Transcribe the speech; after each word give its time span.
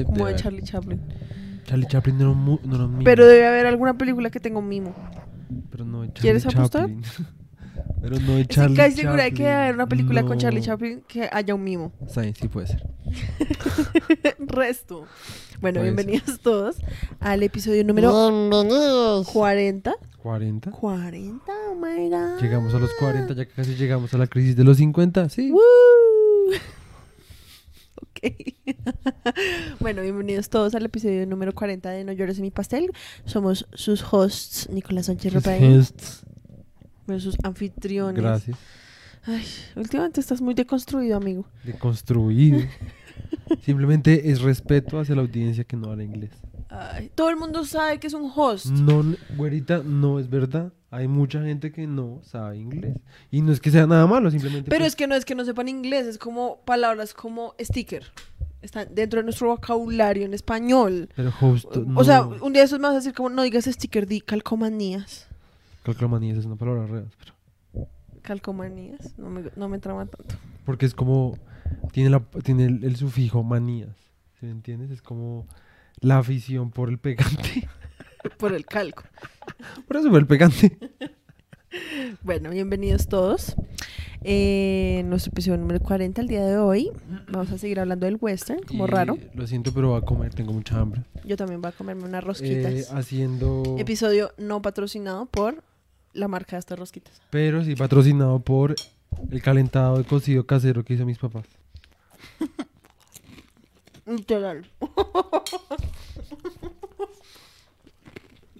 Sí, 0.00 0.04
como 0.04 0.16
de 0.18 0.22
haber. 0.32 0.36
Charlie 0.36 0.62
Chaplin. 0.62 1.00
Charlie 1.64 1.86
Chaplin 1.88 2.16
no 2.18 2.22
era 2.22 2.30
un, 2.30 2.38
mu- 2.44 2.60
no 2.64 2.74
era 2.76 2.84
un 2.84 2.92
mimo. 2.92 3.04
Pero 3.04 3.26
debe 3.26 3.46
haber 3.46 3.66
alguna 3.66 3.98
película 3.98 4.30
que 4.30 4.38
tenga 4.40 4.58
un 4.58 4.68
mimo. 4.68 4.94
Pero 5.70 5.84
no 5.84 6.02
de 6.02 6.08
Charlie 6.08 6.20
¿Quieres 6.22 6.46
apostar? 6.46 6.82
Chaplin. 6.82 7.02
Pero 8.00 8.20
no 8.20 8.34
de 8.34 8.40
Estoy 8.42 8.46
Charlie 8.56 8.76
casi 8.76 8.96
segura 8.96 9.24
de 9.24 9.32
que 9.32 9.42
debe 9.42 9.50
Chaplin. 9.50 9.62
haber 9.62 9.74
una 9.74 9.86
película 9.88 10.22
con 10.24 10.38
Charlie 10.38 10.60
No. 10.60 10.66
Chaplin 10.66 11.02
que 11.08 11.28
haya 11.32 11.54
un 11.54 11.64
mimo. 11.64 11.92
Sí, 12.08 12.32
sí 12.40 12.48
puede 12.48 12.66
ser. 12.68 12.86
Resto. 14.38 15.04
Bueno, 15.60 15.80
Puede 15.80 15.92
bienvenidos 15.92 16.40
todos 16.40 16.76
al 17.20 17.42
episodio 17.42 17.84
número 17.84 18.12
Bienvenidos. 18.30 19.26
40. 19.28 19.94
40. 20.22 20.70
40, 20.72 21.52
oh 21.70 21.74
my 21.74 22.08
god. 22.10 22.40
Llegamos 22.42 22.74
a 22.74 22.78
los 22.78 22.90
40, 22.98 23.32
ya 23.34 23.46
casi 23.46 23.74
llegamos 23.76 24.12
a 24.12 24.18
la 24.18 24.26
crisis 24.26 24.56
de 24.56 24.64
los 24.64 24.76
50. 24.78 25.28
Sí. 25.30 25.50
Woo. 25.50 25.60
Bueno, 29.80 30.02
bienvenidos 30.02 30.48
todos 30.48 30.74
al 30.74 30.84
episodio 30.84 31.26
número 31.26 31.52
40 31.54 31.90
de 31.90 32.04
No 32.04 32.12
llores 32.12 32.38
en 32.38 32.42
mi 32.42 32.50
pastel. 32.50 32.92
Somos 33.24 33.68
sus 33.72 34.02
hosts, 34.10 34.68
Nicolás 34.70 35.06
Sánchez 35.06 35.32
bueno, 37.06 37.20
sus 37.20 37.36
anfitriones. 37.44 38.20
Gracias. 38.20 38.58
Ay, 39.24 39.44
últimamente 39.76 40.20
estás 40.20 40.40
muy 40.40 40.54
deconstruido, 40.54 41.16
amigo. 41.16 41.46
Deconstruido. 41.64 42.60
Simplemente 43.62 44.30
es 44.30 44.40
respeto 44.40 44.98
hacia 44.98 45.14
la 45.14 45.22
audiencia 45.22 45.64
que 45.64 45.76
no 45.76 45.90
habla 45.90 46.02
inglés. 46.02 46.30
Ay, 46.68 47.10
todo 47.14 47.30
el 47.30 47.36
mundo 47.36 47.64
sabe 47.64 47.98
que 47.98 48.08
es 48.08 48.14
un 48.14 48.30
host. 48.34 48.66
No, 48.66 49.04
güerita, 49.36 49.82
no 49.84 50.18
es 50.18 50.28
verdad. 50.28 50.72
Hay 50.90 51.08
mucha 51.08 51.42
gente 51.42 51.72
que 51.72 51.86
no 51.86 52.20
sabe 52.22 52.58
inglés. 52.58 52.96
Y 53.30 53.42
no 53.42 53.52
es 53.52 53.60
que 53.60 53.70
sea 53.70 53.86
nada 53.86 54.06
malo, 54.06 54.30
simplemente. 54.30 54.68
Pero 54.68 54.80
pues, 54.80 54.92
es 54.92 54.96
que 54.96 55.06
no 55.06 55.14
es 55.14 55.24
que 55.24 55.34
no 55.34 55.44
sepan 55.44 55.68
inglés, 55.68 56.06
es 56.06 56.18
como 56.18 56.60
palabras 56.64 57.14
como 57.14 57.54
sticker. 57.60 58.04
Están 58.62 58.88
dentro 58.94 59.20
de 59.20 59.24
nuestro 59.24 59.48
vocabulario 59.48 60.24
en 60.24 60.34
español. 60.34 61.08
Pero 61.14 61.32
host. 61.40 61.76
No. 61.76 62.00
O 62.00 62.04
sea, 62.04 62.24
un 62.24 62.52
día 62.52 62.64
eso 62.64 62.78
vas 62.78 62.92
a 62.92 62.94
decir 62.94 63.12
como 63.14 63.28
no 63.28 63.42
digas 63.42 63.64
sticker, 63.66 64.06
di 64.06 64.20
calcomanías. 64.20 65.28
Calcromanía 65.84 66.34
es 66.34 66.44
una 66.44 66.56
palabra 66.56 66.86
real. 66.86 67.10
Pero, 67.18 67.88
Calcomanías, 68.22 69.16
no 69.18 69.30
me, 69.30 69.44
no 69.54 69.68
me 69.68 69.78
trama 69.78 70.06
tanto. 70.06 70.34
porque 70.64 70.84
es 70.86 70.94
como. 70.94 71.38
Tiene, 71.92 72.10
la, 72.10 72.20
tiene 72.42 72.64
el, 72.66 72.84
el 72.84 72.96
sufijo 72.96 73.42
manías. 73.44 73.94
¿Sí 74.40 74.46
me 74.46 74.52
entiendes? 74.52 74.90
Es 74.90 75.02
como 75.02 75.46
la 76.00 76.18
afición 76.18 76.70
por 76.70 76.88
el 76.88 76.98
pegante. 76.98 77.68
Por 78.38 78.54
el 78.54 78.66
calco. 78.66 79.04
por 79.86 79.98
eso 79.98 80.10
fue 80.10 80.18
el 80.18 80.26
pegante. 80.26 80.76
Bueno, 82.22 82.50
bienvenidos 82.50 83.06
todos. 83.06 83.54
Eh, 84.22 85.04
nuestro 85.06 85.30
episodio 85.30 85.58
número 85.58 85.78
40 85.78 86.22
el 86.22 86.26
día 86.26 86.44
de 86.44 86.58
hoy. 86.58 86.90
Vamos 87.30 87.52
a 87.52 87.58
seguir 87.58 87.78
hablando 87.78 88.06
del 88.06 88.18
western, 88.20 88.64
como 88.64 88.84
Y 88.84 88.90
raro. 88.90 89.16
Lo 89.32 89.46
siento, 89.46 89.72
pero 89.72 89.90
voy 89.90 89.98
a 89.98 90.04
comer. 90.04 90.34
Tengo 90.34 90.52
mucha 90.52 90.80
hambre. 90.80 91.02
Yo 91.24 91.36
también 91.36 91.62
voy 91.62 91.68
a 91.68 91.72
comerme 91.72 92.02
unas 92.02 92.24
rosquitas. 92.24 92.72
Eh, 92.72 92.84
haciendo. 92.90 93.76
Episodio 93.78 94.32
no 94.38 94.60
patrocinado 94.60 95.26
por 95.26 95.62
la 96.12 96.26
marca 96.26 96.56
de 96.56 96.60
estas 96.60 96.80
rosquitas. 96.80 97.22
Pero 97.30 97.62
sí 97.62 97.76
patrocinado 97.76 98.40
por 98.40 98.74
el 99.30 99.40
calentado 99.40 99.98
de 99.98 100.04
cocido 100.04 100.46
casero 100.46 100.84
que 100.84 100.94
hizo 100.94 101.06
mis 101.06 101.18
papás. 101.18 101.46
Literal. 104.06 104.66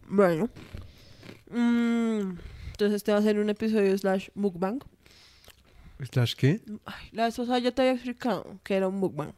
bueno. 0.08 0.48
Mm, 1.50 2.38
entonces 2.72 2.96
este 2.96 3.12
va 3.12 3.18
a 3.18 3.22
ser 3.22 3.38
un 3.38 3.48
episodio 3.50 3.96
slash 3.96 4.28
mukbang. 4.34 4.80
¿Slash 6.12 6.34
qué? 6.34 6.60
Ay, 6.84 7.08
la 7.12 7.24
vez 7.24 7.36
pasada 7.36 7.58
ya 7.58 7.72
te 7.72 7.82
había 7.82 7.94
explicado 7.94 8.58
que 8.62 8.74
era 8.74 8.88
un 8.88 8.96
mukbang. 8.98 9.32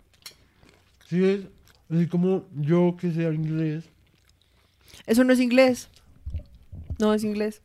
Sí, 1.08 1.22
es 1.24 1.40
así 1.90 2.06
como 2.08 2.44
yo 2.54 2.96
que 3.00 3.12
sé 3.12 3.22
inglés. 3.24 3.84
Eso 5.06 5.24
no 5.24 5.32
es 5.32 5.40
inglés. 5.40 5.88
No 6.98 7.14
es 7.14 7.22
inglés. 7.22 7.62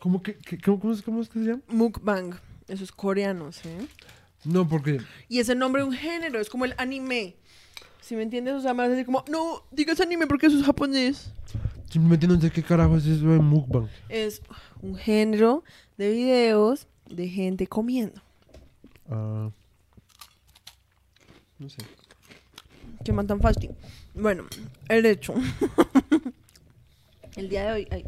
¿Cómo, 0.00 0.22
que, 0.22 0.36
que- 0.36 0.58
cómo, 0.58 0.80
cómo 0.80 0.92
es, 0.92 1.02
cómo 1.02 1.20
es 1.22 1.28
que 1.28 1.38
se 1.40 1.44
llama? 1.46 1.62
Mukbang. 1.68 2.34
Eso 2.68 2.84
es 2.84 2.92
coreano, 2.92 3.52
¿sí? 3.52 3.68
No, 4.44 4.66
porque 4.68 5.00
Y 5.28 5.40
es 5.40 5.48
el 5.48 5.58
nombre 5.58 5.82
de 5.82 5.88
un 5.88 5.94
género, 5.94 6.40
es 6.40 6.48
como 6.48 6.64
el 6.64 6.74
anime. 6.78 7.36
¿Sí 8.08 8.16
me 8.16 8.22
entiendes? 8.22 8.54
O 8.54 8.60
sea, 8.62 8.72
me 8.72 8.78
vas 8.78 8.86
a 8.86 8.92
decir 8.92 9.04
como, 9.04 9.22
no, 9.28 9.64
digas 9.70 10.00
anime 10.00 10.26
porque 10.26 10.46
eso 10.46 10.58
es 10.58 10.64
japonés. 10.64 11.30
simplemente 11.90 12.26
no 12.26 12.40
sé 12.40 12.50
qué 12.50 12.62
carajo 12.62 12.96
es 12.96 13.04
eso 13.04 13.26
de 13.26 13.38
mukbang. 13.38 13.86
Es 14.08 14.40
un 14.80 14.96
género 14.96 15.62
de 15.98 16.10
videos 16.12 16.86
de 17.10 17.28
gente 17.28 17.66
comiendo. 17.66 18.22
Ah, 19.10 19.50
no 21.58 21.68
sé. 21.68 21.82
Que 23.04 23.12
man 23.12 23.26
tan 23.26 23.42
fácil. 23.42 23.72
Bueno, 24.14 24.46
el 24.88 25.04
hecho. 25.04 25.34
el 27.36 27.50
día 27.50 27.66
de 27.66 27.72
hoy 27.72 27.88
ay, 27.90 28.04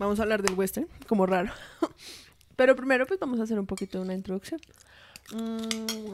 vamos 0.00 0.18
a 0.18 0.24
hablar 0.24 0.42
del 0.42 0.54
western, 0.54 0.88
como 1.06 1.26
raro. 1.26 1.52
Pero 2.56 2.74
primero 2.74 3.06
pues 3.06 3.20
vamos 3.20 3.38
a 3.38 3.44
hacer 3.44 3.60
un 3.60 3.66
poquito 3.66 3.98
de 3.98 4.04
una 4.04 4.14
introducción. 4.14 4.60
Mm, 5.32 6.10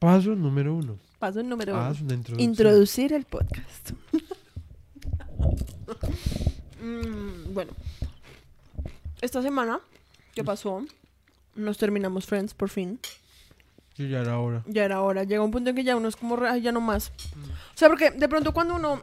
Paso 0.00 0.34
número 0.34 0.74
uno. 0.74 0.98
Paso 1.20 1.40
número 1.42 1.74
uno. 1.74 1.82
Una 1.82 1.90
introducción. 2.14 2.40
Introducir 2.40 3.12
el 3.12 3.24
podcast. 3.24 3.90
Mm, 6.82 7.52
bueno, 7.52 7.72
esta 9.20 9.42
semana 9.42 9.80
que 10.34 10.42
pasó, 10.42 10.82
nos 11.54 11.76
terminamos 11.76 12.24
Friends 12.26 12.54
por 12.54 12.70
fin. 12.70 12.98
Sí, 13.96 14.08
ya 14.08 14.20
era 14.20 14.38
hora. 14.38 14.62
Ya 14.66 14.84
era 14.86 15.02
hora. 15.02 15.24
Llega 15.24 15.42
un 15.42 15.50
punto 15.50 15.70
en 15.70 15.76
que 15.76 15.84
ya 15.84 15.94
uno 15.96 16.08
es 16.08 16.16
como, 16.16 16.36
re- 16.36 16.48
"Ay, 16.48 16.62
ya 16.62 16.72
no 16.72 16.80
más. 16.80 17.12
O 17.74 17.76
sea, 17.76 17.88
porque 17.88 18.10
de 18.12 18.28
pronto 18.28 18.54
cuando 18.54 18.76
uno 18.76 19.02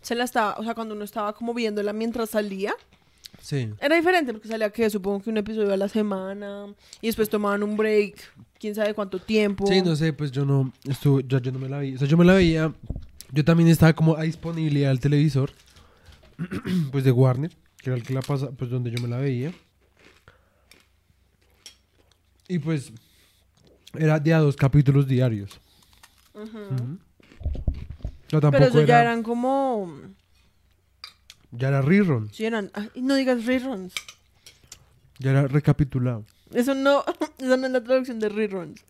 se 0.00 0.14
la 0.14 0.22
estaba, 0.24 0.54
o 0.58 0.62
sea, 0.64 0.74
cuando 0.74 0.94
uno 0.94 1.04
estaba 1.04 1.32
como 1.32 1.54
viéndola 1.54 1.92
mientras 1.92 2.30
salía, 2.30 2.72
Sí. 3.40 3.72
era 3.80 3.96
diferente 3.96 4.32
porque 4.32 4.46
salía 4.48 4.70
que 4.70 4.88
supongo 4.90 5.20
que 5.22 5.30
un 5.30 5.38
episodio 5.38 5.72
a 5.72 5.76
la 5.76 5.88
semana 5.88 6.72
y 7.00 7.08
después 7.08 7.28
tomaban 7.28 7.62
un 7.64 7.76
break, 7.76 8.14
quién 8.58 8.74
sabe 8.74 8.94
cuánto 8.94 9.18
tiempo. 9.18 9.66
Sí, 9.66 9.82
no 9.82 9.96
sé, 9.96 10.12
pues 10.12 10.32
yo 10.32 10.44
no 10.44 10.72
estuve, 10.84 11.24
yo 11.26 11.40
no 11.52 11.58
me 11.58 11.68
la 11.68 11.80
vi. 11.80 11.94
O 11.94 11.98
sea, 11.98 12.08
yo 12.08 12.16
me 12.16 12.24
la 12.24 12.34
veía. 12.34 12.72
Yo 13.30 13.44
también 13.44 13.68
estaba 13.68 13.92
como 13.92 14.16
a 14.16 14.22
disponibilidad 14.22 14.88
del 14.88 15.00
televisor. 15.00 15.50
pues 16.92 17.04
de 17.04 17.10
Warner, 17.10 17.50
que 17.78 17.90
era 17.90 17.96
el 17.96 18.02
que 18.02 18.14
la 18.14 18.22
pasa, 18.22 18.50
pues 18.50 18.70
donde 18.70 18.90
yo 18.90 19.02
me 19.02 19.08
la 19.08 19.18
veía. 19.18 19.52
Y 22.48 22.58
pues 22.58 22.92
era 23.94 24.18
de 24.18 24.34
a 24.34 24.38
dos 24.38 24.56
capítulos 24.56 25.06
diarios. 25.06 25.60
No, 26.34 28.40
tampoco 28.40 28.52
Pero 28.52 28.64
eso 28.66 28.84
ya 28.84 29.00
era, 29.00 29.10
eran 29.10 29.22
como, 29.22 29.92
ya 31.50 31.68
era 31.68 31.82
rerun, 31.82 32.30
sí 32.32 32.44
eran, 32.44 32.70
ay, 32.74 32.90
no 32.96 33.14
digas 33.14 33.44
reruns. 33.44 33.94
ya 35.18 35.30
era 35.30 35.48
recapitulado. 35.48 36.24
Eso 36.52 36.74
no, 36.74 37.04
eso 37.38 37.56
no 37.56 37.66
es 37.66 37.72
la 37.72 37.82
traducción 37.82 38.18
de 38.20 38.28
reruns. 38.28 38.80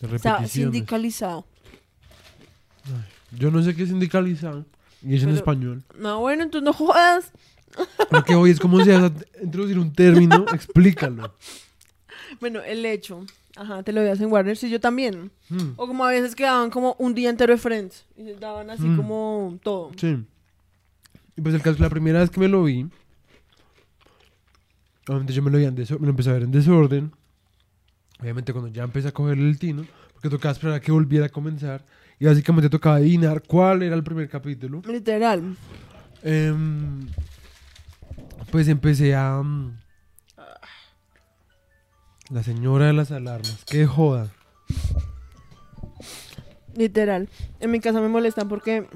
De 0.00 0.06
O 0.06 0.18
sea, 0.18 0.34
repeticiones. 0.36 0.50
sindicalizado. 0.52 1.44
Yo 3.32 3.50
no 3.50 3.62
sé 3.62 3.74
qué 3.74 3.82
es 3.82 3.88
sindicalizado. 3.90 4.64
Y 5.02 5.14
es 5.16 5.22
en 5.22 5.30
español. 5.30 5.82
No, 5.98 6.20
bueno, 6.20 6.42
entonces 6.42 6.64
no 6.64 6.72
jodas. 6.72 7.30
Lo 8.10 8.24
que 8.24 8.34
hoy 8.34 8.50
es 8.50 8.58
como 8.58 8.82
si 8.82 8.90
vas 8.90 9.04
a 9.12 9.42
introducir 9.42 9.78
un 9.78 9.92
término, 9.92 10.44
explícalo. 10.52 11.34
Bueno, 12.40 12.60
el 12.62 12.84
hecho. 12.84 13.24
Ajá, 13.56 13.82
te 13.82 13.92
lo 13.92 14.00
veías 14.00 14.20
en 14.20 14.30
Warner, 14.32 14.56
sí, 14.56 14.70
yo 14.70 14.80
también. 14.80 15.30
Mm, 15.48 15.72
O 15.76 15.86
como 15.86 16.04
a 16.04 16.10
veces 16.10 16.34
quedaban 16.34 16.70
como 16.70 16.94
un 16.98 17.14
día 17.14 17.28
entero 17.30 17.52
de 17.52 17.58
Friends. 17.58 18.06
Y 18.16 18.24
se 18.24 18.34
daban 18.36 18.70
así 18.70 18.82
Mm. 18.84 18.96
como 18.96 19.58
todo. 19.62 19.90
Sí. 19.96 20.24
Y 21.36 21.40
pues 21.40 21.54
el 21.54 21.62
caso, 21.62 21.80
la 21.82 21.90
primera 21.90 22.20
vez 22.20 22.30
que 22.30 22.40
me 22.40 22.48
lo 22.48 22.64
vi, 22.64 22.86
obviamente 25.08 25.32
yo 25.32 25.42
me 25.42 25.50
lo, 25.50 25.58
vi 25.58 25.64
en 25.64 25.74
deso- 25.76 25.98
me 25.98 26.06
lo 26.06 26.10
empecé 26.10 26.30
a 26.30 26.34
ver 26.34 26.42
en 26.44 26.52
desorden. 26.52 27.12
Obviamente 28.20 28.52
cuando 28.52 28.70
ya 28.70 28.84
empecé 28.84 29.08
a 29.08 29.12
cogerle 29.12 29.48
el 29.48 29.58
tino, 29.58 29.84
porque 30.12 30.28
tocaba 30.28 30.52
esperar 30.52 30.74
a 30.76 30.80
que 30.80 30.92
volviera 30.92 31.26
a 31.26 31.28
comenzar. 31.28 31.84
Y 32.20 32.26
básicamente 32.26 32.68
tocaba 32.68 32.96
adivinar 32.96 33.42
cuál 33.46 33.82
era 33.82 33.94
el 33.94 34.02
primer 34.02 34.28
capítulo. 34.28 34.82
Literal. 34.86 35.56
Em, 36.22 37.06
pues 38.50 38.66
empecé 38.68 39.14
a... 39.14 39.40
mm, 39.42 39.72
la 42.30 42.42
señora 42.42 42.86
de 42.86 42.92
las 42.92 43.10
alarmas, 43.12 43.64
qué 43.66 43.86
joda. 43.86 44.28
Literal. 46.74 47.28
En 47.60 47.70
mi 47.70 47.80
casa 47.80 48.00
me 48.00 48.08
molestan 48.08 48.48
porque 48.48 48.86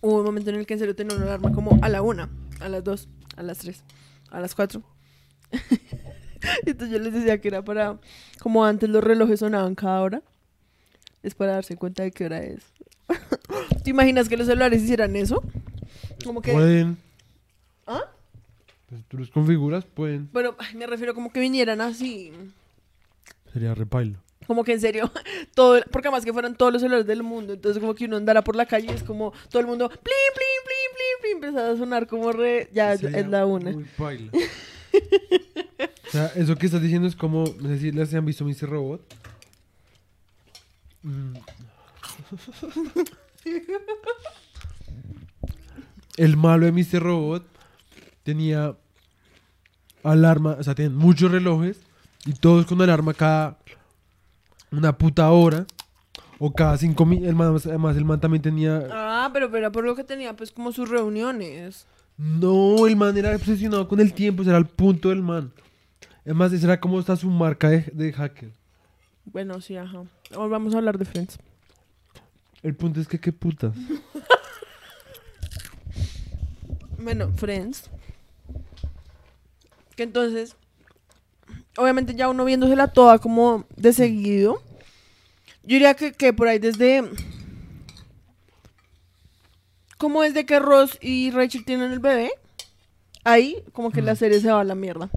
hubo 0.00 0.18
un 0.18 0.24
momento 0.24 0.50
en 0.50 0.56
el 0.56 0.66
que 0.66 0.74
en 0.74 0.80
serio 0.80 0.94
tenía 0.96 1.16
una 1.16 1.26
alarma 1.26 1.52
como 1.52 1.78
a 1.82 1.88
la 1.88 2.02
una, 2.02 2.28
a 2.60 2.68
las 2.68 2.84
dos, 2.84 3.08
a 3.40 3.42
las 3.42 3.58
tres, 3.58 3.82
a 4.30 4.40
las 4.40 4.54
cuatro. 4.54 4.82
Entonces 6.66 6.90
yo 6.90 7.02
les 7.02 7.12
decía 7.12 7.40
que 7.40 7.48
era 7.48 7.62
para, 7.62 7.98
como 8.38 8.64
antes 8.64 8.88
los 8.88 9.02
relojes 9.02 9.40
sonaban 9.40 9.74
cada 9.74 10.00
hora, 10.02 10.22
es 11.22 11.34
para 11.34 11.52
darse 11.52 11.76
cuenta 11.76 12.02
de 12.02 12.12
qué 12.12 12.26
hora 12.26 12.42
es. 12.42 12.62
¿Te 13.84 13.90
imaginas 13.90 14.28
que 14.28 14.36
los 14.36 14.46
celulares 14.46 14.82
hicieran 14.82 15.16
eso? 15.16 15.42
Como 16.24 16.40
que... 16.40 16.52
Pueden. 16.52 16.98
¿Ah? 17.86 18.04
Pues 18.88 19.04
tú 19.08 19.18
los 19.18 19.30
configuras, 19.30 19.84
pueden. 19.84 20.28
Bueno, 20.32 20.54
me 20.76 20.86
refiero 20.86 21.14
como 21.14 21.32
que 21.32 21.40
vinieran 21.40 21.80
así. 21.80 22.32
Sería 23.52 23.74
repailo. 23.74 24.18
Como 24.50 24.64
que 24.64 24.72
en 24.72 24.80
serio, 24.80 25.12
todo, 25.54 25.80
porque 25.92 26.08
además 26.08 26.24
que 26.24 26.32
fueran 26.32 26.56
todos 26.56 26.72
los 26.72 26.82
celulares 26.82 27.06
del 27.06 27.22
mundo, 27.22 27.52
entonces 27.52 27.80
como 27.80 27.94
que 27.94 28.06
uno 28.06 28.16
andara 28.16 28.42
por 28.42 28.56
la 28.56 28.66
calle 28.66 28.88
y 28.90 28.92
es 28.92 29.04
como 29.04 29.32
todo 29.48 29.60
el 29.60 29.68
mundo, 29.68 29.88
plin, 29.88 30.00
plin, 30.02 30.60
plin, 30.64 30.90
plin, 30.96 31.20
plin, 31.20 31.34
empezaba 31.36 31.72
a 31.72 31.76
sonar 31.76 32.08
como 32.08 32.32
re, 32.32 32.68
ya 32.74 32.94
es 32.94 33.28
la 33.28 33.46
una. 33.46 33.70
Muy 33.70 33.84
paila. 33.96 34.32
o 36.08 36.10
sea, 36.10 36.32
eso 36.34 36.56
que 36.56 36.66
estás 36.66 36.82
diciendo 36.82 37.06
es 37.06 37.14
como, 37.14 37.44
no 37.60 37.68
sé 37.68 37.78
si 37.78 37.92
les 37.92 38.12
han 38.12 38.26
visto 38.26 38.44
Mr. 38.44 38.68
Robot. 38.68 39.14
Mm. 41.04 41.34
El 46.16 46.36
malo 46.36 46.66
de 46.66 46.72
Mr. 46.72 47.00
Robot 47.00 47.46
tenía 48.24 48.74
alarma, 50.02 50.56
o 50.58 50.64
sea, 50.64 50.74
tenían 50.74 50.96
muchos 50.96 51.30
relojes 51.30 51.78
y 52.26 52.32
todos 52.32 52.66
con 52.66 52.82
alarma 52.82 53.14
cada 53.14 53.60
una 54.72 54.96
puta 54.96 55.30
hora 55.30 55.66
o 56.38 56.52
cada 56.52 56.76
cinco 56.78 57.04
mil. 57.06 57.24
Además, 57.24 57.66
además, 57.66 57.96
el 57.96 58.04
man 58.04 58.20
también 58.20 58.42
tenía 58.42 58.86
Ah, 58.90 59.30
pero, 59.32 59.46
pero 59.48 59.58
era 59.58 59.72
por 59.72 59.84
lo 59.84 59.94
que 59.94 60.04
tenía 60.04 60.34
pues 60.36 60.52
como 60.52 60.72
sus 60.72 60.88
reuniones. 60.88 61.86
No, 62.16 62.86
el 62.86 62.96
man 62.96 63.16
era 63.16 63.34
obsesionado 63.34 63.88
con 63.88 63.98
el 64.00 64.12
tiempo, 64.12 64.42
ese 64.42 64.50
era 64.50 64.58
el 64.58 64.66
punto 64.66 65.08
del 65.08 65.22
man. 65.22 65.52
Además, 66.24 66.52
esa 66.52 66.66
era 66.66 66.80
como 66.80 67.00
está 67.00 67.16
su 67.16 67.30
marca 67.30 67.70
de, 67.70 67.80
de 67.92 68.12
hacker. 68.12 68.52
Bueno, 69.24 69.60
sí, 69.60 69.76
ajá. 69.76 70.02
Ahora 70.34 70.48
vamos 70.48 70.74
a 70.74 70.78
hablar 70.78 70.98
de 70.98 71.04
Friends. 71.04 71.38
El 72.62 72.74
punto 72.74 73.00
es 73.00 73.08
que 73.08 73.18
qué 73.18 73.32
putas. 73.32 73.74
Bueno, 77.02 77.30
Friends. 77.34 77.88
Que 79.96 80.02
entonces, 80.02 80.54
obviamente 81.76 82.14
ya 82.14 82.28
uno 82.28 82.44
viéndosela 82.44 82.88
toda 82.88 83.18
como 83.18 83.64
de 83.76 83.92
seguido. 83.92 84.62
Yo 85.62 85.74
diría 85.74 85.94
que, 85.94 86.12
que 86.12 86.32
por 86.32 86.48
ahí 86.48 86.58
desde... 86.58 87.04
Como 89.98 90.22
desde 90.22 90.46
que 90.46 90.58
Ross 90.58 90.96
y 91.00 91.30
Rachel 91.30 91.64
tienen 91.64 91.92
el 91.92 91.98
bebé. 91.98 92.32
Ahí 93.22 93.62
como 93.72 93.90
que 93.90 94.00
la 94.00 94.16
serie 94.16 94.40
se 94.40 94.50
va 94.50 94.60
a 94.60 94.64
la 94.64 94.74
mierda. 94.74 95.10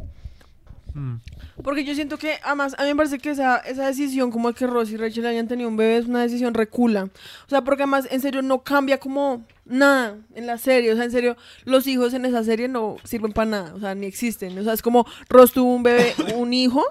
Mm. 0.93 1.15
Porque 1.63 1.83
yo 1.83 1.95
siento 1.95 2.17
que, 2.17 2.35
además, 2.43 2.75
a 2.77 2.83
mí 2.83 2.89
me 2.89 2.95
parece 2.95 3.17
que 3.19 3.31
esa, 3.31 3.57
esa 3.57 3.85
decisión, 3.87 4.31
como 4.31 4.49
de 4.49 4.53
que 4.53 4.67
Ross 4.67 4.91
y 4.91 4.97
Rachel 4.97 5.25
hayan 5.25 5.47
tenido 5.47 5.69
un 5.69 5.77
bebé, 5.77 5.97
es 5.97 6.05
una 6.05 6.21
decisión 6.21 6.53
recula. 6.53 7.05
O 7.05 7.49
sea, 7.49 7.63
porque 7.63 7.83
además, 7.83 8.07
en 8.11 8.21
serio, 8.21 8.41
no 8.41 8.63
cambia 8.63 8.99
como 8.99 9.43
nada 9.65 10.17
en 10.35 10.45
la 10.45 10.57
serie. 10.57 10.91
O 10.91 10.95
sea, 10.95 11.05
en 11.05 11.11
serio, 11.11 11.35
los 11.65 11.87
hijos 11.87 12.13
en 12.13 12.25
esa 12.25 12.43
serie 12.43 12.67
no 12.67 12.97
sirven 13.03 13.33
para 13.33 13.49
nada. 13.49 13.73
O 13.75 13.79
sea, 13.79 13.95
ni 13.95 14.05
existen. 14.05 14.57
O 14.59 14.63
sea, 14.63 14.73
es 14.73 14.81
como 14.81 15.05
Ross 15.29 15.51
tuvo 15.51 15.73
un 15.73 15.83
bebé, 15.83 16.13
un 16.35 16.53
hijo. 16.53 16.83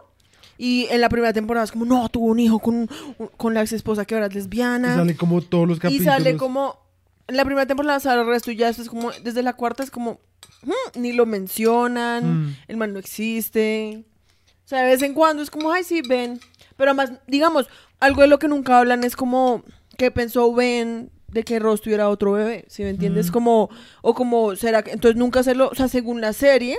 Y 0.58 0.86
en 0.90 1.00
la 1.00 1.08
primera 1.08 1.32
temporada 1.32 1.64
es 1.64 1.72
como, 1.72 1.84
no, 1.84 2.08
tuvo 2.08 2.26
un 2.26 2.38
hijo 2.38 2.58
con, 2.58 2.74
un- 2.74 2.88
con 3.36 3.54
la 3.54 3.62
ex 3.62 3.72
esposa 3.72 4.04
que 4.04 4.14
ahora 4.14 4.26
es 4.26 4.32
Y 4.32 4.36
lesbiana. 4.36 4.94
sale 4.96 5.16
como 5.16 5.40
todos 5.42 5.66
los 5.68 5.78
Y 5.78 5.80
capítulos. 5.80 6.12
sale 6.12 6.36
como. 6.36 6.76
En 7.28 7.36
la 7.36 7.44
primera 7.44 7.66
temporada 7.66 7.98
sale 8.00 8.20
el 8.22 8.26
resto 8.26 8.50
y 8.50 8.56
ya 8.56 8.68
es 8.68 8.88
como. 8.88 9.10
Desde 9.24 9.42
la 9.42 9.52
cuarta 9.54 9.82
es 9.82 9.90
como. 9.90 10.20
Ni 10.94 11.12
lo 11.12 11.26
mencionan. 11.26 12.46
Mm. 12.46 12.56
El 12.68 12.76
man 12.76 12.92
no 12.92 12.98
existe. 12.98 14.04
O 14.64 14.68
sea, 14.68 14.80
de 14.80 14.86
vez 14.86 15.02
en 15.02 15.14
cuando 15.14 15.42
es 15.42 15.50
como, 15.50 15.72
ay, 15.72 15.84
sí, 15.84 16.02
Ben. 16.02 16.40
Pero 16.76 16.90
además, 16.90 17.12
digamos, 17.26 17.68
algo 18.00 18.22
de 18.22 18.28
lo 18.28 18.38
que 18.38 18.48
nunca 18.48 18.78
hablan 18.78 19.04
es 19.04 19.16
como. 19.16 19.64
¿Qué 19.98 20.10
pensó 20.10 20.52
Ben 20.54 21.10
de 21.28 21.44
que 21.44 21.58
Ross 21.58 21.82
tuviera 21.82 22.08
otro 22.08 22.32
bebé? 22.32 22.64
¿Sí 22.68 22.82
me 22.82 22.90
entiendes? 22.90 23.30
Mm. 23.30 23.32
Como. 23.32 23.70
O 24.00 24.14
como, 24.14 24.56
¿será 24.56 24.82
que.? 24.82 24.92
Entonces 24.92 25.16
nunca 25.18 25.42
se 25.42 25.54
lo. 25.54 25.68
O 25.68 25.74
sea, 25.74 25.88
según 25.88 26.20
la 26.20 26.32
serie. 26.32 26.78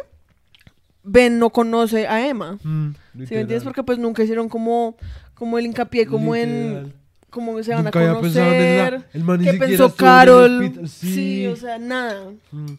Ben 1.05 1.37
no 1.37 1.49
conoce 1.49 2.07
a 2.07 2.25
Emma. 2.25 2.57
Mm, 2.63 2.93
¿Sí 2.93 3.17
me 3.17 3.41
entiendes? 3.41 3.63
Porque 3.63 3.83
pues 3.83 3.99
nunca 3.99 4.23
hicieron 4.23 4.47
como. 4.47 4.95
Como 5.33 5.57
el 5.57 5.65
hincapié, 5.65 6.05
como 6.05 6.35
en 6.35 6.93
cómo 7.33 7.61
se 7.63 7.73
van 7.73 7.83
Nunca 7.85 8.11
a 8.11 8.13
conocer, 8.15 9.05
el 9.11 9.23
man 9.23 9.39
ni 9.39 9.45
qué 9.45 9.51
siquiera 9.53 9.69
pensó 9.69 9.95
Carol, 9.95 10.87
sí. 10.87 11.13
sí. 11.13 11.47
o 11.47 11.55
sea, 11.55 11.79
nada. 11.79 12.31
Mm. 12.51 12.73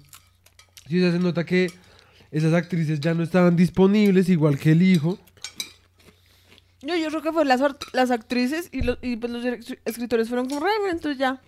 Sí, 0.89 0.99
o 0.99 1.03
sea, 1.03 1.13
se 1.13 1.19
nota 1.19 1.45
que 1.45 1.71
esas 2.31 2.53
actrices 2.53 3.01
ya 3.01 3.15
no 3.15 3.23
estaban 3.23 3.57
disponibles, 3.57 4.29
igual 4.29 4.59
que 4.59 4.73
el 4.73 4.83
hijo. 4.83 5.19
Yo, 6.83 6.97
yo 6.97 7.09
creo 7.09 7.23
que 7.23 7.33
fue 7.33 7.45
las, 7.45 7.61
las 7.93 8.11
actrices 8.11 8.69
y, 8.73 8.83
los, 8.83 8.99
y 9.01 9.17
pues 9.17 9.33
los 9.33 9.45
escritores 9.87 10.29
fueron 10.29 10.49
como, 10.49 10.61
"Re, 10.61 10.71
bueno, 10.81 10.93
entonces 10.97 11.19
ya. 11.19 11.41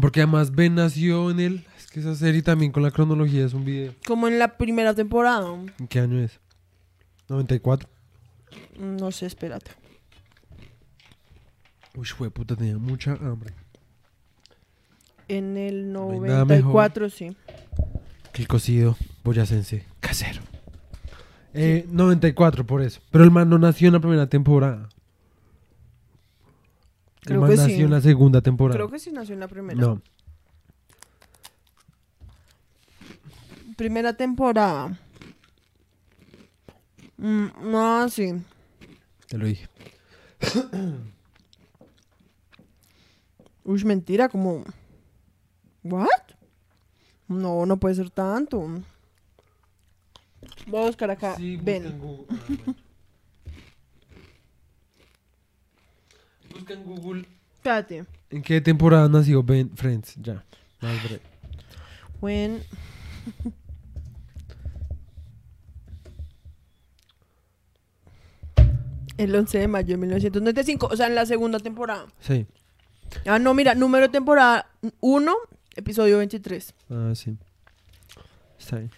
Porque 0.00 0.20
además 0.20 0.52
Ben 0.54 0.74
nació 0.74 1.30
en 1.30 1.40
el... 1.40 1.66
Es 1.76 1.86
que 1.88 2.00
esa 2.00 2.14
serie 2.14 2.42
también 2.42 2.72
con 2.72 2.82
la 2.82 2.90
cronología 2.90 3.44
es 3.44 3.54
un 3.54 3.64
video. 3.64 3.94
Como 4.06 4.28
en 4.28 4.38
la 4.38 4.56
primera 4.56 4.94
temporada. 4.94 5.48
¿En 5.78 5.88
qué 5.88 6.00
año 6.00 6.20
es? 6.20 6.38
94. 7.28 7.88
No 8.78 9.10
sé, 9.12 9.26
espérate. 9.26 9.70
Uy, 11.94 12.06
fue 12.06 12.30
puta, 12.30 12.54
tenía 12.56 12.78
mucha 12.78 13.12
hambre. 13.12 13.52
En 15.28 15.56
el 15.56 15.92
No 15.92 16.10
hay 16.10 16.20
nada 16.20 16.44
94, 16.44 17.10
sí. 17.10 17.36
Que 18.32 18.42
el 18.42 18.48
cocido 18.48 18.96
boyacense 19.24 19.84
casero. 20.00 20.40
Eh, 21.54 21.86
94 21.90 22.66
por 22.66 22.82
eso. 22.82 23.00
Pero 23.10 23.24
el 23.24 23.30
man 23.30 23.48
no 23.48 23.58
nació 23.58 23.88
en 23.88 23.94
la 23.94 24.00
primera 24.00 24.28
temporada. 24.28 24.88
Creo 27.20 27.36
el 27.36 27.40
man 27.40 27.50
que 27.50 27.56
nació 27.56 27.76
sí. 27.76 27.82
en 27.82 27.90
la 27.90 28.00
segunda 28.00 28.40
temporada. 28.40 28.76
Creo 28.76 28.90
que 28.90 28.98
sí 28.98 29.10
nació 29.12 29.34
en 29.34 29.40
la 29.40 29.48
primera. 29.48 29.78
No. 29.80 30.00
Primera 33.76 34.12
temporada. 34.14 34.98
Mm, 37.16 37.46
no, 37.70 38.08
sí. 38.08 38.32
Te 39.26 39.38
lo 39.38 39.46
dije. 39.46 39.68
Uy, 43.64 43.84
mentira, 43.84 44.28
como... 44.28 44.64
¿What? 45.82 46.08
No, 47.28 47.66
no 47.66 47.76
puede 47.76 47.94
ser 47.94 48.10
tanto. 48.10 48.66
Voy 50.66 50.82
a 50.82 50.86
buscar 50.86 51.10
acá. 51.10 51.36
Ven. 51.38 52.00
Busca 56.50 56.74
en 56.74 56.84
Google. 56.84 57.26
Espérate. 57.54 58.06
¿En 58.30 58.42
qué 58.42 58.60
temporada 58.60 59.08
nació 59.08 59.42
Ben 59.42 59.70
Friends? 59.76 60.14
Ya. 60.16 60.44
Más 60.80 61.02
breve. 61.04 61.22
When... 62.20 62.62
El 69.18 69.34
11 69.34 69.58
de 69.58 69.68
mayo 69.68 69.88
de 69.88 69.96
1995, 69.96 70.88
o 70.92 70.96
sea, 70.96 71.08
en 71.08 71.16
la 71.16 71.26
segunda 71.26 71.58
temporada. 71.58 72.06
Sí. 72.20 72.46
Ah, 73.26 73.40
no, 73.40 73.52
mira, 73.52 73.74
número 73.74 74.06
de 74.06 74.12
temporada 74.12 74.70
1, 75.00 75.34
episodio 75.78 76.18
23. 76.18 76.74
Ah, 76.90 77.12
sí. 77.14 77.36
Está 78.58 78.78
bien. 78.78 78.90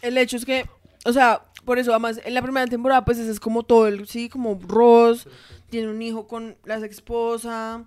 El 0.00 0.18
hecho 0.18 0.36
es 0.36 0.44
que, 0.44 0.66
o 1.04 1.12
sea, 1.12 1.44
por 1.64 1.78
eso, 1.78 1.92
además, 1.92 2.20
en 2.24 2.34
la 2.34 2.42
primera 2.42 2.66
temporada, 2.66 3.04
pues 3.04 3.18
ese 3.18 3.30
es 3.30 3.38
como 3.38 3.62
todo 3.62 3.86
el, 3.86 4.08
sí, 4.08 4.28
como 4.28 4.58
Ross, 4.66 5.28
tiene 5.70 5.88
un 5.88 6.02
hijo 6.02 6.26
con 6.26 6.56
la 6.64 6.76
esposa. 6.78 7.84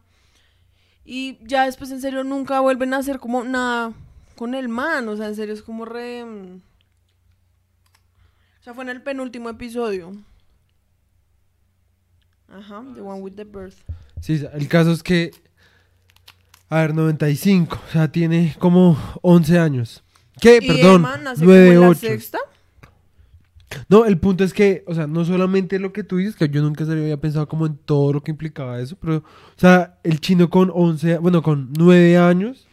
Y 1.04 1.38
ya 1.46 1.66
después, 1.66 1.92
en 1.92 2.02
serio, 2.02 2.24
nunca 2.24 2.60
vuelven 2.62 2.94
a 2.94 2.98
hacer 2.98 3.20
como 3.20 3.44
nada 3.44 3.94
con 4.36 4.56
el 4.56 4.70
man. 4.70 5.08
O 5.10 5.18
sea, 5.18 5.28
en 5.28 5.36
serio, 5.36 5.54
es 5.54 5.62
como 5.62 5.86
re. 5.86 6.24
mm. 6.24 6.62
O 8.60 8.64
sea, 8.64 8.74
fue 8.74 8.84
en 8.84 8.90
el 8.90 9.04
penúltimo 9.04 9.50
episodio. 9.50 10.14
Ajá, 12.48 12.84
The 12.96 13.02
One 13.02 13.22
with 13.22 13.34
the 13.34 13.44
Birth. 13.44 13.78
Sí, 14.22 14.44
el 14.54 14.68
caso 14.68 14.92
es 14.92 15.04
que. 15.04 15.32
A 16.70 16.82
ver, 16.82 16.96
95. 16.96 17.80
O 17.88 17.92
sea, 17.92 18.12
tiene 18.12 18.56
como 18.60 18.98
11 19.22 19.60
años. 19.60 20.04
¿Qué? 20.42 20.60
Y 20.62 20.68
Perdón. 20.68 20.96
Emma 20.96 21.18
nace 21.18 21.46
9, 21.46 21.68
como 21.68 21.76
en 21.76 21.82
la 21.82 21.90
8. 21.90 22.00
sexta. 22.00 22.40
No, 23.90 24.06
el 24.06 24.18
punto 24.20 24.44
es 24.44 24.54
que, 24.54 24.84
o 24.88 24.94
sea, 24.94 25.06
no 25.08 25.26
solamente 25.26 25.80
lo 25.80 25.92
que 25.92 26.04
tú 26.04 26.18
dices, 26.18 26.36
que 26.36 26.48
yo 26.48 26.62
nunca 26.62 26.86
se 26.86 26.92
había 26.94 27.18
pensado 27.18 27.48
como 27.48 27.66
en 27.66 27.76
todo 27.78 28.14
lo 28.14 28.24
que 28.24 28.32
implicaba 28.32 28.80
eso, 28.80 28.96
pero, 29.02 29.18
o 29.18 29.24
sea, 29.58 29.98
el 30.04 30.22
chino 30.22 30.50
con 30.50 30.72
11, 30.74 31.18
bueno, 31.18 31.42
con 31.42 31.74
9 31.78 32.18
años, 32.18 32.68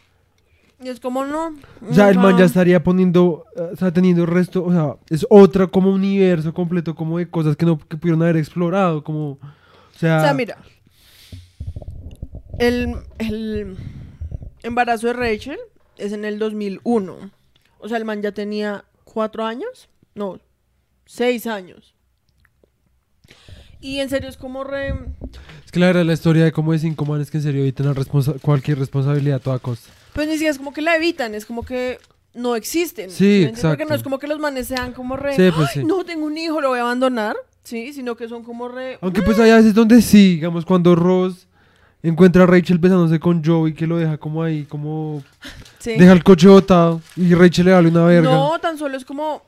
Y 0.80 0.88
es 0.88 1.00
como 1.00 1.24
no. 1.24 1.54
o 1.88 1.94
sea, 1.94 2.08
el 2.10 2.18
man 2.18 2.36
ya 2.36 2.44
estaría 2.44 2.82
poniendo, 2.84 3.46
eh, 3.56 3.70
o 3.72 3.76
sea, 3.76 3.92
teniendo 3.92 4.22
el 4.22 4.28
resto, 4.28 4.62
o 4.64 4.70
sea, 4.70 4.96
es 5.10 5.26
otra 5.28 5.66
como 5.66 5.90
universo 5.90 6.52
completo, 6.54 6.94
como 6.94 7.18
de 7.18 7.28
cosas 7.28 7.56
que 7.56 7.66
no 7.66 7.78
que 7.78 7.96
pudieron 7.96 8.22
haber 8.22 8.36
explorado, 8.36 9.02
como, 9.02 9.30
o 9.32 9.38
sea, 9.96 10.18
O 10.18 10.20
sea, 10.20 10.34
mira. 10.34 10.58
El, 12.66 12.96
el 13.18 13.76
embarazo 14.62 15.08
de 15.08 15.12
Rachel 15.14 15.58
es 15.98 16.12
en 16.12 16.24
el 16.24 16.38
2001. 16.38 17.30
O 17.78 17.88
sea, 17.88 17.96
el 17.98 18.04
man 18.04 18.22
ya 18.22 18.32
tenía 18.32 18.84
cuatro 19.04 19.44
años. 19.44 19.88
No, 20.14 20.38
seis 21.06 21.46
años. 21.46 21.94
Y 23.80 23.98
en 23.98 24.08
serio 24.08 24.28
es 24.28 24.36
como 24.36 24.62
re... 24.62 24.90
es 25.64 25.72
que 25.72 25.80
la 25.80 25.86
verdad 25.86 26.04
la 26.04 26.12
historia 26.12 26.44
de 26.44 26.52
cómo 26.52 26.72
de 26.72 26.78
cinco 26.78 27.04
manes 27.04 27.30
que 27.30 27.38
en 27.38 27.42
serio 27.42 27.62
evitan 27.62 27.86
la 27.86 27.94
responsa- 27.94 28.40
cualquier 28.40 28.78
responsabilidad 28.78 29.36
a 29.38 29.40
toda 29.40 29.58
costa. 29.58 29.90
Pues 30.12 30.28
ni 30.28 30.34
siquiera 30.34 30.52
es 30.52 30.58
como 30.58 30.72
que 30.72 30.82
la 30.82 30.94
evitan, 30.94 31.34
es 31.34 31.44
como 31.46 31.64
que 31.64 31.98
no 32.34 32.54
existen. 32.54 33.10
Sí, 33.10 33.42
exacto. 33.42 33.84
no 33.86 33.94
es 33.94 34.02
como 34.04 34.18
que 34.20 34.28
los 34.28 34.38
manes 34.38 34.68
sean 34.68 34.92
como 34.92 35.16
re. 35.16 35.34
Sí, 35.34 35.50
pues 35.54 35.70
"Ay, 35.74 35.80
sí. 35.82 35.84
No 35.84 36.04
tengo 36.04 36.26
un 36.26 36.38
hijo, 36.38 36.60
lo 36.60 36.68
voy 36.68 36.78
a 36.78 36.82
abandonar. 36.82 37.34
Sí, 37.64 37.92
sino 37.92 38.16
que 38.16 38.28
son 38.28 38.44
como 38.44 38.68
re. 38.68 38.98
Aunque 39.00 39.22
pues 39.22 39.38
hay 39.40 39.50
veces 39.50 39.74
donde 39.74 40.00
sí, 40.00 40.34
digamos, 40.34 40.64
cuando 40.64 40.94
Ross 40.94 41.48
encuentra 42.02 42.42
a 42.44 42.46
Rachel 42.46 42.78
besándose 42.78 43.20
con 43.20 43.44
Joey 43.44 43.74
que 43.74 43.86
lo 43.86 43.96
deja 43.98 44.18
como 44.18 44.42
ahí, 44.42 44.64
como 44.64 45.22
Sí. 45.78 45.92
deja 45.98 46.12
el 46.12 46.22
coche 46.24 46.48
botado 46.48 47.00
y 47.16 47.34
Rachel 47.34 47.66
le 47.66 47.72
vale 47.72 47.88
una 47.88 48.04
verga. 48.04 48.30
No, 48.30 48.58
tan 48.60 48.78
solo 48.78 48.96
es 48.96 49.04
como. 49.04 49.42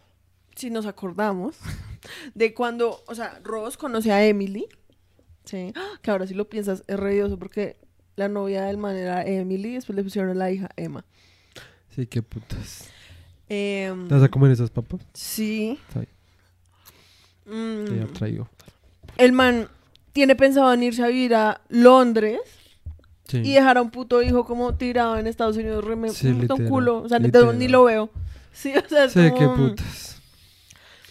Si 0.56 0.70
nos 0.70 0.86
acordamos 0.86 1.56
de 2.34 2.54
cuando. 2.54 3.02
O 3.08 3.14
sea, 3.14 3.40
Ross 3.42 3.76
conoce 3.76 4.12
a 4.12 4.24
Emily. 4.24 4.66
Sí. 5.44 5.72
Que 6.02 6.10
ahora 6.10 6.26
sí 6.26 6.34
lo 6.34 6.48
piensas, 6.48 6.84
es 6.86 6.96
redioso 6.98 7.38
porque 7.38 7.76
la 8.16 8.28
novia 8.28 8.62
del 8.64 8.76
man 8.78 8.94
era 8.96 9.24
Emily 9.26 9.70
y 9.70 9.74
después 9.74 9.96
le 9.96 10.02
pusieron 10.04 10.30
a 10.30 10.34
la 10.34 10.50
hija 10.52 10.68
Emma. 10.76 11.04
Sí, 11.94 12.06
qué 12.06 12.22
putas. 12.22 12.88
Em, 13.48 14.08
¿Te 14.08 14.14
vas 14.14 14.22
a 14.22 14.28
comer 14.28 14.50
esas 14.52 14.70
papas? 14.70 15.00
sí. 15.12 15.78
Está 15.88 16.00
Mm, 17.46 17.84
te 17.84 18.04
traigo. 18.14 18.48
el 19.18 19.32
man 19.32 19.68
tiene 20.14 20.34
pensado 20.34 20.72
en 20.72 20.82
irse 20.82 21.02
a 21.04 21.08
vivir 21.08 21.34
a 21.34 21.60
Londres 21.68 22.38
Sí. 23.26 23.38
y 23.38 23.52
dejar 23.54 23.76
a 23.78 23.82
un 23.82 23.90
puto 23.90 24.22
hijo 24.22 24.44
como 24.44 24.74
tirado 24.74 25.16
en 25.18 25.26
Estados 25.26 25.56
Unidos, 25.56 25.84
re 25.84 25.96
me 25.96 26.08
Sí, 26.10 26.28
un 26.28 26.46
culo. 26.68 27.02
O 27.02 27.08
sea, 27.08 27.18
ni- 27.18 27.26
literal. 27.26 27.58
ni 27.58 27.68
lo 27.68 27.84
veo. 27.84 28.08
Sí, 28.52 28.72
o 28.76 28.88
sea, 28.88 29.04
es 29.04 29.12
Sí, 29.12 29.20
qué 29.20 29.44
como- 29.46 29.56
putas. 29.70 30.20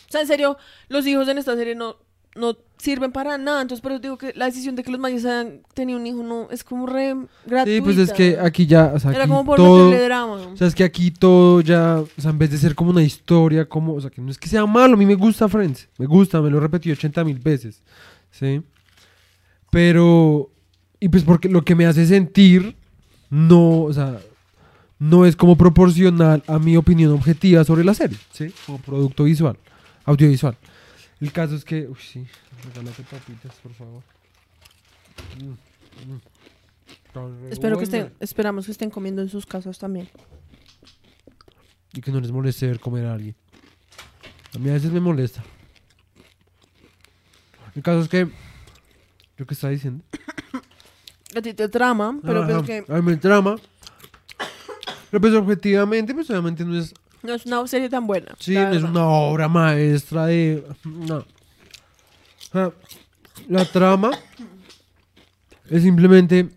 O 0.08 0.12
sea, 0.14 0.22
en 0.22 0.28
serio, 0.28 0.58
los 0.90 1.06
hijos 1.06 1.28
en 1.28 1.38
esta 1.40 1.56
serie 1.56 1.76
no, 1.76 1.98
no 2.36 2.56
sirven 2.78 3.12
para 3.12 3.38
nada. 3.38 3.62
Entonces, 3.64 3.82
pero 3.82 4.00
digo 4.00 4.18
que 4.18 4.32
la 4.36 4.46
decisión 4.46 4.76
de 4.78 4.84
que 4.84 4.92
los 4.92 5.00
mayas 5.00 5.26
hayan 5.26 5.62
tenido 5.74 6.00
un 6.00 6.06
hijo 6.08 6.24
no 6.24 6.48
es 6.52 6.64
como 6.64 6.86
re 6.86 7.16
gratuita. 7.46 7.66
Sí, 7.66 7.82
pues 7.82 7.98
es 7.98 8.14
que 8.14 8.38
aquí 8.40 8.66
ya, 8.68 8.94
o 8.96 9.00
sea, 9.00 9.12
Era 9.12 9.24
aquí 9.24 9.30
como 9.30 9.44
por 9.44 9.58
todo, 9.58 9.90
drama. 9.92 10.34
o 10.54 10.56
sea, 10.56 10.68
es 10.68 10.76
que 10.76 10.84
aquí 10.86 11.12
todo 11.12 11.60
ya, 11.62 12.00
o 12.00 12.22
sea, 12.22 12.32
en 12.32 12.38
vez 12.38 12.52
de 12.52 12.58
ser 12.60 12.76
como 12.76 12.92
una 12.92 13.02
historia, 13.04 13.68
como, 13.68 13.96
o 13.96 14.00
sea, 14.02 14.10
que 14.10 14.22
no 14.22 14.30
es 14.32 14.38
que 14.38 14.48
sea 14.48 14.66
malo, 14.66 14.94
a 14.94 14.98
mí 14.98 15.06
me 15.06 15.16
gusta 15.16 15.50
Friends, 15.50 15.90
me 15.98 16.06
gusta, 16.06 16.42
me 16.42 16.50
lo 16.50 16.58
he 16.60 16.62
repetido 16.62 16.94
80 16.94 17.24
mil 17.26 17.40
veces, 17.40 17.82
¿sí? 18.32 18.62
Pero, 19.74 20.52
y 21.00 21.10
pues 21.10 21.24
porque 21.24 21.50
lo 21.50 21.66
que 21.66 21.74
me 21.74 21.88
hace 21.88 22.06
sentir, 22.06 22.76
no, 23.32 23.82
o 23.82 23.92
sea, 23.92 24.20
no 25.00 25.26
es 25.26 25.36
como 25.36 25.58
proporcional 25.58 26.44
a 26.46 26.60
mi 26.60 26.78
opinión 26.78 27.12
objetiva 27.12 27.64
sobre 27.64 27.84
la 27.84 27.96
serie, 27.96 28.20
¿sí? 28.32 28.54
Como 28.68 28.78
producto 28.78 29.24
visual, 29.24 29.58
audiovisual. 30.06 30.56
El 31.20 31.32
caso 31.32 31.56
es 31.56 31.66
que, 31.66 31.88
uy, 31.88 31.98
sí, 32.00 32.24
regálate 32.68 33.02
papitas, 33.02 33.56
por 33.64 33.74
favor. 33.74 34.04
Mm, 35.42 36.14
mm. 36.14 37.52
Espero 37.52 37.80
que 37.80 37.86
estén, 37.86 38.14
esperamos 38.20 38.68
que 38.68 38.72
estén 38.74 38.92
comiendo 38.92 39.24
en 39.24 39.30
sus 39.30 39.48
casas 39.48 39.80
también. 39.80 40.08
Y 41.94 42.02
que 42.02 42.12
no 42.12 42.20
les 42.20 42.32
moleste 42.32 42.68
ver 42.68 42.80
comer 42.80 43.08
a 43.08 43.14
alguien. 43.14 43.36
A 44.56 44.60
mí 44.60 44.70
a 44.70 44.74
veces 44.74 44.92
me 44.92 45.00
molesta. 45.00 45.44
El 47.76 47.82
caso 47.82 48.02
es 48.02 48.08
que. 48.08 48.30
¿Yo 49.38 49.46
qué 49.46 49.54
estaba 49.54 49.72
diciendo? 49.72 50.04
A 51.36 51.42
ti 51.42 51.54
te 51.54 51.68
trama, 51.70 52.20
pero 52.24 52.44
Ajá, 52.44 52.62
pues 52.62 52.86
que 52.86 52.92
A 52.92 52.96
mí 52.98 53.02
me 53.02 53.18
trama. 53.18 53.56
Pero 55.10 55.22
pues 55.22 55.34
objetivamente, 55.34 56.14
pues 56.14 56.30
obviamente 56.30 56.64
no 56.66 56.78
es. 56.78 56.94
no 57.24 57.34
es 57.34 57.46
una 57.46 57.66
serie 57.68 57.90
tan 57.90 58.06
buena. 58.08 58.36
Sí, 58.40 58.54
la 58.54 58.66
no 58.66 58.68
es 58.70 58.82
verdad. 58.84 58.90
una 58.92 59.08
obra 59.08 59.48
maestra 59.48 60.26
de. 60.28 60.64
No. 60.86 61.26
La 63.50 63.66
trama 63.66 64.12
es 65.70 65.82
simplemente 65.84 66.50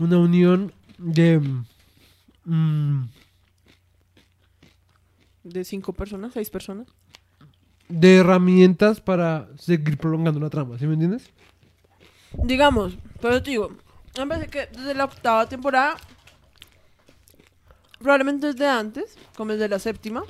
una 0.00 0.18
unión 0.18 0.72
de. 0.98 1.40
mm, 2.44 3.02
De 5.44 5.64
cinco 5.64 5.92
personas, 5.92 6.32
seis 6.34 6.50
personas. 6.50 6.88
de 7.88 8.16
herramientas 8.16 9.00
para 9.00 9.48
seguir 9.58 9.96
prolongando 9.96 10.40
la 10.40 10.50
trama, 10.50 10.76
¿sí 10.78 10.86
me 10.88 10.94
entiendes? 10.94 11.30
Digamos, 12.42 12.96
pero 13.20 13.42
te 13.42 13.50
digo, 13.50 13.70
me 14.18 14.26
parece 14.26 14.48
que 14.48 14.66
desde 14.66 14.94
la 14.94 15.04
octava 15.04 15.48
temporada, 15.48 15.96
probablemente 17.98 18.48
desde 18.48 18.66
antes, 18.66 19.16
como 19.36 19.52
desde 19.52 19.68
la 19.68 19.78
séptima, 19.78 20.24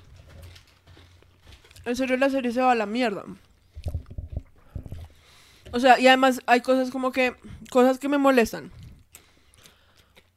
en 1.84 1.96
serio 1.96 2.16
la 2.16 2.30
serie 2.30 2.52
se 2.52 2.60
va 2.60 2.72
a 2.72 2.76
la 2.76 2.86
mierda. 2.86 3.24
O 5.72 5.78
sea, 5.78 6.00
y 6.00 6.06
además 6.06 6.40
hay 6.46 6.60
cosas 6.60 6.90
como 6.90 7.12
que, 7.12 7.34
cosas 7.70 7.98
que 7.98 8.08
me 8.08 8.18
molestan. 8.18 8.72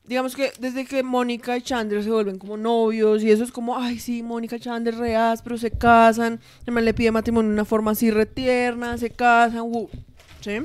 Digamos 0.03 0.35
que 0.35 0.51
desde 0.59 0.85
que 0.85 1.03
Mónica 1.03 1.55
y 1.55 1.61
Chandler 1.61 2.03
se 2.03 2.09
vuelven 2.09 2.39
como 2.39 2.57
novios 2.57 3.21
y 3.21 3.29
eso 3.29 3.43
es 3.43 3.51
como, 3.51 3.77
ay 3.77 3.99
sí, 3.99 4.23
Mónica 4.23 4.55
y 4.55 4.59
Chandler 4.59 4.95
reas, 4.95 5.43
pero 5.43 5.57
se 5.57 5.69
casan, 5.69 6.39
man 6.65 6.83
le 6.83 6.95
pide 6.95 7.11
matrimonio 7.11 7.49
de 7.49 7.53
una 7.53 7.65
forma 7.65 7.91
así 7.91 8.09
retierna, 8.09 8.97
se 8.97 9.11
casan, 9.11 9.61
uh, 9.61 9.87
¿sí? 10.41 10.61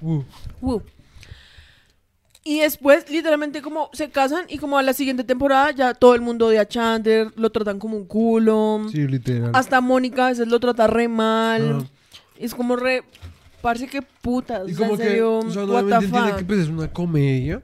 Woo. 0.00 0.82
Y 2.44 2.60
después, 2.60 3.10
literalmente, 3.10 3.60
como 3.60 3.90
se 3.92 4.08
casan 4.08 4.46
y 4.48 4.56
como 4.56 4.78
a 4.78 4.82
la 4.82 4.94
siguiente 4.94 5.22
temporada 5.22 5.70
ya 5.70 5.92
todo 5.92 6.14
el 6.14 6.22
mundo 6.22 6.46
odia 6.46 6.62
a 6.62 6.66
Chandler, 6.66 7.30
lo 7.36 7.50
tratan 7.50 7.78
como 7.78 7.96
un 7.96 8.06
culo. 8.06 8.86
sí, 8.90 9.06
literal. 9.06 9.50
Hasta 9.54 9.80
Mónica 9.82 10.26
a 10.26 10.28
veces 10.30 10.48
lo 10.48 10.58
trata 10.58 10.86
re 10.86 11.08
mal. 11.08 11.86
Es 12.38 12.54
como 12.54 12.76
re... 12.76 13.02
Parece 13.60 13.88
que 13.88 14.00
putas. 14.00 14.68
Y 14.68 14.72
o 14.72 14.76
sea, 14.76 14.88
como 14.88 15.02
en 15.02 15.08
que, 15.08 15.22
o 15.22 15.50
sea, 15.50 15.64
what 15.64 16.00
the 16.00 16.08
fuck. 16.08 16.36
que 16.36 16.44
pues 16.44 16.60
es 16.60 16.68
una 16.68 16.90
comedia. 16.90 17.60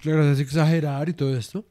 Claro, 0.00 0.30
es 0.30 0.38
exagerar 0.38 1.08
y 1.08 1.12
todo 1.12 1.36
esto. 1.36 1.64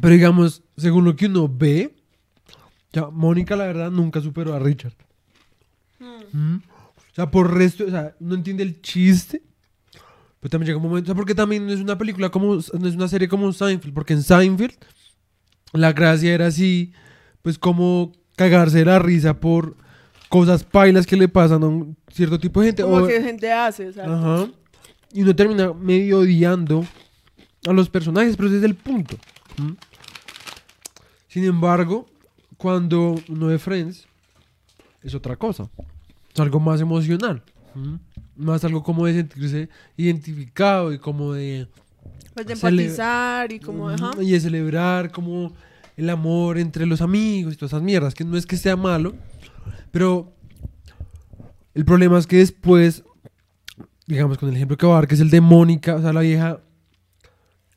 Pero 0.00 0.14
digamos, 0.14 0.62
según 0.76 1.04
lo 1.04 1.14
que 1.14 1.26
uno 1.26 1.48
ve, 1.48 1.94
ya, 2.92 3.10
Mónica 3.10 3.54
la 3.54 3.66
verdad 3.66 3.90
nunca 3.90 4.20
superó 4.20 4.54
a 4.54 4.58
Richard. 4.58 4.94
Mm. 6.32 6.56
O 7.10 7.14
sea, 7.14 7.30
por 7.30 7.52
resto, 7.54 7.84
o 7.86 7.90
sea, 7.90 8.14
no 8.20 8.34
entiende 8.34 8.62
el 8.62 8.80
chiste. 8.82 9.42
Pero 10.40 10.50
también 10.50 10.68
llega 10.68 10.78
un 10.78 10.84
momento, 10.88 11.10
o 11.10 11.12
sea, 11.12 11.14
porque 11.14 11.34
también 11.34 11.66
no 11.66 11.72
es 11.72 11.80
una 11.80 11.98
película 11.98 12.30
como, 12.30 12.54
no 12.54 12.88
es 12.88 12.94
una 12.94 13.08
serie 13.08 13.28
como 13.28 13.52
Seinfeld, 13.52 13.92
porque 13.92 14.14
en 14.14 14.22
Seinfeld 14.22 14.72
la 15.72 15.92
gracia 15.92 16.32
era 16.32 16.46
así, 16.46 16.92
pues 17.42 17.58
como 17.58 18.12
cagarse 18.36 18.78
de 18.78 18.84
la 18.86 18.98
risa 18.98 19.38
por 19.38 19.76
cosas 20.30 20.64
pailas 20.64 21.06
que 21.06 21.16
le 21.16 21.28
pasan 21.28 21.62
a 21.62 21.66
un 21.66 21.94
cierto 22.10 22.38
tipo 22.38 22.60
de 22.60 22.68
gente. 22.68 22.82
Como 22.84 22.96
o- 22.96 23.06
que 23.06 23.20
gente 23.22 23.52
hace, 23.52 23.88
o 23.88 23.92
sea, 23.92 24.04
Ajá. 24.04 24.48
Y 25.12 25.22
uno 25.22 25.36
termina 25.36 25.72
medio 25.74 26.20
odiando 26.20 26.86
a 27.66 27.72
los 27.72 27.90
personajes, 27.90 28.34
pero 28.36 28.48
ese 28.48 28.58
es 28.58 28.64
el 28.64 28.76
punto. 28.76 29.18
¿m? 29.58 29.74
Sin 31.28 31.44
embargo, 31.44 32.08
cuando 32.56 33.16
uno 33.28 33.48
ve 33.48 33.58
Friends, 33.58 34.06
es 35.02 35.14
otra 35.14 35.36
cosa. 35.36 35.68
Es 36.32 36.40
algo 36.40 36.60
más 36.60 36.80
emocional. 36.80 37.42
¿m? 37.74 37.98
Más 38.36 38.64
algo 38.64 38.82
como 38.82 39.06
de 39.06 39.14
sentirse 39.14 39.68
identificado 39.96 40.92
y 40.92 40.98
como 40.98 41.32
de... 41.32 41.68
pues 42.34 42.46
de 42.46 42.54
empatizar 42.54 43.52
y 43.52 43.60
como, 43.60 43.88
ajá. 43.88 44.10
Y 44.20 44.30
de 44.30 44.40
celebrar 44.40 45.10
como 45.10 45.52
el 45.96 46.08
amor 46.08 46.58
entre 46.58 46.86
los 46.86 47.02
amigos 47.02 47.52
y 47.52 47.56
todas 47.56 47.72
esas 47.72 47.82
mierdas, 47.82 48.14
que 48.14 48.24
no 48.24 48.36
es 48.36 48.46
que 48.46 48.56
sea 48.56 48.76
malo, 48.76 49.14
pero 49.90 50.32
el 51.74 51.84
problema 51.84 52.18
es 52.18 52.26
que 52.26 52.38
después, 52.38 53.04
digamos 54.06 54.38
con 54.38 54.48
el 54.48 54.56
ejemplo 54.56 54.76
que 54.76 54.86
voy 54.86 54.94
a 54.94 54.96
dar, 54.96 55.08
que 55.08 55.14
es 55.14 55.20
el 55.20 55.30
de 55.30 55.40
Mónica, 55.40 55.96
o 55.96 56.00
sea, 56.00 56.12
la 56.12 56.20
vieja, 56.20 56.60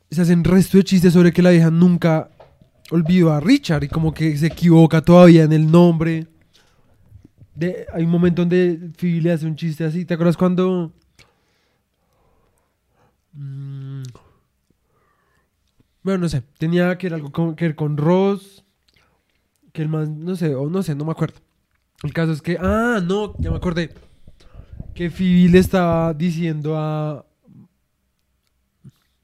se 0.09 0.21
hacen 0.21 0.43
resto 0.43 0.77
de 0.77 0.83
chistes 0.83 1.13
sobre 1.13 1.33
que 1.33 1.41
la 1.41 1.49
vieja 1.49 1.69
nunca 1.69 2.29
olvidó 2.91 3.31
a 3.33 3.39
Richard 3.39 3.83
y 3.83 3.87
como 3.87 4.13
que 4.13 4.37
se 4.37 4.47
equivoca 4.47 5.01
todavía 5.01 5.43
en 5.43 5.51
el 5.51 5.69
nombre. 5.69 6.27
De, 7.55 7.85
hay 7.93 8.03
un 8.03 8.09
momento 8.09 8.41
donde 8.41 8.91
Phoebe 8.97 9.21
le 9.21 9.31
hace 9.31 9.45
un 9.45 9.55
chiste 9.55 9.83
así, 9.83 10.05
¿te 10.05 10.13
acuerdas 10.15 10.37
cuando... 10.37 10.91
Mm, 13.33 14.03
bueno, 16.03 16.19
no 16.19 16.29
sé, 16.29 16.43
tenía 16.57 16.97
que 16.97 17.07
ver 17.07 17.15
algo 17.15 17.31
con, 17.31 17.55
que 17.55 17.65
ver 17.65 17.75
con 17.75 17.97
Ross, 17.97 18.63
que 19.71 19.81
el 19.81 19.89
man, 19.89 20.23
no 20.25 20.35
sé, 20.35 20.53
o 20.55 20.69
no 20.69 20.83
sé, 20.83 20.95
no 20.95 21.05
me 21.05 21.11
acuerdo. 21.11 21.39
El 22.03 22.13
caso 22.13 22.31
es 22.33 22.41
que, 22.41 22.57
ah, 22.59 22.99
no, 23.03 23.35
ya 23.39 23.49
me 23.51 23.57
acordé, 23.57 23.93
que 24.93 25.09
Phoebe 25.09 25.49
le 25.49 25.59
estaba 25.59 26.13
diciendo 26.13 26.77
a, 26.77 27.25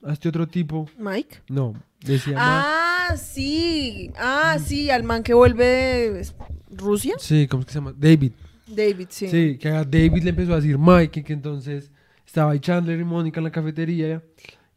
a 0.04 0.14
este 0.14 0.30
otro 0.30 0.48
tipo, 0.48 0.90
Mike. 0.98 1.42
no, 1.50 1.74
decía, 2.00 2.36
Ah, 2.38 3.16
sí. 3.18 4.12
Ah, 4.18 4.58
sí, 4.64 4.90
al 4.90 5.04
man 5.04 5.24
que 5.24 5.34
vuelve 5.34 5.66
de 5.66 6.26
Rusia. 6.70 7.16
sí, 7.20 7.48
¿cómo 7.48 7.62
es 7.62 7.68
que 7.68 7.74
se 7.74 7.80
llama? 7.80 7.94
David, 7.98 8.32
David, 8.68 9.08
sí. 9.10 9.28
sí, 9.30 9.58
que 9.58 9.70
a 9.70 9.84
David 9.84 10.24
le 10.24 10.30
empezó 10.30 10.54
a 10.54 10.58
decir 10.58 10.78
Mike, 10.78 11.20
y 11.20 11.24
que 11.24 11.34
entonces 11.34 11.92
estaba 12.26 12.52
ahí 12.52 12.60
Chandler 12.60 13.00
y 13.00 13.04
Mónica 13.04 13.40
en 13.40 13.44
la 13.46 13.52
cafetería, 13.52 14.22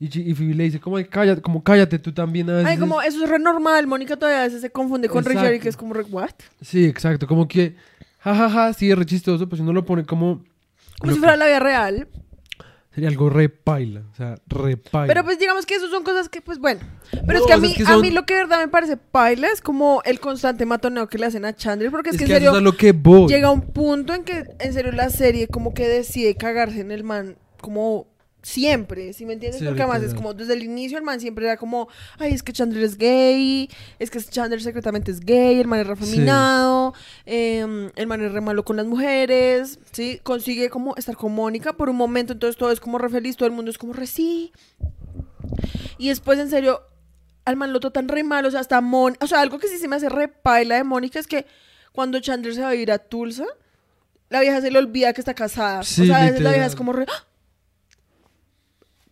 y, 0.01 0.07
y 0.31 0.35
Phoebe 0.35 0.55
le 0.55 0.65
dice, 0.65 0.81
como, 0.81 0.97
"Ay, 0.97 1.05
cállate, 1.05 1.41
como 1.43 1.63
cállate 1.63 1.99
tú 1.99 2.13
también 2.13 2.51
a 2.51 2.59
Ay, 2.59 2.65
veces". 2.65 2.81
como 2.81 3.01
eso 3.03 3.23
es 3.23 3.31
re 3.31 3.39
normal. 3.39 3.87
Mónica 3.87 4.17
todavía 4.17 4.41
a 4.41 4.45
veces 4.45 4.61
se 4.61 4.71
confunde 4.71 5.09
con 5.09 5.25
Richard 5.25 5.45
y 5.45 5.47
Exacto. 5.47 5.63
que 5.63 5.69
es 5.69 5.77
como 5.77 5.95
re, 5.95 6.03
¿what? 6.05 6.31
Sí, 6.61 6.85
exacto, 6.87 7.27
como 7.29 7.47
que, 7.47 7.77
jajaja, 8.19 8.73
sí, 8.73 8.91
es 8.91 8.99
re 8.99 9.07
chistoso, 9.07 9.49
pues 9.49 9.61
uno 9.61 9.73
lo 9.73 9.85
pone 9.85 10.05
como 10.05 10.43
como 10.99 11.13
si 11.13 11.19
fuera 11.21 11.37
la 11.37 11.47
vida 11.47 11.61
real. 11.61 12.09
Sería 12.95 13.09
algo 13.09 13.31
repaila, 13.31 14.03
o 14.13 14.15
sea, 14.15 14.35
repaila. 14.47 15.07
Pero 15.07 15.25
pues 15.25 15.39
digamos 15.39 15.65
que 15.65 15.77
eso 15.77 15.89
son 15.89 16.05
cosas 16.05 16.29
que, 16.29 16.43
pues 16.43 16.59
bueno. 16.59 16.81
Pero 17.11 17.25
No, 17.27 17.39
es 17.39 17.47
que 17.47 17.53
a 17.55 17.57
mí, 17.57 17.69
es 17.71 17.87
que 17.87 17.91
a 17.91 17.97
mí 17.97 18.11
lo 18.11 18.27
que 18.27 18.35
de 18.35 18.41
verdad 18.41 18.59
me 18.59 18.69
parece 18.69 18.99
paila 18.99 19.49
es 19.49 19.63
como 19.63 20.03
el 20.05 20.21
constante 20.21 20.67
matoneo 20.67 21.09
que 21.09 21.17
le 21.17 21.25
hacen 21.25 21.47
a 21.47 21.55
Chandler. 21.55 21.91
Porque 21.91 22.11
es, 22.11 22.17
es 22.17 22.21
que, 22.21 22.27
que 22.27 22.33
en 22.33 22.43
serio 22.43 22.61
lo 22.61 22.77
que 22.77 22.93
voy. 22.93 23.29
llega 23.29 23.51
un 23.51 23.63
punto 23.63 24.13
en 24.13 24.25
que 24.25 24.45
en 24.59 24.73
serio 24.75 24.93
la 24.93 25.09
serie 25.09 25.49
como 25.49 25.73
que 25.73 25.89
decide 25.89 26.35
cagarse 26.37 26.81
en 26.81 26.91
el 26.91 27.03
man 27.03 27.37
como 27.63 28.12
siempre, 28.43 29.13
¿sí 29.13 29.25
me 29.25 29.35
entiendes? 29.35 29.61
Sí, 29.61 29.67
Porque 29.67 29.83
además 29.83 30.03
es 30.03 30.15
como 30.15 30.35
desde 30.35 30.55
el 30.55 30.65
inicio 30.65 30.99
el 30.99 31.05
man 31.05 31.21
siempre 31.21 31.47
era 31.47 31.57
como, 31.57 31.89
ay, 32.19 32.33
es 32.33 32.43
que 32.43 32.53
Chandler 32.53 32.83
es 32.83 32.99
gay, 32.99 33.71
es 33.99 34.11
que 34.11 34.21
Chandler 34.21 34.61
secretamente 34.61 35.13
es 35.13 35.21
gay, 35.21 35.61
el 35.61 35.69
man 35.69 35.81
es 35.81 35.87
refeminado, 35.87 36.93
em, 37.25 37.91
el 37.95 38.07
man 38.07 38.21
es 38.23 38.33
re 38.33 38.41
malo 38.41 38.65
con 38.65 38.77
las 38.77 38.87
mujeres, 38.87 39.79
¿sí? 39.93 40.21
Consigue 40.23 40.71
como 40.71 40.97
estar 40.97 41.17
con 41.17 41.33
Mónica 41.33 41.73
por 41.75 41.89
un 41.89 41.97
momento, 41.97 42.33
entonces 42.33 42.57
todo 42.57 42.73
es 42.73 42.81
como 42.81 42.99
re 42.99 43.09
feliz, 43.09 43.37
todo 43.37 43.47
el 43.47 43.55
mundo 43.55 43.71
es 43.71 43.79
como 43.79 43.93
re 43.93 44.07
sí. 44.07 44.53
Y 45.99 46.09
después, 46.09 46.39
en 46.39 46.51
serio, 46.51 46.83
al 47.45 47.57
man 47.57 47.73
lo 47.73 47.81
tratan 47.81 48.09
re 48.09 48.25
mal, 48.25 48.45
o 48.45 48.51
sea, 48.51 48.61
hasta 48.61 48.81
Mon... 48.81 49.17
O 49.21 49.27
sea, 49.27 49.41
algo 49.41 49.59
que 49.59 49.69
sí 49.69 49.79
se 49.79 49.87
me 49.87 49.97
hace 49.97 50.09
re 50.09 50.29
paila 50.29 50.77
de 50.77 50.85
Mónica 50.85 51.19
es 51.21 51.27
que 51.27 51.47
cuando 51.93 52.19
Chandler 52.21 52.55
se 52.55 52.63
va 52.63 52.69
a 52.69 52.75
ir 52.75 52.91
a 52.91 52.99
Tulsa, 52.99 53.47
la 54.31 54.41
vieja 54.41 54.61
se 54.61 54.71
le 54.71 54.79
olvida 54.79 55.13
que 55.13 55.21
está 55.21 55.35
casada. 55.35 55.83
Sí, 55.85 56.03
o 56.03 56.07
sea, 56.07 56.23
a 56.23 56.25
veces 56.25 56.41
la 56.41 56.51
vieja 56.51 56.67
es 56.67 56.75
como 56.75 56.93
re... 56.93 57.07
¡Ah! 57.09 57.27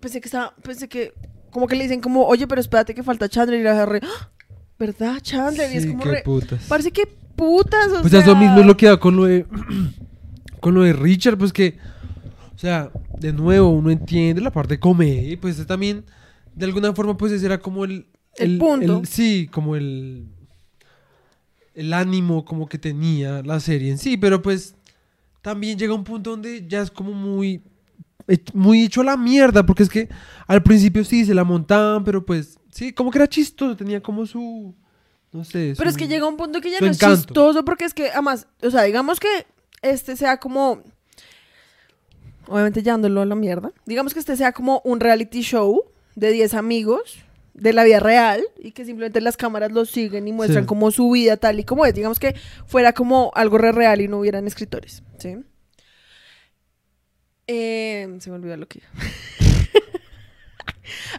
Pensé 0.00 0.21
que 0.21 0.28
estaba... 0.28 0.54
Pensé 0.62 0.88
que... 0.88 1.12
Como 1.50 1.66
que 1.66 1.75
le 1.76 1.83
dicen 1.85 2.00
como, 2.00 2.25
oye, 2.26 2.47
pero 2.47 2.61
espérate 2.61 2.95
que 2.95 3.02
falta 3.02 3.28
Chandler 3.28 3.61
y 3.61 3.64
la 3.64 3.85
re... 3.87 4.00
¡Ah! 4.02 4.30
¿Verdad, 4.78 5.21
Chandler? 5.21 5.73
y 5.73 5.76
es 5.76 5.87
como 5.87 6.02
qué 6.02 6.11
re... 6.11 6.23
putas. 6.23 6.64
Parece 6.69 6.90
que 6.90 7.07
putas, 7.37 7.88
o 7.92 8.00
Pues 8.00 8.11
sea... 8.12 8.21
eso 8.21 8.37
mismo 8.37 8.61
es 8.61 8.66
lo 8.66 8.76
que 8.76 8.87
da 8.87 8.99
con 8.99 9.16
lo 9.16 9.25
de 9.25 9.47
con 10.61 10.75
lo 10.75 10.83
de 10.83 10.92
Richard, 10.92 11.37
pues 11.38 11.52
que 11.52 11.76
o 12.54 12.59
sea, 12.59 12.90
de 13.19 13.33
nuevo 13.33 13.71
uno 13.71 13.90
entiende 13.90 14.42
la 14.42 14.50
parte 14.50 14.75
de 14.75 14.80
comedia, 14.80 15.33
y 15.33 15.37
pues 15.37 15.57
ese 15.57 15.64
también 15.64 16.04
de 16.54 16.66
alguna 16.66 16.92
forma 16.92 17.16
pues 17.16 17.33
ese 17.33 17.47
era 17.47 17.59
como 17.59 17.85
el 17.85 18.07
El 18.37 18.59
punto. 18.59 19.02
sí, 19.04 19.49
como 19.50 19.76
el 19.76 20.26
el 21.75 21.92
ánimo 21.95 22.45
como 22.45 22.69
que 22.69 22.78
tenía 22.78 23.42
la 23.42 23.61
serie 23.61 23.90
en 23.90 23.99
sí, 23.99 24.16
pero 24.16 24.42
pues 24.42 24.75
también 25.42 25.78
llega 25.78 25.95
un 25.95 26.04
punto 26.04 26.30
donde 26.30 26.66
ya 26.69 26.83
es 26.83 26.90
como 26.90 27.12
muy 27.12 27.62
muy 28.55 28.85
hecho 28.85 29.01
a 29.01 29.05
la 29.05 29.17
mierda, 29.17 29.65
porque 29.65 29.83
es 29.83 29.89
que 29.89 30.09
al 30.47 30.63
principio 30.63 31.05
sí 31.05 31.25
se 31.25 31.35
la 31.35 31.45
montaban, 31.45 32.05
pero 32.05 32.25
pues 32.25 32.59
sí, 32.71 32.93
como 32.93 33.11
que 33.11 33.19
era 33.19 33.29
chistoso, 33.29 33.77
tenía 33.77 34.01
como 34.03 34.27
su 34.27 34.75
no 35.33 35.45
sé, 35.45 35.75
Pero 35.77 35.89
es 35.89 35.97
que 35.97 36.09
llega 36.09 36.27
un 36.27 36.37
punto 36.37 36.61
que 36.61 36.71
ya 36.71 36.81
no 36.81 36.89
es 36.89 36.99
chistoso 36.99 37.65
porque 37.65 37.85
es 37.85 37.95
que, 37.95 38.11
además, 38.11 38.49
o 38.63 38.71
sea, 38.71 38.83
digamos 38.83 39.21
que 39.21 39.29
este 39.83 40.17
sea 40.17 40.39
como. 40.39 40.83
Obviamente 42.49 42.83
llevándolo 42.83 43.21
a 43.21 43.27
la 43.27 43.37
mierda. 43.37 43.71
Digamos 43.87 44.13
que 44.13 44.19
este 44.19 44.37
sea 44.37 44.53
como 44.53 44.81
un 44.85 44.99
reality 44.99 45.43
show 45.43 45.85
de 46.17 46.33
10 46.33 46.55
amigos 46.55 47.19
de 47.55 47.73
la 47.73 47.85
vida 47.85 48.01
real 48.01 48.43
y 48.59 48.73
que 48.73 48.85
simplemente 48.85 49.21
las 49.21 49.37
cámaras 49.37 49.71
los 49.71 49.91
siguen 49.91 50.27
y 50.27 50.33
muestran 50.33 50.65
Sí. 50.65 50.67
como 50.67 50.91
su 50.91 51.11
vida 51.11 51.37
tal 51.37 51.61
y 51.61 51.65
como 51.65 51.87
es. 51.87 51.95
Digamos 51.95 52.19
que 52.19 52.35
fuera 52.67 52.93
como 52.93 53.31
algo 53.35 53.59
re 53.59 53.71
real 53.71 54.01
y 54.01 54.09
no 54.09 54.19
hubieran 54.19 54.49
escritores, 54.49 55.05
¿sí? 55.19 55.37
Eh, 57.52 58.06
se 58.21 58.30
me 58.30 58.36
olvidó 58.36 58.56
lo 58.56 58.69
que 58.69 58.80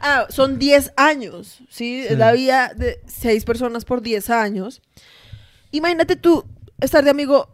ah, 0.02 0.28
son 0.30 0.58
10 0.58 0.94
años, 0.96 1.58
¿sí? 1.70 2.04
Sí. 2.04 2.06
Es 2.08 2.18
la 2.18 2.32
vida 2.32 2.72
de 2.74 3.02
6 3.06 3.44
personas 3.44 3.84
por 3.84 4.02
10 4.02 4.30
años. 4.30 4.82
Imagínate 5.72 6.16
tú 6.16 6.46
estar 6.80 7.04
de 7.04 7.10
amigo 7.10 7.50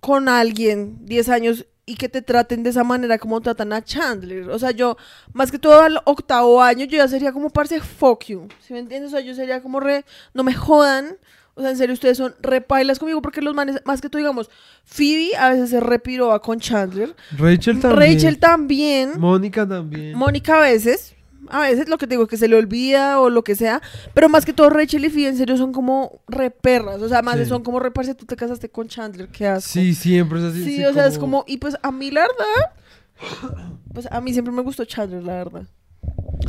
con 0.00 0.28
alguien 0.28 1.06
10 1.06 1.28
años 1.28 1.66
y 1.86 1.94
que 1.94 2.08
te 2.08 2.20
traten 2.20 2.64
de 2.64 2.70
esa 2.70 2.82
manera 2.82 3.18
como 3.18 3.40
tratan 3.40 3.72
a 3.72 3.84
Chandler. 3.84 4.50
O 4.50 4.58
sea, 4.58 4.72
yo, 4.72 4.96
más 5.32 5.52
que 5.52 5.60
todo 5.60 5.80
al 5.80 6.00
octavo 6.04 6.60
año, 6.60 6.86
yo 6.86 6.96
ya 6.96 7.06
sería 7.06 7.32
como 7.32 7.50
parce 7.50 7.80
fuck 7.80 8.24
you. 8.24 8.48
¿Sí 8.66 8.72
me 8.72 8.80
entiendes? 8.80 9.12
O 9.12 9.16
sea, 9.16 9.24
yo 9.24 9.32
sería 9.32 9.62
como 9.62 9.78
re, 9.78 10.04
no 10.34 10.42
me 10.42 10.54
jodan. 10.54 11.18
O 11.58 11.60
sea, 11.60 11.70
en 11.70 11.76
serio, 11.76 11.92
ustedes 11.92 12.16
son 12.16 12.34
repailas 12.40 13.00
conmigo 13.00 13.20
porque 13.20 13.42
los 13.42 13.52
manes, 13.54 13.82
más 13.84 14.00
que 14.00 14.08
todo, 14.08 14.18
digamos, 14.20 14.48
Phoebe 14.84 15.36
a 15.36 15.50
veces 15.50 15.70
se 15.70 15.80
repiroba 15.80 16.40
con 16.40 16.60
Chandler. 16.60 17.16
Rachel 17.36 17.80
también. 17.80 18.12
Rachel 18.14 18.38
también. 18.38 19.10
Mónica 19.18 19.66
también. 19.66 20.16
Mónica 20.16 20.58
a 20.58 20.60
veces, 20.60 21.16
a 21.48 21.62
veces 21.62 21.88
lo 21.88 21.98
que 21.98 22.06
te 22.06 22.10
digo 22.14 22.22
es 22.22 22.28
que 22.28 22.36
se 22.36 22.46
le 22.46 22.54
olvida 22.56 23.20
o 23.20 23.28
lo 23.28 23.42
que 23.42 23.56
sea, 23.56 23.82
pero 24.14 24.28
más 24.28 24.44
que 24.44 24.52
todo 24.52 24.70
Rachel 24.70 25.04
y 25.04 25.10
Phoebe 25.10 25.28
en 25.30 25.36
serio 25.36 25.56
son 25.56 25.72
como 25.72 26.20
reperras, 26.28 27.02
o 27.02 27.08
sea, 27.08 27.22
más 27.22 27.36
Sí. 27.38 27.46
son 27.46 27.64
como 27.64 27.80
reparse, 27.80 28.14
tú 28.14 28.24
te 28.24 28.36
casaste 28.36 28.68
con 28.68 28.86
Chandler, 28.86 29.28
qué 29.28 29.48
asco. 29.48 29.68
Sí, 29.68 29.94
siempre 29.94 30.38
es 30.38 30.44
así. 30.44 30.64
Sí, 30.64 30.84
o 30.84 30.92
sea, 30.92 31.06
es 31.08 31.18
como, 31.18 31.44
y 31.48 31.56
pues 31.56 31.76
a 31.82 31.90
mí 31.90 32.12
la 32.12 32.20
verdad, 32.20 33.66
pues 33.92 34.06
a 34.12 34.20
mí 34.20 34.32
siempre 34.32 34.52
me 34.52 34.62
gustó 34.62 34.84
Chandler, 34.84 35.24
la 35.24 35.34
verdad. 35.34 35.62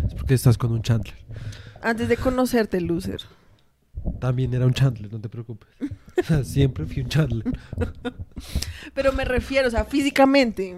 Es 0.08 0.14
porque 0.14 0.36
estás 0.36 0.56
con 0.58 0.72
un 0.72 0.84
Chandler. 0.84 1.16
Antes 1.82 2.08
de 2.10 2.18
conocerte, 2.18 2.80
loser. 2.80 3.22
También 4.20 4.54
era 4.54 4.66
un 4.66 4.74
Chandler, 4.74 5.12
no 5.12 5.20
te 5.22 5.30
preocupes. 5.30 5.70
O 6.18 6.24
sea, 6.24 6.44
siempre 6.44 6.86
fui 6.86 7.02
un 7.02 7.10
Chandler. 7.10 7.46
Pero 8.94 9.14
me 9.14 9.26
refiero, 9.26 9.68
o 9.68 9.72
sea, 9.72 9.86
físicamente. 9.86 10.76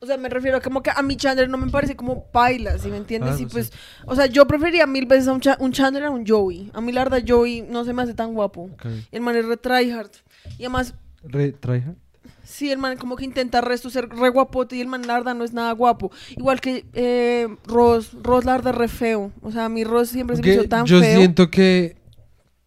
O 0.00 0.06
sea, 0.06 0.16
me 0.16 0.28
refiero 0.28 0.58
a 0.58 0.60
como 0.60 0.80
que 0.82 0.90
a 0.94 1.02
mi 1.02 1.16
Chandler 1.16 1.48
no 1.50 1.58
me 1.58 1.70
parece 1.70 1.96
como 1.96 2.24
paila, 2.30 2.78
¿sí 2.78 2.88
me 2.88 2.96
entiendes? 2.98 3.34
Ah, 3.36 3.40
y 3.42 3.46
pues, 3.46 3.66
sé. 3.66 3.72
o 4.06 4.14
sea, 4.14 4.26
yo 4.26 4.46
prefería 4.46 4.86
mil 4.86 5.06
veces 5.06 5.26
a 5.26 5.32
un, 5.32 5.40
Cha- 5.40 5.56
un 5.58 5.72
Chandler 5.72 6.04
a 6.04 6.10
un 6.10 6.24
Joey. 6.24 6.70
A 6.72 6.80
mí 6.80 6.92
la 6.92 7.02
verdad 7.02 7.22
Joey 7.26 7.62
no 7.62 7.84
se 7.84 7.92
me 7.92 8.02
hace 8.02 8.14
tan 8.14 8.32
guapo. 8.32 8.70
El 9.10 9.20
man 9.22 9.34
es 9.36 9.44
re 9.44 9.56
tryhard. 9.56 10.10
Y 10.56 10.62
además, 10.64 10.94
Re, 11.24 11.50
tryhard. 11.50 11.96
Sí, 12.44 12.70
el 12.70 12.78
man 12.78 12.96
como 12.96 13.16
que 13.16 13.24
intenta 13.24 13.60
resto 13.60 13.90
ser 13.90 14.08
re 14.08 14.28
guapote 14.30 14.76
y 14.76 14.80
el 14.80 14.86
man 14.88 15.06
la 15.06 15.14
verdad 15.14 15.34
no 15.34 15.44
es 15.44 15.52
nada 15.52 15.72
guapo. 15.72 16.10
Igual 16.36 16.60
que 16.60 16.84
eh, 16.94 17.48
Ross, 17.66 18.16
Ross 18.22 18.44
la 18.44 18.52
verdad 18.52 18.72
es 18.74 18.78
re 18.78 18.88
feo. 18.88 19.32
O 19.42 19.50
sea, 19.52 19.66
a 19.66 19.68
mí 19.68 19.84
Ross 19.84 20.08
siempre 20.08 20.36
se 20.36 20.42
me 20.42 20.52
hizo 20.54 20.64
tan 20.64 20.86
yo 20.86 21.00
feo. 21.00 21.18
siento 21.18 21.50
que 21.50 21.96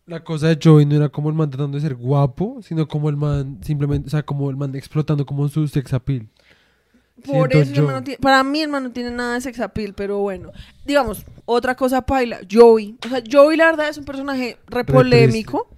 la 0.05 0.23
cosa 0.23 0.47
de 0.47 0.59
Joey 0.61 0.85
no 0.85 0.95
era 0.95 1.09
como 1.09 1.29
el 1.29 1.35
man 1.35 1.49
tratando 1.49 1.77
de 1.77 1.81
ser 1.81 1.95
guapo, 1.95 2.59
sino 2.63 2.87
como 2.87 3.09
el 3.09 3.15
man 3.17 3.59
simplemente, 3.63 4.07
o 4.07 4.09
sea, 4.11 4.23
como 4.23 4.49
el 4.49 4.57
man 4.57 4.75
explotando 4.75 5.25
como 5.25 5.47
su 5.47 5.67
sex 5.67 5.93
appeal. 5.93 6.27
Por 7.25 7.55
eso 7.55 7.71
yo. 7.73 7.83
no 7.91 8.01
tiene- 8.03 8.17
para 8.19 8.43
mí 8.43 8.61
el 8.61 8.69
man 8.69 8.83
no 8.83 8.91
tiene 8.91 9.11
nada 9.11 9.35
de 9.35 9.41
sex 9.41 9.59
appeal, 9.59 9.93
pero 9.93 10.17
bueno. 10.19 10.51
Digamos, 10.85 11.23
otra 11.45 11.75
cosa 11.75 12.01
paila, 12.01 12.39
Joey. 12.51 12.97
O 13.05 13.09
sea, 13.09 13.21
Joey 13.31 13.57
la 13.57 13.65
verdad 13.65 13.89
es 13.89 13.97
un 13.99 14.05
personaje 14.05 14.57
re 14.67 14.79
Re 14.83 14.85
polémico. 14.85 15.69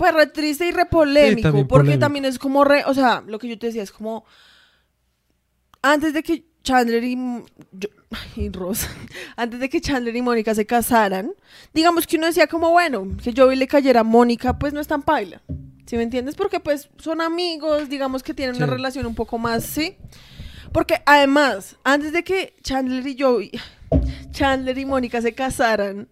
Pues 0.00 0.14
re 0.14 0.26
triste 0.28 0.66
y 0.66 0.70
re 0.72 0.86
polémico. 0.86 1.42
también 1.42 1.68
porque 1.68 1.82
polémico. 1.82 2.00
también 2.00 2.24
es 2.24 2.38
como 2.38 2.64
re, 2.64 2.84
o 2.86 2.94
sea, 2.94 3.22
lo 3.26 3.38
que 3.38 3.48
yo 3.48 3.58
te 3.58 3.66
decía 3.66 3.82
es 3.82 3.92
como 3.92 4.24
antes 5.82 6.14
de 6.14 6.22
que 6.22 6.46
Chandler 6.62 7.04
y, 7.04 7.16
yo- 7.72 7.88
y 8.36 8.48
Ross, 8.48 8.86
antes 9.36 9.60
de 9.60 9.68
que 9.68 9.82
Chandler 9.82 10.16
y 10.16 10.22
Mónica 10.22 10.54
se 10.54 10.64
casaran, 10.64 11.32
digamos 11.74 12.06
que 12.06 12.16
uno 12.16 12.28
decía 12.28 12.46
como, 12.46 12.70
bueno, 12.70 13.14
que 13.22 13.34
Joey 13.36 13.56
le 13.58 13.66
cayera 13.66 14.00
a 14.00 14.04
Mónica, 14.04 14.58
pues 14.58 14.72
no 14.72 14.80
es 14.80 14.86
tan 14.88 15.02
paila. 15.02 15.42
¿Sí 15.84 15.96
me 15.96 16.02
entiendes? 16.02 16.34
Porque 16.34 16.60
pues 16.60 16.88
son 16.98 17.20
amigos, 17.20 17.90
digamos 17.90 18.22
que 18.22 18.32
tienen 18.32 18.56
una 18.56 18.64
relación 18.66 19.04
un 19.04 19.14
poco 19.14 19.36
más, 19.36 19.64
¿sí? 19.64 19.96
Porque 20.72 21.02
además, 21.04 21.76
antes 21.84 22.12
de 22.14 22.24
que 22.24 22.54
Chandler 22.62 23.06
y 23.06 23.20
Joey, 23.20 23.50
Chandler 24.30 24.78
y 24.78 24.86
Mónica 24.86 25.20
se 25.20 25.34
casaran, 25.34 26.08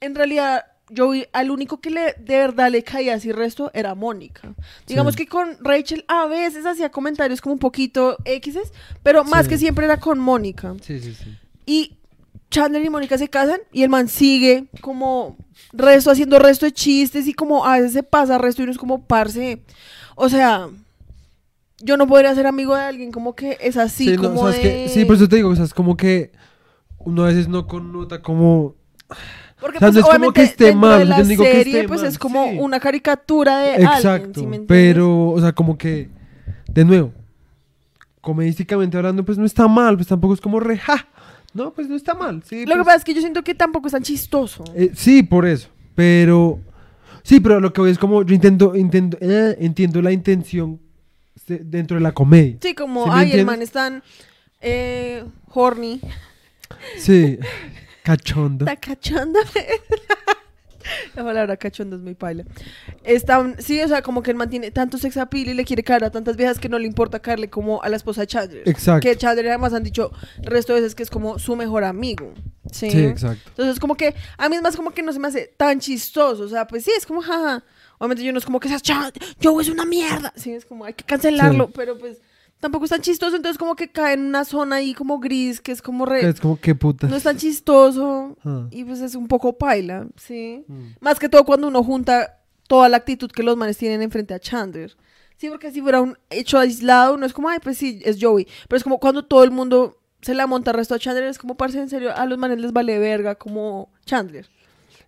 en 0.00 0.14
realidad 0.14 0.66
Joey 0.96 1.26
al 1.32 1.50
único 1.50 1.80
que 1.80 1.90
le 1.90 2.14
de 2.18 2.36
verdad 2.38 2.70
le 2.70 2.82
caía 2.82 3.14
así 3.14 3.32
resto 3.32 3.70
era 3.74 3.94
Mónica. 3.94 4.54
Digamos 4.86 5.14
Sí. 5.14 5.18
que 5.24 5.26
con 5.28 5.56
Rachel 5.60 6.04
a 6.08 6.26
veces 6.26 6.66
hacía 6.66 6.90
comentarios 6.90 7.40
como 7.40 7.54
un 7.54 7.58
poquito 7.58 8.16
X, 8.24 8.56
pero 9.02 9.24
más 9.24 9.44
Sí. 9.44 9.50
que 9.50 9.58
siempre 9.58 9.84
era 9.86 9.98
con 9.98 10.18
Mónica. 10.18 10.74
Sí, 10.82 11.00
sí, 11.00 11.14
sí. 11.14 11.36
Y 11.66 11.96
Chandler 12.50 12.84
y 12.84 12.90
Mónica 12.90 13.16
se 13.16 13.28
casan 13.28 13.60
y 13.72 13.82
el 13.82 13.88
man 13.88 14.08
sigue 14.08 14.66
como 14.82 15.36
resto, 15.72 16.10
haciendo 16.10 16.38
resto 16.38 16.66
de 16.66 16.72
chistes 16.72 17.26
y 17.26 17.32
como 17.32 17.64
a 17.64 17.78
veces 17.78 17.92
se 17.94 18.02
pasa 18.02 18.36
resto 18.36 18.60
y 18.60 18.64
uno 18.64 18.72
es 18.72 18.78
como 18.78 19.04
parce. 19.06 19.62
O 20.16 20.28
sea, 20.28 20.68
yo 21.80 21.96
no 21.96 22.06
podría 22.06 22.34
ser 22.34 22.46
amigo 22.46 22.74
de 22.74 22.82
alguien 22.82 23.10
como 23.10 23.34
que 23.34 23.56
es 23.60 23.76
así, 23.76 24.08
sí, 24.10 24.16
como 24.16 24.48
de... 24.48 24.60
que- 24.60 24.88
sí, 24.88 25.04
por 25.06 25.16
eso 25.16 25.28
te 25.28 25.36
digo, 25.36 25.48
o 25.48 25.56
sea, 25.56 25.64
es 25.64 25.72
como 25.74 25.96
que 25.96 26.30
uno 26.98 27.24
a 27.24 27.28
veces 27.28 27.48
no 27.48 27.66
connota 27.66 28.20
como... 28.22 28.74
Porque 29.62 29.78
o 29.78 29.80
sea, 29.80 29.88
pues, 29.92 29.94
no 29.94 30.00
es 30.00 30.16
como 30.18 30.32
que 30.32 30.42
esté 30.42 30.74
mal, 30.74 30.98
de 30.98 31.04
la 31.06 31.22
digo 31.22 31.44
que 31.44 31.52
serie 31.52 31.76
esté 31.76 31.88
pues 31.88 32.00
mal, 32.02 32.10
es 32.10 32.18
como 32.18 32.50
sí. 32.50 32.58
una 32.58 32.80
caricatura 32.80 33.58
de 33.60 33.70
alguien, 33.70 33.88
Exacto, 33.92 34.40
¿sí 34.40 34.46
me 34.46 34.56
entiendes? 34.56 34.66
pero, 34.66 35.28
o 35.30 35.40
sea, 35.40 35.52
como 35.52 35.78
que, 35.78 36.10
de 36.68 36.84
nuevo, 36.84 37.12
comedísticamente 38.20 38.96
hablando, 38.96 39.24
pues 39.24 39.38
no 39.38 39.46
está 39.46 39.66
mal, 39.68 39.96
pues 39.96 40.08
tampoco 40.08 40.34
es 40.34 40.40
como 40.40 40.60
re, 40.60 40.78
ja, 40.78 41.06
no, 41.54 41.72
pues 41.72 41.88
no 41.88 41.96
está 41.96 42.14
mal, 42.14 42.42
sí. 42.44 42.64
Lo 42.66 42.72
que 42.72 42.76
pues, 42.78 42.86
pasa 42.86 42.96
es 42.98 43.04
que 43.04 43.14
yo 43.14 43.20
siento 43.20 43.42
que 43.42 43.54
tampoco 43.54 43.86
es 43.88 43.92
tan 43.92 44.02
chistoso. 44.02 44.64
eh, 44.74 44.90
sí, 44.94 45.22
por 45.22 45.46
eso, 45.46 45.68
pero, 45.94 46.58
sí, 47.22 47.40
pero 47.40 47.60
lo 47.60 47.72
que 47.72 47.80
voy 47.80 47.90
es 47.90 47.98
como, 47.98 48.22
yo 48.24 48.34
intento, 48.34 48.74
intento, 48.76 49.16
eh, 49.20 49.56
entiendo 49.60 50.02
la 50.02 50.12
intención 50.12 50.80
de- 51.46 51.58
dentro 51.58 51.96
de 51.96 52.02
la 52.02 52.12
comedia. 52.12 52.56
Sí, 52.60 52.74
como, 52.74 53.04
¿Sí 53.04 53.10
ay, 53.12 53.32
el 53.32 53.46
man 53.46 53.62
es 53.62 53.70
tan 53.72 54.02
eh, 54.60 55.24
horny. 55.52 56.00
Sí, 56.96 57.38
cachondo. 58.02 58.64
Está 58.64 58.76
cachando. 58.76 59.38
La 61.14 61.22
palabra 61.22 61.56
cachondo 61.56 61.94
es 61.96 62.02
muy 62.02 62.14
paila. 62.14 62.44
Está, 63.04 63.54
sí, 63.58 63.80
o 63.82 63.88
sea, 63.88 64.02
como 64.02 64.22
que 64.22 64.32
él 64.32 64.36
mantiene 64.36 64.72
tanto 64.72 64.98
sex 64.98 65.16
appeal 65.16 65.48
y 65.48 65.54
le 65.54 65.64
quiere 65.64 65.84
caer 65.84 66.04
a 66.04 66.10
tantas 66.10 66.36
viejas 66.36 66.58
que 66.58 66.68
no 66.68 66.78
le 66.78 66.86
importa 66.88 67.20
caerle 67.20 67.48
como 67.48 67.82
a 67.82 67.88
la 67.88 67.96
esposa 67.96 68.22
de 68.22 68.26
Chandler. 68.26 68.68
Exacto. 68.68 69.06
Que 69.06 69.16
Chandler 69.16 69.48
además 69.48 69.72
han 69.74 69.84
dicho 69.84 70.10
el 70.38 70.46
resto 70.46 70.74
de 70.74 70.80
veces 70.80 70.94
que 70.96 71.04
es 71.04 71.10
como 71.10 71.38
su 71.38 71.54
mejor 71.54 71.84
amigo. 71.84 72.34
Sí. 72.72 72.90
Sí, 72.90 73.04
exacto. 73.04 73.42
Entonces, 73.50 73.78
como 73.78 73.96
que 73.96 74.14
a 74.36 74.48
mí 74.48 74.56
es 74.56 74.62
más 74.62 74.74
como 74.76 74.90
que 74.90 75.02
no 75.02 75.12
se 75.12 75.20
me 75.20 75.28
hace 75.28 75.52
tan 75.56 75.78
chistoso. 75.78 76.42
O 76.42 76.48
sea, 76.48 76.66
pues 76.66 76.84
sí, 76.84 76.90
es 76.96 77.06
como, 77.06 77.22
jaja. 77.22 77.62
Obviamente 77.98 78.24
yo 78.24 78.32
no 78.32 78.38
es 78.38 78.44
como 78.44 78.58
que 78.58 78.68
seas 78.68 78.82
Chandler, 78.82 79.12
yo 79.38 79.60
es 79.60 79.68
una 79.68 79.84
mierda. 79.84 80.32
Sí, 80.34 80.52
es 80.52 80.64
como 80.64 80.84
hay 80.84 80.94
que 80.94 81.04
cancelarlo, 81.04 81.66
Sí. 81.66 81.72
pero 81.76 81.96
pues 81.96 82.18
tampoco 82.62 82.84
es 82.84 82.90
tan 82.92 83.00
chistoso. 83.02 83.34
Entonces, 83.34 83.58
como 83.58 83.74
que 83.74 83.90
cae 83.90 84.14
en 84.14 84.20
una 84.24 84.44
zona 84.44 84.76
ahí 84.76 84.94
como 84.94 85.18
gris, 85.18 85.60
que 85.60 85.72
es 85.72 85.82
como 85.82 86.06
re. 86.06 86.26
Es 86.26 86.40
como, 86.40 86.58
qué 86.58 86.76
puta. 86.76 87.08
No 87.08 87.16
es 87.16 87.24
tan 87.24 87.36
chistoso. 87.36 88.36
Ah. 88.44 88.68
Y 88.70 88.84
pues 88.84 89.00
es 89.00 89.16
un 89.16 89.26
poco 89.26 89.58
paila, 89.58 90.06
sí. 90.16 90.64
Mm. 90.68 90.82
Más 91.00 91.18
que 91.18 91.28
todo 91.28 91.44
cuando 91.44 91.66
uno 91.66 91.82
junta 91.82 92.38
toda 92.68 92.88
la 92.88 92.98
actitud 92.98 93.30
que 93.30 93.42
los 93.42 93.56
manes 93.56 93.76
tienen 93.76 94.00
enfrente 94.00 94.32
a 94.32 94.38
Chandler. 94.38 94.96
Sí, 95.36 95.48
porque 95.48 95.72
si 95.72 95.82
fuera 95.82 96.00
un 96.00 96.16
hecho 96.30 96.56
aislado, 96.56 97.16
no 97.16 97.26
es 97.26 97.32
como, 97.32 97.48
ay, 97.48 97.58
pues 97.60 97.76
sí, 97.76 98.00
es 98.04 98.18
Joey. 98.20 98.46
Pero 98.68 98.76
es 98.76 98.84
como 98.84 99.00
cuando 99.00 99.24
todo 99.24 99.42
el 99.42 99.50
mundo 99.50 99.98
se 100.20 100.32
la 100.34 100.46
monta 100.46 100.70
al 100.70 100.76
resto 100.76 100.94
a 100.94 101.00
Chandler, 101.00 101.24
es 101.24 101.38
como, 101.38 101.56
parce, 101.56 101.80
en 101.80 101.88
serio, 101.88 102.16
a 102.16 102.24
los 102.26 102.38
manes 102.38 102.60
les 102.60 102.72
vale 102.72 102.96
verga 103.00 103.34
como 103.34 103.90
Chandler. 104.06 104.48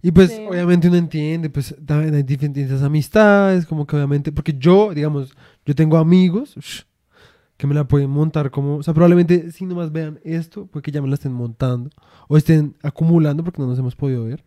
Y 0.02 0.10
pues 0.10 0.32
Sí. 0.32 0.44
obviamente 0.46 0.88
uno 0.88 0.96
entiende, 0.96 1.48
pues 1.50 1.74
también 1.86 2.14
hay 2.16 2.24
diferentes 2.24 2.82
amistades, 2.82 3.64
como 3.64 3.86
que 3.86 3.94
obviamente, 3.94 4.32
porque 4.32 4.54
yo, 4.58 4.92
digamos, 4.92 5.32
yo 5.64 5.74
tengo 5.76 5.96
amigos 5.96 6.56
que 7.56 7.66
me 7.66 7.74
la 7.74 7.84
pueden 7.84 8.10
montar 8.10 8.50
como, 8.50 8.76
o 8.76 8.82
sea, 8.82 8.94
probablemente 8.94 9.52
si 9.52 9.64
nomás 9.64 9.92
vean 9.92 10.20
esto, 10.24 10.66
pues 10.66 10.82
que 10.82 10.90
ya 10.90 11.00
me 11.00 11.08
la 11.08 11.14
estén 11.14 11.32
montando, 11.32 11.90
o 12.28 12.36
estén 12.36 12.74
acumulando, 12.82 13.44
porque 13.44 13.62
no 13.62 13.68
nos 13.68 13.78
hemos 13.78 13.94
podido 13.94 14.24
ver, 14.24 14.44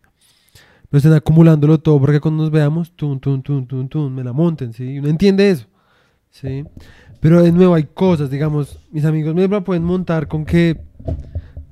pero 0.90 0.98
estén 0.98 1.12
acumulándolo 1.14 1.78
todo, 1.78 1.98
porque 2.00 2.20
cuando 2.20 2.44
nos 2.44 2.52
veamos, 2.52 2.92
tun, 2.92 3.18
tun, 3.20 3.42
tun, 3.42 3.66
tun, 3.66 3.88
tun, 3.88 4.14
me 4.14 4.24
la 4.24 4.32
monten, 4.32 4.72
¿sí? 4.72 4.84
Y 4.84 4.98
uno 4.98 5.08
entiende 5.08 5.50
eso, 5.50 5.66
¿sí? 6.30 6.64
Pero 7.20 7.42
de 7.42 7.50
nuevo 7.50 7.74
hay 7.74 7.84
cosas, 7.84 8.30
digamos, 8.30 8.78
mis 8.90 9.04
amigos 9.04 9.34
me 9.34 9.48
la 9.48 9.64
pueden 9.64 9.84
montar 9.84 10.28
con 10.28 10.44
que, 10.44 10.80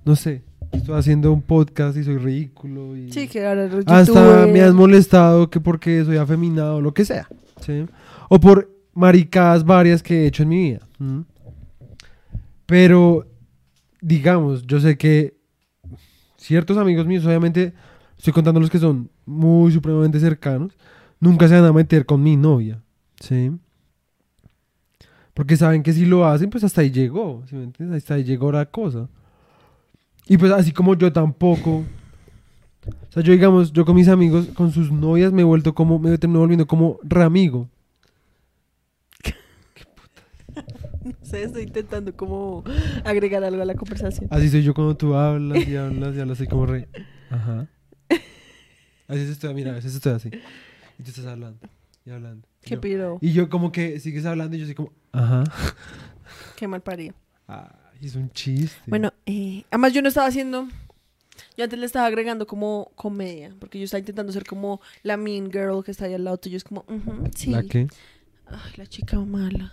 no 0.04 0.16
sé, 0.16 0.42
estoy 0.72 0.98
haciendo 0.98 1.32
un 1.32 1.42
podcast 1.42 1.96
y 1.96 2.04
soy 2.04 2.16
ridículo 2.16 2.96
y... 2.96 3.12
Sí, 3.12 3.28
que 3.28 3.46
ahora 3.46 3.68
Hasta 3.86 4.46
me 4.46 4.62
han 4.62 4.74
molestado 4.74 5.50
que 5.50 5.60
porque 5.60 6.04
soy 6.04 6.16
afeminado 6.16 6.76
o 6.76 6.80
lo 6.80 6.94
que 6.94 7.04
sea. 7.04 7.28
¿sí? 7.60 7.86
O 8.28 8.40
por 8.40 8.75
maricadas 8.96 9.64
varias 9.64 10.02
que 10.02 10.22
he 10.22 10.26
hecho 10.26 10.42
en 10.42 10.48
mi 10.48 10.56
vida. 10.56 10.80
Pero, 12.66 13.26
digamos, 14.00 14.66
yo 14.66 14.80
sé 14.80 14.96
que 14.96 15.36
ciertos 16.36 16.76
amigos 16.78 17.06
míos, 17.06 17.24
obviamente, 17.24 17.74
estoy 18.18 18.32
contando 18.32 18.58
los 18.58 18.70
que 18.70 18.78
son 18.78 19.10
muy 19.24 19.70
supremamente 19.70 20.18
cercanos, 20.18 20.72
nunca 21.20 21.46
se 21.46 21.54
van 21.54 21.64
a 21.64 21.72
meter 21.72 22.06
con 22.06 22.22
mi 22.22 22.36
novia. 22.36 22.82
¿Sí? 23.20 23.52
Porque 25.34 25.56
saben 25.56 25.82
que 25.82 25.92
si 25.92 26.06
lo 26.06 26.26
hacen, 26.26 26.50
pues 26.50 26.64
hasta 26.64 26.80
ahí 26.80 26.90
llegó. 26.90 27.44
¿sí 27.48 27.54
me 27.54 27.64
entiendes? 27.64 27.98
Hasta 27.98 28.14
ahí 28.14 28.24
llegó 28.24 28.50
la 28.50 28.66
cosa. 28.66 29.08
Y 30.26 30.38
pues 30.38 30.50
así 30.50 30.72
como 30.72 30.94
yo 30.94 31.12
tampoco 31.12 31.84
o 32.88 33.12
sea, 33.12 33.22
yo 33.22 33.32
digamos, 33.32 33.72
yo 33.72 33.84
con 33.84 33.96
mis 33.96 34.08
amigos, 34.08 34.46
con 34.48 34.72
sus 34.72 34.90
novias 34.92 35.32
me 35.32 35.42
he 35.42 35.44
vuelto 35.44 35.74
como, 35.74 35.98
me 35.98 36.14
he 36.14 36.18
terminado 36.18 36.42
volviendo 36.42 36.66
como 36.66 36.98
re 37.02 37.24
amigo. 37.24 37.68
No 41.04 41.12
sé, 41.26 41.42
estoy 41.42 41.64
intentando 41.64 42.14
como 42.16 42.62
agregar 43.04 43.44
algo 43.44 43.60
a 43.62 43.64
la 43.64 43.74
conversación. 43.74 44.28
Así 44.30 44.48
soy 44.48 44.62
yo 44.62 44.72
cuando 44.74 44.96
tú 44.96 45.14
hablas 45.14 45.66
y 45.66 45.76
hablas 45.76 46.16
y 46.16 46.20
hablas 46.20 46.38
así 46.40 46.46
como 46.48 46.66
re. 46.66 46.88
Ajá. 47.30 47.66
Así 49.08 49.20
es 49.20 49.28
estoy, 49.30 49.54
mira, 49.54 49.70
a 49.70 49.74
veces 49.74 49.94
estoy 49.94 50.14
así. 50.14 50.28
Y 50.98 51.02
tú 51.02 51.10
estás 51.10 51.26
hablando 51.26 51.60
y 52.04 52.10
hablando. 52.10 52.46
Y 52.62 52.66
Qué 52.68 52.74
yo, 52.74 52.80
piro, 52.80 53.18
y 53.20 53.32
yo 53.32 53.48
como 53.48 53.70
que 53.70 54.00
sigues 54.00 54.26
hablando 54.26 54.56
y 54.56 54.60
yo 54.60 54.66
soy 54.66 54.74
como, 54.74 54.92
ajá. 55.12 55.44
qué 56.56 56.66
mal 56.66 56.80
parido. 56.80 57.14
Ay, 57.46 57.68
es 58.02 58.16
un 58.16 58.30
chiste. 58.30 58.82
Bueno, 58.86 59.12
eh, 59.26 59.62
además 59.70 59.92
yo 59.92 60.02
no 60.02 60.08
estaba 60.08 60.26
haciendo, 60.26 60.66
yo 61.56 61.64
antes 61.64 61.78
le 61.78 61.86
estaba 61.86 62.06
agregando 62.06 62.48
como 62.48 62.90
comedia, 62.96 63.54
porque 63.60 63.78
yo 63.78 63.84
estaba 63.84 64.00
intentando 64.00 64.32
ser 64.32 64.44
como 64.44 64.80
la 65.04 65.16
mean 65.16 65.52
girl 65.52 65.84
que 65.84 65.92
está 65.92 66.06
ahí 66.06 66.14
al 66.14 66.24
lado 66.24 66.38
tuyo, 66.38 66.56
es 66.56 66.64
como, 66.64 66.84
ujú, 66.88 67.30
sí, 67.36 67.50
¿La 67.50 67.62
qué? 67.62 67.86
Ay, 68.48 68.72
la 68.76 68.86
chica 68.86 69.18
mala, 69.18 69.72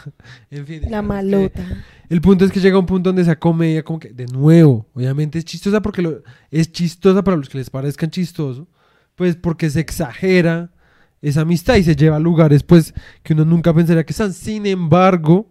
En 0.50 0.66
fin. 0.66 0.82
la 0.90 1.00
que 1.00 1.06
malota. 1.06 1.84
El 2.08 2.20
punto 2.22 2.44
es 2.44 2.52
que 2.52 2.60
llega 2.60 2.78
un 2.78 2.86
punto 2.86 3.10
donde 3.10 3.22
esa 3.22 3.38
comedia, 3.38 3.82
como 3.84 3.98
que, 3.98 4.10
de 4.12 4.26
nuevo, 4.26 4.86
obviamente 4.94 5.38
es 5.38 5.44
chistosa 5.44 5.82
porque 5.82 6.00
lo, 6.02 6.22
es 6.50 6.72
chistosa 6.72 7.22
para 7.22 7.36
los 7.36 7.48
que 7.48 7.58
les 7.58 7.68
parezcan 7.68 8.10
chistoso, 8.10 8.66
pues 9.14 9.36
porque 9.36 9.68
se 9.68 9.80
exagera 9.80 10.72
esa 11.20 11.42
amistad 11.42 11.76
y 11.76 11.82
se 11.84 11.96
lleva 11.96 12.16
a 12.16 12.20
lugares, 12.20 12.62
pues, 12.62 12.94
que 13.22 13.34
uno 13.34 13.44
nunca 13.44 13.74
pensaría 13.74 14.04
que 14.04 14.12
están. 14.12 14.32
Sin 14.32 14.64
embargo, 14.66 15.50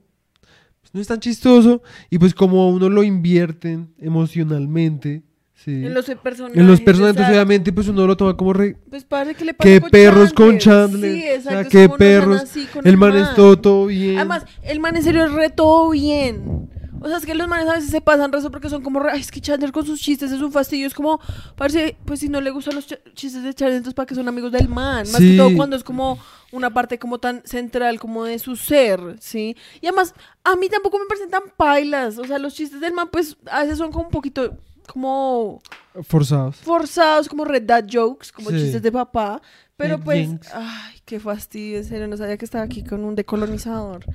pues, 0.81 0.93
no 0.93 0.99
es 1.01 1.07
tan 1.07 1.19
chistoso 1.19 1.81
y 2.09 2.17
pues 2.17 2.33
como 2.33 2.69
uno 2.69 2.89
lo 2.89 3.03
invierten 3.03 3.93
emocionalmente, 3.99 5.23
sí. 5.63 5.86
En 5.86 5.93
los 5.93 6.06
personajes. 6.06 6.58
En 6.58 6.67
los 6.67 6.82
personajes, 6.82 7.15
exacto. 7.15 7.34
obviamente, 7.34 7.71
pues 7.73 7.88
uno 7.88 8.06
lo 8.08 8.17
toma 8.17 8.36
como 8.36 8.54
re... 8.54 8.76
Pues 8.89 9.04
padre, 9.04 9.36
¿qué 9.36 9.45
le 9.45 9.54
pasa 9.54 9.80
perros 9.91 10.34
con 10.34 10.58
Chandler? 10.58 11.13
Sí, 11.13 11.23
o 11.23 11.32
exacto. 11.36 11.69
sea, 11.69 11.88
como 11.88 11.97
no 11.97 11.97
sean 11.97 11.97
perros. 11.97 12.56
El 12.84 12.97
man 12.97 13.15
es 13.15 13.34
todo, 13.36 13.58
todo 13.60 13.86
bien. 13.88 14.17
Además, 14.17 14.45
el 14.63 14.80
man 14.80 14.95
en 14.95 15.04
serio 15.04 15.23
es 15.26 15.32
re 15.32 15.49
todo 15.49 15.89
bien. 15.91 16.69
O 17.02 17.08
sea, 17.10 17.17
es 17.17 17.26
que 17.26 17.36
los 17.36 17.49
manes 17.49 17.67
a 17.67 17.73
veces 17.73 17.89
se 17.89 17.99
pasan 17.99 18.32
rezo 18.32 18.49
porque 18.49 18.69
son 18.69 18.82
como, 18.82 18.97
re, 19.02 19.12
ay, 19.12 19.19
es 19.19 19.30
que 19.30 19.41
Chandler 19.41 19.73
con 19.73 19.86
sus 19.86 19.99
chistes 19.99 20.32
es 20.32 20.39
un 20.41 20.54
fastidio. 20.54 20.88
Es 20.88 20.93
como, 20.93 21.19
parece, 21.58 21.97
pues 22.06 22.21
si 22.21 22.30
no 22.30 22.39
le 22.39 22.49
gustan 22.49 22.76
los 22.76 22.88
ch- 22.89 22.99
chistes 23.13 23.43
de 23.43 23.54
Chandler, 23.54 23.76
entonces 23.78 23.93
para 23.93 24.06
que 24.06 24.15
son 24.15 24.26
amigos 24.30 24.54
del 24.54 24.69
man. 24.69 24.99
Más 24.99 25.17
Sí. 25.17 25.32
que 25.32 25.38
todo 25.38 25.54
cuando 25.54 25.76
es 25.76 25.84
como 25.84 26.17
una 26.54 26.69
parte 26.69 26.99
como 26.99 27.17
tan 27.19 27.41
central 27.43 27.99
como 27.99 28.23
de 28.23 28.39
su 28.39 28.56
ser, 28.56 29.02
¿sí? 29.19 29.58
Y 29.82 29.88
además, 29.88 30.13
a 30.45 30.56
mí 30.56 30.69
tampoco 30.69 30.97
me 30.97 31.06
parecen 31.06 31.30
tan 31.30 31.43
pailas. 31.58 32.17
O 32.19 32.23
sea, 32.23 32.39
los 32.39 32.54
chistes 32.54 32.80
del 32.80 32.93
man, 32.93 33.10
pues 33.12 33.36
a 33.52 33.63
veces 33.63 33.80
son 33.80 33.91
como 33.91 34.06
un 34.06 34.12
poquito, 34.12 34.56
como 34.87 35.61
Forzados. 36.03 36.57
forzados, 36.57 37.27
como 37.29 37.45
red 37.45 37.63
dad 37.63 37.85
jokes, 37.91 38.31
como 38.33 38.49
Sí. 38.49 38.57
chistes 38.57 38.81
de 38.81 38.91
papá. 38.91 39.41
Pero 39.75 39.97
Red 39.97 40.03
pues, 40.03 40.27
jinx. 40.27 40.49
ay, 40.53 40.95
qué 41.05 41.19
fastidio, 41.19 41.77
en 41.79 41.85
serio, 41.85 42.07
no 42.07 42.15
sabía 42.15 42.37
que 42.37 42.45
estaba 42.45 42.63
aquí 42.63 42.83
con 42.83 43.03
un 43.03 43.15
decolonizador. 43.15 44.05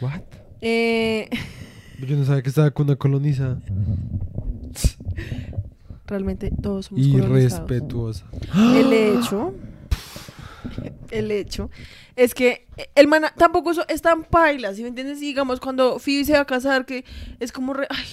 What? 0.00 0.20
Eh, 0.60 1.28
Yo 2.06 2.16
no 2.16 2.24
sabía 2.24 2.42
que 2.42 2.48
estaba 2.48 2.70
con 2.72 2.86
una 2.88 2.96
coloniza. 2.96 3.58
realmente 6.06 6.50
todos 6.62 6.86
somos 6.86 7.06
colonizados. 7.06 7.70
Irrespetuosa. 7.70 8.24
El 8.74 8.92
hecho, 8.92 9.54
el 11.10 11.30
hecho, 11.30 11.70
es 12.16 12.34
que 12.34 12.66
el 12.94 13.06
man 13.06 13.22
tampoco 13.38 13.72
es 13.88 14.02
tan 14.02 14.24
paila, 14.24 14.74
¿sí 14.74 14.82
me 14.82 14.88
entiendes? 14.88 15.18
Y 15.22 15.26
digamos, 15.26 15.60
cuando 15.60 15.98
Phoebe 15.98 16.24
se 16.24 16.32
va 16.32 16.40
a 16.40 16.44
casar, 16.46 16.84
que 16.86 17.04
es 17.40 17.52
como, 17.52 17.72
re- 17.74 17.86
ay, 17.90 18.06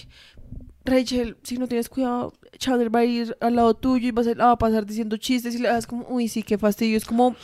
Rachel, 0.86 1.38
si 1.44 1.58
no 1.58 1.68
tienes 1.68 1.90
cuidado, 1.90 2.34
Chandler 2.58 2.94
va 2.94 3.00
a 3.00 3.06
ir 3.06 3.38
al 3.40 3.56
lado 3.56 3.74
tuyo 3.76 4.08
y 4.08 4.12
va 4.12 4.22
a, 4.22 4.26
ser- 4.26 4.38
la 4.38 4.46
va 4.48 4.52
a 4.54 4.58
pasar 4.58 4.86
diciendo 4.86 5.18
chistes 5.18 5.54
y 5.56 5.60
le 5.60 5.70
das 5.70 5.86
como, 5.88 6.06
uy, 6.10 6.28
sí, 6.28 6.42
qué 6.44 6.58
fastidio. 6.58 6.98
Es 6.98 7.06
como, 7.06 7.36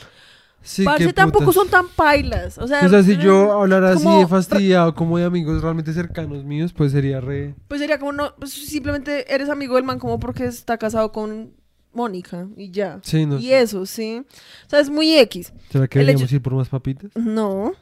Sí, 0.60 0.82
parce, 0.84 1.12
tampoco 1.12 1.52
son 1.52 1.68
tan 1.68 1.86
pailas. 1.88 2.58
O 2.58 2.66
sea, 2.66 2.84
O 2.84 2.88
sea, 2.88 3.02
si 3.04 3.16
yo 3.16 3.52
hablara 3.60 3.92
así 3.92 4.08
de 4.08 4.26
fastidiado 4.26 4.92
como 4.94 5.16
de 5.16 5.24
amigos 5.24 5.62
realmente 5.62 5.92
cercanos 5.92 6.42
míos, 6.44 6.72
pues 6.72 6.90
sería 6.90 7.20
re... 7.20 7.54
Pues 7.68 7.80
sería 7.80 7.98
como, 8.00 8.10
no, 8.12 8.34
pues 8.38 8.50
simplemente 8.52 9.32
eres 9.32 9.48
amigo 9.50 9.76
del 9.76 9.84
man 9.84 10.00
como 10.00 10.18
porque 10.18 10.46
está 10.46 10.76
casado 10.76 11.12
con 11.12 11.52
Mónica 11.94 12.48
y 12.56 12.70
ya. 12.72 12.98
Sí, 13.04 13.24
no 13.24 13.38
y 13.38 13.44
sé. 13.46 13.60
eso, 13.60 13.86
¿sí? 13.86 14.24
O 14.66 14.68
sea, 14.70 14.80
es 14.80 14.90
muy 14.90 15.16
X. 15.16 15.52
¿Será 15.70 15.86
que 15.86 16.00
el 16.00 16.06
deberíamos 16.06 16.28
hecho- 16.28 16.36
ir 16.36 16.42
por 16.42 16.54
más 16.54 16.68
papitas? 16.68 17.12
No. 17.14 17.72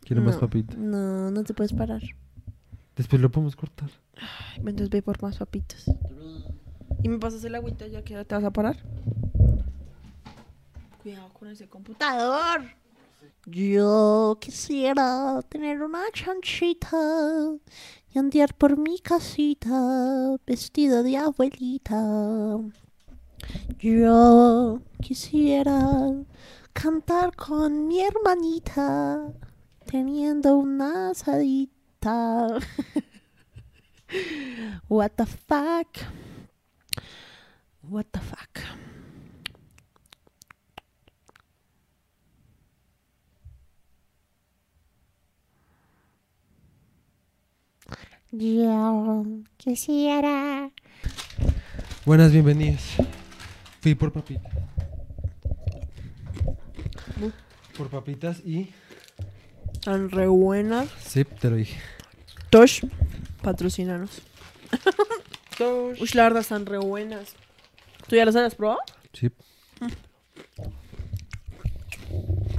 Quiero 0.00 0.22
más 0.22 0.36
no, 0.36 0.40
papitas. 0.40 0.76
No, 0.78 1.30
no 1.30 1.44
te 1.44 1.52
puedes 1.52 1.74
parar. 1.74 2.00
Después 2.96 3.20
lo 3.20 3.30
podemos 3.30 3.54
cortar. 3.54 3.90
Ay, 4.22 4.58
Entonces 4.58 4.90
ve 4.90 5.02
por 5.02 5.20
más 5.22 5.36
papitas. 5.38 5.86
¿Y 7.02 7.08
me 7.08 7.18
pasas 7.18 7.42
el 7.44 7.54
agüita 7.54 7.86
ya 7.88 8.02
que 8.02 8.24
te 8.24 8.34
vas 8.34 8.44
a 8.44 8.50
parar? 8.52 8.76
Cuidado 11.02 11.28
con 11.32 11.48
ese 11.48 11.68
computador. 11.68 12.62
Yo 13.46 14.38
quisiera 14.40 15.42
tener 15.48 15.82
una 15.82 16.04
chanchita 16.12 17.56
y 18.14 18.18
andar 18.18 18.54
por 18.54 18.78
mi 18.78 19.00
casita 19.00 20.36
vestida 20.46 21.02
de 21.02 21.16
abuelita. 21.16 22.58
Yo 23.80 24.80
quisiera 25.00 26.12
cantar 26.72 27.34
con 27.34 27.88
mi 27.88 28.00
hermanita 28.00 29.32
teniendo 29.86 30.56
una 30.56 31.10
asadita. 31.10 32.58
What 34.88 35.16
the 35.16 35.26
fuck? 35.26 35.98
What 37.82 38.06
the 38.12 38.20
fuck? 38.20 38.60
Yo 48.30 49.24
quisiera. 49.58 50.70
Buenas, 52.06 52.32
bienvenidas. 52.32 52.82
Fui 53.80 53.94
por 53.94 54.12
papita. 54.12 54.48
Por 57.76 57.88
papitas 57.88 58.40
y... 58.44 58.70
Tan 59.84 60.10
re 60.10 60.26
buenas. 60.28 60.88
Sí, 60.98 61.24
te 61.24 61.50
lo 61.50 61.56
dije. 61.56 61.78
Tosh, 62.50 62.84
patrocínanos. 63.42 64.22
Uy, 65.60 66.08
la 66.14 66.24
verdad 66.24 66.40
están 66.40 66.66
re 66.66 66.78
buenas. 66.78 67.34
¿Tú 68.08 68.16
ya 68.16 68.24
las 68.24 68.36
habías 68.36 68.54
probado? 68.54 68.80
Sí. 69.12 69.30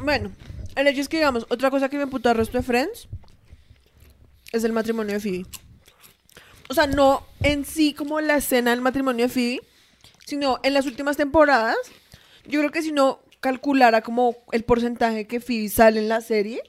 Bueno, 0.02 0.32
el 0.76 0.88
hecho 0.88 1.02
es 1.02 1.10
que, 1.10 1.18
digamos, 1.18 1.46
otra 1.50 1.70
cosa 1.72 1.90
que 1.90 1.98
me 1.98 2.08
puta 2.08 2.32
el 2.32 2.38
resto 2.38 2.58
de 2.58 2.64
Friends 2.64 3.08
es 4.52 4.64
el 4.64 4.74
matrimonio 4.74 5.14
de 5.14 5.20
Phoebe. 5.20 5.46
O 6.70 6.74
sea, 6.74 6.88
no 6.88 7.26
en 7.42 7.66
sí 7.66 7.94
como 7.94 8.22
la 8.22 8.38
escena 8.38 8.72
del 8.72 8.82
matrimonio 8.82 9.28
de 9.28 9.34
Phoebe, 9.34 9.62
sino 10.26 10.60
en 10.64 10.74
las 10.74 10.86
últimas 10.86 11.18
temporadas. 11.18 11.78
Yo 12.46 12.60
creo 12.60 12.72
que 12.72 12.82
si 12.82 12.92
no 12.92 13.20
calculara 13.40 14.02
como 14.02 14.36
el 14.52 14.64
porcentaje 14.64 15.28
que 15.28 15.40
Phoebe 15.40 15.70
sale 15.70 16.00
en 16.00 16.10
la 16.10 16.22
serie, 16.22 16.62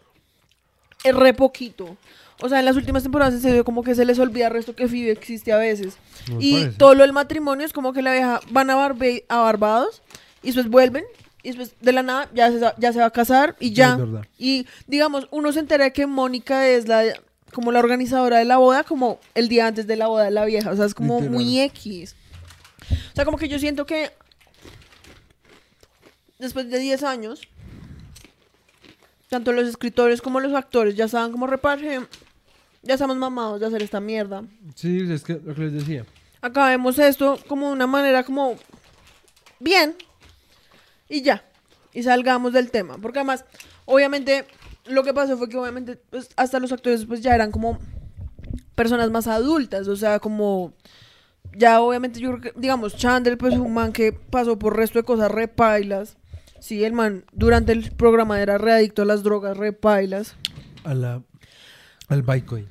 es 1.05 1.14
re 1.14 1.35
poquito. 1.35 1.96
O 2.40 2.49
sea, 2.49 2.59
en 2.59 2.64
las 2.64 2.77
últimas 2.77 3.03
temporadas 3.03 3.35
en 3.35 3.40
serio 3.42 3.64
como 3.64 3.83
que 3.83 3.94
se 3.94 4.05
les 4.05 4.18
olvida 4.18 4.49
el 4.49 4.53
resto 4.53 4.75
que 4.75 4.88
Phoebe 4.88 5.11
existe 5.12 5.53
a 5.53 5.57
veces. 5.57 5.97
No 6.31 6.38
y 6.40 6.55
parece. 6.61 6.79
todo 6.79 6.94
lo 6.94 7.03
del 7.03 7.12
matrimonio 7.12 7.64
es 7.66 7.73
como 7.73 7.92
que 7.92 8.03
la 8.03 8.12
vieja 8.12 8.40
van 8.51 8.70
a, 8.70 8.77
Barbe- 8.77 9.25
a 9.29 9.38
Barbados 9.38 10.03
y 10.42 10.47
después 10.49 10.68
vuelven 10.68 11.05
y 11.42 11.49
después 11.49 11.75
de 11.81 11.92
la 11.92 12.03
nada 12.03 12.29
ya 12.35 12.51
se, 12.51 12.61
ya 12.79 12.92
se 12.92 12.99
va 12.99 13.07
a 13.07 13.11
casar 13.11 13.55
y 13.61 13.73
ya. 13.73 13.99
Y 14.38 14.66
digamos, 14.87 15.29
uno 15.31 15.53
se 15.53 15.61
entera 15.61 15.85
de 15.85 15.92
que 15.92 16.07
Mónica 16.07 16.66
es 16.68 16.88
la 16.88 17.05
como 17.53 17.70
la 17.70 17.79
organizadora 17.79 18.38
de 18.38 18.44
la 18.47 18.57
boda 18.57 18.83
como 18.83 19.20
el 19.37 19.49
día 19.49 19.66
antes 19.68 19.87
de 19.87 19.94
la 19.97 20.09
boda 20.09 20.25
de 20.25 20.31
la 20.33 20.44
vieja. 20.44 20.70
O 20.73 20.77
sea, 20.77 20.87
es 20.87 20.94
como 20.94 21.14
Literal. 21.20 21.33
muy 21.35 21.61
X. 21.61 22.16
O 22.90 23.14
sea, 23.14 23.25
como 23.25 23.38
que 23.38 23.49
yo 23.49 23.59
siento 23.61 23.87
que 23.87 24.11
después 26.38 26.68
de 26.68 26.79
10 26.79 27.03
años, 27.05 27.42
tanto 29.29 29.53
los 29.53 29.68
escritores 29.68 30.20
como 30.20 30.40
los 30.40 30.53
actores 30.55 30.94
ya 30.97 31.05
estaban 31.07 31.31
como 31.33 31.47
reparche. 31.47 32.01
Ya 32.85 32.94
estamos 32.94 33.16
mamados 33.16 33.61
de 33.61 33.66
hacer 33.66 33.83
esta 33.83 34.01
mierda 34.01 34.42
Sí, 34.75 35.11
es 35.11 35.23
que 35.23 35.40
lo 35.44 35.55
que 35.55 35.62
les 35.62 35.73
decía. 35.73 36.05
acabemos 36.42 36.99
esto 36.99 37.38
como 37.49 37.66
de 37.68 37.73
una 37.73 37.87
manera 37.87 38.23
como 38.25 38.57
bien 39.61 39.94
y 41.09 41.23
ya 41.23 41.44
y 41.92 42.03
salgamos 42.03 42.53
del 42.53 42.70
tema 42.70 42.99
porque 43.01 43.20
además 43.20 43.44
obviamente 43.87 44.44
lo 44.87 45.03
que 45.03 45.14
pasó 45.14 45.38
fue 45.38 45.49
que 45.49 45.57
obviamente 45.57 45.97
pues, 46.11 46.29
hasta 46.37 46.59
los 46.61 46.73
actores 46.73 47.07
pues 47.07 47.23
ya 47.23 47.35
eran 47.35 47.51
como 47.51 47.79
personas 48.75 49.11
más 49.11 49.27
adultas 49.27 49.88
o 49.88 49.97
sea 49.97 50.18
como 50.18 50.75
ya 51.57 51.81
obviamente 51.81 52.20
yo 52.20 52.31
creo 52.37 52.40
que 52.53 52.61
digamos 52.61 52.97
Chandler 52.97 53.38
pues 53.38 53.55
un 53.55 53.73
man 53.73 53.92
que 53.92 54.12
pasó 54.12 54.59
por 54.59 54.77
resto 54.77 54.99
de 54.99 55.05
cosas 55.05 55.31
repailas 55.31 56.16
sí 56.61 56.85
el 56.85 56.92
man 56.92 57.25
durante 57.33 57.73
el 57.73 57.92
programa 57.92 58.42
era 58.42 58.59
readicto 58.59 59.03
a 59.03 59.07
las 59.07 59.23
drogas 59.23 59.57
repailas 59.57 60.35
A 60.85 60.92
la... 60.94 61.23
Al 62.09 62.23
Bitcoin. 62.23 62.66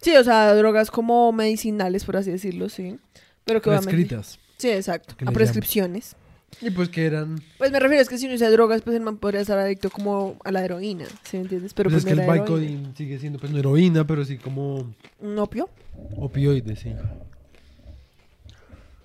Sí 0.00 0.16
o 0.16 0.24
sea 0.24 0.54
drogas 0.54 0.90
como 0.90 1.32
medicinales 1.32 2.04
por 2.04 2.16
así 2.16 2.30
decirlo 2.30 2.68
sí 2.68 2.98
pero 3.44 3.62
que 3.62 3.70
obviamente 3.70 4.02
Escritas. 4.02 4.38
Sí, 4.56 4.70
exacto. 4.70 5.14
A 5.24 5.30
prescripciones. 5.32 6.16
Y 6.60 6.70
pues 6.70 6.88
que 6.88 7.06
eran... 7.06 7.40
Pues 7.58 7.70
me 7.70 7.78
refiero 7.78 8.02
es 8.02 8.08
que 8.08 8.18
si 8.18 8.26
no 8.28 8.34
usa 8.34 8.50
drogas, 8.50 8.82
pues 8.82 8.96
el 8.96 9.02
man 9.02 9.18
podría 9.18 9.40
estar 9.40 9.58
adicto 9.58 9.90
como 9.90 10.36
a 10.44 10.52
la 10.52 10.64
heroína, 10.64 11.04
¿sí 11.24 11.36
me 11.36 11.42
entiendes? 11.42 11.74
Pero 11.74 11.90
pues 11.90 12.04
pues 12.04 12.12
es 12.12 12.18
que 12.18 12.30
el. 12.30 12.38
Bitcoin 12.40 12.94
sigue 12.96 13.18
siendo 13.18 13.38
pues 13.38 13.52
no 13.52 13.58
heroína, 13.58 14.06
pero 14.06 14.24
sí 14.24 14.38
como 14.38 14.94
Un 15.20 15.38
opio. 15.38 15.68
opioides, 16.16 16.78
sí. 16.78 16.94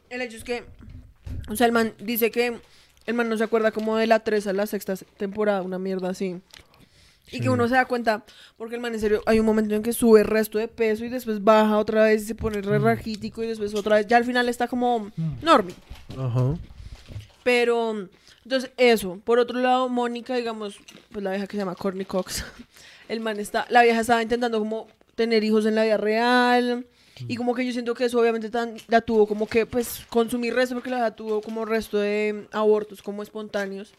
El 0.10 0.22
hecho 0.22 0.38
es 0.38 0.44
que, 0.44 0.64
o 1.50 1.56
sea, 1.56 1.68
el 1.68 1.74
man 1.74 1.94
dice 2.00 2.32
que 2.32 2.60
el 3.06 3.14
man 3.14 3.30
no 3.30 3.38
se 3.38 3.44
acuerda 3.44 3.72
como 3.72 3.98
de 3.98 4.08
la 4.08 4.20
3 4.20 4.48
a 4.48 4.54
la 4.54 4.66
sexta 4.66 4.96
temporada, 5.18 5.62
una 5.62 5.80
mierda 5.80 6.10
así. 6.10 6.42
Y 7.28 7.38
Sí. 7.38 7.42
que 7.42 7.50
uno 7.50 7.68
se 7.68 7.76
da 7.76 7.86
cuenta, 7.86 8.26
porque 8.58 8.76
el 8.76 8.82
man 8.82 8.94
en 8.94 9.00
serio, 9.00 9.22
hay 9.26 9.40
un 9.40 9.46
momento 9.46 9.74
en 9.76 9.84
que 9.84 9.94
sube 9.94 10.20
el 10.22 10.28
resto 10.28 10.58
de 10.58 10.68
peso 10.68 11.06
y 11.06 11.10
después 11.10 11.42
baja 11.44 11.78
otra 11.78 12.04
vez 12.04 12.24
y 12.24 12.26
se 12.26 12.36
pone 12.36 12.62
re 12.62 12.80
Mm. 12.80 12.84
raquítico 12.84 13.42
y 13.44 13.48
después 13.48 13.74
otra 13.74 13.96
vez, 13.98 14.08
ya 14.08 14.18
al 14.18 14.26
final 14.26 14.50
está 14.50 14.68
como 14.68 15.12
Mm. 15.16 15.34
normie. 15.42 15.76
Ajá. 16.18 16.56
Pero, 17.44 18.08
entonces, 18.44 18.72
eso. 18.78 19.20
Por 19.24 19.40
otro 19.40 19.60
lado, 19.60 19.90
Mónica, 19.90 20.36
digamos, 20.36 20.78
pues 21.12 21.24
la 21.24 21.32
vieja 21.32 21.48
que 21.48 21.54
se 21.54 21.60
llama 21.60 21.76
Courtney 21.76 22.06
Cox. 22.06 22.44
El 23.08 23.20
man 23.20 23.40
está, 23.40 23.66
la 23.70 23.82
vieja 23.84 24.02
estaba 24.02 24.22
intentando 24.22 24.60
como 24.60 24.88
tener 25.16 25.44
hijos 25.44 25.66
en 25.66 25.76
la 25.76 25.84
vida 25.84 25.98
real. 25.98 26.86
Y 27.28 27.36
como 27.36 27.54
que 27.54 27.64
yo 27.66 27.72
siento 27.72 27.94
que 27.94 28.06
eso 28.06 28.20
obviamente 28.20 28.50
tan, 28.50 28.76
la 28.88 29.02
tuvo 29.02 29.28
como 29.28 29.46
que, 29.48 29.66
pues, 29.68 30.06
consumir 30.10 30.56
resto, 30.56 30.74
porque 30.76 30.90
la 30.90 30.96
vieja 30.98 31.12
tuvo 31.16 31.42
como 31.42 31.66
resto 31.66 31.98
de 32.00 32.48
abortos 32.52 33.02
como 33.04 33.22
espontáneos. 33.22 33.94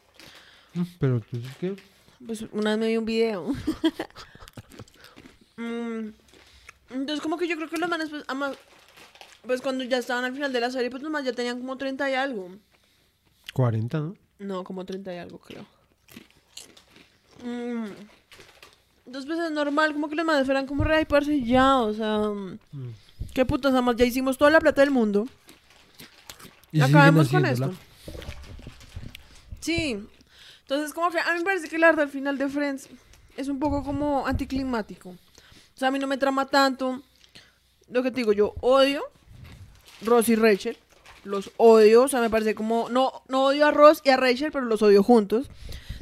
Mm, 0.74 0.82
Pero 0.98 1.20
pues 1.30 1.44
es 1.44 1.56
que... 1.58 1.76
Pues 2.26 2.42
una 2.52 2.70
vez 2.70 2.78
me 2.78 2.88
vi 2.88 2.96
un 2.96 3.04
video. 3.04 3.46
Mm, 5.56 6.08
Entonces, 6.90 7.20
como 7.20 7.36
que 7.36 7.46
yo 7.46 7.56
creo 7.56 7.68
que 7.68 7.76
los 7.76 7.88
manes, 7.88 8.08
pues, 8.08 8.24
ama- 8.26 8.52
pues 9.46 9.60
cuando 9.60 9.84
ya 9.84 9.98
estaban 9.98 10.24
al 10.24 10.32
final 10.32 10.52
de 10.52 10.60
la 10.60 10.70
serie, 10.70 10.90
pues 10.90 11.02
manes 11.02 11.26
ya 11.26 11.32
tenían 11.34 11.58
como 11.60 11.76
30 11.76 12.10
y 12.10 12.14
algo. 12.14 12.48
40, 13.52 14.00
¿no? 14.00 14.16
No, 14.38 14.64
como 14.64 14.84
30 14.84 15.14
y 15.14 15.18
algo, 15.18 15.38
creo. 15.38 15.64
Mm. 17.44 17.84
Entonces, 19.06 19.26
pues 19.26 19.38
es 19.40 19.50
normal, 19.52 19.92
como 19.92 20.08
que 20.08 20.16
los 20.16 20.24
madres 20.24 20.46
fueran 20.46 20.66
como 20.66 20.84
re 20.84 21.06
y 21.28 21.44
ya, 21.44 21.78
o 21.78 21.92
sea. 21.92 22.18
mm. 22.18 22.58
Qué 23.34 23.44
putas, 23.44 23.72
además, 23.72 23.96
ya 23.96 24.04
hicimos 24.04 24.36
toda 24.38 24.50
la 24.50 24.60
plata 24.60 24.80
del 24.80 24.90
mundo. 24.90 25.26
Y 26.72 26.80
Acabemos 26.80 27.28
con 27.28 27.44
esto. 27.46 27.72
Sí. 29.60 30.02
Entonces, 30.72 30.94
como 30.94 31.10
que 31.10 31.18
a 31.18 31.34
mí 31.34 31.40
me 31.40 31.44
parece 31.44 31.68
que 31.68 31.78
la 31.78 31.88
verdad 31.88 32.04
al 32.04 32.10
final 32.10 32.38
de 32.38 32.48
Friends 32.48 32.88
es 33.36 33.48
un 33.48 33.58
poco 33.58 33.84
como 33.84 34.26
anticlimático. 34.26 35.10
O 35.10 35.78
sea, 35.78 35.88
a 35.88 35.90
mí 35.90 35.98
no 35.98 36.06
me 36.06 36.16
trama 36.16 36.46
tanto. 36.46 37.02
Lo 37.90 38.02
que 38.02 38.10
te 38.10 38.16
digo, 38.16 38.32
yo 38.32 38.54
odio 38.62 39.02
Ross 40.00 40.30
y 40.30 40.34
Rachel. 40.34 40.78
Los 41.24 41.50
odio, 41.58 42.04
o 42.04 42.08
sea, 42.08 42.22
me 42.22 42.30
parece 42.30 42.54
como... 42.54 42.88
No, 42.88 43.22
no 43.28 43.44
odio 43.44 43.66
a 43.66 43.70
Ross 43.70 44.00
y 44.02 44.08
a 44.08 44.16
Rachel, 44.16 44.50
pero 44.50 44.64
los 44.64 44.80
odio 44.80 45.02
juntos. 45.02 45.50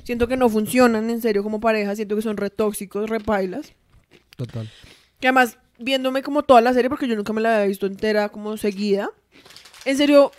Siento 0.04 0.28
que 0.28 0.36
no 0.36 0.48
funcionan 0.48 1.10
en 1.10 1.20
serio 1.20 1.42
como 1.42 1.58
pareja. 1.58 1.96
Siento 1.96 2.14
que 2.14 2.22
son 2.22 2.36
re 2.36 2.50
tóxicos, 2.50 3.10
re 3.10 3.18
pailas. 3.18 3.72
Total. 4.36 4.70
Que 5.18 5.26
además, 5.26 5.58
viéndome 5.80 6.22
como 6.22 6.44
toda 6.44 6.60
la 6.60 6.72
serie, 6.74 6.88
porque 6.88 7.08
yo 7.08 7.16
nunca 7.16 7.32
me 7.32 7.40
la 7.40 7.56
había 7.56 7.66
visto 7.66 7.86
entera 7.86 8.28
como 8.28 8.56
seguida, 8.56 9.10
en 9.84 9.96
serio, 9.96 10.30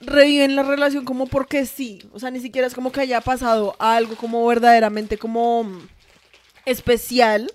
reviven 0.00 0.56
la 0.56 0.62
relación 0.62 1.04
como 1.04 1.26
porque 1.26 1.64
sí. 1.66 2.02
O 2.12 2.18
sea, 2.20 2.30
ni 2.30 2.40
siquiera 2.40 2.66
es 2.66 2.74
como 2.74 2.92
que 2.92 3.00
haya 3.00 3.20
pasado 3.20 3.76
algo 3.78 4.16
como 4.16 4.46
verdaderamente 4.46 5.18
como 5.18 5.64
mm, 5.64 5.88
especial 6.64 7.50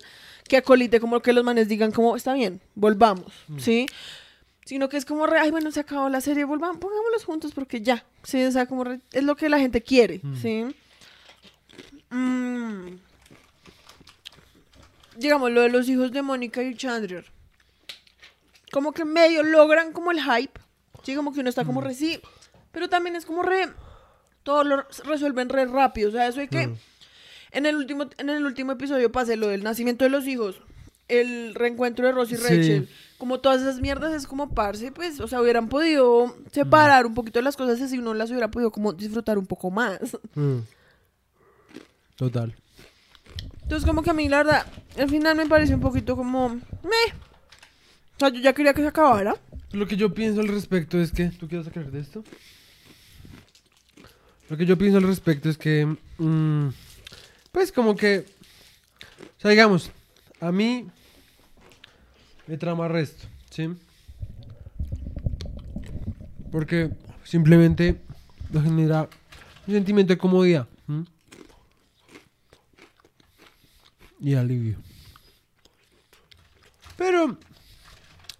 que 0.48 0.56
acolite 0.58 1.00
como 1.00 1.20
que 1.20 1.32
los 1.32 1.44
manes 1.44 1.68
digan 1.68 1.92
como, 1.92 2.14
está 2.16 2.34
bien, 2.34 2.60
volvamos, 2.74 3.32
¿sí? 3.58 3.86
Sino 4.64 4.88
que 4.88 4.96
es 4.96 5.04
como, 5.04 5.26
re, 5.26 5.38
ay, 5.38 5.50
bueno, 5.50 5.70
se 5.72 5.80
acabó 5.80 6.08
la 6.08 6.20
serie, 6.20 6.44
volvamos, 6.44 6.76
pongámoslos 6.78 7.24
juntos 7.24 7.52
porque 7.54 7.80
ya, 7.80 8.04
¿sí? 8.22 8.42
O 8.44 8.50
sea, 8.52 8.66
como 8.66 8.84
re- 8.84 9.00
es 9.12 9.22
lo 9.24 9.34
que 9.36 9.48
la 9.48 9.58
gente 9.58 9.82
quiere, 9.82 10.20
Mm. 10.22 10.36
¿sí? 10.36 10.64
Mm 12.10 12.98
digamos, 15.16 15.50
lo 15.50 15.60
de 15.60 15.68
los 15.68 15.88
hijos 15.88 16.10
de 16.10 16.22
Mónica 16.22 16.62
y 16.62 16.74
Chandler, 16.74 17.24
como 18.72 18.92
que 18.92 19.04
medio 19.04 19.42
logran 19.42 19.92
como 19.92 20.10
el 20.10 20.20
hype, 20.22 20.58
sí, 21.02 21.14
como 21.14 21.32
que 21.32 21.40
uno 21.40 21.48
está 21.48 21.64
como 21.64 21.80
re 21.80 21.94
sí, 21.94 22.20
pero 22.72 22.88
también 22.88 23.16
es 23.16 23.24
como 23.26 23.42
re, 23.42 23.68
todo 24.42 24.64
lo 24.64 24.84
resuelven 25.04 25.48
re 25.48 25.66
rápido, 25.66 26.08
o 26.08 26.12
sea, 26.12 26.26
eso 26.28 26.40
hay 26.40 26.48
que, 26.48 26.66
Mm. 26.68 26.76
en 27.52 27.66
el 27.66 27.76
último, 27.76 28.06
en 28.18 28.30
el 28.30 28.44
último 28.44 28.72
episodio 28.72 29.12
pasé 29.12 29.36
lo 29.36 29.48
del 29.48 29.62
nacimiento 29.62 30.04
de 30.04 30.10
los 30.10 30.26
hijos, 30.26 30.60
el 31.08 31.54
reencuentro 31.54 32.06
de 32.06 32.12
Ross 32.12 32.32
y 32.32 32.36
Sí. 32.36 32.42
Rachel, 32.42 32.88
como 33.18 33.38
todas 33.40 33.60
esas 33.62 33.80
mierdas 33.80 34.12
es 34.14 34.26
como 34.26 34.48
parce, 34.54 34.90
pues, 34.90 35.20
o 35.20 35.28
sea, 35.28 35.40
hubieran 35.40 35.68
podido 35.68 36.34
separar 36.50 37.06
un 37.06 37.14
poquito 37.14 37.40
las 37.42 37.56
cosas 37.56 37.78
y 37.80 37.88
si 37.88 37.98
uno 37.98 38.14
las 38.14 38.30
hubiera 38.30 38.50
podido 38.50 38.70
como 38.72 38.92
disfrutar 38.92 39.38
un 39.38 39.46
poco 39.46 39.70
más. 39.70 40.00
Mm. 40.34 40.58
Total. 42.16 42.54
Entonces, 43.62 43.88
como 43.88 44.02
que 44.02 44.10
a 44.10 44.14
mí, 44.14 44.28
la 44.28 44.38
verdad, 44.38 44.66
al 44.98 45.08
final 45.08 45.36
me 45.36 45.46
parece 45.46 45.74
un 45.74 45.80
poquito 45.80 46.16
como. 46.16 46.48
Meh. 46.50 47.12
O 48.16 48.18
sea, 48.18 48.28
yo 48.28 48.40
ya 48.40 48.52
quería 48.52 48.74
que 48.74 48.82
se 48.82 48.88
acabara. 48.88 49.34
Lo 49.72 49.86
que 49.86 49.96
yo 49.96 50.12
pienso 50.12 50.40
al 50.40 50.48
respecto 50.48 51.00
es 51.00 51.12
que... 51.12 51.28
¿Tú 51.28 51.48
quieres 51.48 51.66
sacar 51.66 51.90
de 51.90 52.00
esto? 52.00 52.22
Lo 54.48 54.56
que 54.56 54.66
yo 54.66 54.76
pienso 54.76 54.98
al 54.98 55.04
respecto 55.04 55.48
es 55.48 55.56
que... 55.56 55.96
mm, 56.18 56.68
pues 57.50 57.72
como 57.72 57.96
que... 57.96 58.26
O 59.38 59.40
sea, 59.40 59.50
digamos, 59.50 59.90
a 60.40 60.52
mí 60.52 60.86
me 62.46 62.58
trama 62.58 62.88
resto, 62.88 63.26
¿sí? 63.50 63.68
Porque 66.50 66.90
simplemente 67.24 68.00
me 68.50 68.60
genera 68.60 69.08
un 69.66 69.74
sentimiento 69.74 70.12
de 70.12 70.18
comodidad. 70.18 70.68
Y 74.20 74.34
alivio. 74.34 74.76
Pero, 76.96 77.38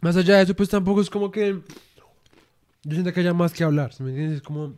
más 0.03 0.17
allá 0.17 0.37
de 0.37 0.43
eso, 0.43 0.55
pues 0.55 0.69
tampoco 0.69 1.01
es 1.01 1.09
como 1.09 1.31
que... 1.31 1.61
Yo 2.85 2.93
siento 2.93 3.13
que 3.13 3.21
haya 3.21 3.33
más 3.33 3.53
que 3.53 3.63
hablar, 3.63 3.95
¿sí 3.95 4.03
¿me 4.03 4.11
entiendes? 4.11 4.39
Es 4.39 4.43
como... 4.43 4.75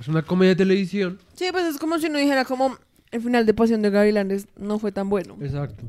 Es 0.00 0.08
una 0.08 0.22
comedia 0.22 0.50
de 0.50 0.56
televisión. 0.56 1.18
Sí, 1.34 1.46
pues 1.52 1.66
es 1.66 1.78
como 1.78 1.98
si 1.98 2.06
uno 2.06 2.18
dijera, 2.18 2.44
como. 2.44 2.76
el 3.10 3.20
final 3.20 3.46
de 3.46 3.54
Pasión 3.54 3.82
de 3.82 3.90
Gavilanes 3.90 4.48
no 4.56 4.78
fue 4.78 4.90
tan 4.90 5.08
bueno. 5.08 5.36
Exacto. 5.40 5.84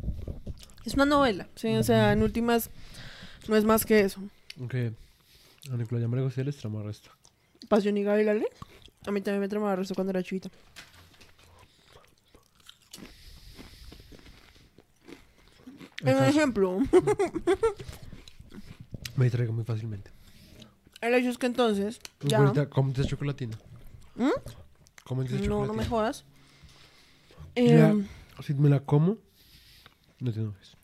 Es 0.86 0.94
una 0.96 1.06
novela, 1.06 1.48
sí, 1.56 1.74
o 1.76 1.84
sea, 1.84 2.12
en 2.12 2.22
últimas 2.22 2.70
no 3.48 3.56
es 3.56 3.64
más 3.64 3.86
que 3.86 4.02
eso. 4.02 4.22
Aunque 4.60 4.92
a 5.72 5.78
Nicolás 5.78 6.08
María 6.10 6.26
José 6.26 6.44
les 6.44 6.58
trama 6.58 6.84
resto. 6.84 7.10
Pasión 7.70 7.98
y 7.98 8.04
Gavilanes. 8.04 8.50
A 9.08 9.12
mí 9.12 9.22
también 9.22 9.40
me 9.40 9.48
tramaba 9.48 9.82
eso 9.82 9.96
cuando 9.96 10.12
era 10.12 10.22
chiquita. 10.22 10.50
El 16.12 16.18
un 16.18 16.24
ejemplo, 16.24 16.80
Me 19.16 19.26
distraigo 19.26 19.54
muy 19.54 19.64
fácilmente. 19.64 20.12
el 21.02 21.14
hecho 21.14 21.30
es 21.30 21.38
que 21.38 21.46
entonces, 21.46 22.00
ya, 22.22 22.38
Ahorita, 22.40 22.68
chocolatina. 23.06 23.58
¿Mm? 24.16 24.30
Cómete 25.04 25.36
esa 25.36 25.46
no, 25.46 25.66
no 25.66 25.74
me 25.74 25.84
chocolatina. 25.84 25.90
jodas. 25.90 26.26
Em, 27.56 28.08
si 28.42 28.54
me 28.56 28.70
la 28.70 28.80
como, 28.80 29.18
no 30.20 30.32
te 30.34 30.40
enojes. 30.40 30.76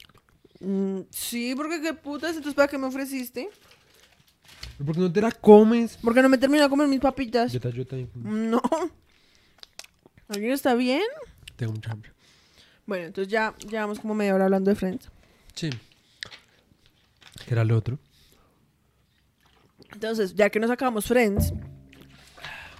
mm, 0.59 0.99
sí, 1.09 1.53
porque 1.55 1.81
qué 1.81 1.93
putas, 1.93 2.31
entonces 2.35 2.53
¿para 2.53 2.67
qué 2.67 2.77
me 2.77 2.85
ofreciste? 2.87 3.49
¿Pero 4.77 4.85
¿Por 4.85 4.95
qué 4.95 5.01
no 5.01 5.11
te 5.11 5.21
la 5.21 5.31
comes? 5.31 5.97
¿Por 5.97 6.13
qué 6.13 6.21
no 6.21 6.29
me 6.29 6.37
terminé 6.37 6.61
de 6.63 6.69
comer 6.69 6.87
mis 6.87 6.99
papitas? 6.99 7.51
Yo, 7.51 7.59
yo 7.71 7.87
también 7.87 8.09
No. 8.13 8.61
¿Alguien 10.29 10.51
está 10.51 10.75
bien? 10.75 11.01
tengo 11.55 11.73
mucha 11.73 11.91
hambre. 11.91 12.11
Bueno, 12.89 13.05
entonces 13.05 13.31
ya 13.31 13.53
llevamos 13.69 13.99
como 13.99 14.15
media 14.15 14.33
hora 14.33 14.45
hablando 14.45 14.71
de 14.71 14.75
Friends. 14.75 15.11
Sí. 15.53 15.69
¿Qué 17.45 17.53
era 17.53 17.63
lo 17.63 17.77
otro? 17.77 17.99
Entonces, 19.93 20.33
ya 20.33 20.49
que 20.49 20.59
nos 20.59 20.71
acabamos 20.71 21.05
Friends, 21.05 21.53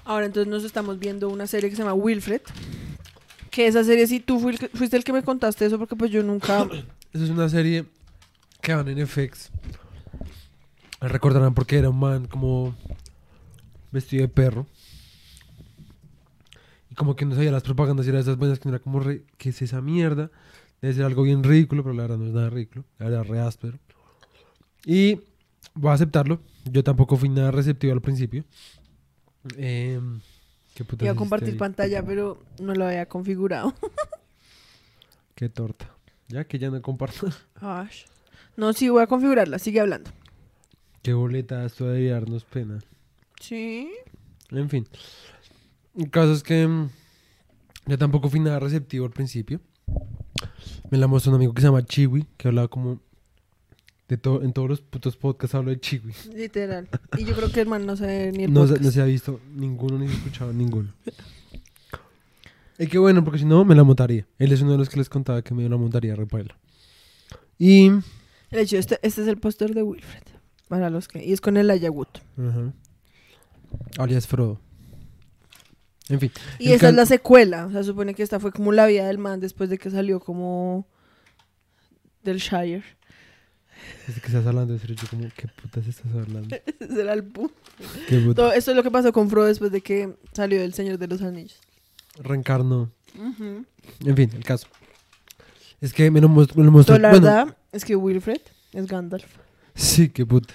ahora 0.06 0.26
entonces 0.26 0.50
nos 0.50 0.64
estamos 0.64 0.98
viendo 0.98 1.30
una 1.30 1.46
serie 1.46 1.70
que 1.70 1.76
se 1.76 1.84
llama 1.84 1.94
Wilfred. 1.94 2.42
Que 3.52 3.68
esa 3.68 3.84
serie, 3.84 4.08
si 4.08 4.20
tú 4.20 4.50
el 4.50 4.58
que- 4.58 4.70
fuiste 4.70 4.98
el 4.98 5.04
que 5.04 5.14
me 5.14 5.22
contaste 5.22 5.68
eso, 5.68 5.78
porque 5.78 5.96
pues 5.96 6.10
yo 6.10 6.24
nunca... 6.24 6.64
Esa 7.14 7.24
es 7.26 7.30
una 7.30 7.48
serie 7.48 7.86
que 8.62 8.74
van 8.74 8.88
en 8.88 9.06
FX. 9.08 9.52
Recordarán 11.02 11.54
porque 11.54 11.78
era 11.78 11.90
un 11.90 12.00
man 12.00 12.26
como 12.28 12.76
vestido 13.92 14.24
de 14.24 14.28
perro. 14.28 14.66
Como 17.00 17.16
que 17.16 17.24
no 17.24 17.34
sabía 17.34 17.50
las 17.54 17.64
propagandas 17.64 18.06
y 18.06 18.10
era 18.10 18.20
esas 18.20 18.38
vainas 18.38 18.60
que 18.60 18.68
no 18.68 18.76
era 18.76 18.84
como, 18.84 19.00
re- 19.00 19.24
¿qué 19.38 19.50
es 19.52 19.62
esa 19.62 19.80
mierda? 19.80 20.30
Debe 20.82 20.94
ser 20.96 21.06
algo 21.06 21.24
bien 21.24 21.46
ridículo, 21.46 21.82
pero 21.82 21.96
la 21.96 22.02
verdad 22.04 22.18
no 22.18 22.26
es 22.28 22.34
nada 22.34 22.50
ridículo. 22.50 22.84
La 22.98 23.06
verdad 23.08 23.24
re 23.24 23.40
áspero. 23.40 23.80
Y 24.86 25.22
voy 25.76 25.92
a 25.92 25.94
aceptarlo. 25.94 26.42
Yo 26.66 26.84
tampoco 26.84 27.16
fui 27.16 27.30
nada 27.30 27.52
receptivo 27.52 27.94
al 27.94 28.02
principio. 28.02 28.44
Em, 29.56 30.20
¿Qué 30.76 30.84
putas 30.84 31.06
Iba 31.06 31.14
a 31.14 31.16
compartir 31.16 31.52
ahí? 31.54 31.56
pantalla, 31.58 32.04
pero 32.06 32.44
no 32.60 32.74
lo 32.76 32.86
había 32.86 33.06
configurado. 33.08 33.74
Qué 35.36 35.48
torta. 35.48 35.90
Ya 36.28 36.44
que 36.44 36.60
ya 36.60 36.70
no 36.70 36.82
comparto. 36.82 37.30
No, 38.58 38.74
sí, 38.74 38.90
voy 38.90 39.04
a 39.04 39.08
configurarla. 39.08 39.58
Sigue 39.58 39.80
hablando. 39.80 40.12
Qué 41.02 41.14
boleta, 41.14 41.64
esto 41.64 41.86
debería 41.88 42.16
darnos 42.16 42.44
pena. 42.44 42.80
Sí. 43.40 43.90
En 44.52 44.70
fin. 44.70 44.86
El 46.00 46.10
caso 46.10 46.32
es 46.34 46.44
que 46.44 46.66
mm, 46.68 46.90
yo 47.88 47.98
tampoco 47.98 48.30
fui 48.30 48.40
nada 48.40 48.60
receptivo 48.60 49.06
al 49.06 49.12
principio. 49.12 49.60
Me 50.90 50.98
la 50.98 51.08
mostró 51.08 51.32
un 51.32 51.36
amigo 51.36 51.54
que 51.54 51.62
se 51.62 51.68
llama 51.68 51.84
Chiwi, 51.86 52.26
que 52.38 52.48
hablaba 52.48 52.68
como 52.70 53.00
de 54.08 54.18
todo, 54.18 54.42
en 54.42 54.54
todos 54.54 54.68
los 54.70 54.82
putos 54.82 55.18
podcasts 55.18 55.54
hablo 55.56 55.70
de 55.72 55.80
Chiwi. 55.80 56.14
Literal. 56.34 56.88
Y 57.18 57.26
yo 57.26 57.36
creo 57.36 57.52
que 57.52 57.62
el 57.62 57.68
man 57.68 57.86
no 57.86 57.96
sabe 57.96 58.32
ni 58.32 58.46
el 58.46 58.54
No, 58.54 58.62
se- 58.64 58.70
podcast. 58.74 58.86
no 58.86 58.92
se 58.92 59.02
ha 59.02 59.06
visto 59.06 59.40
ninguno 59.56 60.00
ni 60.00 60.08
se 60.08 60.14
ha 60.14 60.18
escuchado 60.18 60.54
ninguno. 60.54 60.92
Y 62.80 62.88
qué 62.88 62.98
bueno, 62.98 63.24
porque 63.24 63.40
si 63.40 63.46
no 63.46 63.66
me 63.66 63.76
la 63.76 63.84
montaría. 63.84 64.26
Él 64.40 64.52
es 64.54 64.62
uno 64.62 64.72
de 64.72 64.78
los 64.78 64.88
que 64.90 64.98
les 64.98 65.10
contaba 65.10 65.42
que 65.42 65.54
me 65.54 65.68
la 65.68 65.76
montaría 65.78 66.16
repaila. 66.16 66.58
Y 67.58 67.90
De 67.90 68.62
hecho, 68.62 68.78
este, 68.78 69.00
este 69.04 69.22
es 69.22 69.28
el 69.28 69.38
póster 69.38 69.74
de 69.76 69.84
Wilfred. 69.84 70.24
Para 70.70 70.90
los 70.90 71.08
que... 71.10 71.24
Y 71.26 71.34
es 71.34 71.42
con 71.42 71.58
el 71.58 71.70
Ayagut. 71.70 72.08
ajá, 72.38 72.74
alias 73.98 74.28
Frodo. 74.28 74.62
En 76.10 76.20
fin. 76.20 76.32
Y 76.58 76.70
el 76.70 76.74
esa 76.76 76.90
es 76.90 76.96
la 76.96 77.06
secuela. 77.06 77.66
O 77.68 77.72
sea, 77.72 77.84
supone 77.84 78.14
que 78.16 78.24
esta 78.24 78.40
fue 78.40 78.52
como 78.52 78.72
la 78.72 78.86
vida 78.88 79.06
del 79.08 79.18
man 79.20 79.40
después 79.40 79.70
de 79.70 79.78
que 79.78 79.90
salió 79.92 80.20
como 80.20 80.88
del 82.24 82.38
Shire. 82.38 82.84
Desde 84.08 84.20
que 84.20 84.28
estás 84.28 84.46
hablando 84.46 84.74
de 84.74 84.80
serio, 84.80 84.96
yo 85.02 85.08
como, 85.08 85.24
¿qué 85.38 85.48
putas 85.48 85.88
estás 85.88 86.12
hablando? 86.14 86.56
Ese 86.80 87.02
era 87.02 87.14
el 87.14 87.32
pu- 87.32 87.52
¿Qué 88.08 88.18
putas? 88.18 88.36
Todo 88.36 88.52
esto 88.54 88.72
es 88.72 88.78
lo 88.78 88.84
que 88.84 88.92
pasó 88.92 89.14
con 89.14 89.30
Frodo 89.30 89.46
después 89.46 89.72
de 89.72 89.82
que 89.82 90.16
salió 90.34 90.60
del 90.60 90.74
Señor 90.74 90.98
de 90.98 91.08
los 91.08 91.22
Anillos. 91.22 91.60
Reencarnó. 92.18 92.92
En 93.16 94.16
fin, 94.16 94.30
el 94.36 94.44
caso. 94.44 94.68
Es 95.80 95.94
que 95.94 96.12
me 96.12 96.20
lo, 96.20 96.28
mos- 96.28 96.56
me 96.58 96.64
lo 96.66 96.72
mostró. 96.72 96.98
La 96.98 97.12
bueno, 97.12 97.26
verdad 97.26 97.58
es 97.72 97.86
que 97.86 97.96
Wilfred 97.96 98.42
es 98.74 98.86
Gandalf. 98.88 99.26
sí, 99.76 100.10
qué 100.10 100.26
puta. 100.26 100.54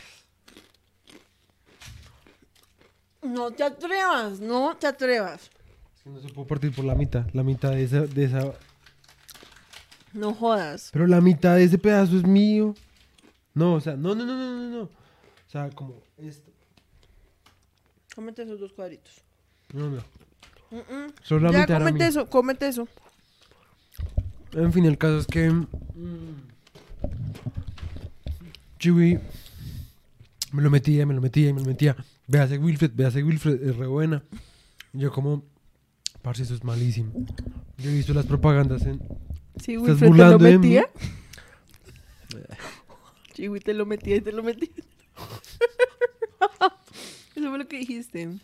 No 3.24 3.50
te 3.50 3.62
atrevas, 3.64 4.40
no 4.40 4.76
te 4.76 4.86
atrevas. 4.86 5.50
Es 5.96 6.02
que 6.02 6.10
no 6.10 6.20
se 6.20 6.28
puede 6.28 6.46
partir 6.48 6.74
por 6.74 6.84
la 6.84 6.94
mitad. 6.94 7.26
La 7.32 7.42
mitad 7.42 7.70
de 7.70 7.84
esa, 7.84 8.00
de 8.02 8.24
esa. 8.24 8.52
No 10.12 10.34
jodas. 10.34 10.90
Pero 10.92 11.06
la 11.06 11.20
mitad 11.20 11.56
de 11.56 11.64
ese 11.64 11.78
pedazo 11.78 12.16
es 12.16 12.24
mío. 12.26 12.74
No, 13.54 13.74
o 13.74 13.80
sea, 13.80 13.96
no, 13.96 14.14
no, 14.14 14.24
no, 14.26 14.36
no, 14.36 14.52
no. 14.54 14.68
no. 14.68 14.82
O 14.84 14.90
sea, 15.48 15.70
como 15.70 16.02
esto. 16.18 16.50
Cómete 18.14 18.42
esos 18.42 18.60
dos 18.60 18.72
cuadritos. 18.72 19.22
No, 19.72 19.88
no. 19.90 20.02
Mm, 20.70 20.76
mm. 20.76 21.12
Solo 21.22 21.40
la 21.46 21.52
Ya, 21.52 21.58
mitad 21.60 21.78
cómete 21.78 22.06
eso, 22.06 22.28
cómete 22.30 22.68
eso. 22.68 22.88
En 24.52 24.72
fin, 24.72 24.84
el 24.84 24.98
caso 24.98 25.18
es 25.18 25.26
que. 25.26 25.50
mm, 25.50 26.48
Chewie 28.78 29.20
me 30.52 30.62
lo 30.62 30.70
metía, 30.70 31.06
me 31.06 31.14
lo 31.14 31.20
metía 31.20 31.52
me 31.54 31.60
lo 31.60 31.66
metía. 31.66 31.96
Véase 32.26 32.58
Wilfred, 32.58 32.92
véase 32.94 33.22
Wilfred, 33.22 33.62
es 33.62 33.76
re 33.76 33.86
buena. 33.86 34.22
Y 34.92 34.98
yo, 35.00 35.12
como. 35.12 35.44
Parce, 36.22 36.42
eso 36.42 36.54
es 36.54 36.64
malísimo. 36.64 37.12
Yo 37.78 37.90
he 37.90 37.94
visto 37.94 38.14
las 38.14 38.26
propagandas 38.26 38.82
en. 38.86 39.00
Sí, 39.62 39.74
¿Estás 39.74 40.00
Wilfred 40.00 40.10
te 40.10 40.30
lo 40.30 40.38
metía. 40.38 40.88
Sí, 43.34 43.48
Will, 43.48 43.64
te 43.64 43.74
lo 43.74 43.84
metía 43.84 44.14
y 44.16 44.20
te 44.20 44.30
lo 44.30 44.44
metía. 44.44 44.68
Eso 47.34 47.48
fue 47.48 47.58
lo 47.58 47.66
que 47.66 47.78
dijiste. 47.78 48.20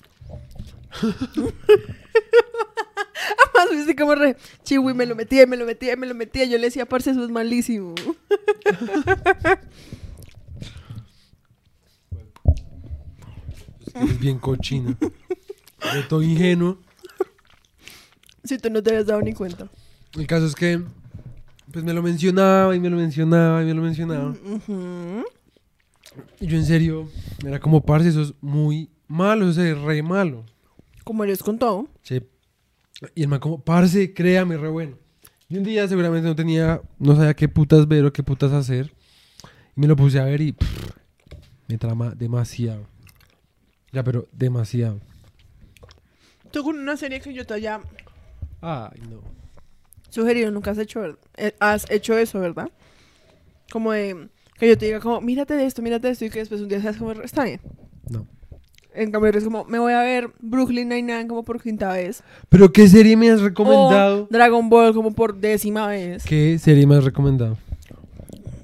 Además, 3.39 3.71
viste 3.71 3.95
como 3.95 4.17
re. 4.17 4.37
Chiwi 4.65 4.93
me 4.95 5.07
lo 5.07 5.15
metía 5.15 5.45
y 5.45 5.47
me 5.47 5.57
lo 5.57 5.65
metía 5.65 5.93
y 5.93 5.97
me 5.97 6.09
lo 6.09 6.15
metía. 6.17 6.45
Yo 6.47 6.59
le 6.59 6.65
decía, 6.65 6.87
parce, 6.87 7.13
eso 7.13 7.23
es 7.25 7.31
malísimo. 7.31 7.95
Es 13.80 13.80
que 13.80 13.80
eres 13.95 14.19
bien 14.21 14.39
cochino. 14.39 14.97
Yo 15.01 16.09
todo 16.09 16.23
ingenuo. 16.23 16.79
Si 18.45 18.59
tú 18.59 18.71
no 18.71 18.83
te 18.83 18.91
habías 18.91 19.07
dado 19.07 19.21
ni 19.23 19.33
cuenta. 19.33 19.69
El 20.15 20.27
caso 20.27 20.47
es 20.47 20.55
que. 20.55 20.83
Pues 21.73 21.85
me 21.85 21.93
lo 21.93 22.03
mencionaba 22.03 22.75
y 22.75 22.81
me 22.81 22.91
lo 22.91 22.97
mencionaba 22.97 23.63
y 23.63 23.67
me 23.67 23.75
lo 23.75 23.83
mencionaba. 23.83 24.31
Ujú. 24.31 25.25
Y 26.41 26.47
yo 26.47 26.57
en 26.57 26.67
serio. 26.67 27.09
Era 27.45 27.61
como, 27.61 27.81
parce, 27.85 28.09
eso 28.09 28.23
es 28.23 28.35
muy 28.41 28.91
malo, 29.07 29.49
eso 29.49 29.63
es 29.63 29.79
re 29.79 30.03
malo. 30.03 30.45
Como 31.05 31.25
les 31.25 31.43
contó. 31.43 31.89
Sí. 32.03 32.23
Y 33.15 33.23
el 33.23 33.29
man 33.29 33.41
como, 33.41 33.63
parce, 33.63 34.13
créame, 34.13 34.57
re 34.57 34.69
bueno. 34.69 34.97
Y 35.49 35.57
un 35.57 35.65
día 35.65 35.89
seguramente 35.89 36.29
no 36.29 36.37
tenía, 36.37 36.81
no 36.99 37.17
sabía 37.17 37.35
qué 37.35 37.49
putas 37.49 37.89
ver 37.89 38.05
o 38.05 38.13
qué 38.13 38.23
putas 38.23 38.53
hacer. 38.53 38.93
Y 39.77 39.81
me 39.81 39.87
lo 39.87 39.97
puse 39.97 40.21
a 40.21 40.25
ver 40.25 40.41
y 40.41 40.53
pff, 40.53 40.91
me 41.67 41.79
trama 41.79 42.11
demasiado. 42.15 42.87
Ya, 43.93 44.03
pero 44.05 44.27
demasiado. 44.33 44.99
Tú 46.51 46.63
con 46.65 46.79
una 46.79 46.97
serie 46.97 47.21
que 47.21 47.33
yo 47.33 47.47
te 47.47 47.55
haya 47.55 47.81
Ay, 48.61 49.01
no. 49.09 49.21
sugerido, 50.11 50.51
nunca 50.51 50.73
has 50.73 50.79
hecho, 50.79 51.01
ver- 51.01 51.19
eh, 51.37 51.55
has 51.61 51.89
hecho 51.91 52.17
eso, 52.19 52.41
¿verdad? 52.41 52.69
Como 53.73 53.93
de 53.93 54.29
que 54.59 54.69
yo 54.69 54.77
te 54.77 54.87
diga 54.87 55.01
como, 55.01 55.21
mírate 55.21 55.55
de 55.55 55.65
esto, 55.65 55.81
mírate 55.83 56.09
de 56.09 56.13
esto 56.13 56.25
y 56.25 56.31
que 56.31 56.41
después 56.41 56.61
un 56.61 56.69
día 56.69 56.81
seas 56.81 56.97
como, 56.97 57.13
está 57.13 57.45
bien. 57.45 57.61
No. 58.11 58.27
En 58.93 59.13
cambio 59.13 59.29
eres 59.29 59.45
como, 59.45 59.65
me 59.65 59.79
voy 59.79 59.93
a 59.93 60.03
ver 60.03 60.31
Brooklyn 60.41 60.89
Nine-Nine 60.89 61.29
como 61.29 61.45
por 61.45 61.63
quinta 61.63 61.93
vez. 61.93 62.23
¿Pero 62.49 62.73
qué 62.73 62.89
serie 62.89 63.17
me 63.17 63.31
has 63.31 63.41
recomendado? 63.41 64.25
O 64.25 64.29
Dragon 64.31 64.69
Ball 64.69 64.93
como 64.93 65.13
por 65.13 65.37
décima 65.37 65.87
vez. 65.87 66.25
¿Qué 66.25 66.59
serie 66.59 66.87
me 66.87 66.97
has 66.97 67.05
recomendado? 67.05 67.57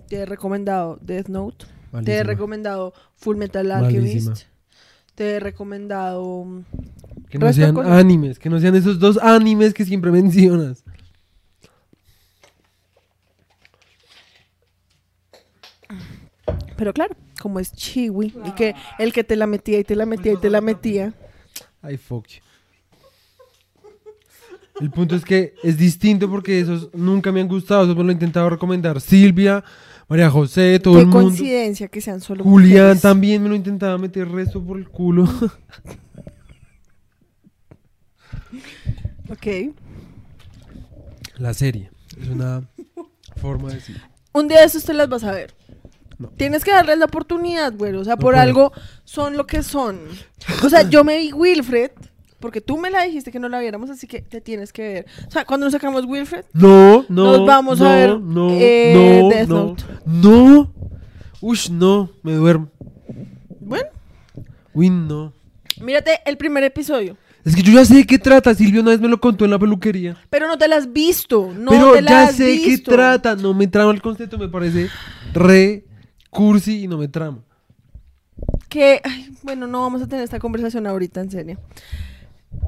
Te 0.09 0.17
he 0.17 0.27
recomendado 0.27 0.99
Death 1.01 1.29
Note. 1.29 1.65
Te 1.67 1.69
he 1.69 1.93
Malísima. 1.93 2.23
recomendado 2.25 2.95
Full 3.15 3.37
Metal 3.37 3.67
Malísima. 3.69 4.35
Te 5.17 5.33
he 5.33 5.41
recomendado... 5.41 6.45
mm, 6.45 6.65
Que 7.29 7.39
no 7.39 7.53
sean 7.53 7.75
cosas. 7.75 7.91
animes, 7.93 8.39
que 8.39 8.49
no 8.49 8.61
sean 8.61 8.77
esos 8.77 9.01
dos 9.01 9.19
animes 9.21 9.75
que 9.75 9.85
siempre 9.85 10.11
mencionas. 10.21 10.85
Pero 16.77 16.93
claro, 16.93 17.17
como 17.41 17.59
es 17.61 17.73
Chiwi. 17.73 18.35
Y 18.45 18.51
que 18.53 18.75
el 18.99 19.13
que 19.13 19.25
te 19.25 19.37
la 19.37 19.47
metía 19.47 19.79
y 19.79 19.85
te 19.85 19.97
la 19.97 20.07
metía 20.07 20.33
y 20.33 20.37
te 20.37 20.51
la 20.51 20.61
metía. 20.61 21.15
Ay, 21.83 21.97
fuck 21.97 22.27
you. 22.29 22.41
El 24.81 24.91
punto 24.91 25.17
es 25.17 25.25
que 25.25 25.55
es 25.63 25.79
distinto 25.79 26.29
porque 26.31 26.61
esos 26.61 26.91
nunca 26.93 27.33
me 27.33 27.41
han 27.41 27.49
gustado. 27.49 27.85
Esos 27.85 27.97
me 27.97 28.03
lo 28.05 28.11
he 28.11 28.13
intentado 28.13 28.51
recomendar 28.51 29.01
Silvia, 29.01 29.65
María 30.09 30.31
José, 30.31 30.79
todo 30.79 30.95
Qué 30.95 31.01
el 31.01 31.07
mundo. 31.07 31.21
coincidencia 31.29 31.89
que 31.89 32.01
sean 32.01 32.21
solo 32.21 32.45
Julián 32.45 32.83
mujeres. 32.85 33.03
también 33.03 33.43
me 33.43 33.49
lo 33.49 33.55
intentaba 33.57 33.99
meter 33.99 34.29
resto 34.29 34.63
por 34.65 34.79
el 34.79 34.89
culo. 34.89 35.27
Ok. 39.29 39.75
La 41.39 41.53
serie. 41.55 41.91
Es 42.21 42.29
una 42.29 42.63
forma 43.37 43.69
de 43.71 43.75
decir. 43.77 44.01
Un 44.33 44.49
día 44.49 44.61
de 44.61 44.67
estos 44.67 44.85
te 44.85 44.95
las 44.95 45.09
vas 45.09 45.25
a 45.25 45.33
ver. 45.33 45.55
No. 46.19 46.29
Tienes 46.29 46.65
que 46.65 46.71
darles 46.71 46.99
la 46.99 47.07
oportunidad, 47.07 47.75
güey. 47.75 47.93
O 47.95 48.05
sea, 48.05 48.15
No 48.15 48.21
por 48.21 48.33
puedo. 48.35 48.43
algo 48.43 48.73
son 49.05 49.37
lo 49.37 49.47
que 49.47 49.63
son. 49.63 50.01
O 50.65 50.71
sea, 50.71 50.89
yo 50.89 51.05
me 51.05 51.19
vi 51.19 51.33
Wilfred, 51.33 51.91
porque 52.47 52.61
tú 52.61 52.77
me 52.79 52.91
la 52.91 53.03
dijiste 53.03 53.33
que 53.33 53.41
no 53.41 53.49
la 53.49 53.59
viéramos, 53.59 53.91
así 53.91 54.07
que 54.07 54.23
te 54.23 54.41
tienes 54.41 54.73
que 54.73 54.83
ver. 54.83 55.07
O 55.27 55.31
sea, 55.33 55.45
cuando 55.45 55.67
nos 55.67 55.73
sacamos 55.73 56.05
Wilfred, 56.05 56.45
No, 56.53 57.05
no. 57.09 57.25
Nos 57.39 57.45
vamos 57.45 57.81
a 57.81 57.93
ver, 57.93 58.21
No, 58.21 58.51
eh, 58.53 58.93
no, 59.21 59.29
Death 59.29 59.49
no. 59.49 59.57
Note. 59.67 59.85
No. 60.07 60.73
Ush, 61.41 61.71
no. 61.71 62.09
Me 62.23 62.35
duermo. 62.35 62.69
bueno, 63.59 63.89
Uy, 64.73 64.91
no. 64.91 65.33
mírate 65.81 66.21
el 66.25 66.37
primer 66.37 66.63
episodio. 66.63 67.17
Es 67.45 67.57
que 67.57 67.63
yo 67.63 67.73
ya 67.73 67.85
sé 67.85 67.97
de 67.97 68.07
qué 68.07 68.17
trata. 68.19 68.55
Silvio 68.55 68.81
una 68.81 68.93
vez 68.93 69.01
me 69.01 69.09
lo 69.09 69.21
contó 69.21 69.45
en 69.45 69.51
la 69.51 69.59
peluquería. 69.59 70.17
Pero 70.31 70.47
no 70.47 70.57
te 70.57 70.69
la 70.69 70.77
has 70.77 70.93
visto. 70.93 71.53
No 71.53 71.73
Pero 71.73 71.95
te 71.95 72.03
la 72.03 72.11
ya 72.11 72.23
has 72.29 72.37
sé 72.37 72.45
de 72.45 72.61
qué 72.61 72.67
visto. 72.67 72.93
trata. 72.93 73.35
No 73.35 73.55
me 73.55 73.67
trama 73.67 73.91
el 73.91 74.01
concepto. 74.01 74.39
Me 74.39 74.49
parece 74.49 74.89
re 75.35 75.85
cursi 76.31 76.85
y 76.85 76.87
no 76.89 76.97
me 76.97 77.09
trama. 77.09 77.39
Que, 78.69 79.01
ay, 79.03 79.31
bueno, 79.43 79.67
no 79.67 79.81
vamos 79.81 80.03
a 80.03 80.07
tener 80.09 80.23
esta 80.25 80.39
conversación 80.39 80.87
ahorita, 80.87 81.21
en 81.21 81.31
serio. 81.31 81.59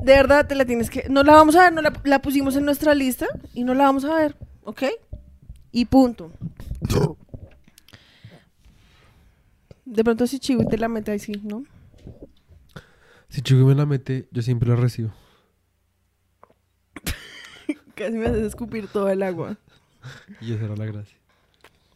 De 0.03 0.13
verdad, 0.13 0.47
te 0.47 0.55
la 0.55 0.65
tienes 0.65 0.91
que. 0.91 1.09
No 1.09 1.23
la 1.23 1.35
vamos 1.35 1.57
a 1.57 1.65
ver, 1.65 1.73
no 1.73 1.83
la, 1.83 1.93
la 2.05 2.23
pusimos 2.23 2.57
en 2.57 2.65
nuestra 2.65 2.95
lista 2.95 3.27
y 3.55 3.65
no 3.65 3.75
la 3.75 3.85
vamos 3.85 4.05
a 4.05 4.15
ver, 4.15 4.37
¿ok? 4.65 4.85
Y 5.73 5.85
punto. 5.87 6.31
De 9.85 10.05
pronto, 10.05 10.27
si 10.27 10.39
Chiwi 10.39 10.67
te 10.67 10.79
la 10.79 10.89
mete 10.89 11.13
ahí, 11.13 11.19
sí, 11.19 11.33
¿no? 11.43 11.65
Si 13.29 13.43
Chico 13.43 13.65
me 13.67 13.75
la 13.75 13.87
mete, 13.87 14.29
yo 14.31 14.43
siempre 14.43 14.69
la 14.69 14.77
recibo. 14.77 15.13
Casi 17.95 18.17
me 18.17 18.27
haces 18.27 18.43
escupir 18.43 18.89
todo 18.89 19.09
el 19.09 19.23
agua. 19.23 19.59
Y 20.41 20.53
esa 20.53 20.65
era 20.65 20.77
la 20.77 20.87
gracia. 20.87 21.19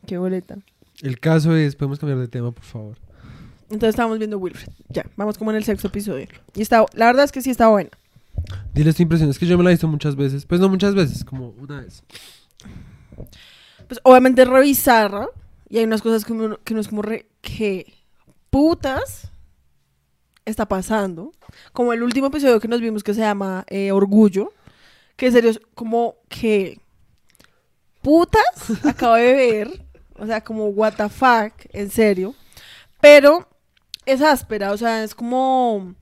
Qué 0.06 0.18
boleta. 0.18 0.58
El 1.00 1.18
caso 1.20 1.56
es, 1.56 1.74
podemos 1.74 1.98
cambiar 1.98 2.18
de 2.18 2.28
tema, 2.28 2.52
por 2.52 2.64
favor. 2.64 2.98
Entonces 3.72 3.94
estábamos 3.94 4.18
viendo 4.18 4.36
Wilfred. 4.36 4.68
Ya, 4.90 5.06
vamos 5.16 5.38
como 5.38 5.50
en 5.50 5.56
el 5.56 5.64
sexto 5.64 5.88
episodio. 5.88 6.28
Y 6.54 6.60
está, 6.60 6.84
la 6.92 7.06
verdad 7.06 7.24
es 7.24 7.32
que 7.32 7.40
sí 7.40 7.48
está 7.48 7.68
buena. 7.68 7.88
Diles 8.74 8.96
tu 8.96 9.02
impresión. 9.02 9.30
Es 9.30 9.38
que 9.38 9.46
yo 9.46 9.56
me 9.56 9.64
la 9.64 9.70
he 9.70 9.72
visto 9.72 9.88
muchas 9.88 10.14
veces. 10.14 10.44
Pues 10.44 10.60
no 10.60 10.68
muchas 10.68 10.94
veces, 10.94 11.24
como 11.24 11.54
una 11.58 11.80
vez. 11.80 12.04
Pues 13.88 13.98
obviamente 14.02 14.42
es 14.42 14.48
re 14.48 14.60
bizarra. 14.60 15.26
Y 15.70 15.78
hay 15.78 15.84
unas 15.84 16.02
cosas 16.02 16.26
que 16.26 16.34
uno, 16.34 16.58
que 16.62 16.74
uno 16.74 16.82
es 16.82 16.88
como 16.88 17.00
re... 17.00 17.26
¿Qué 17.40 17.94
putas 18.50 19.30
está 20.44 20.68
pasando? 20.68 21.32
Como 21.72 21.94
el 21.94 22.02
último 22.02 22.26
episodio 22.26 22.60
que 22.60 22.68
nos 22.68 22.82
vimos 22.82 23.02
que 23.02 23.14
se 23.14 23.20
llama 23.20 23.64
eh, 23.68 23.90
Orgullo. 23.90 24.52
Que 25.16 25.28
en 25.28 25.32
serio 25.32 25.50
es 25.50 25.60
como 25.74 26.16
que... 26.28 26.78
Putas 28.02 28.84
acabo 28.84 29.14
de 29.14 29.32
ver. 29.32 29.86
O 30.18 30.26
sea, 30.26 30.42
como 30.42 30.66
what 30.66 30.92
the 30.96 31.08
fuck, 31.08 31.54
en 31.72 31.88
serio. 31.88 32.34
Pero 33.00 33.48
es 34.06 34.20
áspera, 34.22 34.72
o 34.72 34.76
sea, 34.76 35.02
es 35.04 35.14
como... 35.14 35.94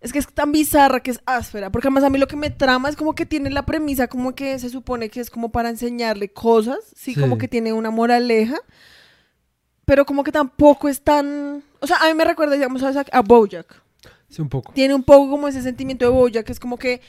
Es 0.00 0.12
que 0.12 0.18
es 0.18 0.26
tan 0.28 0.52
bizarra 0.52 1.00
que 1.00 1.10
es 1.10 1.20
áspera, 1.26 1.70
porque 1.70 1.88
además 1.88 2.04
a 2.04 2.10
mí 2.10 2.18
lo 2.18 2.28
que 2.28 2.36
me 2.36 2.50
trama 2.50 2.88
es 2.88 2.96
como 2.96 3.14
que 3.14 3.26
tiene 3.26 3.50
la 3.50 3.64
premisa 3.66 4.06
como 4.06 4.34
que 4.34 4.58
se 4.58 4.68
supone 4.68 5.08
que 5.08 5.20
es 5.20 5.30
como 5.30 5.50
para 5.50 5.68
enseñarle 5.70 6.28
cosas, 6.28 6.78
sí, 6.94 7.14
Sí. 7.14 7.20
como 7.20 7.38
que 7.38 7.48
tiene 7.48 7.72
una 7.72 7.90
moraleja, 7.90 8.58
pero 9.84 10.04
como 10.04 10.22
que 10.22 10.30
tampoco 10.32 10.88
es 10.88 11.00
tan... 11.00 11.64
O 11.80 11.86
sea, 11.86 11.96
a 11.98 12.06
mí 12.08 12.14
me 12.14 12.24
recuerda, 12.24 12.54
digamos, 12.54 12.82
a, 12.82 13.04
a 13.10 13.20
Bojack. 13.22 13.82
Sí, 14.28 14.42
un 14.42 14.48
poco. 14.48 14.72
Tiene 14.74 14.94
un 14.94 15.02
poco 15.02 15.30
como 15.30 15.48
ese 15.48 15.62
sentimiento 15.62 16.04
de 16.04 16.10
Bojack, 16.10 16.44
que 16.46 16.52
es 16.52 16.60
como 16.60 16.76
que 16.78 17.00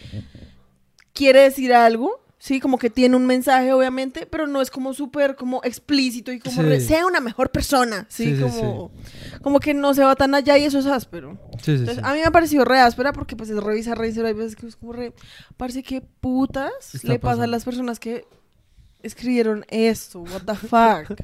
quiere 1.14 1.42
decir 1.42 1.74
algo, 1.74 2.20
sí, 2.40 2.60
como 2.60 2.78
que 2.78 2.90
tiene 2.90 3.16
un 3.16 3.26
mensaje, 3.26 3.74
obviamente, 3.74 4.26
pero 4.26 4.46
no 4.48 4.62
es 4.62 4.70
como 4.70 4.94
súper 4.94 5.36
como 5.36 5.62
explícito 5.64 6.32
y 6.32 6.40
como 6.40 6.56
Sí. 6.62 6.62
re- 6.62 6.80
sea 6.82 7.06
una 7.08 7.20
mejor 7.20 7.50
persona, 7.52 8.06
sí, 8.10 8.26
Sí, 8.26 8.36
sí, 8.36 8.42
como, 8.44 8.92
como 9.42 9.60
que 9.60 9.74
no 9.74 9.94
se 9.94 10.04
va 10.04 10.16
tan 10.16 10.36
allá 10.36 10.58
y 10.58 10.66
eso 10.66 10.80
es 10.80 10.86
áspero. 10.86 11.38
Entonces, 11.66 12.00
a 12.04 12.14
mí 12.14 12.20
me 12.20 12.26
ha 12.26 12.32
parecido 12.32 12.64
re 12.66 12.80
áspera 12.80 13.12
porque 13.14 13.36
pues 13.36 13.50
es 13.50 13.58
revisa, 13.64 13.96
revisa, 13.96 14.22
hay 14.26 14.34
veces 14.34 14.56
que 14.56 14.68
es 14.68 14.76
como 14.76 14.94
re... 14.94 15.14
Parece 15.58 15.82
que 15.84 16.02
putas 16.02 16.72
Está 16.94 17.08
le 17.08 17.20
pasa 17.20 17.44
a 17.44 17.48
las 17.48 17.66
personas 17.66 18.00
que 18.00 18.26
escribieron 19.04 19.66
esto, 19.70 20.22
what 20.22 20.42
the 20.46 20.56
fuck. 20.56 21.18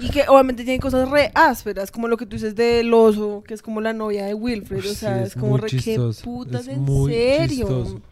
y 0.00 0.08
que 0.10 0.24
obviamente 0.28 0.64
tienen 0.64 0.80
cosas 0.80 1.08
re 1.10 1.30
ásperas, 1.34 1.90
como 1.90 2.08
lo 2.08 2.16
que 2.16 2.24
tú 2.26 2.36
dices 2.36 2.54
del 2.54 2.92
oso, 2.94 3.42
que 3.46 3.54
es 3.54 3.62
como 3.62 3.80
la 3.80 3.92
novia 3.92 4.24
de 4.26 4.34
Wilfred, 4.34 4.78
o 4.90 4.94
sea, 4.94 5.22
es 5.22 5.28
es, 5.28 5.34
como 5.34 5.56
re 5.58 5.68
que 5.68 5.98
putas, 6.24 6.62
es 6.62 6.68
en 6.68 6.86
serio. 7.06 7.66
chistoso. 7.66 8.02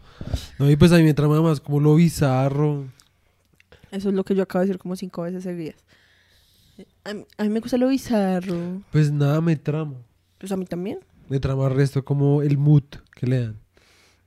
No, 0.59 0.69
y 0.69 0.75
pues 0.75 0.91
a 0.91 0.97
mí 0.97 1.03
me 1.03 1.13
trama 1.13 1.41
más 1.41 1.59
como 1.59 1.79
lo 1.79 1.95
bizarro. 1.95 2.85
Eso 3.91 4.09
es 4.09 4.15
lo 4.15 4.23
que 4.23 4.35
yo 4.35 4.43
acabo 4.43 4.61
de 4.61 4.67
decir 4.67 4.79
como 4.79 4.95
cinco 4.95 5.21
veces 5.23 5.43
seguidas. 5.43 5.75
A 7.03 7.13
mí, 7.13 7.25
a 7.37 7.43
mí 7.43 7.49
me 7.49 7.59
gusta 7.59 7.77
lo 7.77 7.87
bizarro. 7.87 8.81
Pues 8.91 9.11
nada 9.11 9.41
me 9.41 9.55
trama. 9.55 9.95
Pues 10.37 10.51
a 10.51 10.57
mí 10.57 10.65
también. 10.65 10.99
Me 11.29 11.39
trama 11.39 11.67
el 11.67 11.73
resto 11.75 12.03
como 12.05 12.41
el 12.41 12.57
mood 12.57 12.83
que 13.15 13.27
le 13.27 13.39
dan. 13.41 13.59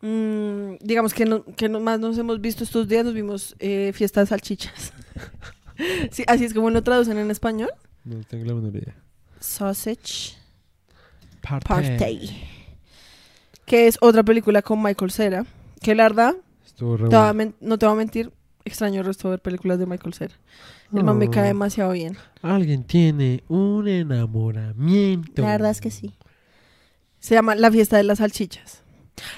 Mm, 0.03 0.76
digamos 0.80 1.12
que, 1.14 1.24
no, 1.26 1.44
que 1.44 1.68
no- 1.68 1.78
más 1.80 2.01
nos 2.01 2.16
hemos 2.18 2.40
visto 2.40 2.64
estos 2.64 2.88
días, 2.88 3.05
nos 3.05 3.14
vimos 3.14 3.55
eh, 3.59 3.92
fiesta 3.94 4.20
de 4.20 4.26
salchichas. 4.26 4.92
sí, 6.11 6.24
así 6.26 6.44
es 6.46 6.55
como 6.55 6.70
lo 6.70 6.82
traducen 6.82 7.18
en 7.18 7.30
español. 7.30 7.70
No 8.05 8.16
tengo 8.24 8.44
la 8.46 8.55
menor 8.55 8.74
idea. 8.76 8.96
Sausage 9.40 10.36
Party. 11.42 11.66
Party. 11.68 12.30
Que 13.66 13.86
es 13.86 13.98
otra 14.01 14.22
película 14.22 14.62
con 14.62 14.82
Michael 14.82 15.11
Cera. 15.11 15.46
Que 15.81 15.95
la 15.95 16.05
verdad, 16.05 16.35
Estuvo 16.64 16.97
re 16.97 17.09
te 17.09 17.16
voy 17.16 17.24
a 17.24 17.33
bueno. 17.33 17.35
men- 17.35 17.55
no 17.61 17.78
te 17.78 17.87
voy 17.87 17.95
a 17.95 17.99
mentir, 17.99 18.33
extraño 18.64 19.01
el 19.01 19.07
resto 19.07 19.28
de 19.28 19.33
ver 19.33 19.41
películas 19.43 19.78
de 19.78 19.87
Michael 19.87 20.14
Cera. 20.14 20.35
El 20.93 21.05
man 21.05 21.18
me 21.18 21.26
Oh. 21.26 21.31
cae 21.31 21.45
demasiado 21.49 21.93
bien. 21.93 22.16
Alguien 22.43 22.85
tiene 22.85 23.45
un 23.49 23.87
enamoramiento. 23.89 25.43
La 25.43 25.53
verdad 25.53 25.70
es 25.70 25.81
que 25.81 25.91
sí. 25.91 26.14
Se 27.18 27.35
llama 27.35 27.55
La 27.55 27.70
fiesta 27.70 27.97
de 27.97 28.03
las 28.05 28.18
salchichas. 28.18 28.83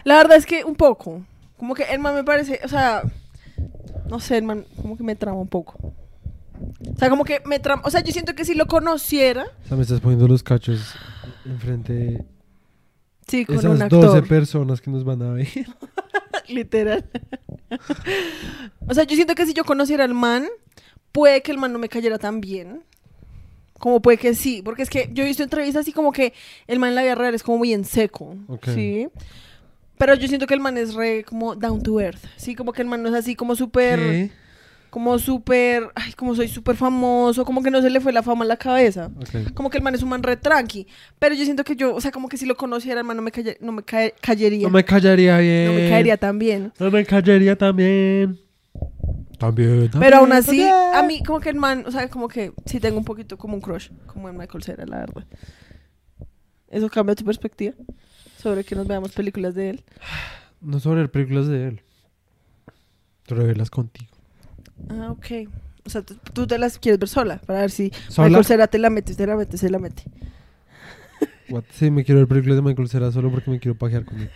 La 0.05 0.17
verdad 0.17 0.37
es 0.37 0.47
que 0.47 0.65
un 0.65 0.77
poco. 0.77 1.25
Como 1.57 1.75
que 1.75 1.85
el 1.85 1.99
man 2.01 2.15
me 2.15 2.25
parece, 2.25 2.61
o 2.65 2.69
sea, 2.69 3.03
no 4.09 4.19
sé, 4.21 4.39
el 4.39 4.45
man 4.45 4.65
como 4.81 4.97
que 4.97 5.05
me 5.05 5.15
trama 5.17 5.39
un 5.41 5.49
poco. 5.49 5.93
O 6.95 6.99
sea, 6.99 7.11
como 7.11 7.25
que 7.25 7.41
me 7.45 7.59
trama, 7.59 7.83
o 7.85 7.91
sea, 7.91 8.01
yo 8.03 8.13
siento 8.13 8.35
que 8.35 8.45
si 8.45 8.55
lo 8.55 8.67
conociera, 8.67 9.45
O 9.65 9.69
sea, 9.69 9.77
me 9.77 9.83
estás 9.83 10.01
poniendo 10.01 10.27
los 10.29 10.43
cachos 10.43 10.95
enfrente 11.45 11.93
de 11.93 12.25
sí, 13.33 13.45
con 13.47 13.57
un 13.57 13.77
esas 13.77 13.81
actor, 13.83 14.05
12 14.05 14.23
personas 14.23 14.81
que 14.81 14.91
nos 14.91 15.05
van 15.05 15.23
a 15.23 15.33
ver. 15.33 15.49
literal. 16.49 17.05
o 18.87 18.95
sea, 18.95 19.05
yo 19.05 19.17
siento 19.17 19.35
que 19.35 19.47
si 19.47 19.55
yo 19.55 19.65
conociera 19.65 20.05
al 20.05 20.15
man, 20.15 20.47
puede 21.13 21.43
que 21.43 21.51
el 21.53 21.59
man 21.59 21.73
no 21.73 21.79
me 21.79 21.89
cayera 21.89 22.19
tan 22.19 22.41
bien. 22.41 22.83
Como 23.79 24.01
puede 24.01 24.19
que 24.19 24.35
sí, 24.35 24.63
porque 24.63 24.83
es 24.83 24.91
que 24.91 25.11
yo 25.13 25.25
he 25.25 25.27
visto 25.27 25.43
entrevistas 25.43 25.81
así 25.81 25.93
como 25.93 26.13
que 26.13 26.35
el 26.69 26.79
man 26.79 26.91
en 26.91 26.95
la 26.95 27.03
vida 27.03 27.15
real 27.17 27.35
es 27.35 27.43
como 27.43 27.59
muy 27.59 27.73
en 27.73 27.85
seco, 27.85 28.37
Ok. 28.47 28.69
¿sí? 28.69 29.09
Pero 29.99 30.15
yo 30.15 30.29
siento 30.29 30.47
que 30.47 30.55
el 30.55 30.61
man 30.61 30.77
es 30.79 30.95
re 30.95 31.25
como 31.25 31.57
down 31.57 31.83
to 31.83 32.01
earth, 32.01 32.23
sí, 32.37 32.55
como 32.55 32.73
que 32.73 32.83
el 32.83 32.89
man 32.89 33.03
no 33.03 33.09
es 33.09 33.15
así 33.15 33.35
como 33.35 33.57
súper. 33.57 34.31
Como 34.93 35.19
súper, 35.19 35.89
ay, 35.95 36.13
como 36.13 36.35
soy 36.35 36.49
súper 36.49 36.77
famoso, 36.77 37.47
como 37.47 37.63
que 37.63 37.71
no 37.71 37.81
se 37.81 37.89
le 37.89 37.99
fue 37.99 38.13
la 38.13 38.23
fama 38.23 38.45
a 38.45 38.49
la 38.49 38.59
cabeza. 38.59 39.11
Como 39.55 39.71
que 39.71 39.79
el 39.79 39.83
man 39.83 39.95
es 39.95 40.03
un 40.03 40.11
man 40.11 40.23
re 40.23 40.37
tranqui, 40.37 40.87
pero 41.19 41.35
yo 41.35 41.45
siento 41.45 41.65
que 41.65 41.75
yo, 41.77 41.95
o 41.95 42.01
sea, 42.03 42.11
como 42.11 42.29
que 42.29 42.37
si 42.37 42.45
lo 42.45 42.59
conociera 42.59 43.01
el 43.01 43.07
man 43.07 43.17
no 43.17 43.23
me, 43.23 43.33
calle- 43.33 43.57
no 43.63 43.73
me 43.73 43.83
cae- 43.83 44.13
cayería, 44.21 44.67
No 44.67 44.71
me 44.71 44.85
callaría 44.85 45.39
bien. 45.39 45.67
no 45.69 45.73
me 45.73 45.89
caería 45.89 46.17
tan 46.19 46.39
bien. 46.39 46.73
No 46.79 46.91
me 46.91 47.07
callaría 47.07 47.57
también. 47.57 48.39
También. 49.39 49.91
Pero 49.99 50.19
aún 50.19 50.33
así, 50.35 50.59
también. 50.59 50.75
a 50.95 51.03
mí 51.05 51.23
como 51.23 51.41
que 51.41 51.49
el 51.49 51.57
man, 51.57 51.85
o 51.87 51.91
sea, 51.91 52.11
como 52.11 52.29
que 52.29 52.53
sí 52.67 52.79
tengo 52.79 52.99
un 52.99 53.05
poquito 53.07 53.39
como 53.39 53.55
un 53.55 53.63
crush, 53.63 53.89
como 54.07 54.29
en 54.29 54.37
Michael 54.37 54.63
Cera, 54.63 54.85
la 54.85 54.99
verdad. 54.99 55.25
¿Eso 56.69 56.91
cambia 56.91 57.15
tu 57.15 57.25
perspectiva? 57.25 57.73
Sobre 58.43 58.63
que 58.63 58.75
nos 58.77 58.87
veamos 58.87 59.13
películas 59.13 59.55
de 59.55 59.71
él. 59.71 59.85
No 60.61 60.79
sobre 60.81 61.09
películas 61.09 61.47
de 61.49 61.69
él. 61.69 61.81
Sobre 63.27 63.47
verlas 63.47 63.71
contigo. 63.71 64.12
Ah, 64.89 65.11
ok. 65.11 65.49
O 65.85 65.91
sea, 65.91 66.03
tú, 66.03 66.47
te 66.47 66.59
las 66.59 66.79
quieres 66.79 66.99
ver 66.99 67.09
sola, 67.09 67.39
para 67.39 67.61
ver 67.61 67.71
si 67.71 67.91
¿Sola? 68.09 68.29
Michael 68.29 68.45
Cera 68.45 68.67
te 68.69 68.79
la 68.79 68.91
mete, 68.91 69.15
te 69.15 69.27
la 69.27 69.37
mete, 69.37 69.59
se 69.59 69.69
la 69.69 69.79
mete. 69.79 70.05
What? 71.49 71.65
Sí, 71.73 71.91
me 71.91 72.05
quiero 72.05 72.21
ver 72.21 72.29
películas 72.29 72.57
de 72.57 72.63
Michael 72.63 72.89
Cera 72.89 73.11
solo 73.11 73.31
porque 73.31 73.51
me 73.51 73.59
quiero 73.59 73.77
pajear 73.77 74.05
conmigo. 74.05 74.31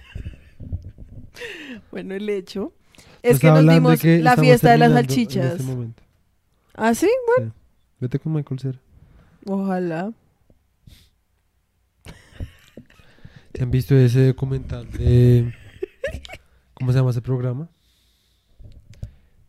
Bueno, 1.90 2.14
el 2.14 2.28
hecho 2.28 2.72
es 3.22 3.38
que 3.38 3.50
nos 3.50 3.66
dimos 3.68 4.00
que 4.00 4.18
la 4.18 4.36
fiesta 4.36 4.72
de 4.72 4.78
las 4.78 4.90
en 4.90 4.96
salchichas. 4.96 5.52
este 5.52 5.62
momento. 5.62 6.02
¿Ah, 6.74 6.94
sí? 6.94 7.08
Sí. 7.38 7.44
Vete 8.00 8.18
con 8.18 8.32
Michael 8.32 8.60
Cera. 8.60 8.78
Ojalá. 9.46 10.12
¿Se 13.54 13.62
han 13.62 13.70
visto 13.70 13.94
ese 13.96 14.26
documental 14.26 14.90
de 14.90 15.54
¿Cómo 16.74 16.92
se 16.92 16.98
llama 16.98 17.10
ese 17.10 17.22
programa? 17.22 17.68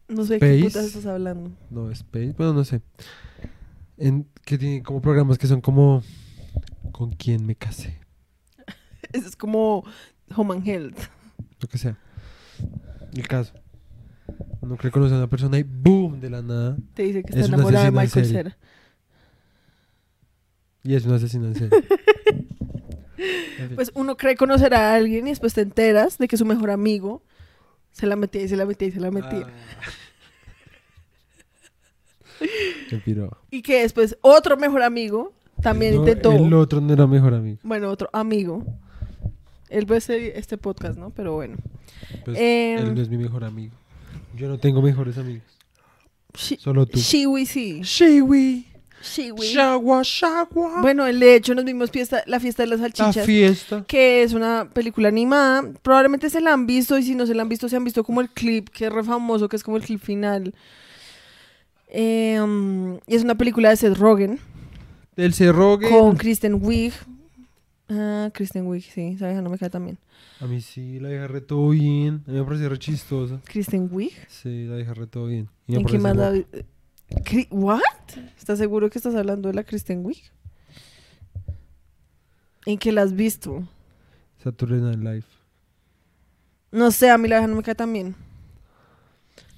No 0.08 0.26
sé 0.26 0.40
de 0.40 0.40
qué 0.40 0.64
putas 0.64 0.86
estás 0.86 1.06
hablando. 1.06 1.52
No, 1.70 1.92
Space. 1.92 2.34
Bueno, 2.38 2.54
no 2.54 2.64
sé. 2.64 2.82
En, 3.98 4.28
que 4.46 4.58
tiene 4.58 4.84
como 4.84 5.02
programas 5.02 5.38
que 5.38 5.48
son 5.48 5.62
como. 5.62 6.04
¿Con 6.92 7.12
quién 7.12 7.46
me 7.46 7.56
casé? 7.56 8.00
Eso 9.12 9.28
es 9.28 9.36
como 9.36 9.84
Home 10.36 10.56
and 10.56 10.68
Health. 10.68 10.98
Lo 11.60 11.68
que 11.68 11.78
sea. 11.78 11.98
El 13.14 13.28
caso. 13.28 13.54
Uno 14.62 14.78
cree 14.78 14.92
conocer 14.92 15.16
a 15.16 15.20
una 15.20 15.30
persona 15.30 15.60
y 15.60 15.64
¡boom! 15.64 16.20
De 16.20 16.30
la 16.30 16.42
nada. 16.42 16.78
Te 16.94 17.04
dice 17.04 17.24
que 17.24 17.34
Es 17.34 17.40
está 17.40 17.48
un 17.48 17.54
enamorada 17.56 17.84
de 17.84 17.90
en 17.90 17.96
Michael. 17.96 18.26
Cera. 18.26 18.58
Y 20.84 20.96
es 20.96 21.06
un 21.06 21.14
asesino 21.14 21.48
en 21.50 21.56
fin. 21.56 21.70
Pues 23.76 23.92
uno 23.94 24.16
cree 24.16 24.36
conocer 24.36 24.74
a 24.74 24.94
alguien 24.94 25.28
y 25.28 25.32
después 25.32 25.54
te 25.54 25.62
enteras 25.62 26.18
de 26.18 26.28
que 26.28 26.38
su 26.38 26.46
mejor 26.46 26.72
amigo 26.72 27.24
se 27.98 28.06
la 28.06 28.16
metía 28.16 28.44
y 28.44 28.48
se 28.48 28.56
la 28.56 28.66
metía 28.66 28.88
y 28.88 28.92
se 28.92 29.00
la 29.00 29.10
metía. 29.10 29.48
Piro. 33.04 33.36
Y 33.50 33.64
que 33.64 33.82
después 33.82 34.18
otro 34.22 34.56
mejor 34.58 34.84
amigo 34.84 35.34
también 35.62 35.96
No, 35.96 36.02
intentó. 36.02 36.32
El 36.32 36.54
otro 36.54 36.80
no 36.80 36.94
era 36.94 37.08
mejor 37.08 37.34
amigo. 37.34 37.58
Bueno, 37.64 37.90
otro 37.90 38.10
amigo. 38.14 38.64
Él 39.70 39.86
ve 39.86 39.98
este, 39.98 40.38
este 40.38 40.58
podcast, 40.58 40.98
¿no? 41.00 41.10
Pero 41.10 41.34
bueno. 41.34 41.58
Pues, 42.24 42.38
Em. 42.40 42.80
él 42.80 42.96
no 42.96 43.02
es 43.02 43.10
mi 43.10 43.18
mejor 43.18 43.44
amigo. 43.44 43.74
Yo 44.36 44.48
no 44.48 44.60
tengo 44.60 44.82
mejores 44.84 45.18
amigos. 45.18 45.58
Solo 46.36 46.86
tú. 46.86 47.00
Shiwi 47.00 47.48
sí. 47.48 47.82
Shiwi. 47.82 48.68
Shiwi. 49.02 49.48
Shagua, 49.48 50.02
shagua. 50.04 50.82
Bueno, 50.82 51.06
de 51.06 51.36
hecho 51.36 51.54
nos 51.56 51.66
vimos 51.66 51.92
fiesta, 51.92 52.24
la 52.26 52.40
fiesta 52.40 52.64
de 52.64 52.70
las 52.70 52.80
la 52.80 52.90
salchichas. 52.90 53.26
fiesta. 53.26 53.86
que 53.88 54.24
es 54.24 54.34
una 54.34 54.70
película 54.74 55.08
animada. 55.08 55.64
Probablemente 55.82 56.30
se 56.30 56.42
la 56.42 56.54
han 56.54 56.66
visto 56.68 56.98
y 56.98 57.04
si 57.04 57.16
no 57.16 57.26
se 57.26 57.36
la 57.36 57.44
han 57.44 57.50
visto, 57.50 57.70
se 57.70 57.76
han 57.76 57.84
visto 57.84 58.04
como 58.04 58.22
el 58.22 58.30
clip, 58.30 58.70
que 58.70 58.86
es 58.88 58.92
re 58.92 59.04
famoso, 59.04 59.48
que 59.48 59.56
es 59.56 59.64
como 59.64 59.78
el 59.78 59.84
clip 59.84 60.02
final. 60.02 60.54
Eh, 61.90 62.40
um, 62.42 62.96
y 63.08 63.16
es 63.16 63.24
una 63.24 63.36
película 63.36 63.70
de 63.70 63.78
Seth 63.78 63.98
Rogen 63.98 64.40
Del 65.16 65.34
Cerro 65.34 65.80
con 65.80 66.18
Kristen 66.18 66.60
Wiig. 66.62 66.94
Ah, 67.90 68.30
Kristen 68.34 68.68
Wiig, 68.68 68.84
sí, 68.84 69.14
esa 69.16 69.28
vieja 69.28 69.42
no 69.42 69.50
me 69.50 69.58
cae 69.58 69.70
también. 69.70 69.98
A 70.42 70.46
mí 70.46 70.60
sí, 70.60 71.00
la 71.00 71.08
deja 71.08 71.28
re 71.28 71.40
todo 71.42 71.70
bien. 71.70 72.24
A 72.28 72.32
mí 72.32 72.38
me 72.40 72.44
parece 72.44 72.68
re 72.68 72.78
chistosa. 72.78 73.40
Kristen 73.46 73.88
Wiig. 73.92 74.14
Sí, 74.28 74.66
la 74.66 74.76
deja 74.76 74.94
re 74.94 75.08
todo 75.08 75.28
bien. 75.28 75.48
¿En 75.68 75.86
qué 75.86 75.98
más 75.98 76.16
la 76.16 76.34
¿What? 77.52 77.80
¿Estás 78.38 78.58
seguro 78.60 78.90
que 78.90 79.00
estás 79.00 79.16
hablando 79.16 79.48
de 79.50 79.56
la 79.56 79.64
Kristen 79.64 80.06
Wiig? 80.06 80.24
¿En 82.66 82.78
qué 82.78 82.92
la 82.92 83.04
has 83.04 83.14
visto? 83.16 83.68
Saturday 84.44 84.80
Night 84.82 85.00
Live. 85.00 85.26
No 86.72 86.92
sé, 86.92 87.10
a 87.10 87.18
mí 87.18 87.28
la 87.28 87.38
vieja 87.38 87.48
no 87.48 87.56
me 87.56 87.64
cae 87.64 87.76
tan 87.76 87.94
bien. 87.94 88.16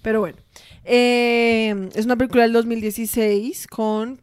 Pero 0.02 0.20
bueno. 0.22 0.38
Eh, 0.86 1.90
es 1.96 2.06
una 2.06 2.16
película 2.16 2.44
del 2.44 2.54
2016 2.54 3.68
con 3.68 4.22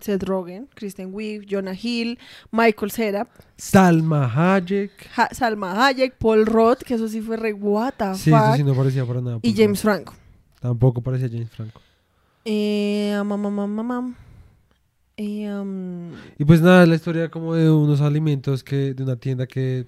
Seth 0.00 0.22
Rogen, 0.22 0.68
Kristen 0.74 1.12
Wiig, 1.12 1.46
Jonah 1.50 1.74
Hill, 1.80 2.18
Michael 2.52 2.90
Cera, 2.92 3.28
Salma 3.56 4.30
Hayek. 4.32 4.92
Ha- 5.16 5.34
Salma 5.34 5.84
Hayek, 5.86 6.16
Paul 6.16 6.46
Roth, 6.46 6.82
que 6.82 6.94
eso 6.94 7.08
sí 7.08 7.20
fue 7.20 7.36
re 7.36 7.52
what 7.52 7.94
the 7.98 8.14
Sí, 8.14 8.30
eso 8.32 8.56
sí 8.56 8.62
no 8.64 8.74
parecía 8.74 9.04
para 9.04 9.20
nada. 9.20 9.40
y 9.42 9.52
James 9.54 9.82
Franco. 9.82 10.14
Tampoco 10.60 11.02
parecía 11.02 11.28
James 11.28 11.50
Franco. 11.50 11.80
Eh, 12.50 13.12
mam, 13.26 13.40
mam, 13.42 13.86
mam. 13.86 14.14
Eh, 15.18 15.50
um, 15.52 16.12
Y 16.38 16.44
pues 16.46 16.62
nada, 16.62 16.86
la 16.86 16.94
historia 16.94 17.28
como 17.30 17.54
de 17.54 17.70
unos 17.70 18.00
alimentos 18.00 18.64
que 18.64 18.94
de 18.94 19.02
una 19.02 19.16
tienda 19.16 19.46
que 19.46 19.84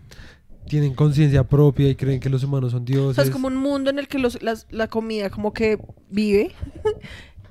tienen 0.69 0.95
conciencia 0.95 1.43
propia 1.45 1.89
y 1.89 1.95
creen 1.95 2.21
que 2.21 2.29
los 2.29 2.45
humanos 2.45 2.73
son 2.73 2.83
o 2.83 2.85
dioses. 2.85 3.15
sea, 3.17 3.25
es 3.25 3.31
como 3.31 3.47
un 3.47 3.57
mundo 3.57 3.89
en 3.91 3.99
el 3.99 4.09
que 4.09 4.19
los, 4.19 4.43
las- 4.43 4.67
la 4.71 4.89
comida 4.89 5.31
como 5.31 5.53
que 5.53 5.79
vive. 6.11 6.53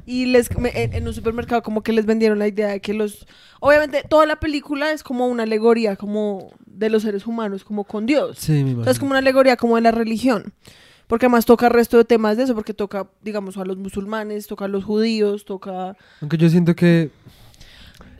Y 0.05 0.25
les, 0.25 0.49
en, 0.73 0.93
en 0.95 1.07
un 1.07 1.13
supermercado 1.13 1.61
como 1.61 1.83
que 1.83 1.93
les 1.93 2.07
vendieron 2.07 2.39
la 2.39 2.47
idea 2.47 2.69
de 2.69 2.79
que 2.79 2.95
los... 2.95 3.27
Obviamente 3.59 4.01
toda 4.09 4.25
la 4.25 4.39
película 4.39 4.91
es 4.91 5.03
como 5.03 5.27
una 5.27 5.43
alegoría 5.43 5.95
como 5.97 6.51
de 6.65 6.89
los 6.89 7.03
seres 7.03 7.27
humanos, 7.27 7.63
como 7.63 7.83
con 7.83 8.07
Dios. 8.07 8.39
Sí, 8.39 8.63
me 8.63 8.73
O 8.73 8.83
sea, 8.83 8.91
es 8.91 8.97
como 8.97 9.11
una 9.11 9.19
alegoría 9.19 9.55
como 9.55 9.75
de 9.75 9.83
la 9.83 9.91
religión. 9.91 10.51
Porque 11.09 11.25
además 11.25 11.45
toca 11.45 11.65
el 11.67 11.73
resto 11.73 11.97
de 11.97 12.05
temas 12.05 12.37
de 12.37 12.43
eso, 12.43 12.53
porque 12.55 12.73
toca, 12.73 13.09
digamos, 13.21 13.57
a 13.57 13.65
los 13.65 13.77
musulmanes, 13.77 14.47
toca 14.47 14.65
a 14.65 14.67
los 14.69 14.83
judíos, 14.85 15.43
toca... 15.43 15.97
Aunque 16.21 16.37
yo 16.37 16.47
siento 16.49 16.73
que 16.75 17.09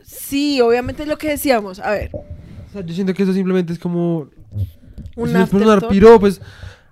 Sí, 0.04 0.60
obviamente 0.60 1.04
es 1.04 1.08
lo 1.08 1.18
que 1.18 1.30
decíamos. 1.30 1.80
A 1.80 1.92
ver, 1.92 2.10
o 2.14 2.72
sea, 2.74 2.82
yo 2.86 2.94
siento 2.94 3.14
que 3.14 3.24
eso 3.24 3.34
simplemente 3.34 3.72
es 3.74 3.80
como 3.80 4.30
un 5.16 5.30
es 5.30 5.36
afterthought. 5.36 5.88
piro, 5.90 6.20
pues 6.20 6.42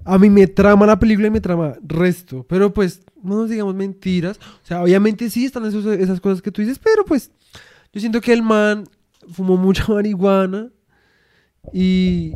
a 0.05 0.17
mí 0.19 0.29
me 0.29 0.45
trama 0.47 0.85
la 0.85 0.99
película 0.99 1.27
y 1.27 1.31
me 1.31 1.41
trama 1.41 1.73
resto. 1.81 2.45
Pero 2.47 2.71
pues, 2.73 3.01
no 3.23 3.35
nos 3.37 3.49
digamos 3.49 3.73
mentiras. 3.75 4.37
O 4.63 4.65
sea, 4.67 4.83
obviamente 4.83 5.29
sí 5.31 5.45
están 5.45 5.65
esos- 5.65 5.85
esas 5.85 6.21
cosas 6.21 6.41
que 6.43 6.51
tú 6.51 6.61
dices, 6.61 6.79
pero 6.79 7.03
pues 7.05 7.31
yo 7.91 7.99
siento 7.99 8.21
que 8.21 8.33
el 8.33 8.43
man 8.43 8.83
fumó 9.33 9.57
mucha 9.57 9.85
marihuana 9.91 10.69
y 11.73 12.33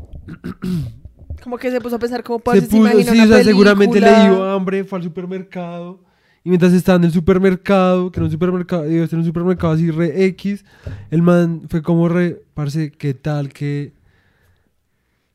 Como 1.44 1.58
que 1.58 1.72
se 1.72 1.82
puso 1.82 1.96
a 1.96 2.00
pensar 2.00 2.24
como 2.24 2.40
se 2.40 2.44
pues, 2.44 2.60
se, 2.62 2.66
puso, 2.68 2.78
imagina 2.78 3.12
sí, 3.12 3.18
una 3.18 3.24
o 3.24 3.28
sea, 3.28 3.44
seguramente 3.44 4.00
le 4.00 4.10
dio 4.10 4.50
hambre, 4.50 4.84
fue 4.84 5.00
al 5.00 5.04
supermercado. 5.04 6.00
Y 6.44 6.50
mientras 6.50 6.74
estaba 6.74 6.98
en 6.98 7.04
el 7.04 7.12
supermercado, 7.12 8.12
que 8.12 8.20
era 8.20 8.26
un 8.26 8.32
supermercado, 8.32 8.84
digo, 8.84 9.04
era 9.04 9.18
un 9.18 9.26
supermercado 9.26 9.74
así 9.74 9.92
re 9.92 10.26
X, 10.26 10.66
el 11.12 11.22
man 11.22 11.64
fue 11.70 11.84
como 11.84 12.10
re, 12.10 12.42
parce, 12.56 12.92
¿qué 12.92 13.14
tal 13.14 13.50
que 13.50 13.94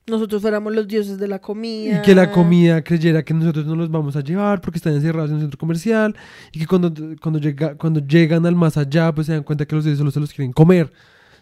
Nosotros 0.09 0.43
fuéramos 0.43 0.75
los 0.75 0.89
dioses 0.89 1.19
de 1.19 1.29
la 1.29 1.39
comida. 1.39 1.99
Y 1.99 2.03
que 2.03 2.15
la 2.15 2.33
comida 2.33 2.83
creyera 2.83 3.25
que 3.25 3.35
nosotros 3.35 3.67
no 3.67 3.77
los 3.77 3.89
vamos 3.89 4.17
a 4.17 4.21
llevar 4.21 4.61
porque 4.61 4.79
están 4.79 4.95
encerrados 4.95 5.31
en 5.31 5.37
un 5.37 5.43
centro 5.43 5.59
comercial 5.59 6.17
y 6.53 6.59
que 6.59 6.67
cuando, 6.67 6.93
cuando, 7.21 7.39
llega, 7.39 7.77
cuando 7.77 8.01
llegan 8.01 8.45
al 8.45 8.57
más 8.57 8.77
allá 8.77 9.15
pues 9.15 9.29
se 9.29 9.33
dan 9.33 9.45
cuenta 9.45 9.65
que 9.65 9.77
los 9.77 9.85
dioses 9.85 9.99
solo 9.99 10.11
se 10.11 10.21
los 10.21 10.33
quieren 10.33 10.53
comer. 10.53 10.93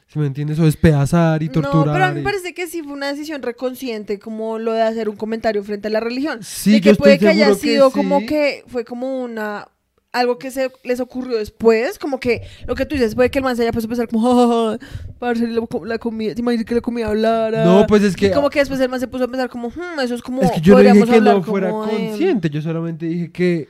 ¿Sí 0.07 0.19
me 0.19 0.27
entiendes? 0.27 0.59
O 0.61 0.65
despedazar 0.65 1.43
y 1.43 1.49
torturar. 1.49 1.87
No, 1.87 1.93
pero 1.93 2.05
a 2.05 2.09
mí 2.11 2.15
me 2.17 2.21
y- 2.21 2.25
parece 2.25 2.55
que 2.55 2.67
sí 2.69 2.83
fue 2.83 2.93
una 2.93 3.09
decisión 3.09 3.43
reconsciente, 3.43 4.19
como 4.19 4.59
lo 4.59 4.73
de 4.73 4.83
hacer 4.83 5.09
un 5.09 5.17
comentario 5.17 5.65
frente 5.65 5.89
a 5.89 5.91
la 5.91 6.01
religión. 6.01 6.39
Sí, 6.43 6.73
de 6.73 6.77
yo 6.79 6.83
que 6.83 6.91
estoy 6.91 7.03
puede 7.05 7.19
que 7.19 7.29
haya 7.29 7.49
que 7.49 7.55
sido 7.57 7.91
como 7.91 8.21
sí. 8.21 8.27
que 8.27 8.65
fue 8.69 8.85
como 8.85 9.23
una 9.23 9.67
algo 10.13 10.39
que 10.39 10.53
se 10.53 10.71
les 10.85 11.01
ocurrió 11.01 11.37
después, 11.39 11.99
como 11.99 12.21
que 12.21 12.43
lo 12.69 12.77
que 12.77 12.87
tú 12.87 12.95
dices, 12.95 13.17
puede 13.17 13.33
que 13.33 13.39
el 13.41 13.45
man 13.45 13.57
se 13.57 13.63
haya 13.63 13.73
puesto 13.73 13.89
a 13.89 13.91
pensar 13.91 14.07
como, 14.07 14.29
"Ah, 14.73 14.79
parce, 15.19 15.45
la, 15.49 15.61
la 15.85 15.99
comida, 15.99 16.35
te 16.35 16.41
imaginas 16.41 16.65
que 16.67 16.75
la 16.77 16.81
comida 16.81 17.09
hablara. 17.09 17.65
No, 17.65 17.85
pues 17.89 18.05
es 18.05 18.15
que... 18.15 18.27
Y 18.27 18.31
como 18.31 18.49
que 18.49 18.61
después 18.61 18.79
el 18.79 18.89
man 18.89 19.01
se 19.01 19.09
puso 19.09 19.25
a 19.25 19.29
pensar 19.29 19.49
como, 19.51 19.71
"Hmm, 19.71 19.99
eso 20.05 20.15
es 20.15 20.23
como 20.23 20.41
Es 20.43 20.53
que 20.53 20.61
yo 20.61 20.75
no 20.81 20.93
dije 20.93 21.05
que 21.05 21.21
no 21.21 21.43
fuera 21.43 21.69
como 21.71 21.89
consciente, 21.89 22.49
yo 22.49 22.63
solamente 22.63 23.07
dije 23.07 23.33
que 23.33 23.69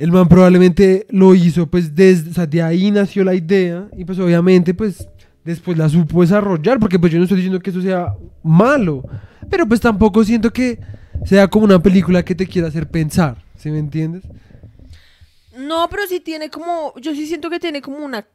el 0.00 0.12
man 0.12 0.28
probablemente 0.28 1.06
lo 1.10 1.34
hizo, 1.34 1.66
pues 1.66 1.94
desde, 1.94 2.46
de 2.46 2.62
ahí 2.62 2.90
nació 2.90 3.22
la 3.22 3.34
idea 3.34 3.86
y 3.98 4.06
pues 4.06 4.18
obviamente 4.18 4.72
pues 4.72 5.06
después 5.44 5.76
la 5.76 5.90
supo 5.90 6.22
desarrollar, 6.22 6.80
porque 6.80 6.98
pues 6.98 7.12
yo 7.12 7.18
no 7.18 7.24
estoy 7.24 7.36
diciendo 7.36 7.60
que 7.60 7.68
eso 7.68 7.82
sea 7.82 8.16
malo, 8.42 9.04
pero 9.50 9.68
pues 9.68 9.78
tampoco 9.78 10.24
siento 10.24 10.54
que 10.54 10.80
sea 11.26 11.48
como 11.48 11.66
una 11.66 11.82
película 11.82 12.24
que 12.24 12.34
te 12.34 12.46
quiera 12.46 12.68
hacer 12.68 12.88
pensar, 12.88 13.44
¿sí 13.58 13.70
me 13.70 13.78
entiendes? 13.78 14.24
No, 15.58 15.86
pero 15.90 16.06
sí 16.08 16.20
tiene 16.20 16.48
como, 16.48 16.94
yo 16.98 17.14
sí 17.14 17.26
siento 17.26 17.50
que 17.50 17.60
tiene 17.60 17.82
como 17.82 17.98
una, 17.98 18.26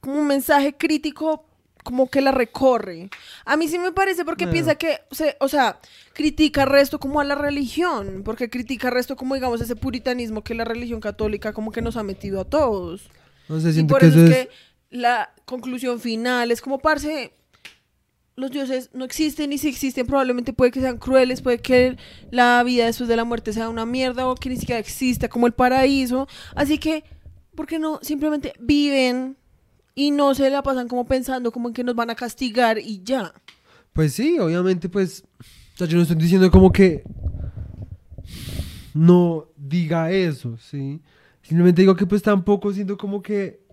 como 0.00 0.18
un 0.18 0.26
mensaje 0.26 0.76
crítico, 0.76 1.45
como 1.86 2.10
que 2.10 2.20
la 2.20 2.32
recorre. 2.32 3.08
A 3.46 3.56
mí 3.56 3.68
sí 3.68 3.78
me 3.78 3.92
parece 3.92 4.24
porque 4.24 4.44
No. 4.46 4.52
piensa 4.52 4.74
que, 4.74 4.98
se- 5.12 5.36
o 5.40 5.48
sea, 5.48 5.78
critica 6.12 6.64
resto 6.66 6.98
como 7.00 7.20
a 7.20 7.24
la 7.24 7.34
religión, 7.36 8.22
porque 8.24 8.50
critica 8.50 8.90
resto 8.90 9.16
como, 9.16 9.34
digamos, 9.36 9.60
ese 9.60 9.76
puritanismo 9.76 10.42
que 10.44 10.54
la 10.54 10.64
religión 10.64 11.00
católica 11.00 11.52
como 11.52 11.70
que 11.72 11.80
nos 11.82 11.96
ha 11.96 12.02
metido 12.02 12.40
a 12.40 12.44
todos. 12.44 13.08
No 13.48 13.60
sé, 13.60 13.70
Y 13.80 13.84
por 13.84 14.00
que 14.00 14.06
eso 14.08 14.18
eso 14.18 14.26
es 14.26 14.30
es... 14.32 14.46
que 14.46 14.50
la 14.90 15.32
conclusión 15.44 16.00
final 16.00 16.50
es 16.50 16.60
como, 16.60 16.78
parce, 16.78 17.32
los 18.34 18.50
dioses 18.50 18.90
no 18.92 19.04
existen 19.04 19.52
y 19.52 19.58
si 19.58 19.68
existen 19.68 20.06
probablemente 20.06 20.52
puede 20.52 20.70
que 20.70 20.80
sean 20.80 20.98
crueles, 20.98 21.40
puede 21.40 21.58
que 21.58 21.96
la 22.30 22.62
vida 22.64 22.84
después 22.86 23.08
de 23.08 23.16
la 23.16 23.24
muerte 23.24 23.52
sea 23.52 23.68
una 23.70 23.86
mierda 23.86 24.26
o 24.26 24.34
que 24.34 24.50
ni 24.50 24.56
siquiera 24.56 24.78
exista 24.78 25.28
como 25.28 25.46
el 25.46 25.54
paraíso. 25.54 26.28
Así 26.54 26.76
que, 26.78 27.04
¿por 27.54 27.66
qué 27.66 27.78
no 27.78 27.98
simplemente 28.02 28.52
viven 28.58 29.36
y 29.98 30.10
no 30.10 30.34
se 30.34 30.50
la 30.50 30.62
pasan 30.62 30.86
como 30.86 31.06
pensando 31.06 31.50
como 31.50 31.68
en 31.68 31.74
que 31.74 31.82
nos 31.82 31.96
van 31.96 32.10
a 32.10 32.14
castigar 32.14 32.78
y 32.78 33.02
ya? 33.02 33.32
Pues 33.94 34.12
sí, 34.12 34.38
obviamente, 34.38 34.88
pues. 34.90 35.24
O 35.40 35.78
sea, 35.78 35.86
yo 35.86 35.96
no 35.96 36.02
estoy 36.02 36.16
diciendo 36.18 36.48
como 36.50 36.70
que. 36.70 37.02
No 38.92 39.46
diga 39.56 40.10
eso, 40.12 40.56
¿sí? 40.58 41.00
Simplemente 41.42 41.82
digo 41.82 41.96
que, 41.96 42.06
pues 42.06 42.22
tampoco 42.22 42.72
siento 42.74 42.98
como 42.98 43.22
que. 43.22 43.64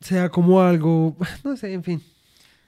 Sea 0.00 0.28
como 0.28 0.60
algo. 0.60 1.16
No 1.44 1.56
sé, 1.56 1.72
en 1.72 1.84
fin. 1.84 2.02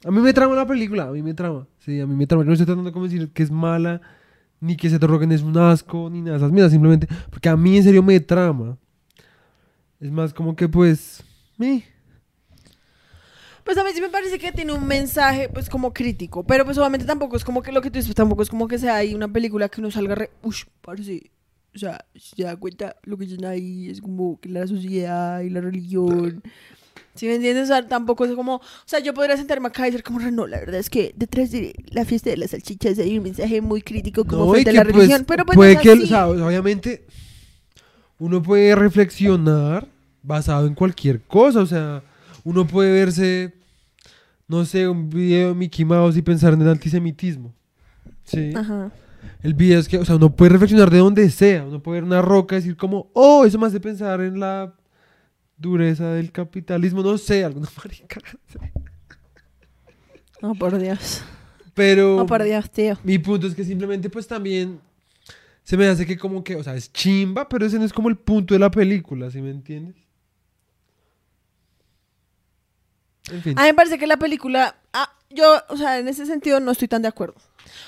A 0.04 0.10
mí 0.12 0.20
me 0.20 0.32
trama 0.32 0.54
la 0.54 0.66
película, 0.66 1.08
a 1.08 1.10
mí 1.10 1.20
me 1.20 1.34
trama. 1.34 1.66
Sí, 1.80 2.00
a 2.00 2.06
mí 2.06 2.14
me 2.14 2.28
trama. 2.28 2.44
Yo 2.44 2.46
no 2.46 2.52
estoy 2.52 2.66
tratando 2.66 2.90
de 2.90 3.08
decir 3.08 3.32
que 3.32 3.42
es 3.42 3.50
mala, 3.50 4.00
ni 4.60 4.76
que 4.76 4.88
se 4.88 5.00
te 5.00 5.06
Rogen 5.08 5.32
es 5.32 5.42
un 5.42 5.58
asco, 5.58 6.08
ni 6.10 6.20
nada 6.20 6.32
de 6.32 6.36
esas 6.38 6.52
mierdas, 6.52 6.70
simplemente. 6.70 7.08
Porque 7.28 7.48
a 7.48 7.56
mí 7.56 7.76
en 7.76 7.82
serio 7.82 8.04
me 8.04 8.20
trama. 8.20 8.78
Es 10.02 10.10
más 10.10 10.34
como 10.34 10.56
que, 10.56 10.68
pues. 10.68 11.22
Pues 13.64 13.78
a 13.78 13.84
mí 13.84 13.90
sí 13.94 14.00
me 14.00 14.08
parece 14.08 14.36
que 14.40 14.50
tiene 14.50 14.72
un 14.72 14.84
mensaje, 14.84 15.48
pues 15.48 15.70
como 15.70 15.92
crítico. 15.94 16.42
Pero 16.44 16.64
pues 16.64 16.76
obviamente 16.76 17.06
tampoco 17.06 17.36
es 17.36 17.44
como 17.44 17.62
que 17.62 17.70
lo 17.70 17.80
que 17.80 17.88
tú 17.88 17.94
dices, 17.98 18.08
pues, 18.08 18.16
tampoco 18.16 18.42
es 18.42 18.48
como 18.50 18.66
que 18.66 18.78
sea 18.78 18.96
ahí 18.96 19.14
una 19.14 19.32
película 19.32 19.68
que 19.68 19.80
uno 19.80 19.92
salga 19.92 20.16
re. 20.16 20.30
Ush, 20.42 20.64
parece. 20.80 21.30
O 21.72 21.78
sea, 21.78 22.04
si 22.16 22.34
se 22.36 22.42
da 22.42 22.56
cuenta, 22.56 22.96
lo 23.04 23.16
que 23.16 23.26
dicen 23.26 23.44
ahí 23.44 23.88
es 23.88 24.00
como 24.00 24.40
que 24.40 24.48
la 24.48 24.66
sociedad 24.66 25.40
y 25.40 25.50
la 25.50 25.60
religión. 25.60 26.42
¿Sí 27.14 27.26
me 27.26 27.36
entiendes? 27.36 27.64
O 27.64 27.66
sea, 27.68 27.86
tampoco 27.86 28.24
es 28.24 28.32
como. 28.34 28.56
O 28.56 28.62
sea, 28.86 28.98
yo 28.98 29.14
podría 29.14 29.36
sentarme 29.36 29.68
acá 29.68 29.86
y 29.86 29.92
decir 29.92 30.02
como, 30.02 30.18
no, 30.18 30.48
la 30.48 30.58
verdad 30.58 30.80
es 30.80 30.90
que 30.90 31.12
detrás 31.16 31.52
de 31.52 31.72
la 31.92 32.04
fiesta 32.04 32.30
de 32.30 32.38
las 32.38 32.50
salchichas 32.50 32.98
hay 32.98 33.16
un 33.18 33.22
mensaje 33.22 33.60
muy 33.60 33.82
crítico 33.82 34.24
como 34.24 34.46
No, 34.46 34.52
frente 34.52 34.70
a 34.70 34.72
la 34.72 34.82
pues, 34.82 34.96
religión. 34.96 35.24
pero 35.28 35.46
pues 35.46 35.54
puede 35.54 35.74
no 35.74 35.80
es 35.80 35.84
que, 35.84 35.92
así. 35.92 36.02
o 36.02 36.06
sea, 36.06 36.26
obviamente, 36.28 37.06
uno 38.18 38.42
puede 38.42 38.74
reflexionar 38.74 39.91
basado 40.22 40.66
en 40.66 40.74
cualquier 40.74 41.20
cosa. 41.22 41.60
O 41.60 41.66
sea, 41.66 42.02
uno 42.44 42.66
puede 42.66 42.92
verse, 42.92 43.54
no 44.48 44.64
sé, 44.64 44.88
un 44.88 45.08
video 45.10 45.48
de 45.48 45.54
Mickey 45.54 45.84
Mouse 45.84 46.16
y 46.16 46.22
pensar 46.22 46.52
en 46.54 46.62
el 46.62 46.68
antisemitismo. 46.68 47.54
Sí. 48.24 48.52
Ajá. 48.54 48.90
El 49.42 49.54
video 49.54 49.78
es 49.78 49.88
que, 49.88 49.98
o 49.98 50.04
sea, 50.04 50.16
uno 50.16 50.34
puede 50.34 50.50
reflexionar 50.52 50.90
de 50.90 50.98
donde 50.98 51.28
sea. 51.30 51.64
Uno 51.64 51.82
puede 51.82 52.00
ver 52.00 52.04
una 52.04 52.22
roca 52.22 52.56
y 52.56 52.58
decir 52.58 52.76
como, 52.76 53.10
oh, 53.12 53.44
eso 53.44 53.58
me 53.58 53.66
hace 53.66 53.80
pensar 53.80 54.20
en 54.20 54.38
la 54.38 54.72
dureza 55.56 56.10
del 56.12 56.30
capitalismo. 56.32 57.02
No 57.02 57.18
sé, 57.18 57.44
alguna 57.44 57.68
marica. 57.76 58.20
No, 60.40 60.54
por 60.54 60.78
Dios. 60.78 61.22
Pero 61.74 62.16
No, 62.16 62.26
por 62.26 62.42
Dios, 62.42 62.70
tío. 62.70 62.98
mi 63.02 63.18
punto 63.18 63.46
es 63.46 63.54
que 63.54 63.64
simplemente 63.64 64.10
pues 64.10 64.26
también 64.26 64.78
se 65.62 65.76
me 65.76 65.86
hace 65.86 66.04
que 66.04 66.18
como 66.18 66.42
que, 66.44 66.56
o 66.56 66.62
sea, 66.62 66.74
es 66.74 66.92
chimba, 66.92 67.48
pero 67.48 67.64
ese 67.64 67.78
no 67.78 67.84
es 67.84 67.92
como 67.92 68.08
el 68.08 68.16
punto 68.16 68.54
de 68.54 68.60
la 68.60 68.70
película, 68.70 69.30
¿sí 69.30 69.40
me 69.40 69.50
entiendes? 69.50 69.94
En 73.32 73.42
fin. 73.42 73.58
A 73.58 73.62
mí 73.62 73.68
me 73.68 73.74
parece 73.74 73.98
que 73.98 74.06
la 74.06 74.16
película, 74.18 74.76
ah, 74.92 75.10
yo, 75.30 75.56
o 75.68 75.76
sea, 75.76 75.98
en 75.98 76.06
ese 76.08 76.26
sentido 76.26 76.60
no 76.60 76.70
estoy 76.72 76.88
tan 76.88 77.02
de 77.02 77.08
acuerdo. 77.08 77.34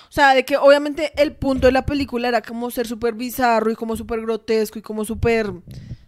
O 0.09 0.13
sea, 0.15 0.35
de 0.35 0.45
que 0.45 0.57
obviamente 0.57 1.13
el 1.21 1.35
punto 1.35 1.67
de 1.67 1.73
la 1.73 1.85
película 1.85 2.29
era 2.29 2.41
como 2.43 2.71
ser 2.71 2.87
súper 2.87 3.15
bizarro 3.15 3.71
y 3.71 3.75
como 3.75 3.97
súper 3.97 4.21
grotesco 4.23 4.79
y 4.79 4.83
como 4.83 5.05
súper 5.05 5.53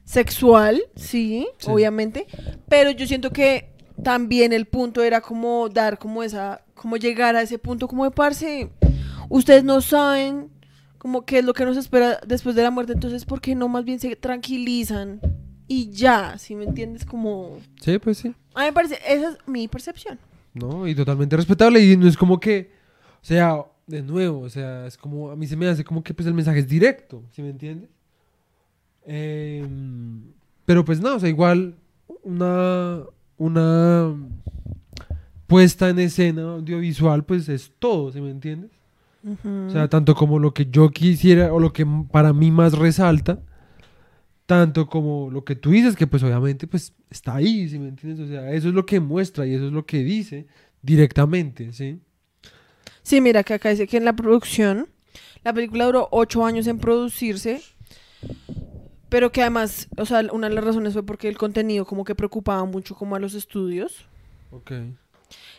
sexual, 0.04 0.82
sí, 0.94 1.46
Sí. 1.58 1.70
obviamente. 1.70 2.26
Pero 2.68 2.90
yo 2.90 3.06
siento 3.06 3.30
que 3.30 3.70
también 4.02 4.52
el 4.52 4.66
punto 4.66 5.02
era 5.02 5.20
como 5.20 5.68
dar 5.68 5.98
como 5.98 6.22
esa, 6.22 6.62
como 6.74 6.96
llegar 6.96 7.34
a 7.36 7.42
ese 7.42 7.58
punto 7.58 7.88
como 7.88 8.04
de 8.04 8.10
parce, 8.12 8.70
ustedes 9.28 9.64
no 9.64 9.80
saben 9.80 10.50
como 10.98 11.24
qué 11.24 11.38
es 11.40 11.44
lo 11.44 11.54
que 11.54 11.64
nos 11.64 11.76
espera 11.76 12.20
después 12.26 12.54
de 12.56 12.62
la 12.62 12.70
muerte, 12.70 12.92
entonces 12.92 13.24
¿por 13.24 13.40
qué 13.40 13.54
no 13.54 13.68
más 13.68 13.84
bien 13.84 13.98
se 14.00 14.16
tranquilizan 14.16 15.20
y 15.68 15.90
ya, 15.90 16.38
si 16.38 16.54
me 16.54 16.64
entiendes? 16.64 17.04
Como... 17.04 17.58
Sí, 17.80 17.98
pues 17.98 18.18
sí. 18.18 18.34
A 18.54 18.60
mí 18.60 18.66
me 18.66 18.72
parece, 18.72 18.98
esa 19.06 19.30
es 19.30 19.38
mi 19.46 19.68
percepción. 19.68 20.18
No, 20.54 20.86
y 20.86 20.94
totalmente 20.94 21.36
respetable. 21.36 21.80
Y 21.80 21.96
no 21.96 22.06
es 22.06 22.16
como 22.16 22.40
que, 22.40 22.70
o 23.22 23.24
sea, 23.24 23.64
de 23.86 24.02
nuevo, 24.02 24.40
o 24.40 24.48
sea, 24.48 24.86
es 24.86 24.96
como, 24.96 25.30
a 25.30 25.36
mí 25.36 25.46
se 25.46 25.56
me 25.56 25.68
hace 25.68 25.84
como 25.84 26.02
que 26.02 26.14
pues 26.14 26.26
el 26.26 26.34
mensaje 26.34 26.60
es 26.60 26.68
directo, 26.68 27.22
¿sí 27.30 27.42
me 27.42 27.50
entiendes? 27.50 27.90
Em, 29.04 30.22
pero 30.64 30.84
pues 30.84 31.00
no, 31.00 31.14
o 31.14 31.20
sea, 31.20 31.28
igual 31.28 31.76
una, 32.24 33.02
una 33.38 34.14
puesta 35.46 35.88
en 35.88 35.98
escena 36.00 36.42
audiovisual, 36.42 37.24
pues 37.24 37.48
es 37.48 37.72
todo, 37.78 38.10
¿sí 38.10 38.20
me 38.20 38.30
entiendes? 38.30 38.70
O 39.44 39.70
sea, 39.70 39.88
tanto 39.88 40.14
como 40.14 40.38
lo 40.38 40.54
que 40.54 40.66
yo 40.66 40.90
quisiera 40.90 41.52
o 41.52 41.58
lo 41.58 41.72
que 41.72 41.84
para 42.12 42.32
mí 42.32 42.52
más 42.52 42.74
resalta, 42.74 43.40
tanto 44.46 44.88
como 44.88 45.28
lo 45.30 45.44
que 45.44 45.56
tú 45.56 45.70
dices, 45.70 45.96
que 45.96 46.06
pues 46.06 46.22
obviamente 46.22 46.66
pues 46.66 46.94
está 47.10 47.34
ahí, 47.34 47.68
¿sí 47.68 47.78
me 47.78 47.88
entiendes? 47.88 48.26
O 48.26 48.28
sea, 48.28 48.52
eso 48.52 48.68
es 48.68 48.74
lo 48.74 48.86
que 48.86 49.00
muestra 49.00 49.46
y 49.46 49.54
eso 49.54 49.66
es 49.66 49.72
lo 49.72 49.84
que 49.84 49.98
dice 49.98 50.46
directamente, 50.82 51.72
¿sí? 51.72 52.00
Sí, 53.02 53.20
mira 53.20 53.42
que 53.42 53.54
acá 53.54 53.70
dice 53.70 53.86
que 53.86 53.96
en 53.96 54.04
la 54.04 54.14
producción, 54.14 54.88
la 55.44 55.52
película 55.52 55.86
duró 55.86 56.08
ocho 56.12 56.44
años 56.44 56.66
en 56.68 56.78
producirse, 56.78 57.60
pero 59.08 59.32
que 59.32 59.42
además, 59.42 59.88
o 59.96 60.06
sea, 60.06 60.22
una 60.32 60.48
de 60.48 60.54
las 60.54 60.64
razones 60.64 60.92
fue 60.92 61.04
porque 61.04 61.28
el 61.28 61.36
contenido 61.36 61.84
como 61.84 62.04
que 62.04 62.14
preocupaba 62.14 62.64
mucho 62.64 62.94
como 62.94 63.16
a 63.16 63.18
los 63.18 63.34
estudios. 63.34 64.06
Ok. 64.50 64.72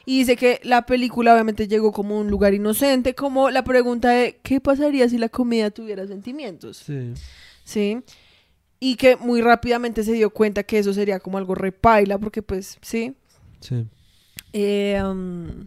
Y 0.05 0.19
dice 0.19 0.37
que 0.37 0.61
la 0.63 0.85
película 0.85 1.33
obviamente 1.33 1.67
llegó 1.67 1.91
como 1.91 2.17
un 2.17 2.29
lugar 2.29 2.53
inocente, 2.53 3.15
como 3.15 3.49
la 3.49 3.65
pregunta 3.65 4.09
de 4.11 4.39
¿qué 4.43 4.61
pasaría 4.61 5.09
si 5.09 5.17
la 5.17 5.27
comedia 5.27 5.71
tuviera 5.71 6.07
sentimientos? 6.07 6.77
Sí. 6.77 7.13
¿Sí? 7.65 8.01
Y 8.79 8.95
que 8.95 9.15
muy 9.15 9.41
rápidamente 9.41 10.03
se 10.03 10.13
dio 10.13 10.29
cuenta 10.29 10.63
que 10.63 10.79
eso 10.79 10.93
sería 10.93 11.19
como 11.19 11.37
algo 11.37 11.55
repaila, 11.55 12.19
porque 12.19 12.41
pues, 12.41 12.77
sí, 12.81 13.15
Sí. 13.59 13.87
Eh, 14.53 15.01
um, 15.03 15.65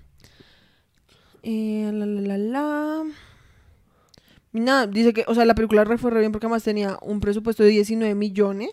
eh, 1.42 1.90
la, 1.92 2.06
la, 2.06 2.20
la, 2.20 2.38
la. 2.38 3.04
Nada, 4.52 4.86
dice 4.86 5.12
que, 5.12 5.24
o 5.28 5.34
sea, 5.34 5.44
la 5.44 5.54
película 5.54 5.84
re 5.84 5.96
fue 5.96 6.10
re 6.10 6.20
bien 6.20 6.32
porque 6.32 6.46
además 6.46 6.64
tenía 6.64 6.98
un 7.02 7.20
presupuesto 7.20 7.62
de 7.62 7.70
19 7.70 8.14
millones 8.14 8.70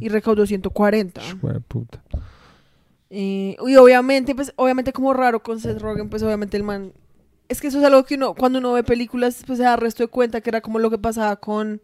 y 0.00 0.08
recaudó 0.08 0.46
140. 0.46 1.20
Hijo 1.24 1.48
de 1.48 1.60
puta. 1.60 2.02
Eh, 3.08 3.56
y 3.66 3.76
obviamente, 3.76 4.34
pues, 4.36 4.52
obviamente 4.56 4.92
como 4.92 5.12
raro 5.12 5.42
con 5.42 5.58
Seth 5.58 5.80
Rogen, 5.80 6.08
pues 6.10 6.22
obviamente 6.22 6.56
el 6.56 6.62
man... 6.62 6.92
Es 7.48 7.60
que 7.60 7.66
eso 7.66 7.80
es 7.80 7.84
algo 7.84 8.04
que 8.04 8.14
uno, 8.14 8.34
cuando 8.34 8.60
uno 8.60 8.72
ve 8.72 8.84
películas, 8.84 9.42
pues 9.44 9.58
se 9.58 9.64
da 9.64 9.74
resto 9.74 10.04
de 10.04 10.08
cuenta 10.08 10.40
que 10.40 10.50
era 10.50 10.60
como 10.60 10.78
lo 10.78 10.90
que 10.90 10.98
pasaba 10.98 11.34
con... 11.36 11.80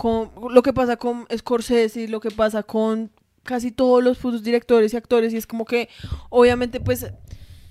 con 0.00 0.30
lo 0.50 0.62
que 0.62 0.72
pasa 0.72 0.96
con 0.96 1.26
Scorsese 1.30 2.00
y 2.00 2.06
lo 2.06 2.20
que 2.20 2.30
pasa 2.30 2.62
con 2.62 3.10
casi 3.42 3.70
todos 3.70 4.02
los 4.02 4.16
putos 4.16 4.42
directores 4.42 4.94
y 4.94 4.96
actores 4.96 5.34
y 5.34 5.36
es 5.36 5.46
como 5.46 5.66
que 5.66 5.90
obviamente 6.30 6.80
pues 6.80 7.12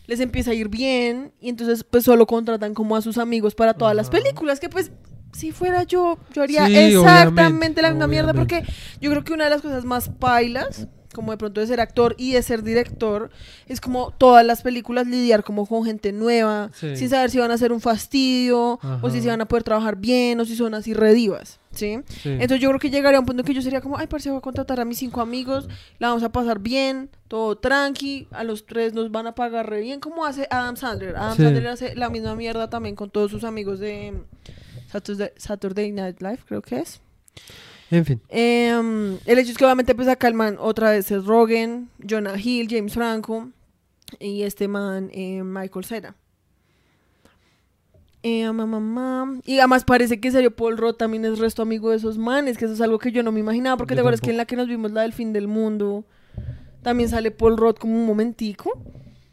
les 0.05 0.19
empieza 0.19 0.51
a 0.51 0.53
ir 0.53 0.69
bien 0.69 1.33
y 1.41 1.49
entonces 1.49 1.83
pues 1.83 2.03
solo 2.03 2.27
contratan 2.27 2.75
como 2.75 2.95
a 2.95 3.01
sus 3.01 3.17
amigos 3.17 3.55
para 3.55 3.73
todas 3.73 3.95
las 3.95 4.11
películas 4.11 4.59
que 4.59 4.69
pues 4.69 4.91
si 5.33 5.51
fuera 5.51 5.81
yo 5.81 6.19
yo 6.31 6.43
haría 6.43 6.67
Sí, 6.67 6.77
exactamente 6.77 7.41
obviamente, 7.41 7.81
la 7.81 7.89
misma 7.89 8.05
mierda 8.05 8.33
porque 8.35 8.63
yo 9.01 9.09
creo 9.09 9.23
que 9.23 9.33
una 9.33 9.45
de 9.45 9.49
las 9.49 9.63
cosas 9.63 9.83
más 9.83 10.09
pailas 10.09 10.87
como 11.13 11.31
de 11.31 11.37
pronto 11.37 11.59
de 11.61 11.67
ser 11.67 11.79
actor 11.79 12.13
y 12.17 12.33
de 12.33 12.43
ser 12.43 12.61
director 12.63 13.29
es 13.67 13.81
como 13.81 14.11
todas 14.11 14.45
las 14.45 14.61
películas 14.61 15.07
lidiar 15.07 15.43
como 15.43 15.65
con 15.65 15.83
gente 15.83 16.11
nueva 16.11 16.69
Sí. 16.73 16.95
sin 16.95 17.09
saber 17.09 17.29
si 17.31 17.39
van 17.39 17.49
a 17.51 17.57
ser 17.57 17.71
un 17.71 17.81
fastidio 17.81 18.79
o 19.01 19.09
si 19.09 19.21
se 19.21 19.27
van 19.27 19.41
a 19.41 19.47
poder 19.47 19.63
trabajar 19.63 19.95
bien 19.95 20.39
o 20.39 20.45
si 20.45 20.55
son 20.55 20.73
así 20.75 20.93
redivas 20.93 21.59
¿sí? 21.71 21.99
Sí. 22.21 22.29
Entonces 22.29 22.59
yo 22.59 22.69
creo 22.69 22.79
que 22.79 22.89
llegaría 22.89 23.17
a 23.17 23.19
un 23.21 23.25
punto 23.25 23.43
que 23.43 23.53
yo 23.53 23.61
sería 23.61 23.79
como, 23.81 23.97
ay, 23.97 24.07
parce, 24.07 24.29
voy 24.29 24.39
a 24.39 24.41
contratar 24.41 24.79
a 24.79 24.85
mis 24.85 24.97
cinco 24.97 25.21
amigos, 25.21 25.67
la 25.99 26.07
vamos 26.09 26.23
a 26.23 26.29
pasar 26.31 26.59
bien, 26.59 27.09
todo 27.27 27.57
tranqui, 27.57 28.27
a 28.31 28.43
los 28.43 28.65
tres 28.65 28.93
nos 28.93 29.11
van 29.11 29.27
a 29.27 29.35
pagar 29.35 29.69
re 29.69 29.81
bien, 29.81 29.99
como 29.99 30.25
hace 30.25 30.47
Adam 30.49 30.75
Sandler. 30.77 31.15
Adam 31.15 31.35
Sí. 31.37 31.43
Sandler 31.43 31.67
hace 31.67 31.95
la 31.95 32.09
misma 32.09 32.35
mierda 32.35 32.69
también 32.69 32.95
con 32.95 33.09
todos 33.11 33.29
sus 33.29 33.43
amigos 33.43 33.79
de 33.79 34.13
Saturday, 34.91 35.29
Saturday 35.37 35.91
Night 35.91 36.21
Live, 36.21 36.39
creo 36.47 36.61
que 36.63 36.79
es. 36.79 37.01
En 37.91 38.05
fin. 38.05 38.21
Em, 38.29 39.17
el 39.25 39.39
hecho 39.39 39.51
es 39.51 39.57
que 39.57 39.65
obviamente 39.65 39.95
pues 39.95 40.07
acá 40.07 40.27
el 40.27 40.33
man 40.35 40.57
otra 40.59 40.91
vez 40.91 41.09
es 41.11 41.25
Rogen, 41.25 41.89
Jonah 42.07 42.37
Hill, 42.39 42.67
James 42.69 42.93
Franco 42.93 43.49
y 44.19 44.43
este 44.43 44.67
man 44.67 45.09
eh, 45.13 45.43
Michael 45.43 45.85
Cera. 45.85 46.15
Eh, 48.21 48.51
ma, 48.51 48.65
ma, 48.65 48.79
ma. 48.79 49.39
Y 49.45 49.59
además 49.59 49.85
parece 49.85 50.19
que 50.19 50.29
serio 50.31 50.53
Paul 50.55 50.77
Roth 50.77 50.97
también 50.97 51.23
es 51.25 51.39
resto 51.39 51.61
amigo 51.61 51.89
de 51.89 51.97
esos 51.97 52.17
manes, 52.17 52.57
que 52.57 52.65
eso 52.65 52.73
es 52.73 52.81
algo 52.81 52.99
que 52.99 53.11
yo 53.13 53.23
no 53.23 53.31
me 53.31 53.39
imaginaba, 53.39 53.77
porque 53.77 53.93
Yo 53.93 53.97
te 53.97 54.01
acuerdas 54.01 54.21
que 54.21 54.31
en 54.31 54.37
la 54.37 54.45
que 54.45 54.57
nos 54.57 54.67
vimos 54.67 54.91
la 54.91 55.03
del 55.03 55.13
fin 55.13 55.31
del 55.31 55.47
mundo, 55.47 56.03
también 56.81 57.07
sale 57.09 57.31
Paul 57.31 57.55
Roth 57.57 57.79
como 57.79 57.95
un 57.95 58.05
momentico, 58.05 58.71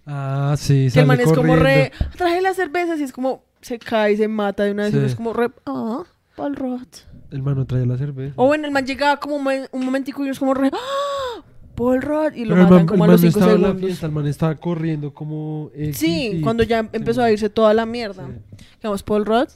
Ah, 0.08 0.54
sí, 0.56 0.88
que 0.94 1.00
el 1.00 1.06
man 1.06 1.18
es 1.20 1.32
como 1.32 1.56
re, 1.56 1.90
traje 2.16 2.40
las 2.40 2.54
cervezas 2.54 3.00
y 3.00 3.02
es 3.02 3.12
como, 3.12 3.42
se 3.60 3.80
cae 3.80 4.12
y 4.12 4.16
se 4.16 4.28
mata 4.28 4.62
de 4.62 4.70
una 4.70 4.84
vez, 4.84 4.94
y 4.94 5.00
Sí. 5.00 5.04
es 5.04 5.16
como 5.16 5.32
re, 5.32 5.50
ah, 5.66 6.04
Paul 6.36 6.54
Roth. 6.54 6.98
El 7.30 7.42
man 7.42 7.56
no 7.56 7.66
traía 7.66 7.86
la 7.86 7.98
cerveza. 7.98 8.34
O 8.36 8.46
bueno, 8.46 8.66
el 8.66 8.72
man 8.72 8.86
llegaba 8.86 9.18
como 9.18 9.36
un, 9.36 9.44
mo- 9.44 9.50
un 9.72 9.84
momentico 9.84 10.24
y 10.24 10.28
es 10.28 10.38
como 10.38 10.54
re, 10.54 10.70
¡Ah! 10.72 11.42
Paul 11.74 12.00
Rudd, 12.00 12.32
y 12.34 12.44
lo 12.46 12.56
matan 12.56 12.86
como 12.86 13.04
el 13.04 13.10
a 13.10 13.12
los 13.14 13.20
man 13.22 13.26
no 13.26 13.32
5 13.32 13.38
estaba 13.38 13.52
en 13.52 13.62
la 13.62 13.68
segundos. 13.68 13.86
fiesta, 13.88 14.06
el 14.06 14.12
man 14.12 14.26
estaba 14.26 14.54
corriendo 14.54 15.12
como... 15.12 15.70
X 15.74 15.98
Sí, 15.98 16.40
cuando 16.42 16.62
ya 16.62 16.88
empezó 16.92 17.22
a 17.22 17.30
irse 17.30 17.50
toda 17.50 17.74
la 17.74 17.84
mierda. 17.84 18.26
Sí. 18.56 18.64
Digamos, 18.76 19.02
Paul 19.02 19.26
Rudd, 19.26 19.48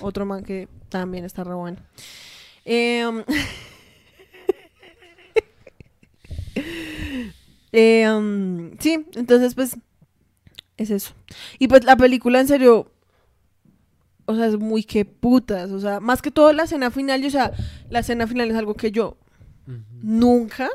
otro 0.00 0.26
man 0.26 0.42
que 0.42 0.68
también 0.88 1.24
está 1.24 1.44
re 1.44 1.54
bueno. 1.54 1.76
Em, 2.64 3.22
em, 7.72 8.76
sí, 8.78 9.06
entonces 9.14 9.54
pues 9.54 9.76
es 10.76 10.90
eso. 10.90 11.12
Y 11.58 11.68
pues 11.68 11.84
la 11.84 11.96
película 11.96 12.40
en 12.40 12.48
serio, 12.48 12.90
o 14.30 14.36
sea, 14.36 14.46
es 14.46 14.58
muy 14.58 14.82
que 14.82 15.04
putas, 15.04 15.70
o 15.70 15.80
sea, 15.80 16.00
más 16.00 16.22
que 16.22 16.30
todo 16.30 16.52
la 16.52 16.64
escena 16.64 16.90
final, 16.90 17.22
y, 17.22 17.26
o 17.26 17.30
sea, 17.30 17.52
la 17.88 18.00
escena 18.00 18.26
final 18.26 18.50
es 18.50 18.56
algo 18.56 18.74
que 18.74 18.90
yo 18.90 19.16
nunca 20.02 20.68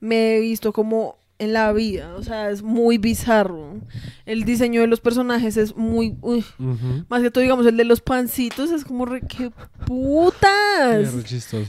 me 0.00 0.36
he 0.36 0.40
visto 0.40 0.72
como 0.72 1.19
en 1.40 1.52
la 1.52 1.72
vida. 1.72 2.14
O 2.14 2.22
sea, 2.22 2.50
es 2.50 2.62
muy 2.62 2.98
bizarro. 2.98 3.80
El 4.26 4.44
diseño 4.44 4.80
de 4.82 4.86
los 4.86 5.00
personajes 5.00 5.56
es 5.56 5.74
muy... 5.74 6.16
uy, 6.20 6.44
Ujú. 6.58 7.04
más 7.08 7.22
que 7.22 7.30
todo, 7.30 7.42
digamos, 7.42 7.66
el 7.66 7.76
de 7.76 7.84
los 7.84 8.00
pancitos 8.00 8.70
es 8.70 8.84
como 8.84 9.06
re... 9.06 9.22
¡Qué 9.22 9.50
putas! 9.86 11.12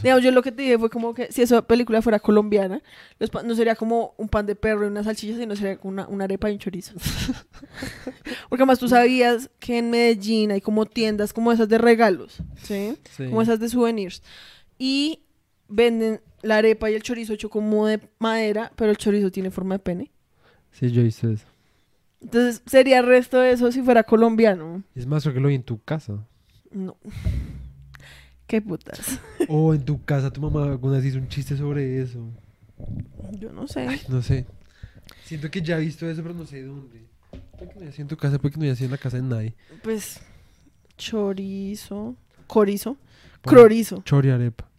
Digamos, 0.04 0.24
yo 0.24 0.32
lo 0.32 0.42
que 0.44 0.52
te 0.52 0.62
dije 0.62 0.78
fue 0.78 0.90
como 0.90 1.14
que 1.14 1.32
si 1.32 1.42
esa 1.42 1.62
película 1.62 2.02
fuera 2.02 2.20
colombiana, 2.20 2.82
los 3.20 3.30
pa- 3.30 3.44
no 3.44 3.56
sería 3.56 3.76
como 3.76 4.14
un 4.18 4.30
pan 4.30 4.46
de 4.46 4.56
perro 4.56 4.84
y 4.86 4.88
una 4.88 5.04
salchicha, 5.04 5.38
sino 5.38 5.56
sería 5.56 5.78
como 5.78 5.92
una, 5.94 6.08
una 6.08 6.24
arepa 6.26 6.50
y 6.50 6.54
un 6.54 6.60
chorizo. 6.60 6.94
Porque 8.50 8.64
además 8.64 8.80
tú 8.80 8.88
sabías 8.88 9.50
que 9.60 9.78
en 9.78 9.90
Medellín 9.90 10.52
hay 10.52 10.62
como 10.62 10.86
tiendas 10.86 11.34
como 11.34 11.52
esas 11.52 11.70
de 11.70 11.78
regalos, 11.78 12.38
¿sí? 12.62 12.98
Sí. 13.16 13.26
Como 13.26 13.42
esas 13.42 13.60
de 13.60 13.70
souvenirs. 13.70 14.22
Y 14.78 15.20
venden 15.72 16.22
la 16.42 16.58
arepa 16.58 16.90
y 16.90 16.96
el 16.96 17.04
chorizo 17.04 17.34
hecho 17.34 17.50
como 17.50 17.88
de 17.88 18.00
madera, 18.20 18.72
pero 18.76 18.92
el 18.92 18.98
chorizo 18.98 19.32
tiene 19.32 19.52
forma 19.52 19.76
de 19.76 19.80
pene. 19.80 20.12
Sí, 20.72 20.92
yo 20.92 21.02
hice 21.02 21.34
eso. 21.34 21.46
Entonces, 22.22 22.62
sería 22.66 23.02
resto 23.02 23.40
de 23.40 23.52
eso 23.52 23.72
si 23.72 23.82
fuera 23.82 24.04
colombiano. 24.04 24.84
Es 24.96 25.08
más, 25.08 25.24
creo 25.24 25.34
que 25.34 25.40
lo 25.40 25.48
vi 25.48 25.56
en 25.56 25.64
tu 25.64 25.82
casa. 25.82 26.26
No. 26.72 26.98
Qué 28.48 28.62
putas. 28.62 29.20
O 29.48 29.74
en 29.74 29.84
tu 29.84 30.04
casa 30.04 30.32
tu 30.32 30.42
mamá 30.42 30.66
alguna 30.66 30.98
vez 30.98 31.06
hizo 31.06 31.18
un 31.18 31.28
chiste 31.28 31.58
sobre 31.58 32.02
eso. 32.02 32.30
Yo 33.40 33.52
no 33.52 33.68
sé. 33.68 33.88
Ay, 33.88 34.02
no 34.08 34.22
sé. 34.22 34.46
Siento 35.24 35.50
que 35.50 35.62
ya 35.62 35.78
he 35.78 35.82
visto 35.82 36.10
eso, 36.10 36.22
pero 36.22 36.34
no 36.34 36.46
sé 36.46 36.64
dónde. 36.64 37.06
¿Por 37.58 37.70
qué 37.70 37.80
no 37.80 37.90
hacía 37.90 38.02
en 38.04 38.08
tu 38.08 38.18
casa? 38.18 38.40
¿Por 38.40 38.52
qué 38.52 38.60
no 38.60 38.72
hacía 38.72 38.86
en 38.86 38.92
la 38.92 38.98
casa 38.98 39.18
de 39.18 39.24
nadie? 39.24 39.56
Pues, 39.84 40.20
chorizo, 40.98 42.16
corizo, 42.48 42.98
crorizo. 43.42 44.02
Chori 44.04 44.30
arepa. 44.30 44.71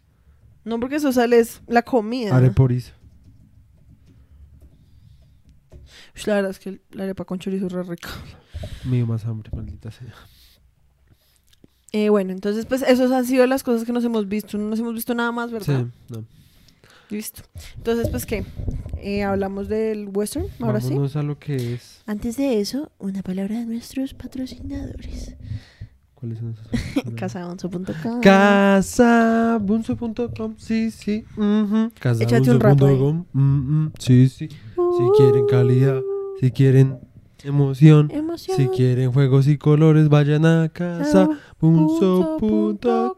No, 0.64 0.78
porque 0.78 0.96
eso 0.96 1.12
sale 1.12 1.38
es 1.38 1.60
la 1.66 1.82
comida. 1.82 2.36
Areporizo. 2.36 2.92
Ush, 6.14 6.26
La 6.26 6.34
verdad 6.34 6.50
es 6.50 6.58
que 6.58 6.80
la 6.90 7.04
arepa 7.04 7.24
con 7.24 7.38
chorizo 7.38 7.66
es 7.66 7.72
re 7.72 7.82
rica. 7.82 8.08
Me 8.84 8.96
dio 8.96 9.06
más 9.06 9.24
hambre, 9.24 9.50
maldita 9.54 9.90
sea. 9.90 10.14
Eh, 11.92 12.08
bueno, 12.08 12.32
entonces, 12.32 12.64
pues, 12.64 12.82
esas 12.82 13.10
han 13.10 13.26
sido 13.26 13.46
las 13.46 13.62
cosas 13.62 13.84
que 13.84 13.92
nos 13.92 14.04
hemos 14.04 14.28
visto. 14.28 14.56
No 14.56 14.68
nos 14.68 14.78
hemos 14.78 14.94
visto 14.94 15.14
nada 15.14 15.30
más, 15.30 15.50
¿verdad? 15.50 15.86
Sí, 15.86 16.14
no. 16.14 16.24
Listo. 17.10 17.42
Entonces, 17.76 18.08
pues, 18.08 18.24
¿qué? 18.24 18.46
Eh, 18.96 19.22
hablamos 19.22 19.68
del 19.68 20.08
western, 20.08 20.46
ahora 20.60 20.80
sí. 20.80 20.90
Vámonos 20.90 21.16
a 21.16 21.22
lo 21.22 21.38
que 21.38 21.74
es. 21.74 22.02
Antes 22.06 22.38
de 22.38 22.60
eso, 22.60 22.90
una 22.98 23.22
palabra 23.22 23.58
de 23.58 23.66
nuestros 23.66 24.14
patrocinadores. 24.14 25.36
¿Cuáles 26.22 26.38
son 26.38 26.52
esos? 26.52 26.64
Casaonzo.com. 27.16 28.20
Casabunzo.com, 28.20 30.54
sí, 30.56 30.92
sí. 30.92 31.24
Casabunzo.com, 31.98 33.24
mm, 33.32 33.40
mm, 33.40 33.92
sí, 33.98 34.28
sí. 34.28 34.48
Si 34.48 34.56
quieren 35.16 35.46
calidad, 35.48 36.00
si 36.38 36.52
quieren 36.52 37.00
emoción, 37.42 38.08
Emoción. 38.12 38.56
si 38.56 38.68
quieren 38.68 39.10
juegos 39.10 39.48
y 39.48 39.58
colores, 39.58 40.08
vayan 40.08 40.46
a 40.46 40.68
casabunzo.com. 40.68 43.16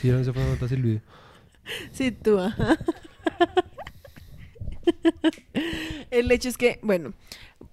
Si 0.00 0.08
no 0.08 0.24
se 0.24 0.32
fue 0.32 0.42
a 0.42 0.46
notar 0.46 0.72
el 0.72 0.82
video. 0.82 1.00
Sí, 1.92 2.12
tú. 2.12 2.38
ajá. 2.38 2.78
El 6.10 6.32
hecho 6.32 6.48
es 6.48 6.56
que, 6.56 6.80
bueno, 6.82 7.12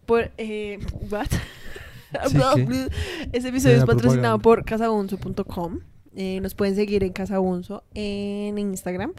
por... 0.06 0.32
Eh, 0.38 0.80
what? 1.10 1.30
Sí, 2.28 2.38
¿qué? 2.38 2.90
Ese 3.34 3.50
episodio 3.50 3.78
es 3.78 3.86
patrocinado 3.86 4.38
propaganda. 4.38 4.38
por 4.40 4.66
casabunzo.com. 4.66 5.80
Eh, 6.16 6.40
nos 6.42 6.56
pueden 6.56 6.76
seguir 6.76 7.04
en 7.04 7.14
Casabunzo 7.14 7.84
en 7.94 8.58
Instagram 8.58 9.14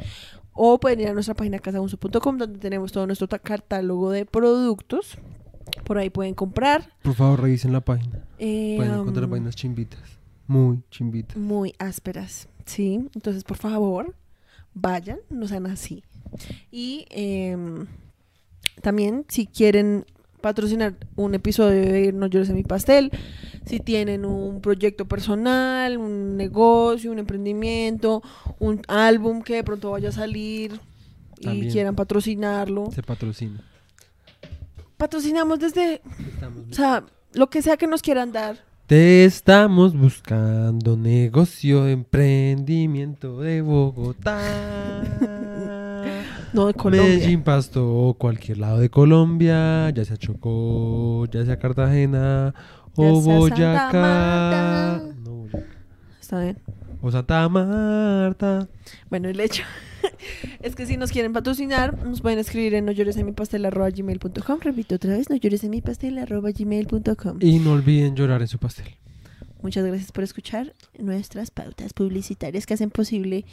o 0.52 0.80
pueden 0.80 1.00
ir 1.00 1.08
a 1.08 1.12
nuestra 1.14 1.34
página 1.34 1.60
casabunzo.com 1.60 2.38
donde 2.38 2.58
tenemos 2.58 2.90
todo 2.90 3.06
nuestro 3.06 3.28
catálogo 3.28 4.10
de 4.10 4.26
productos. 4.26 5.16
Por 5.84 5.98
ahí 5.98 6.10
pueden 6.10 6.34
comprar. 6.34 6.92
Por 7.02 7.14
favor, 7.14 7.42
revisen 7.42 7.72
la 7.72 7.80
página. 7.82 8.24
eh, 8.38 8.74
Pueden 8.78 8.94
encontrar 8.94 9.26
um, 9.26 9.30
vainas 9.30 9.54
chimbitas. 9.54 10.00
Muy 10.48 10.80
chimbitas. 10.90 11.36
muy 11.36 11.74
ásperas, 11.78 12.48
¿sí? 12.64 13.06
Entonces, 13.14 13.44
por 13.44 13.58
favor, 13.58 14.16
vayan, 14.74 15.18
no 15.30 15.46
sean 15.46 15.66
así. 15.66 16.02
Y 16.72 17.04
em, 17.10 17.86
también, 18.82 19.24
si 19.28 19.46
quieren 19.46 20.04
patrocinar 20.40 20.94
un 21.16 21.34
episodio 21.34 21.80
de 21.80 22.12
No 22.12 22.26
llores 22.26 22.48
en 22.48 22.56
mi 22.56 22.62
pastel, 22.62 23.10
si 23.66 23.80
tienen 23.80 24.24
un 24.24 24.60
proyecto 24.60 25.06
personal, 25.06 25.98
un 25.98 26.36
negocio, 26.36 27.12
un 27.12 27.18
emprendimiento, 27.18 28.22
un 28.58 28.82
álbum 28.88 29.42
que 29.42 29.56
de 29.56 29.64
pronto 29.64 29.90
vaya 29.90 30.08
a 30.10 30.12
salir 30.12 30.80
y 31.38 31.44
También. 31.44 31.72
quieran 31.72 31.94
patrocinarlo, 31.94 32.90
Se 32.92 33.02
patrocina. 33.02 33.62
patrocinamos 34.96 35.58
desde, 35.60 36.00
o 36.70 36.74
sea, 36.74 37.04
lo 37.34 37.48
que 37.50 37.62
sea 37.62 37.76
que 37.76 37.86
nos 37.86 38.02
quieran 38.02 38.32
dar. 38.32 38.56
Te 38.86 39.24
estamos 39.26 39.94
buscando 39.94 40.96
negocio, 40.96 41.86
emprendimiento 41.86 43.38
de 43.40 43.60
Bogotá. 43.60 44.38
No 46.52 46.66
de 46.66 46.74
Colombia. 46.74 47.08
Medellín, 47.08 47.42
Pasto 47.42 47.88
o 47.88 48.14
cualquier 48.14 48.58
lado 48.58 48.78
de 48.78 48.90
Colombia, 48.90 49.90
ya 49.90 50.04
sea 50.04 50.16
Chocó, 50.16 51.26
ya 51.26 51.44
sea 51.44 51.58
Cartagena 51.58 52.54
o 52.94 53.20
Boyacá. 53.20 55.02
No, 55.24 55.30
Boyacá. 55.32 55.64
Está 56.20 56.42
bien. 56.42 56.58
o 57.00 57.10
Santa 57.10 57.48
Marta. 57.48 58.68
Bueno, 59.08 59.28
el 59.28 59.40
hecho 59.40 59.62
es 60.60 60.74
que 60.74 60.86
si 60.86 60.96
nos 60.96 61.10
quieren 61.12 61.32
patrocinar, 61.32 62.04
nos 62.04 62.20
pueden 62.20 62.38
escribir 62.38 62.74
en 62.74 62.84
no 62.84 62.92
llores 62.92 63.16
en 63.16 63.26
mi 63.26 63.32
pastel 63.32 63.64
arroba 63.66 63.90
gmail.com. 63.90 64.60
Repito 64.60 64.96
otra 64.96 65.16
vez, 65.16 65.30
no 65.30 65.36
llores 65.36 65.64
en 65.64 65.70
mi 65.70 65.80
pastel 65.80 66.18
arroba 66.18 66.50
gmail.com. 66.50 67.38
Y 67.40 67.58
no 67.58 67.72
olviden 67.72 68.14
llorar 68.14 68.42
en 68.42 68.48
su 68.48 68.58
pastel. 68.58 68.88
Muchas 69.62 69.84
gracias 69.84 70.12
por 70.12 70.24
escuchar. 70.24 70.74
Nuestras 70.98 71.50
pautas 71.50 71.92
publicitarias 71.92 72.66
que 72.66 72.74
hacen 72.74 72.90
posible 72.90 73.44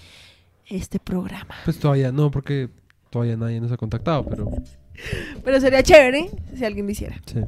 este 0.68 1.00
programa. 1.00 1.56
Pues 1.64 1.80
todavía 1.80 2.12
no, 2.12 2.32
porque 2.32 2.70
todavía 3.16 3.38
nadie 3.38 3.62
nos 3.62 3.72
ha 3.72 3.78
contactado, 3.78 4.26
pero 4.26 4.52
Pero 5.42 5.62
sería 5.62 5.82
chévere 5.82 6.30
si 6.54 6.66
alguien 6.66 6.86
lo 6.86 6.92
hiciera. 6.92 7.16
sí, 7.26 7.40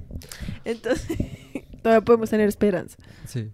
Entonces, 0.64 1.18
todavía 1.84 2.06
podemos 2.06 2.30
tener 2.30 2.48
esperanza. 2.48 2.96
sí. 3.26 3.52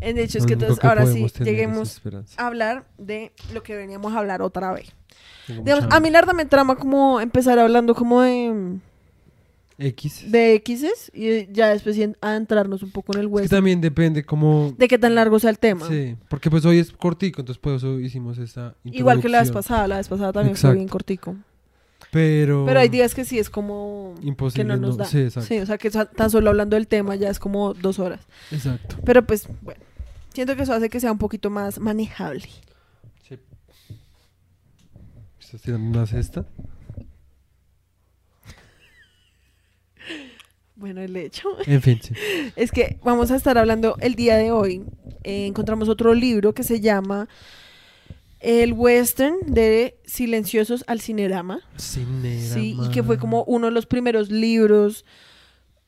El 0.00 0.18
hecho 0.18 0.36
es 0.38 0.44
que 0.46 0.52
entonces 0.52 0.78
que 0.78 0.86
ahora 0.86 1.06
sí 1.06 1.26
lleguemos 1.42 2.00
a 2.36 2.46
hablar 2.46 2.84
de 2.98 3.32
lo 3.54 3.62
que 3.62 3.74
veníamos 3.74 4.12
a 4.12 4.18
hablar 4.18 4.42
otra 4.42 4.72
vez. 4.72 4.92
Digamos, 5.48 5.86
a 5.90 5.98
mí 5.98 6.10
la 6.10 6.20
verdad 6.20 6.34
me 6.34 6.44
trama 6.44 6.76
como 6.76 7.20
empezar 7.22 7.58
hablando 7.58 7.94
como 7.94 8.20
de, 8.20 8.78
X. 9.78 10.30
de 10.30 10.54
X's 10.64 11.10
y 11.14 11.52
ya 11.52 11.68
después 11.70 11.98
en- 11.98 12.16
adentrarnos 12.20 12.82
un 12.82 12.90
poco 12.92 13.12
en 13.14 13.20
el 13.22 13.26
Es 13.36 13.42
que 13.42 13.48
también 13.48 13.80
depende 13.80 14.24
cómo... 14.24 14.72
De 14.78 14.86
qué 14.88 14.98
tan 14.98 15.14
largo 15.14 15.38
sea 15.40 15.50
el 15.50 15.58
tema. 15.58 15.88
Sí, 15.88 16.16
porque 16.28 16.48
pues 16.50 16.64
hoy 16.64 16.78
es 16.78 16.92
cortico, 16.92 17.40
entonces 17.40 17.60
por 17.60 17.74
eso 17.74 17.98
hicimos 17.98 18.38
esta 18.38 18.76
Igual 18.84 19.20
que 19.20 19.28
la 19.28 19.38
vez 19.40 19.48
introducción. 19.48 19.74
pasada, 19.76 19.88
la 19.88 19.96
vez 19.96 20.08
pasada 20.08 20.32
también 20.32 20.52
Exacto. 20.54 20.68
fue 20.72 20.76
bien 20.76 20.88
cortico. 20.88 21.36
Pero... 22.12 22.64
Pero 22.66 22.78
hay 22.78 22.88
días 22.88 23.14
que 23.14 23.24
sí 23.24 23.38
es 23.40 23.50
como 23.50 24.14
Imposible, 24.22 24.62
que 24.62 24.68
no 24.68 24.76
nos 24.76 24.96
no- 24.96 25.02
da. 25.04 25.10
sí, 25.10 25.18
exacto. 25.22 25.54
o 25.62 25.66
sea 25.66 25.78
que 25.78 25.90
tan 25.90 26.30
solo 26.30 26.50
hablando 26.50 26.76
del 26.76 26.86
tema 26.86 27.16
ya 27.16 27.28
es 27.30 27.40
como 27.40 27.74
dos 27.74 27.98
horas. 27.98 28.20
Exacto. 28.52 28.96
Pero 29.04 29.26
pues, 29.26 29.48
bueno, 29.62 29.80
siento 30.32 30.54
que 30.54 30.62
eso 30.62 30.72
hace 30.72 30.88
que 30.88 31.00
sea 31.00 31.10
un 31.10 31.18
poquito 31.18 31.50
más 31.50 31.80
manejable. 31.80 32.46
Sí. 33.26 33.38
¿Estás 35.40 35.60
tirando 35.62 35.88
una 35.98 36.06
cesta? 36.06 36.44
Bueno, 40.76 41.00
el 41.00 41.14
hecho 41.16 41.48
En 41.66 41.80
fin, 41.82 42.00
sí. 42.02 42.14
es 42.56 42.72
que 42.72 42.98
vamos 43.04 43.30
a 43.30 43.36
estar 43.36 43.56
hablando 43.58 43.96
el 44.00 44.14
día 44.16 44.36
de 44.36 44.50
hoy. 44.50 44.82
eh, 45.22 45.46
encontramos 45.46 45.88
otro 45.88 46.14
libro 46.14 46.52
que 46.52 46.62
se 46.64 46.80
llama 46.80 47.28
El 48.40 48.72
Western 48.72 49.36
de 49.46 49.96
Silenciosos 50.04 50.84
al 50.86 51.00
Cinerama. 51.00 51.60
Cinerama. 51.78 52.54
Sí, 52.54 52.76
y 52.82 52.90
que 52.90 53.02
fue 53.02 53.18
como 53.18 53.44
uno 53.44 53.66
de 53.66 53.72
los 53.72 53.86
primeros 53.86 54.30
libros, 54.30 55.04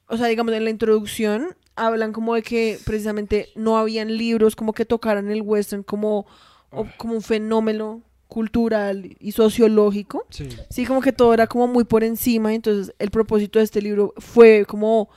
o 0.09 0.17
sea, 0.17 0.27
digamos 0.29 0.55
en 0.55 0.65
la 0.65 0.71
introducción, 0.71 1.49
hablan 1.75 2.13
como 2.13 2.35
de 2.35 2.43
que 2.43 2.79
precisamente 2.85 3.49
no 3.57 3.77
habían 3.77 4.17
libros 4.17 4.57
como 4.57 4.73
que 4.73 4.85
tocaran 4.87 5.31
el 5.31 5.43
western 5.43 5.83
como, 5.83 6.27
o- 6.71 6.87
como 6.97 7.15
un 7.15 7.23
fenómeno 7.23 8.03
cultural 8.37 9.17
y 9.19 9.33
sociológico. 9.33 10.27
Sí. 10.29 10.47
Sí, 10.69 10.85
como 10.85 11.01
que 11.01 11.11
todo 11.11 11.33
era 11.33 11.47
como 11.47 11.67
muy 11.67 11.85
por 11.85 12.05
encima, 12.05 12.53
entonces 12.53 12.95
el 12.99 13.11
propósito 13.11 13.59
de 13.59 13.65
este 13.65 13.81
libro 13.81 14.13
fue 14.19 14.67
como 14.69 15.09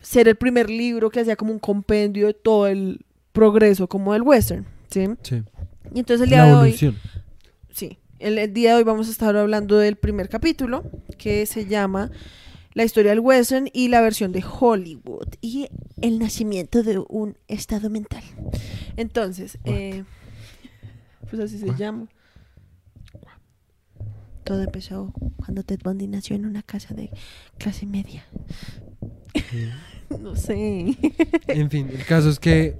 ser 0.00 0.28
el 0.28 0.36
primer 0.36 0.70
libro 0.70 1.10
que 1.10 1.20
hacía 1.20 1.36
como 1.36 1.52
un 1.52 1.58
compendio 1.58 2.26
de 2.26 2.32
todo 2.32 2.66
el 2.66 3.04
progreso 3.32 3.86
como 3.86 4.14
del 4.14 4.22
western, 4.22 4.64
¿sí? 4.88 5.04
Sí. 5.20 5.42
Y 5.94 5.98
entonces 5.98 6.22
el 6.24 6.30
día 6.30 6.46
La 6.46 6.46
de 6.46 6.54
hoy. 6.54 6.96
Sí, 7.70 7.98
el, 8.18 8.38
el 8.38 8.54
día 8.54 8.70
de 8.70 8.76
hoy 8.76 8.84
vamos 8.84 9.08
a 9.08 9.10
estar 9.10 9.36
hablando 9.36 9.76
del 9.76 9.96
primer 9.96 10.30
capítulo 10.30 10.84
que 11.18 11.44
se 11.44 11.66
llama 11.66 12.10
La 12.72 12.84
historia 12.84 13.10
del 13.10 13.20
western 13.20 13.68
y 13.74 13.88
la 13.88 14.00
versión 14.00 14.32
de 14.32 14.42
Hollywood. 14.42 15.34
Y 15.42 15.68
el 16.00 16.18
nacimiento 16.18 16.82
de 16.82 16.98
un 17.10 17.36
estado 17.46 17.90
mental. 17.90 18.24
Entonces, 18.96 19.58
eh, 19.64 20.04
pues 21.28 21.42
así 21.42 21.58
se 21.58 21.66
What? 21.66 21.76
llama. 21.76 22.06
Todo 24.44 24.62
empezó 24.62 25.12
cuando 25.36 25.62
Ted 25.62 25.80
Bundy 25.82 26.06
nació 26.06 26.36
en 26.36 26.46
una 26.46 26.62
casa 26.62 26.94
de 26.94 27.10
clase 27.58 27.86
media. 27.86 28.24
no 30.20 30.36
sé. 30.36 30.96
En 31.48 31.70
fin, 31.70 31.88
el 31.90 32.04
caso 32.04 32.28
es 32.30 32.38
que 32.38 32.76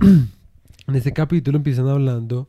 en 0.00 0.94
este 0.94 1.12
capítulo 1.12 1.56
empiezan 1.58 1.88
hablando 1.88 2.48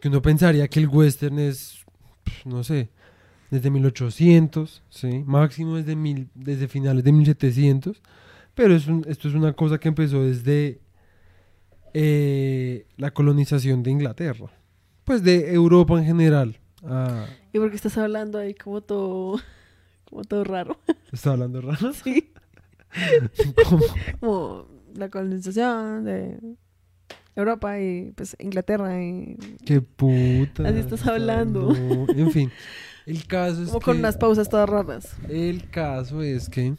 que 0.00 0.08
uno 0.08 0.20
pensaría 0.20 0.68
que 0.68 0.80
el 0.80 0.88
western 0.88 1.38
es, 1.38 1.84
no 2.44 2.62
sé, 2.64 2.90
desde 3.50 3.70
1800, 3.70 4.82
¿sí? 4.90 5.22
máximo 5.24 5.76
desde, 5.76 5.96
mil, 5.96 6.28
desde 6.34 6.68
finales 6.68 7.04
de 7.04 7.12
1700, 7.12 8.02
pero 8.54 8.74
es 8.74 8.86
un- 8.88 9.04
esto 9.08 9.28
es 9.28 9.34
una 9.34 9.52
cosa 9.54 9.78
que 9.78 9.88
empezó 9.88 10.22
desde 10.24 10.80
eh, 11.94 12.86
la 12.96 13.10
colonización 13.12 13.82
de 13.82 13.90
Inglaterra, 13.92 14.50
pues 15.04 15.22
de 15.22 15.54
Europa 15.54 15.98
en 15.98 16.04
general. 16.04 16.58
Ah, 16.84 17.26
¿Y 17.52 17.58
por 17.58 17.70
qué 17.70 17.76
estás 17.76 17.96
hablando 17.98 18.38
ahí 18.38 18.54
como 18.54 18.80
todo, 18.80 19.40
como 20.08 20.24
todo 20.24 20.44
raro? 20.44 20.78
¿Está 21.12 21.32
hablando 21.32 21.60
raro? 21.60 21.92
Sí. 21.92 22.32
¿Cómo? 23.68 23.84
Como 24.20 24.66
la 24.94 25.10
colonización 25.10 26.04
de 26.04 26.38
Europa 27.34 27.78
y 27.80 28.12
pues 28.12 28.36
Inglaterra 28.38 29.02
y 29.02 29.36
¡Qué 29.64 29.80
puta! 29.80 30.66
Así 30.66 30.78
estás 30.78 31.06
hablando. 31.06 31.74
En 32.08 32.30
fin, 32.30 32.50
el 33.04 33.26
caso 33.26 33.62
es 33.62 33.68
como 33.68 33.80
que... 33.80 33.84
con 33.84 33.98
unas 33.98 34.16
pausas 34.16 34.48
todas 34.48 34.68
raras. 34.68 35.16
El 35.28 35.68
caso 35.68 36.22
es 36.22 36.48
que 36.48 36.76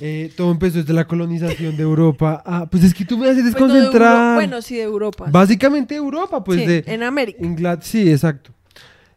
eh, 0.00 0.32
todo 0.36 0.50
empezó 0.52 0.78
desde 0.78 0.92
la 0.92 1.06
colonización 1.06 1.76
de 1.76 1.82
Europa. 1.82 2.42
Ah, 2.46 2.68
pues 2.70 2.84
es 2.84 2.94
que 2.94 3.04
tú 3.04 3.18
me 3.18 3.28
haces 3.28 3.44
desconcentrar. 3.44 4.16
Euro- 4.16 4.34
bueno, 4.34 4.62
sí, 4.62 4.76
de 4.76 4.82
Europa. 4.82 5.26
Básicamente 5.30 5.94
Europa, 5.96 6.44
pues 6.44 6.60
Sí, 6.60 6.66
de 6.66 6.84
en 6.86 7.02
América. 7.02 7.44
Inglaterra. 7.44 7.86
Sí, 7.86 8.10
exacto. 8.10 8.52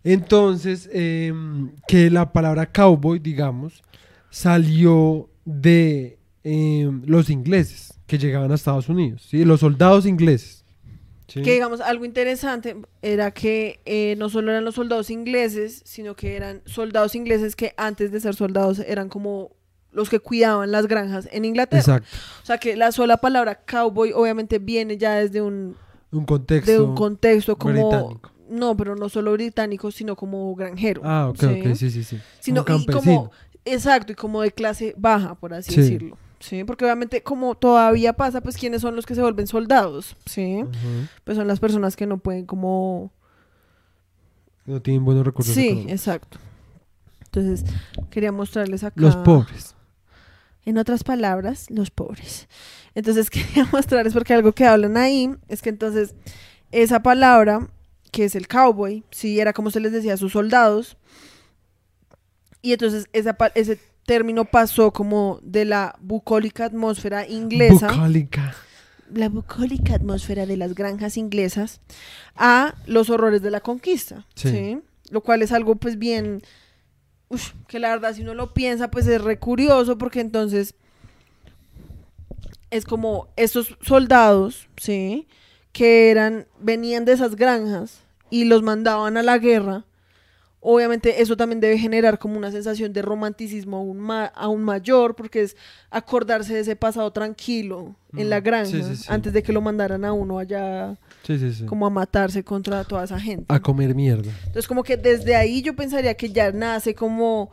Entonces, 0.04 0.90
em, 0.92 1.72
que 1.88 2.10
la 2.10 2.34
palabra 2.34 2.72
cowboy, 2.72 3.20
digamos, 3.20 3.84
salió 4.32 5.30
de 5.46 6.18
em, 6.44 7.04
los 7.06 7.30
ingleses 7.30 7.94
que 8.08 8.18
llegaban 8.18 8.52
a 8.52 8.56
Estados 8.56 8.90
Unidos, 8.90 9.28
¿sí? 9.30 9.46
Los 9.46 9.60
soldados 9.60 10.06
ingleses. 10.08 10.66
¿sí? 11.28 11.44
Que 11.44 11.54
digamos, 11.54 11.80
algo 11.82 12.04
interesante 12.04 12.76
era 13.04 13.30
que 13.32 13.80
eh, 13.86 14.16
no 14.18 14.30
solo 14.30 14.52
eran 14.52 14.66
los 14.66 14.76
soldados 14.76 15.12
ingleses, 15.12 15.82
sino 15.86 16.16
que 16.16 16.36
eran 16.36 16.62
soldados 16.66 17.14
ingleses 17.16 17.56
que 17.56 17.74
antes 17.78 18.12
de 18.12 18.20
ser 18.20 18.34
soldados 18.36 18.80
eran 18.80 19.08
como 19.08 19.52
los 19.92 20.10
que 20.10 20.20
cuidaban 20.20 20.72
las 20.72 20.88
granjas 20.88 21.28
en 21.32 21.46
Inglaterra. 21.46 21.80
Exacto. 21.80 22.08
O 22.42 22.46
sea 22.46 22.58
que 22.58 22.76
la 22.76 22.92
sola 22.92 23.18
palabra 23.18 23.56
cowboy 23.66 24.12
obviamente 24.14 24.60
viene 24.60 24.98
ya 24.98 25.16
desde 25.16 25.42
un, 25.42 25.76
Un 26.12 26.26
contexto. 26.26 26.72
de 26.72 26.80
un 26.80 26.96
contexto 26.96 27.58
como... 27.58 27.74
británico. 27.90 28.32
No, 28.50 28.76
pero 28.76 28.96
no 28.98 29.08
solo 29.08 29.32
británico, 29.32 29.92
sino 29.92 30.16
como 30.18 30.54
granjero. 30.56 31.02
Ah, 31.06 31.30
ok, 31.30 31.38
¿sí? 31.40 31.46
ok, 31.46 31.76
sí, 31.76 31.90
sí, 31.90 32.04
sí. 32.04 32.20
Sino, 32.42 32.66
Como 32.66 32.80
y 32.80 32.86
como, 32.88 33.32
exacto, 33.64 34.12
y 34.12 34.16
como 34.16 34.42
de 34.42 34.52
clase 34.52 34.94
baja, 34.98 35.36
por 35.36 35.54
así 35.54 35.72
Sí. 35.74 35.82
decirlo. 35.82 36.18
Sí, 36.42 36.64
porque 36.66 36.84
obviamente 36.86 37.22
como 37.24 37.54
todavía 37.56 38.14
pasa, 38.14 38.42
pues 38.42 38.58
quiénes 38.58 38.82
son 38.82 38.96
los 38.96 39.06
que 39.06 39.14
se 39.16 39.22
vuelven 39.22 39.46
soldados, 39.48 40.16
¿sí? 40.26 40.64
Pues 41.24 41.38
son 41.38 41.48
las 41.48 41.60
personas 41.60 41.96
que 41.96 42.08
no 42.08 42.18
pueden 42.18 42.46
como 42.46 43.12
No 44.66 44.82
tienen 44.82 45.06
buenos 45.06 45.26
recursos 45.26 45.54
Sí, 45.54 45.68
económicos. 45.68 45.92
exacto. 45.94 46.38
Entonces, 47.26 47.64
quería 48.10 48.32
mostrarles 48.32 48.84
acá. 48.84 49.00
Los 49.00 49.16
pobres. 49.18 49.76
En 50.66 50.78
otras 50.78 51.04
palabras, 51.04 51.66
los 51.70 51.90
pobres. 51.92 52.48
Entonces, 52.96 53.30
quería 53.32 53.68
mostrarles 53.72 54.14
porque 54.14 54.34
algo 54.34 54.52
que 54.52 54.66
hablan 54.66 54.98
ahí 54.98 55.30
es 55.48 55.62
que 55.62 55.70
entonces 55.70 56.14
esa 56.72 57.02
palabra, 57.02 57.68
que 58.12 58.26
es 58.26 58.36
el 58.36 58.48
cowboy, 58.48 59.04
sí, 59.12 59.40
era 59.40 59.54
como 59.54 59.72
se 59.72 59.80
les 59.80 59.92
decía 59.92 60.14
a 60.14 60.18
sus 60.18 60.34
soldados. 60.34 60.98
Y 62.62 62.74
entonces 62.74 63.08
esa, 63.14 63.36
ese 63.56 63.80
término 64.06 64.46
pasó 64.46 64.92
como 64.92 65.40
de 65.42 65.66
la 65.66 65.96
bucólica 66.02 66.66
atmósfera 66.66 67.28
inglesa 67.28 67.92
Bucólica. 67.92 68.54
la 69.14 69.30
bucólica 69.30 69.96
atmósfera 69.96 70.46
de 70.46 70.58
las 70.58 70.76
granjas 70.76 71.18
inglesas 71.18 71.82
a 72.36 72.76
los 72.86 73.10
horrores 73.10 73.42
de 73.42 73.52
la 73.52 73.62
conquista, 73.62 74.26
Sí. 74.36 74.50
¿sí? 74.50 74.80
Lo 75.10 75.22
cual 75.22 75.42
es 75.42 75.52
algo 75.52 75.76
pues 75.76 75.98
bien, 75.98 76.42
que 77.68 77.80
la 77.80 77.90
verdad 77.90 78.14
si 78.14 78.22
uno 78.22 78.34
lo 78.34 78.54
piensa 78.54 78.92
pues 78.92 79.08
es 79.08 79.22
re 79.22 79.40
curioso 79.40 79.98
porque 79.98 80.20
entonces 80.20 80.76
es 82.72 82.86
como 82.86 83.28
estos 83.36 83.76
soldados, 83.82 84.68
¿sí? 84.78 85.28
Que 85.74 86.10
eran, 86.10 86.48
venían 86.60 87.06
de 87.06 87.12
esas 87.12 87.36
granjas 87.36 88.00
y 88.30 88.46
los 88.46 88.64
mandaban 88.64 89.18
a 89.18 89.24
la 89.24 89.38
guerra. 89.38 89.86
Obviamente 90.64 91.22
eso 91.24 91.36
también 91.36 91.60
debe 91.60 91.76
generar 91.80 92.20
como 92.20 92.38
una 92.38 92.52
sensación 92.52 92.94
de 92.94 93.02
romanticismo 93.02 93.78
aún, 93.78 93.98
ma- 93.98 94.26
aún 94.28 94.62
mayor 94.64 95.16
porque 95.16 95.42
es 95.42 95.58
acordarse 95.90 96.54
de 96.54 96.60
ese 96.60 96.76
pasado 96.76 97.10
tranquilo 97.12 97.96
en 98.16 98.30
la 98.30 98.40
Mm, 98.40 98.44
granja 98.44 98.70
sí, 98.70 98.84
sí, 98.84 98.96
sí. 98.98 99.06
antes 99.08 99.34
de 99.34 99.42
que 99.42 99.52
lo 99.54 99.62
mandaran 99.62 100.06
a 100.06 100.14
uno 100.14 100.38
allá 100.38 100.96
como 101.66 101.88
a 101.88 101.90
matarse 101.90 102.44
contra 102.44 102.84
toda 102.84 103.06
esa 103.06 103.20
gente. 103.20 103.46
A 103.48 103.60
comer 103.60 103.96
mierda. 103.96 104.32
Entonces 104.46 104.68
como 104.68 104.84
que 104.84 104.98
desde 104.98 105.36
ahí 105.36 105.64
yo 105.64 105.76
pensaría 105.76 106.14
que 106.14 106.30
ya 106.30 106.52
nace 106.52 106.94
como 106.94 107.50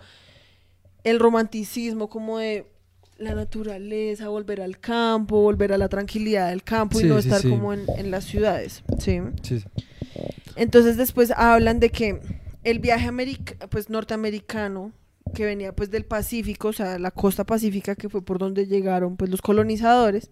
el 1.02 1.18
romanticismo, 1.18 2.11
como 2.11 2.38
de 2.38 2.66
la 3.16 3.34
naturaleza, 3.34 4.28
volver 4.28 4.61
al 4.61 4.78
campo, 4.78 5.40
volver 5.40 5.72
a 5.72 5.78
la 5.78 5.88
tranquilidad 5.88 6.50
del 6.50 6.62
campo 6.62 7.00
y 7.00 7.04
no 7.04 7.16
estar 7.18 7.40
como 7.48 7.72
en, 7.72 7.86
en 7.96 8.11
las 8.11 8.24
ciudades, 8.24 8.82
sí. 8.98 9.18
Entonces 10.56 10.96
después 10.96 11.30
hablan 11.34 11.80
de 11.80 11.88
que 11.90 12.20
el 12.64 12.78
viaje 12.78 13.11
pues 13.70 13.90
norteamericano 13.90 14.92
que 15.34 15.44
venía 15.44 15.74
pues 15.74 15.90
del 15.90 16.04
Pacífico, 16.04 16.68
o 16.68 16.72
sea, 16.72 16.98
la 16.98 17.11
costa 17.11 17.44
pacífica 17.44 17.94
que 17.94 18.09
fue 18.09 18.22
por 18.22 18.38
donde 18.38 18.66
llegaron 18.66 19.16
pues 19.16 19.30
los 19.30 19.42
colonizadores 19.42 20.30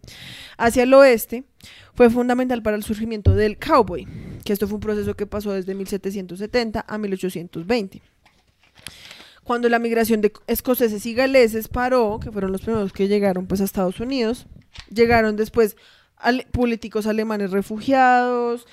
hacia 0.57 0.85
el 0.85 0.95
oeste, 0.95 1.45
fue 1.95 2.11
fundamental 2.11 2.63
para 2.63 2.77
el 2.77 2.83
surgimiento 2.83 3.35
del 3.35 3.59
cowboy, 3.59 4.07
que 4.45 4.53
esto 4.53 4.67
fue 4.67 4.77
un 4.77 4.81
proceso 4.81 5.15
que 5.15 5.27
pasó 5.27 5.53
desde 5.53 5.75
1770 5.75 6.85
a 6.87 6.99
1820. 6.99 8.03
Cuando 9.45 9.69
la 9.69 9.79
migración 9.79 10.21
de 10.23 10.33
escoceses 10.49 11.07
y 11.07 11.15
galeses 11.15 11.69
paró, 11.69 12.19
que 12.21 12.33
fueron 12.33 12.51
los 12.51 12.63
primeros 12.63 12.93
que 12.93 13.07
llegaron 13.07 13.47
pues 13.47 13.61
a 13.61 13.65
Estados 13.65 14.01
Unidos, 14.01 14.47
llegaron 14.91 15.37
después 15.37 15.77
políticos 16.51 17.07
alemanes 17.07 17.51
refugiados, 17.51 18.67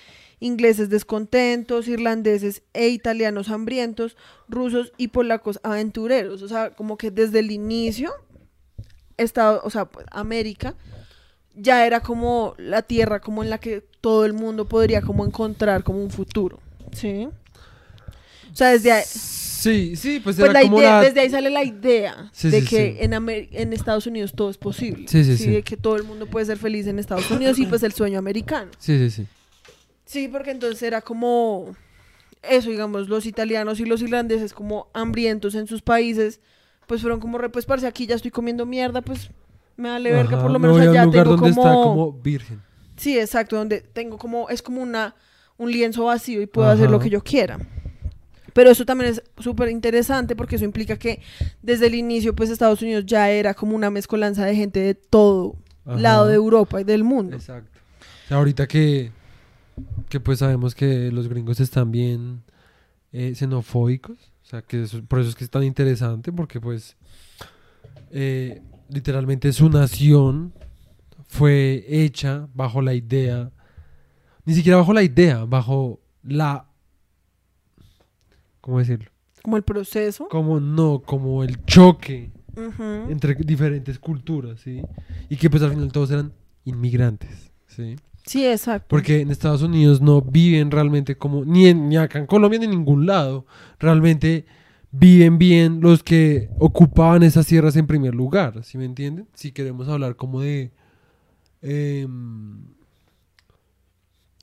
ingleses 0.44 0.90
descontentos, 0.90 1.88
irlandeses 1.88 2.62
e 2.74 2.90
italianos 2.90 3.50
hambrientos, 3.50 4.18
rusos 4.50 4.92
y 4.98 5.08
polacos 5.08 5.60
aventureros. 5.64 6.42
O 6.42 6.48
sea, 6.48 6.72
como 6.72 6.98
que 6.98 7.12
desde 7.12 7.40
el 7.40 7.52
inicio, 7.52 8.12
Estado, 9.18 9.62
o 9.64 9.70
sea, 9.70 9.86
pues, 9.86 10.06
América 10.12 10.76
ya 11.56 11.86
era 11.86 12.00
como 12.02 12.56
la 12.58 12.82
tierra 12.82 13.20
como 13.22 13.44
en 13.44 13.50
la 13.52 13.60
que 13.60 13.82
todo 14.02 14.26
el 14.26 14.34
mundo 14.34 14.66
podría 14.66 15.02
como 15.02 15.24
encontrar 15.26 15.84
como 15.84 16.04
un 16.04 16.10
futuro. 16.10 16.60
¿Sí? 16.92 17.28
O 18.52 18.56
sea, 18.56 18.70
desde 18.70 18.92
ahí, 18.92 19.04
Sí, 19.06 19.96
sí, 19.96 20.20
pues, 20.22 20.36
pues 20.36 20.40
era 20.50 20.54
la 20.54 20.62
como 20.62 20.80
idea, 20.80 20.96
la... 20.98 21.02
desde 21.04 21.22
ahí 21.22 21.30
sale 21.30 21.50
la 21.50 21.64
idea 21.64 22.30
Sí, 22.34 22.50
de 22.50 22.60
sí, 22.62 22.68
que 22.68 22.92
sí. 22.92 22.98
En, 23.00 23.12
Amer- 23.14 23.48
en 23.54 23.72
Estados 23.72 24.06
Unidos 24.08 24.34
todo 24.36 24.50
es 24.50 24.58
posible. 24.58 25.08
Sí, 25.08 25.24
sí, 25.24 25.38
sí. 25.38 25.50
De 25.52 25.64
que 25.64 25.78
todo 25.78 25.96
el 25.96 26.04
mundo 26.04 26.26
puede 26.26 26.46
ser 26.48 26.58
feliz 26.58 26.86
en 26.88 27.00
Estados 27.00 27.32
Unidos 27.32 27.58
y 27.60 27.66
pues 27.66 27.82
el 27.84 27.94
sueño 27.94 28.20
americano. 28.20 28.72
Sí, 28.78 28.98
sí, 28.98 29.10
sí. 29.10 29.28
Sí, 30.06 30.28
porque 30.28 30.52
entonces 30.52 30.82
era 30.84 31.02
como 31.02 31.76
eso, 32.42 32.70
digamos, 32.70 33.08
los 33.08 33.26
italianos 33.26 33.80
y 33.80 33.86
los 33.86 34.02
irlandeses 34.02 34.54
como 34.54 34.88
hambrientos 34.94 35.56
en 35.56 35.68
sus 35.68 35.82
países, 35.82 36.42
pues 36.88 37.02
fueron 37.02 37.20
como, 37.20 37.38
re, 37.38 37.50
pues 37.50 37.66
parce, 37.66 37.88
aquí 37.88 38.06
ya 38.06 38.16
estoy 38.16 38.32
comiendo 38.32 38.66
mierda, 38.66 39.02
pues 39.02 39.30
me 39.78 39.90
vale 39.90 40.12
verga, 40.12 40.34
Ajá, 40.34 40.42
por 40.42 40.52
lo 40.52 40.60
me 40.60 40.68
menos 40.68 40.84
un 40.84 40.90
allá 40.90 41.06
lugar 41.06 41.24
tengo 41.24 41.38
donde 41.38 41.56
como... 41.56 41.68
está 41.68 41.74
como 41.74 42.14
virgen. 42.14 42.62
Sí, 42.98 43.18
exacto, 43.18 43.56
donde 43.56 43.82
tengo 43.82 44.18
como, 44.18 44.50
es 44.50 44.62
como 44.62 44.82
una, 44.82 45.16
un 45.58 45.72
lienzo 45.72 46.06
vacío 46.06 46.42
y 46.42 46.46
puedo 46.46 46.70
hacer 46.70 46.90
lo 46.90 47.00
que 47.00 47.10
yo 47.10 47.24
quiera. 47.24 47.60
Pero 48.54 48.70
eso 48.70 48.86
también 48.86 49.12
es 49.12 49.24
súper 49.40 49.70
interesante 49.70 50.36
porque 50.36 50.58
eso 50.58 50.66
implica 50.66 50.98
que 50.98 51.22
desde 51.64 51.88
el 51.88 51.96
inicio, 51.96 52.36
pues 52.36 52.52
Estados 52.52 52.82
Unidos 52.84 53.06
ya 53.06 53.32
era 53.32 53.56
como 53.56 53.76
una 53.76 53.90
mezcolanza 53.90 54.46
de 54.46 54.56
gente 54.56 54.80
de 54.80 54.94
todo 54.94 55.56
Ajá. 55.86 56.00
lado 56.00 56.28
de 56.28 56.36
Europa 56.36 56.80
y 56.80 56.84
del 56.84 57.04
mundo. 57.04 57.36
Exacto. 57.36 57.80
O 58.26 58.28
sea, 58.28 58.38
ahorita 58.38 58.68
que, 58.68 59.12
que 60.10 60.20
pues 60.20 60.40
sabemos 60.40 60.76
que 60.76 61.12
los 61.12 61.28
gringos 61.28 61.60
están 61.60 61.92
bien 61.92 62.44
eh, 63.12 63.34
xenofóbicos, 63.36 64.18
o 64.44 64.46
sea, 64.46 64.62
que 64.62 64.84
eso- 64.84 65.04
por 65.06 65.20
eso 65.20 65.30
es 65.30 65.36
que 65.36 65.44
es 65.44 65.50
tan 65.50 65.64
interesante, 65.64 66.32
porque 66.32 66.60
pues 66.60 66.96
eh, 68.12 68.62
literalmente 68.90 69.52
su 69.54 69.70
nación 69.70 70.54
fue 71.28 71.84
hecha 71.88 72.48
bajo 72.54 72.82
la 72.82 72.94
idea, 72.94 73.52
ni 74.46 74.54
siquiera 74.54 74.78
bajo 74.78 74.94
la 74.94 75.04
idea, 75.04 75.46
bajo 75.46 76.00
la, 76.24 76.68
¿cómo 78.62 78.80
decirlo? 78.80 79.10
Como 79.42 79.58
el 79.58 79.64
proceso. 79.64 80.28
Como 80.30 80.60
no, 80.60 81.02
como 81.06 81.44
el 81.44 81.64
choque 81.66 82.32
entre 83.10 83.34
diferentes 83.36 83.98
culturas, 84.00 84.62
¿sí? 84.62 84.82
Y 85.30 85.36
que 85.38 85.50
pues 85.50 85.64
al 85.64 85.72
final 85.72 85.92
todos 85.92 86.12
eran 86.12 86.32
inmigrantes, 86.66 87.52
¿sí? 87.68 87.96
Sí, 88.26 88.46
exacto. 88.46 88.88
Porque 88.90 89.20
en 89.22 89.32
Estados 89.32 89.62
Unidos 89.62 90.00
no 90.02 90.22
viven 90.22 90.72
realmente 90.72 91.18
como, 91.18 91.44
ni, 91.44 91.68
en, 91.68 91.90
ni 91.90 91.98
acá 91.98 92.20
en 92.20 92.26
Colombia 92.26 92.60
ni 92.60 92.66
en 92.66 92.72
ningún 92.72 93.06
lado, 93.06 93.46
realmente 93.80 94.46
viven 94.92 95.38
bien 95.38 95.82
los 95.82 96.04
que 96.04 96.50
ocupaban 96.60 97.24
esas 97.24 97.48
tierras 97.48 97.76
en 97.76 97.88
primer 97.88 98.14
lugar, 98.16 98.64
¿sí 98.64 98.78
me 98.78 98.86
entienden? 98.86 99.28
Si 99.34 99.52
queremos 99.52 99.90
hablar 99.90 100.16
como 100.16 100.40
de... 100.42 100.72
em, 101.62 102.60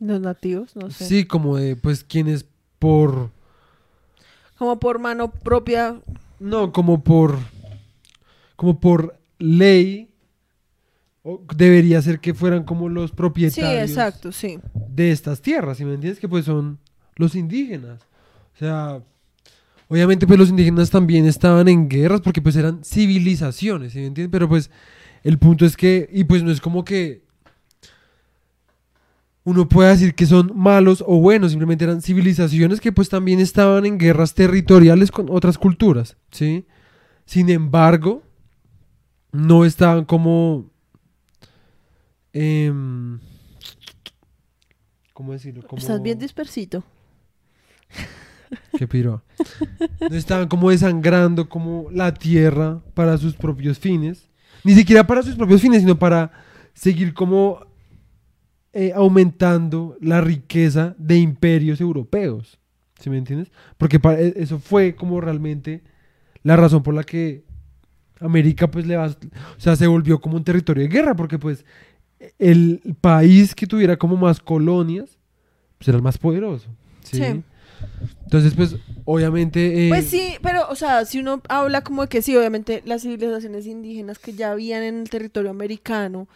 Los 0.01 0.21
nativos, 0.21 0.75
no 0.77 0.91
sé. 0.91 1.05
sí, 1.05 1.25
como 1.25 1.57
de, 1.57 1.77
pues, 1.77 2.05
quienes 2.05 2.47
por... 2.79 3.31
Como 4.59 4.79
por 4.79 4.99
mano 4.99 5.31
propia. 5.31 6.01
No, 6.39 6.73
como 6.73 7.03
por... 7.03 7.39
Como 8.57 8.79
por 8.79 9.19
ley, 9.39 10.10
o 11.23 11.43
debería 11.55 12.01
ser 12.03 12.21
que 12.21 12.33
fueran 12.35 12.65
como 12.65 12.89
los 12.89 13.11
Sí, 13.11 13.17
propietarios. 13.17 13.91
exacto, 13.91 14.33
sí. 14.33 14.59
de 14.89 15.11
estas 15.11 15.41
tierras, 15.43 15.77
¿sí 15.79 15.85
me 15.85 15.95
entiendes? 15.95 16.19
Que 16.21 16.29
pues 16.29 16.45
son 16.47 16.79
los 17.17 17.35
indígenas. 17.35 18.01
O 18.55 18.59
sea, 18.59 19.03
obviamente 19.89 20.27
pues 20.27 20.39
los 20.39 20.49
indígenas 20.49 20.91
también 20.91 21.27
estaban 21.27 21.69
en 21.69 21.89
guerras 21.89 22.21
porque 22.23 22.41
pues 22.41 22.57
eran 22.57 22.83
civilizaciones, 22.85 23.93
¿sí 23.93 23.99
me 23.99 24.07
entiendes? 24.07 24.33
Pero 24.33 24.49
pues 24.49 24.71
el 25.23 25.39
punto 25.39 25.67
es 25.67 25.77
que, 25.77 26.09
y 26.13 26.25
pues 26.25 26.43
no 26.43 26.51
es 26.51 26.61
como 26.61 26.85
que 26.85 27.23
uno 29.45 29.69
pueda 29.69 29.91
decir 29.91 30.15
que 30.15 30.27
son 30.27 30.53
malos 30.55 31.03
o 31.07 31.19
buenos, 31.19 31.51
simplemente 31.53 31.85
eran 31.85 32.03
civilizaciones 32.03 32.81
que 32.81 32.93
pues 32.93 33.09
también 33.09 33.41
estaban 33.41 33.85
en 33.87 33.99
guerras 33.99 34.35
territoriales 34.35 35.11
con 35.11 35.29
otras 35.31 35.59
culturas, 35.59 36.17
¿sí? 36.31 36.67
Sin 37.25 37.49
embargo, 37.51 38.23
no 39.33 39.65
estaban 39.65 40.05
como... 40.05 40.70
em, 42.33 43.19
¿Cómo 45.13 45.33
decirlo? 45.33 45.63
Como... 45.67 45.81
Estás 45.81 46.01
bien 46.03 46.19
dispersito. 46.19 46.83
Qué 48.77 48.89
piro. 48.89 49.23
No 50.01 50.17
estaban 50.17 50.49
como 50.49 50.71
desangrando 50.71 51.49
como 51.49 51.89
la 51.93 52.15
tierra 52.15 52.83
para 52.95 53.19
sus 53.19 53.35
propios 53.35 53.79
fines. 53.79 54.29
Ni 54.65 54.75
siquiera 54.75 55.07
para 55.07 55.23
sus 55.23 55.37
propios 55.37 55.61
fines, 55.61 55.81
sino 55.81 55.99
para 55.99 56.33
seguir 56.75 57.15
como 57.15 57.67
eh, 58.73 58.93
aumentando 58.95 59.97
la 60.01 60.21
riqueza 60.21 60.95
de 60.99 61.19
imperios 61.19 61.81
europeos. 61.81 62.59
¿Sí 62.99 63.11
me 63.11 63.19
entiendes? 63.19 63.51
Porque 63.77 64.01
e- 64.03 64.35
eso 64.37 64.59
fue 64.59 64.95
como 64.95 65.21
realmente 65.21 65.83
la 66.43 66.57
razón 66.57 66.83
por 66.83 66.95
la 66.95 67.05
que 67.05 67.45
América 68.21 68.71
pues 68.71 68.87
le 68.87 68.97
va, 68.97 69.07
o 69.07 69.61
sea, 69.61 69.77
se 69.77 69.87
volvió 69.87 70.21
como 70.21 70.37
un 70.37 70.45
territorio 70.45 70.83
de 70.83 70.89
guerra, 70.89 71.15
porque 71.17 71.39
pues 71.39 71.65
el 72.39 72.81
país 73.01 73.55
que 73.55 73.67
tuviera 73.67 73.97
como 73.97 74.17
más 74.17 74.41
colonias, 74.41 75.19
pues 75.79 75.89
era 75.89 75.97
el 75.97 76.03
más 76.03 76.19
poderoso. 76.19 76.69
¿sí? 77.03 77.17
Sí. 77.17 77.43
Entonces, 78.25 78.55
pues, 78.55 78.77
obviamente... 79.05 79.87
eh, 79.87 79.89
Pues 79.89 80.07
sí, 80.07 80.35
pero, 80.43 80.69
o 80.69 80.75
sea, 80.75 81.05
si 81.05 81.19
uno 81.19 81.43
habla 81.49 81.83
como 81.83 82.03
de 82.03 82.09
que 82.09 82.23
sí, 82.23 82.37
obviamente 82.37 82.83
las 82.85 83.03
civilizaciones 83.03 83.67
indígenas 83.67 84.19
que 84.19 84.35
ya 84.35 84.53
habían 84.53 84.83
en 84.83 85.01
el 85.01 85.11
territorio 85.11 85.51
americano, 85.51 86.29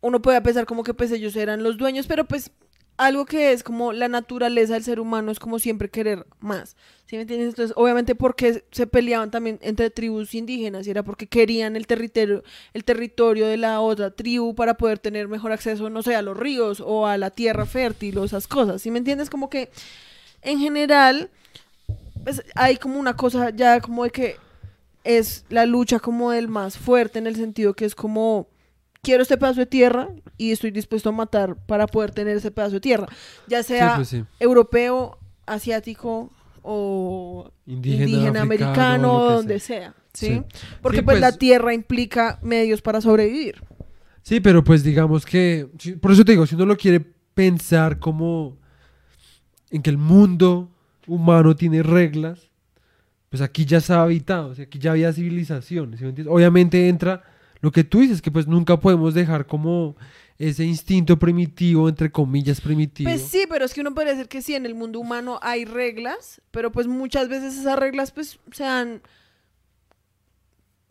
uno 0.00 0.22
puede 0.22 0.40
pensar 0.40 0.66
como 0.66 0.84
que 0.84 0.94
pues 0.94 1.10
ellos 1.10 1.34
eran 1.36 1.62
los 1.62 1.76
dueños, 1.76 2.06
pero 2.06 2.24
pues 2.24 2.52
algo 2.96 3.26
que 3.26 3.52
es 3.52 3.62
como 3.62 3.92
la 3.92 4.08
naturaleza 4.08 4.74
del 4.74 4.84
ser 4.84 5.00
humano 5.00 5.30
es 5.30 5.38
como 5.38 5.58
siempre 5.58 5.90
querer 5.90 6.26
más. 6.40 6.76
¿Sí 7.06 7.16
me 7.16 7.22
entiendes? 7.22 7.50
Entonces, 7.50 7.76
obviamente, 7.76 8.14
porque 8.14 8.64
se 8.72 8.86
peleaban 8.86 9.30
también 9.30 9.58
entre 9.62 9.90
tribus 9.90 10.34
indígenas? 10.34 10.86
Y 10.86 10.90
era 10.90 11.02
porque 11.02 11.26
querían 11.26 11.76
el 11.76 11.86
territorio, 11.86 12.42
el 12.74 12.84
territorio 12.84 13.46
de 13.46 13.56
la 13.56 13.80
otra 13.80 14.10
tribu 14.10 14.54
para 14.54 14.76
poder 14.76 14.98
tener 14.98 15.28
mejor 15.28 15.52
acceso, 15.52 15.88
no 15.88 16.02
sé, 16.02 16.16
a 16.16 16.22
los 16.22 16.36
ríos 16.36 16.82
o 16.84 17.06
a 17.06 17.16
la 17.16 17.30
tierra 17.30 17.66
fértil 17.66 18.18
o 18.18 18.24
esas 18.24 18.48
cosas. 18.48 18.82
¿Sí 18.82 18.90
me 18.90 18.98
entiendes? 18.98 19.30
Como 19.30 19.50
que 19.50 19.70
en 20.42 20.58
general, 20.58 21.30
pues 22.24 22.42
hay 22.54 22.76
como 22.76 22.98
una 22.98 23.16
cosa 23.16 23.50
ya 23.50 23.80
como 23.80 24.04
de 24.04 24.10
que 24.10 24.36
es 25.04 25.44
la 25.48 25.66
lucha 25.66 26.00
como 26.00 26.32
del 26.32 26.48
más 26.48 26.76
fuerte 26.76 27.20
en 27.20 27.28
el 27.28 27.36
sentido 27.36 27.74
que 27.74 27.84
es 27.84 27.94
como 27.94 28.48
quiero 29.06 29.22
este 29.22 29.38
pedazo 29.38 29.60
de 29.60 29.66
tierra 29.66 30.08
y 30.36 30.50
estoy 30.50 30.72
dispuesto 30.72 31.10
a 31.10 31.12
matar 31.12 31.54
para 31.66 31.86
poder 31.86 32.10
tener 32.10 32.36
ese 32.36 32.50
pedazo 32.50 32.74
de 32.74 32.80
tierra, 32.80 33.06
ya 33.46 33.62
sí, 33.62 33.74
sea 33.74 33.94
pues 33.94 34.08
sí. 34.08 34.24
europeo, 34.40 35.16
asiático 35.46 36.32
o 36.62 37.52
Indígena, 37.66 38.04
indígena, 38.04 38.42
americano, 38.42 39.24
donde 39.30 39.60
sea. 39.60 39.94
¿sí? 40.12 40.26
Sí. 40.26 40.42
Porque 40.82 41.04
pues, 41.04 41.20
la 41.20 41.28
pues- 41.28 41.38
tierra 41.38 41.72
implica 41.72 42.40
medios 42.42 42.82
para 42.82 43.00
sobrevivir. 43.00 43.62
Sí, 44.22 44.40
pero 44.40 44.64
pues 44.64 44.82
digamos 44.82 45.24
que, 45.24 45.68
por 46.00 46.10
eso 46.10 46.24
te 46.24 46.32
digo, 46.32 46.44
si 46.46 46.56
uno 46.56 46.66
lo 46.66 46.76
quiere 46.76 46.98
pensar 47.34 48.00
como 48.00 48.58
en 49.70 49.82
que 49.82 49.90
el 49.90 49.98
mundo 49.98 50.68
humano 51.06 51.54
tiene 51.54 51.84
reglas, 51.84 52.50
pues 53.28 53.40
aquí 53.40 53.64
ya 53.64 53.80
se 53.80 53.92
ha 53.92 54.02
habitado, 54.02 54.48
o 54.48 54.54
sea, 54.56 54.64
aquí 54.64 54.80
ya 54.80 54.90
había 54.90 55.12
civilizaciones. 55.12 56.00
Obviamente 56.26 56.88
entra 56.88 57.22
lo 57.66 57.72
que 57.72 57.82
tú 57.82 57.98
dices, 57.98 58.22
que 58.22 58.30
pues 58.30 58.46
nunca 58.46 58.78
podemos 58.78 59.12
dejar 59.12 59.44
como 59.44 59.96
ese 60.38 60.64
instinto 60.64 61.18
primitivo, 61.18 61.88
entre 61.88 62.12
comillas 62.12 62.60
primitivo. 62.60 63.10
Pues 63.10 63.22
sí, 63.22 63.42
pero 63.48 63.64
es 63.64 63.74
que 63.74 63.80
uno 63.80 63.92
podría 63.92 64.12
decir 64.12 64.28
que 64.28 64.40
sí, 64.40 64.54
en 64.54 64.66
el 64.66 64.76
mundo 64.76 65.00
humano 65.00 65.40
hay 65.42 65.64
reglas, 65.64 66.40
pero 66.52 66.70
pues 66.70 66.86
muchas 66.86 67.28
veces 67.28 67.58
esas 67.58 67.76
reglas 67.76 68.12
pues 68.12 68.38
se 68.52 68.64
han 68.64 69.02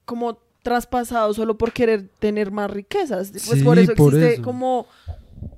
como 0.03 0.37
traspasado 0.63 1.33
solo 1.33 1.57
por 1.57 1.71
querer 1.71 2.09
tener 2.19 2.51
más 2.51 2.69
riquezas. 2.69 3.31
Pues 3.31 3.43
Sí, 3.43 3.63
por 3.63 3.79
eso 3.79 3.95
por 3.95 4.13
existe 4.13 4.33
eso. 4.33 4.43
como 4.43 4.85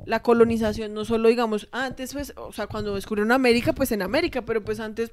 la 0.07 0.21
colonización, 0.21 0.93
no 0.93 1.05
solo 1.05 1.29
digamos, 1.29 1.67
antes 1.71 2.13
pues, 2.13 2.33
o 2.37 2.51
sea, 2.53 2.67
cuando 2.67 2.95
descubrieron 2.95 3.31
América, 3.31 3.73
pues 3.73 3.91
en 3.91 4.01
América, 4.01 4.41
pero 4.43 4.63
pues 4.63 4.79
antes 4.79 5.11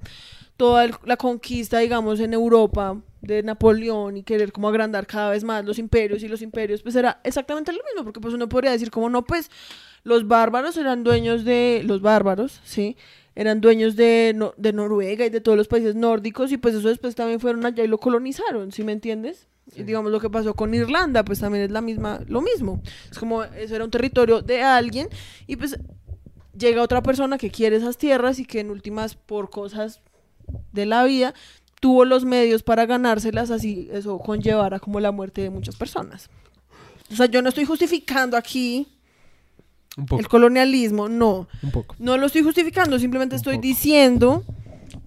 toda 0.56 0.84
el- 0.84 0.94
la 1.04 1.16
conquista, 1.16 1.78
digamos, 1.80 2.20
en 2.20 2.32
Europa 2.32 2.96
de 3.20 3.42
Napoleón 3.42 4.16
y 4.16 4.22
querer 4.22 4.52
como 4.52 4.68
agrandar 4.68 5.06
cada 5.06 5.30
vez 5.30 5.42
más 5.44 5.64
los 5.64 5.78
imperios 5.78 6.22
y 6.22 6.28
los 6.28 6.42
imperios, 6.42 6.82
pues 6.82 6.94
era 6.96 7.20
exactamente 7.24 7.72
lo 7.72 7.80
mismo, 7.90 8.04
porque 8.04 8.20
pues 8.20 8.34
uno 8.34 8.48
podría 8.48 8.70
decir 8.72 8.90
como 8.90 9.10
no, 9.10 9.24
pues 9.24 9.50
los 10.04 10.28
bárbaros 10.28 10.76
eran 10.76 11.02
dueños 11.04 11.44
de, 11.44 11.82
los 11.84 12.00
bárbaros, 12.00 12.60
¿sí? 12.64 12.96
Eran 13.34 13.60
dueños 13.60 13.96
de, 13.96 14.32
No- 14.36 14.54
de 14.56 14.72
Noruega 14.72 15.26
y 15.26 15.30
de 15.30 15.40
todos 15.40 15.58
los 15.58 15.66
países 15.66 15.94
nórdicos 15.96 16.52
y 16.52 16.56
pues 16.58 16.74
eso 16.74 16.88
después 16.88 17.14
también 17.16 17.40
fueron 17.40 17.66
allá 17.66 17.82
y 17.82 17.88
lo 17.88 17.98
colonizaron, 17.98 18.70
¿sí 18.70 18.84
me 18.84 18.92
entiendes? 18.92 19.48
Y 19.76 19.82
digamos 19.82 20.12
lo 20.12 20.20
que 20.20 20.30
pasó 20.30 20.54
con 20.54 20.72
Irlanda, 20.74 21.24
pues 21.24 21.40
también 21.40 21.64
es 21.64 21.70
la 21.70 21.80
misma, 21.80 22.20
lo 22.28 22.40
mismo. 22.40 22.80
Es 23.10 23.18
como, 23.18 23.42
eso 23.42 23.74
era 23.74 23.84
un 23.84 23.90
territorio 23.90 24.40
de 24.42 24.62
alguien 24.62 25.08
y 25.46 25.56
pues 25.56 25.76
llega 26.56 26.82
otra 26.82 27.02
persona 27.02 27.38
que 27.38 27.50
quiere 27.50 27.76
esas 27.76 27.96
tierras 27.98 28.38
y 28.38 28.44
que 28.44 28.60
en 28.60 28.70
últimas 28.70 29.14
por 29.16 29.50
cosas 29.50 30.00
de 30.72 30.86
la 30.86 31.04
vida 31.04 31.34
tuvo 31.80 32.04
los 32.04 32.24
medios 32.24 32.62
para 32.62 32.86
ganárselas, 32.86 33.50
así 33.50 33.88
eso 33.92 34.18
conllevara 34.18 34.78
como 34.78 35.00
la 35.00 35.10
muerte 35.12 35.42
de 35.42 35.50
muchas 35.50 35.76
personas. 35.76 36.30
O 37.12 37.16
sea, 37.16 37.26
yo 37.26 37.42
no 37.42 37.48
estoy 37.50 37.64
justificando 37.64 38.36
aquí 38.36 38.86
un 39.96 40.06
poco, 40.06 40.20
el 40.20 40.28
colonialismo, 40.28 41.08
no. 41.08 41.46
un 41.62 41.70
poco, 41.70 41.94
No 41.98 42.16
lo 42.16 42.26
estoy 42.26 42.42
justificando, 42.42 42.98
simplemente 42.98 43.34
Un 43.34 43.38
estoy 43.38 43.54
poco. 43.56 43.62
diciendo 43.66 44.44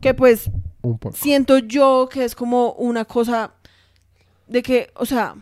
que 0.02 0.14
pues 0.14 0.50
un 0.82 0.98
poco. 1.00 1.16
siento 1.16 1.58
yo 1.58 2.08
que 2.12 2.24
es 2.24 2.36
como 2.36 2.74
una 2.74 3.06
cosa 3.06 3.54
de 4.48 4.64
que, 4.64 4.90
o 4.96 5.06
sea, 5.06 5.36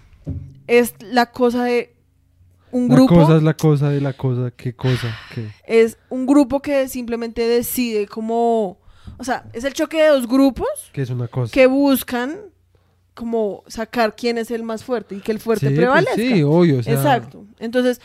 es 0.68 0.93
la 1.01 1.28
cosa 1.32 1.66
de 1.66 1.93
un 2.72 2.89
La 2.89 2.95
grupo, 2.95 3.16
cosa 3.16 3.38
es 3.38 3.43
la 3.43 3.53
cosa 3.56 3.89
de 3.89 4.01
la 4.01 4.14
cosa, 4.14 4.51
qué 4.56 4.76
cosa, 4.76 5.16
qué. 5.34 5.47
es 5.66 5.97
un 6.10 6.26
grupo 6.26 6.62
que 6.62 6.88
simplemente 6.89 7.47
decide 7.47 8.08
como, 8.08 8.80
o 9.18 9.24
sea, 9.24 9.45
es 9.53 9.64
el 9.64 9.74
choque 9.74 10.01
de 10.01 10.10
dos 10.10 10.28
grupos 10.28 10.68
¿Qué 10.91 11.01
es 11.03 11.10
una 11.10 11.28
cosa? 11.28 11.53
que 11.53 11.68
buscan 11.68 12.38
como 13.14 13.64
sacar 13.68 14.16
quién 14.16 14.38
es 14.38 14.51
el 14.51 14.64
más 14.64 14.84
fuerte 14.84 15.16
y 15.16 15.20
que 15.22 15.32
el 15.32 15.39
fuerte 15.39 15.68
Sí, 15.68 15.74
pues 15.76 15.78
prevalezca. 15.86 16.16
sí, 16.16 16.43
obvio, 16.43 16.80
o 16.80 16.84
sea, 16.84 16.93
Exacto. 16.95 17.45
Entonces, 17.60 18.01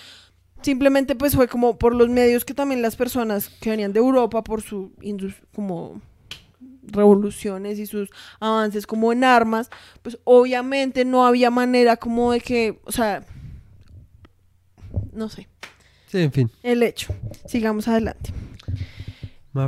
simplemente 0.63 1.17
pues 1.17 1.35
fue 1.35 1.49
como 1.49 1.79
por 1.79 1.95
los 1.97 2.09
medios 2.09 2.45
que 2.45 2.55
también 2.55 2.81
las 2.83 2.95
personas 2.95 3.49
que 3.49 3.71
venían 3.71 3.93
de 3.93 3.99
Europa 3.99 4.45
por 4.45 4.63
su 4.63 4.93
como 5.53 6.01
revoluciones 6.93 7.79
y 7.79 7.87
sus 7.87 8.11
avances 8.39 8.87
como 8.87 9.13
en 9.13 9.25
armas, 9.25 9.71
pues 10.03 10.19
obviamente 10.25 11.05
no 11.05 11.27
había 11.27 11.51
manera 11.51 11.97
como 11.97 12.33
de 12.33 12.41
que, 12.41 12.81
o 12.85 12.93
sea, 12.93 13.25
no 15.13 15.29
sé, 15.29 15.49
Sí, 16.07 16.19
en 16.19 16.33
fin. 16.33 16.51
el 16.63 16.83
hecho. 16.83 17.15
Sigamos 17.47 17.87
adelante. 17.89 18.33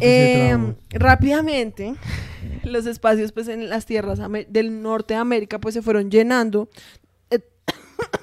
Eh, 0.00 0.48
trabó. 0.48 0.76
rápidamente, 0.90 1.94
los 2.62 2.86
espacios 2.86 3.32
pues 3.32 3.48
en 3.48 3.68
las 3.68 3.84
tierras 3.84 4.20
del 4.48 4.82
norte 4.82 5.14
de 5.14 5.20
América 5.20 5.58
pues 5.60 5.74
se 5.74 5.82
fueron 5.82 6.08
llenando 6.10 6.68
eh, 7.30 7.40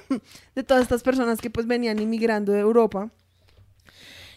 de 0.54 0.62
todas 0.62 0.82
estas 0.82 1.02
personas 1.02 1.40
que 1.40 1.50
pues 1.50 1.66
venían 1.66 1.98
inmigrando 1.98 2.52
de 2.52 2.60
Europa. 2.60 3.10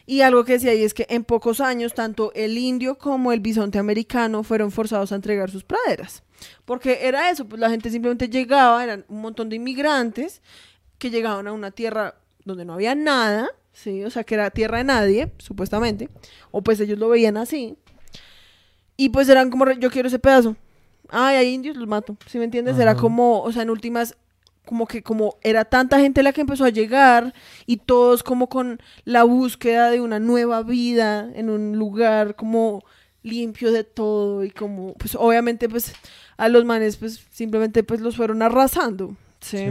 Y 0.05 0.21
algo 0.21 0.43
que 0.43 0.53
decía 0.53 0.71
ahí 0.71 0.83
es 0.83 0.93
que 0.93 1.05
en 1.09 1.23
pocos 1.23 1.61
años 1.61 1.93
tanto 1.93 2.31
el 2.33 2.57
indio 2.57 2.97
como 2.97 3.31
el 3.31 3.39
bisonte 3.39 3.79
americano 3.79 4.43
fueron 4.43 4.71
forzados 4.71 5.11
a 5.11 5.15
entregar 5.15 5.49
sus 5.49 5.63
praderas. 5.63 6.23
Porque 6.65 6.99
era 7.03 7.29
eso, 7.29 7.45
pues 7.45 7.59
la 7.59 7.69
gente 7.69 7.89
simplemente 7.89 8.27
llegaba, 8.27 8.83
eran 8.83 9.05
un 9.07 9.21
montón 9.21 9.49
de 9.49 9.55
inmigrantes 9.55 10.41
que 10.97 11.09
llegaban 11.09 11.47
a 11.47 11.53
una 11.53 11.71
tierra 11.71 12.15
donde 12.43 12.65
no 12.65 12.73
había 12.73 12.95
nada, 12.95 13.49
sí, 13.71 14.03
o 14.03 14.09
sea, 14.09 14.23
que 14.23 14.35
era 14.35 14.51
tierra 14.51 14.79
de 14.79 14.83
nadie, 14.83 15.31
supuestamente, 15.37 16.09
o 16.51 16.61
pues 16.61 16.79
ellos 16.81 16.99
lo 16.99 17.07
veían 17.09 17.37
así. 17.37 17.77
Y 18.97 19.09
pues 19.09 19.29
eran 19.29 19.49
como, 19.49 19.71
yo 19.71 19.89
quiero 19.89 20.07
ese 20.07 20.19
pedazo. 20.19 20.55
Ay, 21.09 21.35
hay 21.37 21.53
indios, 21.53 21.77
los 21.77 21.87
mato. 21.87 22.17
¿Sí 22.27 22.37
me 22.37 22.45
entiendes? 22.45 22.77
Era 22.77 22.95
como, 22.95 23.41
o 23.41 23.51
sea, 23.51 23.63
en 23.63 23.69
últimas, 23.69 24.15
como 24.65 24.87
que 24.87 25.03
como 25.03 25.35
era 25.41 25.65
tanta 25.65 25.99
gente 25.99 26.23
la 26.23 26.31
que 26.33 26.41
empezó 26.41 26.63
a 26.65 26.69
llegar 26.69 27.33
y 27.65 27.77
todos 27.77 28.23
como 28.23 28.47
con 28.47 28.79
la 29.05 29.23
búsqueda 29.23 29.91
de 29.91 29.99
una 30.01 30.19
nueva 30.19 30.63
vida 30.63 31.29
en 31.35 31.49
un 31.49 31.77
lugar 31.77 32.35
como 32.35 32.83
limpio 33.23 33.71
de 33.71 33.83
todo 33.83 34.43
y 34.43 34.49
como, 34.51 34.93
pues 34.95 35.15
obviamente 35.15 35.67
pues 35.69 35.93
a 36.37 36.49
los 36.49 36.65
manes 36.65 36.97
pues 36.97 37.25
simplemente 37.31 37.83
pues 37.83 38.01
los 38.01 38.15
fueron 38.15 38.41
arrasando. 38.41 39.15
¿sí? 39.41 39.57
Sí. 39.57 39.69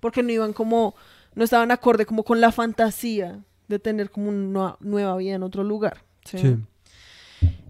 porque 0.00 0.22
no 0.22 0.30
iban 0.30 0.52
como, 0.52 0.94
no 1.34 1.42
estaban 1.44 1.70
acorde 1.70 2.04
como 2.06 2.22
con 2.22 2.40
la 2.40 2.52
fantasía 2.52 3.40
de 3.68 3.78
tener 3.78 4.10
como 4.10 4.28
una 4.28 4.76
nueva 4.80 5.16
vida 5.16 5.34
en 5.34 5.42
otro 5.42 5.64
lugar. 5.64 6.02
¿sí? 6.24 6.38
Sí. 6.38 6.56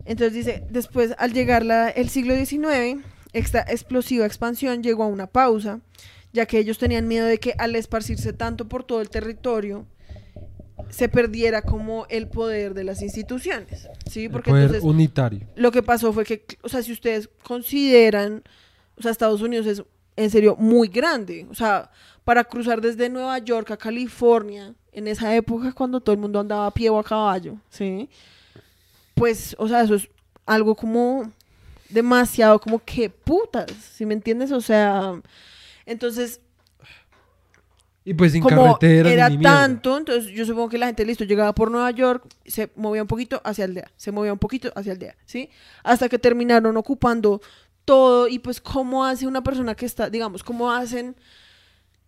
Entonces 0.05 0.35
dice, 0.35 0.65
después 0.71 1.15
al 1.19 1.33
llegar 1.33 1.65
la- 1.65 1.89
el 1.91 2.09
siglo 2.09 2.35
XIX, 2.35 3.03
esta 3.37 3.61
explosiva 3.61 4.25
expansión 4.25 4.83
llegó 4.83 5.05
a 5.05 5.09
una 5.09 5.27
pausa, 5.27 5.81
ya 6.33 6.47
que 6.47 6.59
ellos 6.59 6.79
tenían 6.79 7.07
miedo 7.07 7.27
de 7.27 7.39
que 7.39 7.55
al 7.59 7.77
esparcirse 7.77 8.33
tanto 8.33 8.67
por 8.67 8.85
todo 8.85 9.01
el 9.01 9.11
territorio, 9.11 9.87
se 10.89 11.09
perdiera 11.09 11.63
como 11.63 12.07
el 12.09 12.29
poder 12.29 12.73
de 12.73 12.85
las 12.85 13.03
instituciones, 13.03 13.89
¿sí? 14.11 14.25
El 14.25 14.31
Porque 14.31 14.51
poder 14.51 14.65
entonces 14.65 14.85
unitario. 14.85 15.41
lo 15.55 15.71
que 15.71 15.83
pasó 15.83 16.13
fue 16.13 16.25
que, 16.25 16.45
o 16.63 16.69
sea, 16.69 16.83
si 16.83 16.93
ustedes 16.93 17.29
consideran, 17.43 18.43
o 18.97 19.03
sea, 19.03 19.11
Estados 19.11 19.43
Unidos 19.43 19.67
es 19.67 19.83
en 20.17 20.31
serio 20.31 20.57
muy 20.57 20.89
grande, 20.89 21.47
o 21.51 21.55
sea, 21.55 21.91
para 22.25 22.45
cruzar 22.45 22.81
desde 22.81 23.11
Nueva 23.11 23.39
York 23.39 23.71
a 23.71 23.77
California, 23.77 24.75
en 24.93 25.09
esa 25.09 25.35
época 25.37 25.73
cuando 25.73 26.01
todo 26.01 26.15
el 26.15 26.21
mundo 26.21 26.41
andaba 26.41 26.67
a 26.67 26.71
pie 26.73 26.89
o 26.89 26.99
a 26.99 27.05
caballo, 27.05 27.57
¿sí? 27.69 28.09
Pues, 29.15 29.55
o 29.59 29.69
sea, 29.69 29.83
eso 29.83 29.95
es 29.95 30.09
algo 30.47 30.75
como 30.75 31.31
demasiado, 31.89 32.59
como 32.61 32.79
que 32.85 33.11
putas, 33.11 33.67
¿sí 33.95 34.05
me 34.07 34.15
entiendes? 34.15 34.53
O 34.53 34.61
sea, 34.61 35.21
entonces, 35.85 36.41
Y 38.05 38.15
pues 38.15 38.33
sin 38.33 38.43
como 38.43 38.65
carretera 38.79 39.11
era 39.11 39.29
ni 39.29 39.39
mierda. 39.39 39.55
tanto, 39.57 39.97
entonces 39.99 40.31
yo 40.33 40.45
supongo 40.45 40.69
que 40.69 40.79
la 40.79 40.87
gente, 40.87 41.05
listo, 41.05 41.25
llegaba 41.25 41.53
por 41.55 41.71
Nueva 41.71 41.91
York, 41.91 42.25
se 42.45 42.71
movía 42.77 43.03
un 43.03 43.09
poquito 43.09 43.41
hacia 43.45 43.65
aldea, 43.65 43.91
se 43.97 44.13
movía 44.13 44.33
un 44.33 44.39
poquito 44.39 44.71
hacia 44.77 44.93
aldea, 44.93 45.17
¿sí? 45.25 45.51
Hasta 45.83 46.09
que 46.09 46.19
terminaron 46.19 46.77
ocupando 46.77 47.41
todo 47.85 48.29
y 48.29 48.39
pues 48.39 48.61
cómo 48.61 49.05
hace 49.05 49.27
una 49.27 49.43
persona 49.43 49.75
que 49.75 49.87
está, 49.87 50.09
digamos, 50.09 50.45
cómo 50.45 50.71
hacen 50.73 51.17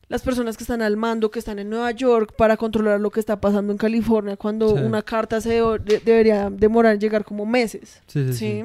las 0.09 0.23
personas 0.23 0.57
que 0.57 0.65
están 0.65 0.83
al 0.83 0.97
mando, 0.97 1.31
que 1.31 1.39
están 1.41 1.59
en 1.59 1.69
Nueva 1.69 1.91
York 1.91 2.35
para 2.37 2.57
controlar 2.57 2.99
lo 3.01 3.11
que 3.11 3.21
está 3.21 3.41
pasando 3.41 3.73
en 3.73 3.79
California 3.79 4.37
cuando 4.37 4.69
Sí. 4.77 4.83
una 4.83 5.03
carta 5.03 5.41
se 5.41 5.51
de- 5.61 5.79
de- 5.81 6.01
debería 6.01 6.49
demorar 6.49 6.95
en 6.95 7.01
llegar 7.01 7.25
como 7.25 7.45
meses. 7.45 8.01
Sí, 8.07 8.25
sí, 8.29 8.33
¿sí? 8.33 8.65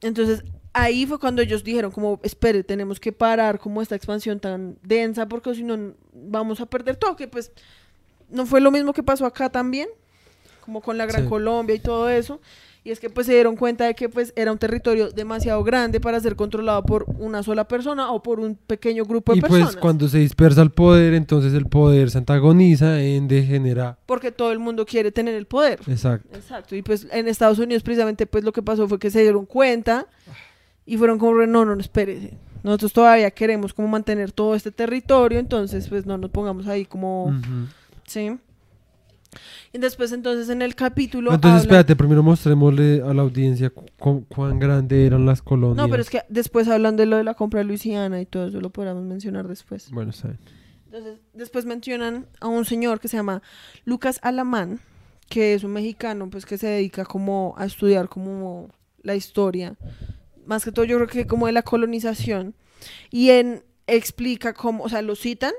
Entonces, 0.00 0.44
ahí 0.72 1.06
fue 1.06 1.18
cuando 1.18 1.42
ellos 1.42 1.64
dijeron 1.64 1.90
como, 1.90 2.20
espere, 2.22 2.62
tenemos 2.62 3.00
que 3.00 3.12
parar 3.12 3.58
como 3.58 3.80
esta 3.82 3.94
expansión 3.94 4.40
tan 4.40 4.76
densa 4.82 5.26
porque 5.26 5.54
si 5.54 5.62
no 5.62 5.94
vamos 6.12 6.60
a 6.60 6.66
perder 6.66 6.96
todo, 6.96 7.16
que 7.16 7.28
pues 7.28 7.50
no 8.28 8.44
fue 8.46 8.60
lo 8.60 8.70
mismo 8.70 8.92
que 8.92 9.02
pasó 9.02 9.24
acá 9.26 9.48
también, 9.50 9.88
como 10.64 10.80
con 10.80 10.98
la 10.98 11.06
Gran 11.06 11.22
Sí. 11.24 11.28
Colombia 11.28 11.74
y 11.76 11.78
todo 11.78 12.10
eso. 12.10 12.40
Y 12.86 12.92
es 12.92 13.00
que 13.00 13.10
pues 13.10 13.26
se 13.26 13.32
dieron 13.32 13.56
cuenta 13.56 13.84
de 13.84 13.94
que 13.94 14.08
pues 14.08 14.32
era 14.36 14.52
un 14.52 14.58
territorio 14.58 15.10
demasiado 15.10 15.64
grande 15.64 16.00
para 16.00 16.20
ser 16.20 16.36
controlado 16.36 16.84
por 16.84 17.04
una 17.18 17.42
sola 17.42 17.66
persona 17.66 18.12
o 18.12 18.22
por 18.22 18.38
un 18.38 18.54
pequeño 18.54 19.04
grupo 19.04 19.32
de 19.32 19.38
Y 19.38 19.40
personas. 19.40 19.66
pues 19.72 19.76
cuando 19.78 20.06
se 20.06 20.18
dispersa 20.18 20.62
el 20.62 20.70
poder, 20.70 21.12
entonces 21.14 21.52
el 21.52 21.66
poder 21.66 22.12
se 22.12 22.18
antagoniza 22.18 23.02
en 23.02 23.26
degenera. 23.26 23.98
Porque 24.06 24.30
todo 24.30 24.52
el 24.52 24.60
mundo 24.60 24.86
quiere 24.86 25.10
tener 25.10 25.34
el 25.34 25.46
poder. 25.46 25.80
Exacto. 25.88 26.28
Exacto, 26.32 26.76
y 26.76 26.82
pues 26.82 27.08
en 27.10 27.26
Estados 27.26 27.58
Unidos 27.58 27.82
precisamente 27.82 28.24
pues 28.24 28.44
lo 28.44 28.52
que 28.52 28.62
pasó 28.62 28.86
fue 28.86 29.00
que 29.00 29.10
se 29.10 29.20
dieron 29.20 29.46
cuenta 29.46 30.06
y 30.84 30.96
fueron 30.96 31.18
como, 31.18 31.44
no, 31.44 31.64
no, 31.64 31.74
no, 31.74 31.80
espérese, 31.80 32.38
nosotros 32.62 32.92
todavía 32.92 33.32
queremos 33.32 33.74
como 33.74 33.88
mantener 33.88 34.30
todo 34.30 34.54
este 34.54 34.70
territorio, 34.70 35.40
entonces 35.40 35.88
pues 35.88 36.06
no 36.06 36.18
nos 36.18 36.30
pongamos 36.30 36.68
ahí 36.68 36.84
como. 36.84 37.34
¿sí? 38.06 38.38
Y 39.72 39.78
después 39.78 40.12
entonces 40.12 40.48
en 40.48 40.62
el 40.62 40.74
capítulo... 40.74 41.32
Entonces, 41.32 41.62
habla- 41.62 41.62
espérate, 41.62 41.96
primero 41.96 42.22
mostrémosle 42.22 43.02
a 43.02 43.12
la 43.14 43.22
audiencia 43.22 43.70
cu- 43.70 43.86
cu- 43.98 44.24
cuán 44.28 44.58
grande 44.58 45.06
eran 45.06 45.26
las 45.26 45.42
colonias. 45.42 45.76
No, 45.76 45.88
pero 45.90 46.02
es 46.02 46.10
que 46.10 46.22
después 46.28 46.68
hablan 46.68 46.96
de 46.96 47.06
lo 47.06 47.16
de 47.16 47.24
la 47.24 47.34
compra 47.34 47.58
de 47.58 47.64
Luisiana 47.64 48.20
y 48.20 48.26
todo 48.26 48.46
eso 48.48 48.60
lo 48.60 48.70
podríamos 48.70 49.04
mencionar 49.04 49.48
después. 49.48 49.90
Bueno, 49.90 50.10
está 50.10 50.28
bien. 50.28 50.40
Entonces, 50.86 51.18
después 51.34 51.64
mencionan 51.66 52.26
a 52.40 52.46
un 52.48 52.64
señor 52.64 53.00
que 53.00 53.08
se 53.08 53.16
llama 53.16 53.42
Lucas 53.84 54.18
Alamán, 54.22 54.80
que 55.28 55.54
es 55.54 55.64
un 55.64 55.72
mexicano, 55.72 56.30
pues 56.30 56.46
que 56.46 56.56
se 56.58 56.68
dedica 56.68 57.04
como 57.04 57.54
a 57.58 57.66
estudiar 57.66 58.08
como 58.08 58.70
la 59.02 59.14
historia, 59.16 59.74
más 60.46 60.64
que 60.64 60.70
todo 60.72 60.84
yo 60.84 60.96
creo 60.96 61.08
que 61.08 61.26
como 61.26 61.46
de 61.46 61.52
la 61.52 61.62
colonización, 61.62 62.54
y 63.10 63.30
en 63.30 63.64
explica 63.88 64.52
cómo, 64.52 64.84
o 64.84 64.88
sea, 64.88 65.02
lo 65.02 65.16
citan 65.16 65.52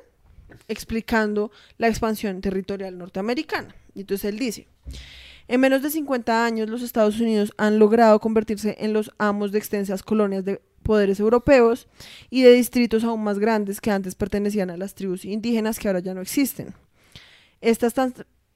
explicando 0.67 1.51
la 1.77 1.87
expansión 1.87 2.41
territorial 2.41 2.97
norteamericana. 2.97 3.75
Y 3.93 4.01
entonces 4.01 4.25
él 4.31 4.39
dice, 4.39 4.67
en 5.47 5.61
menos 5.61 5.81
de 5.81 5.89
50 5.89 6.45
años 6.45 6.69
los 6.69 6.81
Estados 6.81 7.19
Unidos 7.19 7.53
han 7.57 7.79
logrado 7.79 8.19
convertirse 8.19 8.75
en 8.79 8.93
los 8.93 9.11
amos 9.17 9.51
de 9.51 9.59
extensas 9.59 10.03
colonias 10.03 10.43
de 10.43 10.61
poderes 10.83 11.19
europeos 11.19 11.87
y 12.29 12.43
de 12.43 12.53
distritos 12.53 13.03
aún 13.03 13.23
más 13.23 13.39
grandes 13.39 13.81
que 13.81 13.91
antes 13.91 14.15
pertenecían 14.15 14.69
a 14.69 14.77
las 14.77 14.95
tribus 14.95 15.25
indígenas 15.25 15.79
que 15.79 15.87
ahora 15.87 15.99
ya 15.99 16.13
no 16.13 16.21
existen. 16.21 16.73
Estas, 17.61 17.93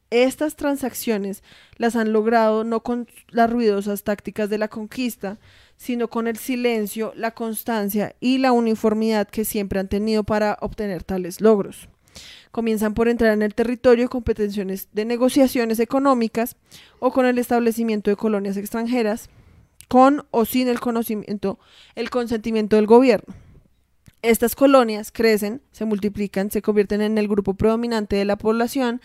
estas 0.10 0.56
transacciones 0.56 1.44
las 1.78 1.96
han 1.96 2.14
logrado 2.14 2.64
no 2.64 2.84
con 2.84 3.08
las 3.30 3.50
ruidosas 3.50 4.04
tácticas 4.04 4.50
de 4.50 4.58
la 4.58 4.68
conquista, 4.68 5.40
sino 5.82 6.10
con 6.10 6.28
el 6.28 6.38
silencio, 6.38 7.12
la 7.16 7.32
constancia 7.32 8.16
y 8.20 8.38
la 8.38 8.52
uniformidad 8.52 9.28
que 9.28 9.46
siempre 9.46 9.80
han 9.80 9.88
tenido 9.88 10.24
para 10.24 10.60
obtener 10.62 11.04
tales 11.04 11.42
logros. 11.42 11.90
Comienzan 12.52 12.94
por 12.94 13.08
entrar 13.08 13.34
en 13.34 13.42
el 13.42 13.56
territorio 13.56 14.08
con 14.08 14.22
pretensiones 14.22 14.90
de 14.92 15.06
negociaciones 15.06 15.80
económicas 15.80 16.56
o 17.00 17.12
con 17.12 17.26
el 17.26 17.40
establecimiento 17.40 18.12
de 18.12 18.16
colonias 18.16 18.58
extranjeras, 18.58 19.32
con 19.88 20.24
o 20.30 20.46
sin 20.46 20.68
el 20.68 20.80
conocimiento, 20.80 21.58
el 21.96 22.12
consentimiento 22.12 22.76
del 22.76 22.86
gobierno. 22.86 23.34
Estas 24.22 24.54
colonias 24.54 25.12
crecen, 25.12 25.64
se 25.72 25.86
multiplican, 25.86 26.52
se 26.52 26.62
convierten 26.62 27.02
en 27.02 27.18
el 27.18 27.28
grupo 27.28 27.56
predominante 27.56 28.18
de 28.18 28.26
la 28.26 28.38
población 28.38 29.02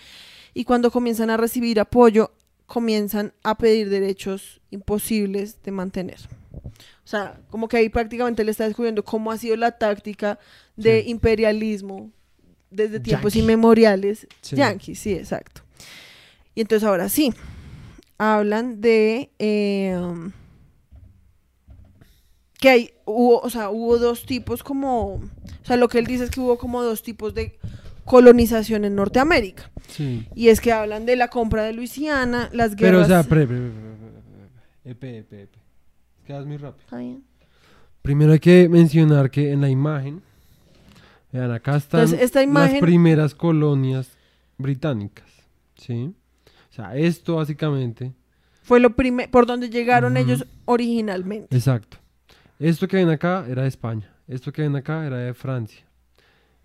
y 0.52 0.64
cuando 0.64 0.90
comienzan 0.90 1.30
a 1.30 1.38
recibir 1.38 1.80
apoyo, 1.80 2.32
comienzan 2.66 3.32
a 3.42 3.56
pedir 3.56 3.88
derechos 3.88 4.60
imposibles 4.70 5.62
de 5.62 5.72
mantener. 5.72 6.18
O 6.64 7.08
sea, 7.08 7.40
como 7.50 7.68
que 7.68 7.76
ahí 7.76 7.88
prácticamente 7.88 8.42
le 8.44 8.50
está 8.50 8.64
descubriendo 8.64 9.04
cómo 9.04 9.30
ha 9.30 9.38
sido 9.38 9.56
la 9.56 9.72
táctica 9.72 10.38
de 10.76 11.02
Sí. 11.02 11.10
imperialismo 11.10 12.10
desde 12.70 12.98
tiempos 13.00 13.32
Yankee. 13.34 13.44
inmemoriales. 13.44 14.26
Sí. 14.40 14.56
Yankees, 14.56 14.98
sí, 14.98 15.12
exacto. 15.14 15.62
Y 16.54 16.60
entonces 16.62 16.86
ahora 16.88 17.08
sí, 17.08 17.32
hablan 18.18 18.80
de 18.80 19.30
eh, 19.38 19.96
um, 20.00 20.32
que 22.58 22.68
hay, 22.70 22.90
hubo, 23.04 23.40
o 23.40 23.50
sea, 23.50 23.68
hubo 23.70 23.98
dos 23.98 24.24
tipos 24.26 24.62
como, 24.62 25.14
o 25.14 25.20
sea, 25.64 25.76
lo 25.76 25.88
que 25.88 25.98
él 25.98 26.06
dice 26.06 26.24
es 26.24 26.30
que 26.30 26.40
hubo 26.40 26.56
como 26.58 26.82
dos 26.82 27.02
tipos 27.02 27.34
de 27.34 27.58
colonización 28.04 28.84
en 28.84 28.94
Norteamérica. 28.94 29.70
Sí. 29.88 30.26
Y 30.34 30.48
es 30.48 30.60
que 30.60 30.72
hablan 30.72 31.06
de 31.06 31.16
la 31.16 31.28
compra 31.28 31.64
de 31.64 31.72
Luisiana, 31.74 32.48
las 32.52 32.74
Pero, 32.76 32.98
o 33.00 33.02
guerras... 33.02 33.08
sea, 33.08 33.22
pre, 33.24 33.46
pre, 33.46 33.56
pre, 33.58 33.68
pre, 33.68 33.90
pre, 33.90 34.20
pre, 34.82 34.90
epe, 34.90 35.18
epe, 35.18 35.42
epe. 35.42 35.58
Quedas 36.26 36.46
muy 36.46 36.56
rápido. 36.56 36.82
Está 36.84 36.98
bien. 36.98 37.22
Primero 38.02 38.32
hay 38.32 38.38
que 38.40 38.68
mencionar 38.68 39.30
que 39.30 39.52
en 39.52 39.60
la 39.60 39.68
imagen, 39.68 40.22
vean, 41.32 41.50
acá 41.50 41.76
están 41.76 42.00
Entonces, 42.02 42.24
esta 42.24 42.42
imagen- 42.42 42.72
las 42.72 42.80
primeras 42.80 43.34
colonias 43.34 44.10
británicas, 44.58 45.26
¿sí? 45.76 46.14
O 46.70 46.72
sea, 46.72 46.96
esto 46.96 47.36
básicamente, 47.36 48.12
Fue 48.62 48.80
lo 48.80 48.90
primer, 48.96 49.30
por 49.30 49.46
donde 49.46 49.70
llegaron 49.70 50.16
ellos 50.16 50.44
originalmente. 50.64 51.54
exacto. 51.56 51.98
Esto 52.58 52.88
que 52.88 52.96
ven 52.96 53.08
acá 53.10 53.44
era 53.48 53.62
de 53.62 53.68
España, 53.68 54.10
esto 54.28 54.52
que 54.52 54.62
ven 54.62 54.74
acá 54.76 55.06
era 55.06 55.18
de 55.18 55.34
Francia, 55.34 55.84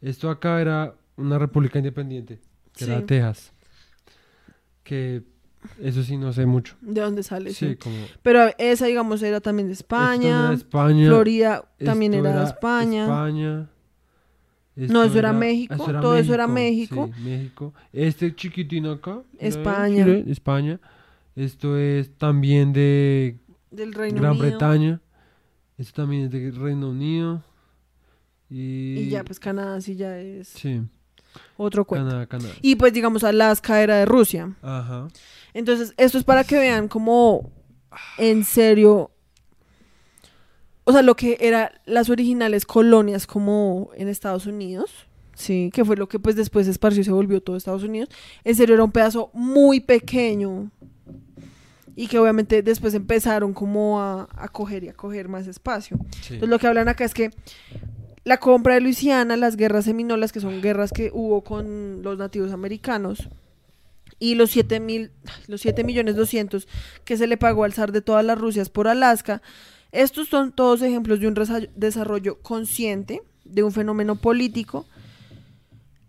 esto 0.02 0.30
acá 0.30 0.60
era 0.62 0.96
una 1.18 1.38
república 1.38 1.78
independiente, 1.80 2.40
que 2.76 2.86
Sí. 2.86 2.92
era 2.92 3.06
Texas, 3.06 3.52
que 4.84 5.22
eso 5.82 6.04
sí 6.04 6.18
no 6.18 6.34
sé 6.34 6.46
mucho. 6.46 6.76
¿De 6.82 7.02
dónde 7.02 7.24
sale? 7.24 7.54
Sí, 7.54 7.70
Sí. 7.72 7.76
como... 7.76 7.96
Pero 8.22 8.50
esa, 8.58 8.86
digamos, 8.88 9.22
era 9.24 9.40
también 9.42 9.68
de 9.68 9.74
España. 9.74 10.46
era 10.46 10.54
España. 10.54 11.08
Florida 11.08 11.66
también 11.84 12.14
era 12.14 12.40
de 12.40 12.46
España. 12.46 13.04
España. 13.04 13.70
No, 14.76 15.04
eso 15.04 15.20
era 15.20 15.34
México, 15.34 15.76
todo 16.02 16.16
eso 16.16 16.34
era 16.34 16.48
México. 16.48 17.10
Sí, 17.16 17.22
México. 17.24 17.74
Este 17.92 18.34
chiquitino 18.36 18.92
acá. 18.92 19.22
España. 19.38 20.04
Chile, 20.06 20.24
España. 20.28 20.80
Esto 21.36 21.78
es 21.78 22.18
también 22.18 22.74
de 22.74 23.38
Del 23.70 23.94
Reino 23.94 24.20
Gran 24.22 24.32
Unido. 24.34 24.46
Bretaña. 24.50 25.02
Esto 25.78 26.02
también 26.02 26.24
es 26.24 26.32
de 26.32 26.52
Reino 26.52 26.90
Unido. 26.90 27.44
Y, 28.50 29.00
Y 29.00 29.10
ya, 29.10 29.24
pues 29.24 29.40
Canadá 29.40 29.80
sí 29.82 29.96
ya 29.96 30.18
es 30.20 30.50
Sí, 30.50 30.82
otro 31.58 31.86
cuento. 31.86 32.08
Canadá, 32.08 32.26
Canadá. 32.28 32.54
Y 32.62 32.76
pues 32.76 32.92
digamos 32.94 33.24
Alaska 33.24 33.82
era 33.82 33.98
de 33.98 34.06
Rusia. 34.06 34.54
Ajá. 34.62 35.08
Entonces, 35.54 35.94
esto 35.98 36.18
es 36.18 36.24
para 36.24 36.44
que 36.44 36.58
vean 36.58 36.88
cómo 36.88 37.52
en 38.18 38.44
serio, 38.46 39.12
o 40.84 40.92
sea, 40.92 41.02
lo 41.02 41.16
que 41.16 41.38
eran 41.42 41.70
las 41.86 42.10
originales 42.10 42.66
colonias 42.66 43.28
como 43.28 43.90
en 43.96 44.08
Estados 44.08 44.46
Unidos, 44.46 44.92
sí, 45.34 45.70
que 45.74 45.84
fue 45.84 45.98
lo 45.98 46.08
que 46.08 46.20
pues 46.20 46.36
después 46.36 46.66
se 46.66 46.72
esparció 46.72 47.02
y 47.02 47.06
se 47.06 47.12
volvió 47.12 47.42
todo 47.42 47.58
Estados 47.58 47.84
Unidos, 47.84 48.10
en 48.44 48.56
serio 48.56 48.76
era 48.76 48.84
un 48.84 48.92
pedazo 48.92 49.30
muy 49.34 49.80
pequeño 49.80 50.72
y 51.96 52.08
que 52.08 52.18
obviamente 52.18 52.64
después 52.64 52.94
empezaron 52.94 53.54
como 53.54 54.00
a, 54.00 54.30
a 54.32 54.48
coger 54.48 54.86
y 54.86 54.90
a 54.90 54.94
coger 54.94 55.28
más 55.28 55.48
espacio. 55.48 55.98
Sí. 56.22 56.36
Entonces 56.36 56.50
lo 56.50 56.60
que 56.60 56.68
hablan 56.68 56.88
acá 56.88 57.04
es 57.04 57.14
que 57.14 57.32
la 58.24 58.38
compra 58.38 58.76
de 58.76 58.82
Luisiana, 58.82 59.36
las 59.36 59.58
guerras 59.58 59.86
seminolas, 59.86 60.32
que 60.32 60.40
son 60.40 60.62
guerras 60.62 60.92
que 60.92 61.12
hubo 61.14 61.44
con 61.44 62.04
los 62.04 62.18
nativos 62.18 62.52
americanos, 62.52 63.30
y 64.22 64.36
los 64.36 64.52
7 64.52 64.80
mil, 64.80 65.12
los 65.48 65.62
7 65.62 65.84
millones 65.84 66.16
200 66.16 66.68
que 67.04 67.18
se 67.18 67.26
le 67.28 67.36
pagó 67.38 67.66
al 67.66 67.74
zar 67.74 67.92
de 67.92 68.02
todas 68.02 68.24
las 68.24 68.38
Rusias 68.38 68.70
por 68.70 68.88
Alaska, 68.88 69.42
estos 69.92 70.30
son 70.30 70.54
todos 70.54 70.82
ejemplos 70.84 71.20
de 71.20 71.28
un 71.28 71.36
desarrollo 71.76 72.38
consciente, 72.42 73.24
de 73.44 73.64
un 73.64 73.72
fenómeno 73.74 74.16
político. 74.16 74.86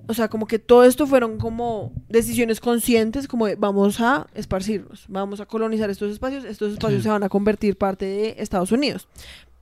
O 0.08 0.14
sea, 0.14 0.28
como 0.28 0.46
que 0.46 0.58
todo 0.58 0.84
esto 0.84 1.06
fueron 1.06 1.38
como 1.38 1.92
decisiones 2.08 2.60
conscientes, 2.60 3.26
como 3.26 3.46
de 3.46 3.54
vamos 3.54 3.98
a 4.00 4.26
esparcirnos, 4.34 5.04
vamos 5.08 5.40
a 5.40 5.46
colonizar 5.46 5.88
estos 5.88 6.12
espacios, 6.12 6.44
estos 6.44 6.72
espacios 6.72 7.00
Sí. 7.00 7.04
se 7.04 7.08
van 7.08 7.22
a 7.22 7.28
convertir 7.30 7.76
parte 7.78 8.04
de 8.04 8.34
Estados 8.38 8.72
Unidos. 8.72 9.08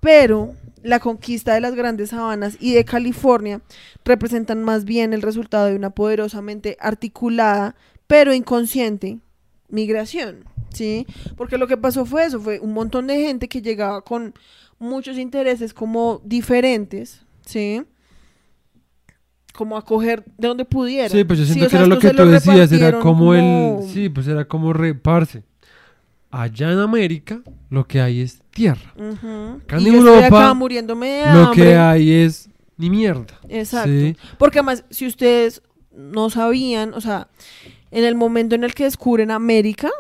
Pero 0.01 0.55
la 0.83 0.99
conquista 0.99 1.55
de 1.55 1.61
las 1.61 1.75
grandes 1.75 2.11
sabanas 2.11 2.57
y 2.59 2.73
de 2.73 2.85
California 2.87 3.61
representan 4.05 4.65
más 4.65 4.85
bien 4.85 5.13
el 5.13 5.23
resultado 5.23 5.67
de 5.67 5.77
una 5.77 5.91
poderosamente 5.91 6.77
articulada, 6.81 7.77
pero 8.11 8.35
inconsciente, 8.35 9.21
migración, 9.69 10.45
¿sí? 10.75 11.07
Porque 11.37 11.57
lo 11.59 11.69
que 11.69 11.77
pasó 11.77 12.05
fue 12.05 12.25
eso, 12.25 12.41
fue 12.41 12.59
un 12.59 12.73
montón 12.73 13.07
de 13.07 13.15
gente 13.23 13.47
que 13.47 13.63
llegaba 13.63 14.03
con 14.03 14.35
muchos 14.81 15.17
intereses 15.17 15.73
como 15.73 16.21
diferentes, 16.25 17.25
¿sí? 17.47 17.85
Como 19.55 19.77
a 19.77 19.85
coger 19.85 20.25
de 20.37 20.49
donde 20.49 20.65
pudiera. 20.65 21.09
Sí, 21.09 21.23
pues 21.23 21.39
yo 21.39 21.45
siento 21.45 21.67
que 21.67 21.71
sea, 21.71 21.79
era 21.79 21.87
lo 21.89 22.01
que 22.01 22.11
tú 22.11 22.27
decías, 22.27 22.73
era 22.73 22.99
como, 22.99 23.27
como- 23.27 23.35
el... 23.81 23.89
Sí, 23.89 24.09
pues 24.09 24.27
era 24.27 24.45
como 24.45 24.73
reparse. 24.73 25.45
Allá 26.33 26.73
en 26.73 26.81
América 26.81 27.43
lo 27.69 27.87
que 27.87 28.01
hay 28.01 28.23
es 28.23 28.43
tierra. 28.51 28.93
Acá 28.93 29.77
en 29.77 29.83
Y 29.83 29.85
yo 29.85 29.99
estoy 29.99 30.15
Europa, 30.15 30.47
acá 30.47 30.55
muriéndome 30.55 31.07
de 31.07 31.33
Lo 31.33 31.53
que 31.53 31.77
hay 31.77 32.11
es 32.11 32.51
ni 32.77 32.91
mierda. 32.91 33.39
Exacto. 33.49 33.89
Sí. 33.89 34.17
Porque 34.37 34.59
además, 34.59 34.85
si 34.91 35.07
ustedes 35.07 35.63
no 35.93 36.31
sabían, 36.31 36.95
o 36.95 37.01
sea, 37.01 37.29
en 37.91 38.05
el 38.05 38.15
momento 38.15 38.55
en 38.55 38.65
el 38.65 38.75
que 38.75 38.85
descubren 38.85 39.31
América, 39.31 39.91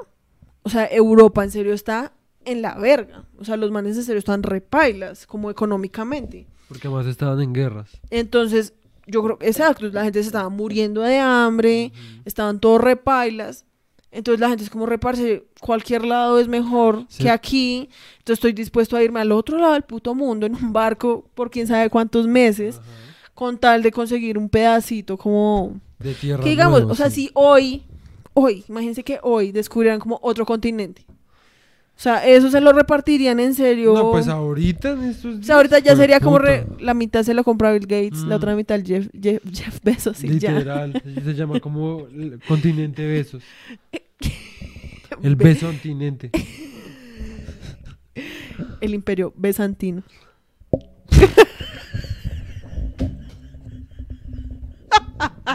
o 0.62 0.68
sea, 0.70 0.86
Europa 0.86 1.42
en 1.44 1.50
serio 1.50 1.72
está 1.72 2.12
en 2.44 2.62
la 2.62 2.74
verga. 2.76 3.24
O 3.38 3.44
sea, 3.44 3.56
los 3.56 3.70
manes 3.70 3.96
en 3.96 4.04
serio 4.04 4.18
están 4.18 4.42
repailas, 4.42 5.26
como 5.26 5.50
económicamente. 5.50 6.46
Porque 6.68 6.88
además 6.88 7.06
estaban 7.06 7.40
en 7.40 7.52
guerras. 7.52 7.90
Entonces, 8.10 8.74
yo 9.06 9.22
creo, 9.24 9.38
exacto, 9.40 9.88
la 9.88 10.04
gente 10.04 10.20
se 10.22 10.26
estaba 10.28 10.48
muriendo 10.48 11.00
de 11.02 11.18
hambre, 11.18 11.92
estaban 12.24 12.60
todos 12.60 12.80
repailas. 12.80 13.64
Entonces 14.12 14.40
la 14.40 14.48
gente 14.48 14.64
es 14.64 14.70
como 14.70 14.86
reparse, 14.86 15.46
cualquier 15.60 16.04
lado 16.04 16.40
es 16.40 16.48
mejor 16.48 17.04
Sí. 17.08 17.22
que 17.24 17.30
aquí. 17.30 17.88
Entonces 18.18 18.38
estoy 18.38 18.52
dispuesto 18.52 18.96
a 18.96 19.02
irme 19.02 19.20
al 19.20 19.30
otro 19.32 19.56
lado 19.58 19.74
del 19.74 19.82
puto 19.82 20.14
mundo 20.16 20.46
en 20.46 20.54
un 20.56 20.72
barco 20.72 21.28
por 21.34 21.48
quién 21.50 21.66
sabe 21.68 21.90
cuántos 21.90 22.26
meses, 22.26 22.80
con 23.34 23.58
tal 23.58 23.82
de 23.82 23.90
conseguir 23.90 24.36
un 24.38 24.48
pedacito 24.48 25.16
como... 25.16 25.80
De 25.98 26.14
tierra. 26.14 26.42
Que 26.42 26.50
digamos, 26.50 26.82
o 26.82 26.94
sea, 26.94 27.10
sí. 27.10 27.26
si 27.26 27.30
hoy, 27.34 27.82
hoy, 28.34 28.64
imagínense 28.68 29.02
que 29.04 29.18
hoy 29.22 29.52
descubrieran 29.52 30.00
como 30.00 30.18
otro 30.22 30.46
continente. 30.46 31.04
O 31.08 32.02
sea, 32.02 32.26
eso 32.26 32.50
se 32.50 32.62
lo 32.62 32.72
repartirían 32.72 33.38
en 33.40 33.52
serio. 33.54 33.92
No, 33.92 34.10
pues 34.10 34.26
ahorita 34.26 34.92
en 34.92 35.02
estos 35.04 35.40
O 35.40 35.42
sea, 35.42 35.56
ahorita 35.56 35.78
ya 35.80 35.84
días, 35.92 35.98
sería 35.98 36.18
como 36.20 36.38
re- 36.38 36.66
la 36.78 36.94
mitad 36.94 37.22
se 37.22 37.34
la 37.34 37.42
compra 37.44 37.72
Bill 37.72 37.82
Gates, 37.86 38.20
la 38.22 38.36
Mm. 38.36 38.38
otra 38.38 38.56
mitad 38.56 38.80
Jeff, 38.82 39.08
Jeff, 39.20 39.42
Jeff 39.52 39.78
Bezos 39.82 40.24
y 40.24 40.38
ya. 40.38 40.52
Literal, 40.52 41.02
se 41.24 41.34
llama 41.34 41.60
como 41.60 42.06
el 42.06 42.40
continente 42.48 43.06
besos. 43.06 43.42
El 45.22 45.36
Be- 45.36 45.44
beso 45.44 45.66
continente. 45.66 46.30
El 48.80 48.94
imperio 48.94 49.34
besantino. 49.36 50.02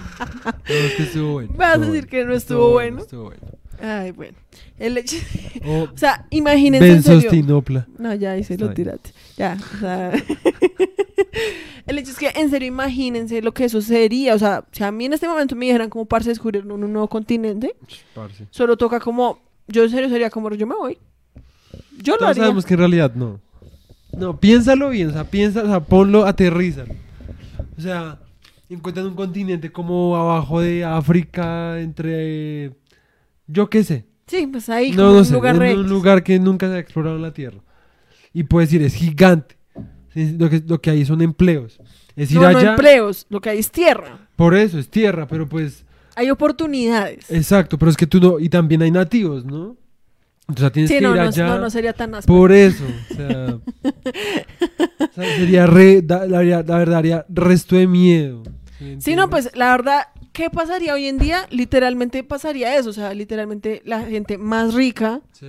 No, 0.01 0.73
es 0.73 0.93
que 0.95 1.03
estuvo 1.03 1.33
bueno. 1.33 1.53
Vas 1.55 1.75
a 1.75 1.77
decir 1.79 2.07
que 2.07 2.25
no 2.25 2.33
estuvo 2.33 2.57
estuvo 2.57 2.71
bueno. 2.71 3.01
Estuvo 3.01 3.23
bueno. 3.25 3.41
Ay, 3.81 4.11
bueno. 4.11 4.37
El 4.79 4.97
hecho... 4.97 5.17
O 5.65 5.83
O 5.93 5.97
sea, 5.97 6.25
imagínense 6.29 6.87
benzostinopla. 6.87 7.87
No, 7.97 8.13
ya 8.13 8.31
ahí 8.31 8.43
se 8.43 8.57
lo 8.57 8.73
tiraste. 8.73 9.11
Ya, 9.37 9.57
o 9.75 9.79
sea. 9.79 10.11
El 11.87 11.99
hecho 11.99 12.11
es 12.11 12.17
que, 12.17 12.29
en 12.35 12.49
serio, 12.49 12.67
imagínense 12.67 13.41
lo 13.41 13.53
que 13.53 13.65
eso 13.65 13.81
sería. 13.81 14.33
O 14.33 14.39
sea, 14.39 14.63
si 14.71 14.83
a 14.83 14.91
mí 14.91 15.05
en 15.05 15.13
este 15.13 15.27
momento 15.27 15.55
me 15.55 15.65
dijeran 15.65 15.89
como 15.89 16.05
parce 16.05 16.29
descubrir 16.29 16.65
un, 16.65 16.83
un 16.83 16.91
nuevo 16.91 17.07
continente, 17.07 17.75
Parce. 18.13 18.47
solo 18.49 18.75
toca 18.77 18.99
como. 18.99 19.39
Yo 19.67 19.83
en 19.83 19.89
serio 19.89 20.09
sería 20.09 20.29
como 20.29 20.49
yo 20.53 20.65
me 20.65 20.75
voy. 20.75 20.97
Yo 22.01 22.13
lo 22.13 22.19
Todos 22.19 22.31
haría. 22.31 22.43
sabemos 22.43 22.65
que 22.65 22.73
en 22.73 22.79
realidad 22.79 23.11
no. 23.15 23.39
No, 24.13 24.39
piénsalo 24.39 24.89
bien, 24.89 25.09
o 25.09 25.13
sea, 25.13 25.25
piensa, 25.25 25.63
o 25.63 25.67
sea, 25.67 25.79
ponlo, 25.81 26.25
aterrízalo. 26.25 26.93
O 27.77 27.81
sea, 27.81 28.17
encuentran 28.69 29.05
un 29.07 29.15
continente 29.15 29.71
como 29.71 30.15
abajo 30.15 30.59
de 30.61 30.83
África, 30.83 31.79
entre. 31.79 32.71
Yo 33.47 33.69
qué 33.69 33.83
sé. 33.83 34.05
Sí, 34.27 34.47
pues 34.47 34.69
ahí, 34.69 34.91
No, 34.91 34.97
como 34.97 35.11
no 35.11 35.17
un 35.19 35.25
sé, 35.25 35.33
lugar 35.33 35.55
en 35.55 35.61
re- 35.61 35.75
un 35.77 35.87
lugar 35.89 36.23
que 36.23 36.39
nunca 36.39 36.67
se 36.67 36.73
ha 36.75 36.79
explorado 36.79 37.15
en 37.15 37.21
la 37.21 37.33
Tierra. 37.33 37.59
Y 38.33 38.43
puedes 38.43 38.69
decir, 38.69 38.85
es 38.85 38.95
gigante. 38.95 39.55
Lo 40.15 40.49
que, 40.49 40.63
lo 40.65 40.81
que 40.81 40.89
hay 40.89 41.05
son 41.05 41.21
empleos. 41.21 41.79
Es 42.15 42.31
ir 42.31 42.39
No, 42.39 42.49
no 42.51 42.57
allá. 42.57 42.71
empleos, 42.71 43.25
lo 43.29 43.41
que 43.41 43.49
hay 43.49 43.59
es 43.59 43.69
tierra. 43.69 44.29
Por 44.35 44.55
eso, 44.55 44.79
es 44.79 44.89
tierra, 44.89 45.27
pero 45.27 45.47
pues. 45.47 45.85
Hay 46.15 46.29
oportunidades. 46.29 47.29
Exacto, 47.29 47.77
pero 47.77 47.91
es 47.91 47.97
que 47.97 48.07
tú 48.07 48.19
no. 48.21 48.39
Y 48.39 48.47
también 48.49 48.81
hay 48.81 48.91
nativos, 48.91 49.45
¿no? 49.45 49.75
Entonces 50.47 50.71
tienes 50.73 50.89
sí, 50.89 50.95
que 50.97 51.01
no, 51.01 51.09
ir 51.11 51.15
no, 51.21 51.27
allá. 51.27 51.47
no, 51.47 51.59
no 51.59 51.69
sería 51.69 51.93
tan 51.93 52.13
áspero. 52.15 52.37
Por 52.37 52.51
eso, 52.51 52.83
o 53.11 53.15
sea, 53.15 53.45
o 55.09 55.13
sea, 55.13 55.35
sería 55.37 55.65
re, 55.65 56.01
da- 56.01 56.25
la, 56.27 56.43
la 56.43 56.61
verdad, 56.77 56.95
daría 56.95 57.25
resto 57.29 57.75
de 57.75 57.87
miedo. 57.87 58.43
¿sí 58.79 58.97
Sí, 58.99 59.15
no, 59.15 59.29
pues 59.29 59.49
la 59.55 59.71
verdad, 59.71 60.03
¿qué 60.33 60.49
pasaría 60.49 60.93
hoy 60.93 61.07
en 61.07 61.17
día? 61.17 61.47
Literalmente 61.49 62.23
pasaría 62.23 62.75
eso. 62.77 62.89
O 62.89 62.93
sea, 62.93 63.13
literalmente 63.13 63.81
la 63.85 64.01
gente 64.03 64.37
más 64.37 64.73
rica 64.73 65.21
Sí. 65.31 65.47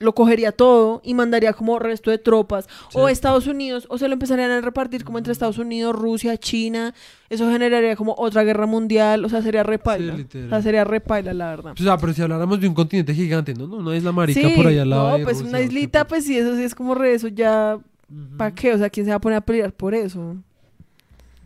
Lo 0.00 0.14
cogería 0.14 0.52
todo 0.52 1.00
y 1.04 1.14
mandaría 1.14 1.52
como 1.52 1.78
resto 1.78 2.10
de 2.10 2.18
tropas 2.18 2.68
o. 2.94 3.08
Estados 3.08 3.46
Unidos 3.46 3.86
o 3.88 3.96
se 3.96 4.08
lo 4.08 4.14
empezarían 4.14 4.50
a 4.50 4.60
repartir 4.60 5.04
como 5.04 5.18
entre 5.18 5.32
Estados 5.32 5.58
Unidos, 5.58 5.94
Rusia, 5.94 6.36
China, 6.36 6.94
eso 7.30 7.48
generaría 7.50 7.94
como 7.96 8.14
otra 8.18 8.42
guerra 8.42 8.66
mundial, 8.66 9.24
o 9.24 9.28
sea, 9.28 9.40
sería 9.40 9.62
repaila. 9.62 10.16
Sí, 10.16 10.26
o 10.38 10.48
sea, 10.48 10.62
sería 10.62 10.84
repaila 10.84 11.32
la 11.32 11.50
verdad. 11.50 11.74
O 11.78 11.82
sea, 11.82 11.96
pero 11.96 12.12
si 12.12 12.22
habláramos 12.22 12.60
de 12.60 12.68
un 12.68 12.74
continente 12.74 13.14
gigante, 13.14 13.54
no, 13.54 13.66
no, 13.66 13.80
no 13.82 13.92
es 13.92 14.02
la 14.02 14.12
marica 14.12 14.40
Sí, 14.40 14.52
por 14.56 14.66
allá 14.66 14.82
al 14.82 14.90
lado 14.90 15.10
no, 15.10 15.18
de 15.18 15.24
pues 15.24 15.36
Rusia, 15.38 15.48
una 15.48 15.58
¿o 15.58 15.60
qué 15.60 15.66
islita, 15.66 16.06
pues 16.06 16.24
sí, 16.24 16.36
eso 16.36 16.56
sí 16.56 16.64
es 16.64 16.74
como 16.74 16.94
re, 16.94 17.14
eso 17.14 17.28
ya, 17.28 17.76
Ujú. 17.76 18.36
¿para 18.36 18.54
qué? 18.54 18.72
O 18.74 18.78
sea, 18.78 18.90
¿quién 18.90 19.06
se 19.06 19.10
va 19.10 19.16
a 19.16 19.20
poner 19.20 19.38
a 19.38 19.40
pelear 19.42 19.72
por 19.72 19.94
eso? 19.94 20.36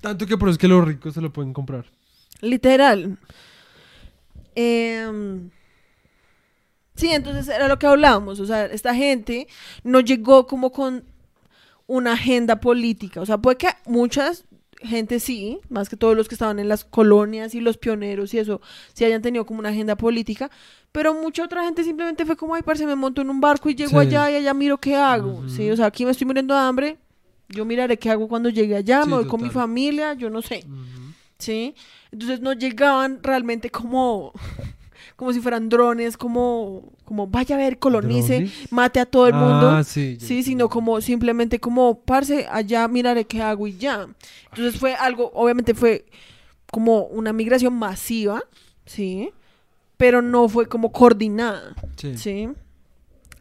Tanto 0.01 0.27
que 0.27 0.39
por 0.39 0.49
eso 0.49 0.55
es 0.55 0.59
que 0.59 0.69
los 0.69 0.85
ricos 0.87 1.13
se 1.15 1.21
lo 1.21 1.33
pueden 1.33 1.53
comprar. 1.53 1.85
Literal. 2.41 3.19
Em, 4.55 5.51
sí, 6.99 7.09
entonces 7.13 7.49
era 7.49 7.69
lo 7.69 7.79
que 7.79 7.87
hablábamos. 7.87 8.41
O 8.41 8.47
sea, 8.47 8.67
esta 8.67 8.95
gente 8.95 9.49
no 9.85 10.01
llegó 10.01 10.47
como 10.47 10.71
con 10.73 11.05
una 11.87 12.13
agenda 12.13 12.61
política. 12.61 13.21
O 13.21 13.27
sea, 13.27 13.39
puede 13.39 13.57
que 13.57 13.69
muchas 13.87 14.45
gente 14.81 15.19
sí, 15.19 15.59
más 15.71 15.89
que 15.89 15.97
todos 15.97 16.17
los 16.17 16.29
que 16.29 16.37
estaban 16.37 16.59
en 16.61 16.69
las 16.69 16.85
colonias 16.85 17.55
y 17.55 17.61
los 17.61 17.79
pioneros 17.79 18.33
y 18.33 18.39
eso, 18.39 18.61
sí 18.93 19.05
hayan 19.05 19.23
tenido 19.23 19.45
como 19.45 19.59
una 19.59 19.71
agenda 19.71 19.97
política, 19.97 20.53
pero 20.93 21.15
mucha 21.15 21.43
otra 21.45 21.65
gente 21.65 21.83
simplemente 21.83 22.25
fue 22.25 22.37
como, 22.37 22.55
ay, 22.55 22.63
parce, 22.63 22.87
me 22.87 22.95
monto 22.95 23.21
en 23.21 23.29
un 23.29 23.41
barco 23.41 23.69
y 23.69 23.75
llego 23.75 23.91
Sí. 23.91 23.97
allá 24.07 24.31
y 24.31 24.37
allá 24.37 24.55
miro 24.55 24.79
qué 24.79 24.95
hago, 24.95 25.49
sí, 25.49 25.69
o 25.69 25.77
sea, 25.77 25.87
aquí 25.87 26.05
me 26.05 26.13
estoy 26.13 26.29
muriendo 26.29 26.55
de 26.55 26.61
hambre, 26.61 26.97
yo 27.49 27.65
miraré 27.65 27.99
qué 27.99 28.09
hago 28.09 28.29
cuando 28.29 28.51
llegue 28.51 28.77
allá, 28.77 29.03
Sí, 29.03 29.09
me 29.09 29.17
voy 29.17 29.27
con 29.27 29.43
mi 29.43 29.51
familia, 29.51 30.15
yo 30.15 30.31
no 30.31 30.43
sé. 30.43 30.65
¿sí? 31.39 31.75
Entonces 32.13 32.41
no 32.41 32.53
llegaban 32.53 33.19
realmente 33.21 33.71
como, 33.71 34.33
como 35.19 35.33
si 35.33 35.41
fueran 35.41 35.69
drones, 35.69 36.17
como, 36.17 36.93
como 37.05 37.27
vaya 37.27 37.57
a 37.57 37.59
ver, 37.59 37.81
colonice, 37.81 38.35
¿Drones? 38.37 38.73
mate 38.73 39.01
a 39.01 39.05
todo 39.05 39.27
el 39.27 39.35
mundo. 39.35 39.69
Ah, 39.69 39.83
sí. 39.83 40.17
Sí, 40.21 40.45
sino 40.45 40.69
como 40.69 41.01
simplemente 41.01 41.59
como, 41.59 41.99
parce, 42.03 42.47
allá 42.49 42.87
miraré 42.87 43.25
qué 43.25 43.43
hago 43.43 43.67
y 43.67 43.77
ya. 43.77 44.07
Entonces 44.51 44.79
fue 44.79 44.95
algo, 44.95 45.33
obviamente 45.35 45.75
fue 45.75 46.07
como 46.71 47.03
una 47.07 47.33
migración 47.33 47.75
masiva, 47.75 48.45
¿sí? 48.87 49.31
Pero 49.97 50.23
no 50.23 50.49
fue 50.49 50.67
como 50.67 50.93
coordinada, 50.93 51.75
Sí. 51.97 52.17
¿sí? 52.17 52.49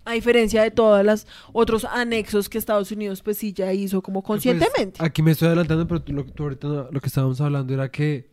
A 0.04 0.14
diferencia 0.14 0.64
de 0.64 0.72
todas 0.72 1.06
las 1.06 1.28
otros 1.54 1.86
anexos 1.86 2.50
que 2.50 2.58
Estados 2.58 2.92
Unidos 2.92 3.22
pues 3.22 3.38
sí 3.38 3.54
ya 3.54 3.72
hizo 3.72 4.02
como 4.02 4.24
conscientemente. 4.24 4.98
Pues, 4.98 5.08
aquí 5.08 5.22
me 5.22 5.30
estoy 5.30 5.50
adelantando, 5.50 5.88
pero 5.88 6.02
tú- 6.02 6.14
lo, 6.14 6.26
tú 6.26 6.42
ahorita 6.42 6.88
lo 6.90 7.00
que 7.02 7.08
estábamos 7.08 7.40
hablando 7.40 7.72
era 7.76 7.92
que 7.92 8.30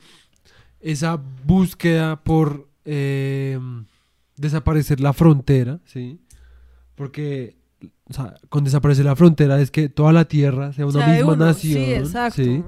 esa 0.81 1.21
búsqueda 1.45 2.16
por 2.23 2.73
eh, 2.85 3.59
desaparecer 4.36 5.01
la 5.01 5.12
frontera, 5.12 5.81
¿sí? 5.86 6.19
Porque 6.94 7.56
o 8.09 8.12
sea, 8.12 8.35
con 8.48 8.65
desaparecer 8.65 9.05
la 9.05 9.16
frontera 9.16 9.61
es 9.61 9.70
que 9.70 9.89
toda 9.89 10.12
la 10.12 10.27
tierra 10.27 10.73
sea 10.73 10.86
una 10.86 10.98
O 10.98 11.02
sea, 11.02 11.11
de 11.11 11.16
misma 11.19 11.32
uno, 11.35 11.44
nación. 11.47 11.74
Sí, 11.85 11.93
exacto. 11.93 12.43
¿sí? 12.43 12.62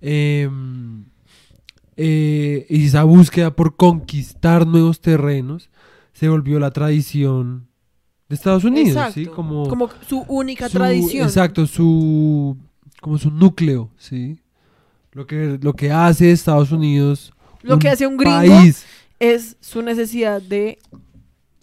Eh, 0.00 0.48
eh, 1.96 2.66
y 2.68 2.86
esa 2.86 3.04
búsqueda 3.04 3.54
por 3.54 3.76
conquistar 3.76 4.66
nuevos 4.66 5.00
terrenos 5.00 5.70
se 6.12 6.28
volvió 6.28 6.58
la 6.58 6.70
tradición 6.70 7.66
de 8.28 8.34
Estados 8.34 8.64
Unidos, 8.64 8.88
Exacto. 8.90 9.14
¿sí? 9.14 9.26
Como, 9.26 9.68
Como 9.68 9.88
su 10.08 10.20
única 10.28 10.68
su- 10.68 10.78
tradición. 10.78 11.26
Exacto, 11.26 11.66
su 11.66 12.56
como 13.00 13.18
su 13.18 13.30
núcleo, 13.30 13.90
¿sí? 13.98 14.38
Lo 15.12 15.26
que, 15.26 15.58
lo 15.60 15.74
que 15.74 15.90
hace 15.92 16.30
Estados 16.30 16.72
Unidos 16.72 17.32
Lo 17.62 17.78
que 17.78 17.88
hace 17.88 18.06
un 18.06 18.16
gringo 18.16 18.36
país. 18.38 18.86
Es 19.22 19.56
su 19.60 19.82
necesidad 19.82 20.42
de 20.42 20.78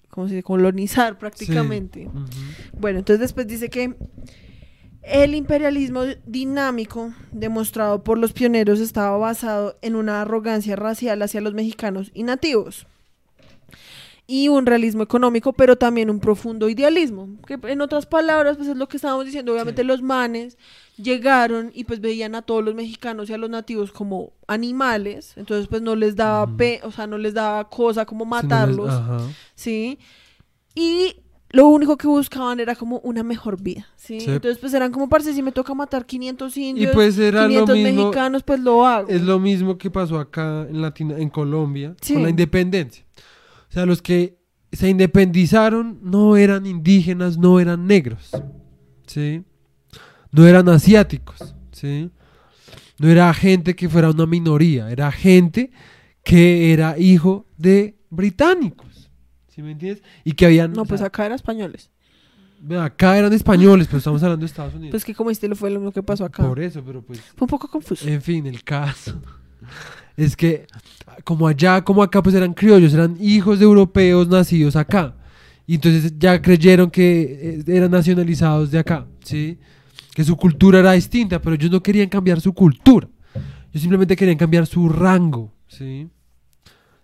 ¿cómo 0.10 0.28
se 0.28 0.36
dice? 0.36 0.44
colonizar 0.44 1.18
prácticamente. 1.18 2.10
Bueno, 2.78 3.00
entonces 3.00 3.20
después 3.20 3.48
dice 3.48 3.70
que 3.70 3.96
el 5.02 5.36
imperialismo 5.36 6.04
dinámico 6.26 7.14
demostrado 7.32 8.04
por 8.04 8.18
los 8.18 8.32
pioneros 8.34 8.80
estaba 8.80 9.18
basado 9.18 9.78
en 9.82 9.96
una 9.96 10.22
arrogancia 10.22 10.76
racial 10.76 11.22
hacia 11.22 11.42
los 11.42 11.54
mexicanos 11.54 12.12
y 12.14 12.24
nativos. 12.24 12.88
Y 14.28 14.48
un 14.48 14.66
realismo 14.68 15.02
económico, 15.02 15.54
pero 15.54 15.76
también 15.76 16.10
un 16.12 16.20
profundo 16.20 16.70
idealismo. 16.70 17.28
Que 17.48 17.58
en 17.64 17.82
otras 17.82 18.06
palabras, 18.06 18.58
pues 18.58 18.70
es 18.70 18.78
lo 18.78 18.88
que 18.88 18.98
estábamos 18.98 19.26
diciendo. 19.26 19.52
Obviamente 19.54 19.82
Sí. 19.82 19.88
los 19.88 20.04
manes 20.04 20.58
llegaron 21.02 21.72
y 21.74 21.84
pues 21.86 22.02
veían 22.02 22.36
a 22.36 22.42
todos 22.42 22.64
los 22.64 22.76
mexicanos 22.76 23.30
y 23.30 23.34
a 23.34 23.38
los 23.38 23.50
nativos 23.50 23.92
como 23.92 24.34
animales. 24.48 25.34
Entonces 25.38 25.68
pues 25.68 25.82
no 25.82 25.96
les 25.96 26.16
daba, 26.16 26.46
pe- 26.58 26.82
o 26.84 26.92
sea, 26.92 27.08
no 27.08 27.18
les 27.18 27.34
daba 27.34 27.70
cosa 27.70 28.06
como 28.06 28.26
Si 28.26 28.30
no 28.30 28.36
les- 28.38 28.44
matarlos. 28.44 29.22
¿sí? 29.56 29.98
Y 30.76 31.16
lo 31.52 31.68
único 31.68 31.98
que 31.98 32.08
buscaban 32.08 32.60
era 32.60 32.76
como 32.76 33.00
una 33.00 33.24
mejor 33.24 33.60
vida, 33.62 33.88
¿sí? 33.96 34.20
Sí. 34.20 34.30
Entonces, 34.30 34.60
pues 34.60 34.72
eran 34.76 34.92
como, 34.92 35.10
parce, 35.10 35.34
si 35.34 35.42
me 35.42 35.52
toca 35.52 35.74
matar 35.74 36.06
500 36.06 36.56
Y 36.58 36.68
indios, 36.70 36.92
pues 36.94 37.18
era 37.18 37.42
lo 37.44 37.48
500 37.48 37.76
mismo, 37.76 38.02
mexicanos, 38.04 38.44
pues 38.44 38.60
lo 38.60 38.86
hago. 38.86 39.10
es 39.10 39.22
lo 39.24 39.40
mismo 39.40 39.78
que 39.80 39.90
pasó 39.90 40.20
acá 40.20 40.68
en 40.70 40.80
Latina, 40.82 41.18
en 41.18 41.30
Colombia 41.32 41.96
Sí. 42.02 42.14
con 42.14 42.22
la 42.24 42.30
independencia. 42.30 43.04
O 43.68 43.72
sea, 43.74 43.88
los 43.88 44.02
que 44.04 44.38
se 44.72 44.90
independizaron 44.90 46.00
no 46.04 46.38
eran 46.38 46.68
indígenas, 46.68 47.40
no 47.40 47.60
eran 47.60 47.88
negros, 47.88 48.30
¿sí? 49.08 49.44
No 50.32 50.46
eran 50.46 50.70
asiáticos, 50.70 51.56
¿sí? 51.72 52.10
No 53.00 53.10
era 53.10 53.34
gente 53.34 53.76
que 53.76 53.90
fuera 53.90 54.10
una 54.10 54.26
minoría, 54.26 54.92
era 54.92 55.12
gente 55.12 55.72
que 56.24 56.74
era 56.74 56.98
hijo 56.98 57.48
de 57.58 57.98
británicos, 58.10 59.10
¿sí 59.48 59.62
me 59.62 59.72
entiendes? 59.72 60.04
Y 60.24 60.34
que 60.34 60.46
habían... 60.46 60.74
No, 60.74 60.86
pues 60.86 61.02
acá 61.02 61.26
eran 61.26 61.36
españoles. 61.36 61.90
acá 62.80 63.18
eran 63.18 63.32
españoles, 63.34 63.88
pero 63.88 64.00
estamos 64.00 64.22
hablando 64.22 64.42
de 64.42 64.48
Estados 64.48 64.74
Unidos. 64.74 64.92
Pues 64.92 65.06
que 65.06 65.16
como 65.16 65.32
este 65.32 65.48
lo 65.48 65.56
fue 65.56 65.70
lo 65.70 65.80
mismo 65.80 65.92
que 65.92 66.04
pasó 66.04 66.26
acá. 66.26 66.46
Por 66.46 66.60
eso, 66.60 66.84
pero 66.86 67.02
pues... 67.02 67.22
Fue 67.22 67.46
un 67.46 67.50
poco 67.50 67.70
confuso. 67.70 68.08
En 68.08 68.22
fin, 68.22 68.46
el 68.46 68.64
caso 68.64 69.22
es 70.18 70.36
que 70.36 70.68
como 71.24 71.48
allá 71.48 71.84
como 71.84 72.04
acá 72.04 72.22
pues 72.22 72.36
eran 72.36 72.54
criollos, 72.54 72.94
eran 72.94 73.18
hijos 73.20 73.60
de 73.60 73.66
europeos 73.66 74.28
nacidos 74.28 74.76
acá. 74.76 75.16
Y 75.66 75.76
entonces 75.76 76.14
ya 76.18 76.42
creyeron 76.42 76.90
que 76.90 77.62
eh, 77.68 77.76
eran 77.76 77.92
nacionalizados 77.92 78.72
de 78.72 78.80
acá, 78.80 79.06
¿sí? 79.24 79.60
Que 80.14 80.24
su 80.24 80.36
cultura 80.36 80.80
era 80.80 80.94
distinta, 80.94 81.40
pero 81.42 81.56
ellos 81.56 81.72
no 81.72 81.82
querían 81.84 82.10
cambiar 82.10 82.42
su 82.42 82.54
cultura. 82.54 83.08
Ellos 83.72 83.82
simplemente 83.82 84.16
querían 84.16 84.38
cambiar 84.38 84.66
su 84.66 84.90
rango, 84.90 85.52
¿sí? 85.68 86.10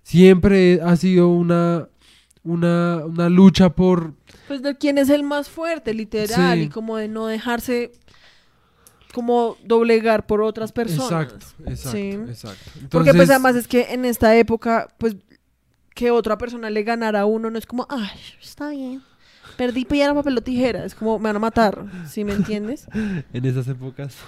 Siempre 0.04 0.82
ha 0.82 0.96
sido 0.96 1.30
una, 1.30 1.88
una, 2.44 3.04
una 3.06 3.30
lucha 3.30 3.70
por... 3.70 4.14
Pues 4.48 4.62
de 4.62 4.76
quién 4.78 4.98
es 4.98 5.10
el 5.10 5.24
más 5.24 5.50
fuerte, 5.50 5.94
literal, 5.94 6.58
Sí. 6.58 6.64
y 6.66 6.70
como 6.70 6.98
de 6.98 7.08
no 7.08 7.28
dejarse 7.28 7.92
como 9.14 9.56
doblegar 9.64 10.26
por 10.28 10.42
otras 10.42 10.72
personas. 10.72 11.32
Exacto, 11.34 11.46
exacto, 11.72 11.92
Sí. 11.92 12.10
exacto. 12.30 12.72
Porque 12.90 13.14
pues 13.14 13.30
además 13.30 13.56
es 13.56 13.68
que 13.68 13.94
en 13.94 14.04
esta 14.06 14.36
época, 14.36 14.90
pues 14.98 15.16
que 15.94 16.12
otra 16.12 16.38
persona 16.38 16.70
le 16.70 16.84
ganara 16.84 17.22
a 17.22 17.26
uno 17.26 17.50
no 17.50 17.58
es 17.58 17.66
como, 17.66 17.88
ay, 17.90 18.10
está 18.42 18.70
bien. 18.72 19.02
Perdí 19.58 19.86
piedra, 19.86 20.14
papel 20.14 20.38
o 20.38 20.42
tijera. 20.42 20.84
Es 20.86 20.96
como, 20.96 21.18
me 21.20 21.30
van 21.30 21.38
a 21.38 21.40
matar, 21.40 21.86
¿sí 22.08 22.24
me 22.24 22.34
entiendes? 22.34 22.88
en 23.34 23.46
esas 23.46 23.68
épocas 23.68 24.18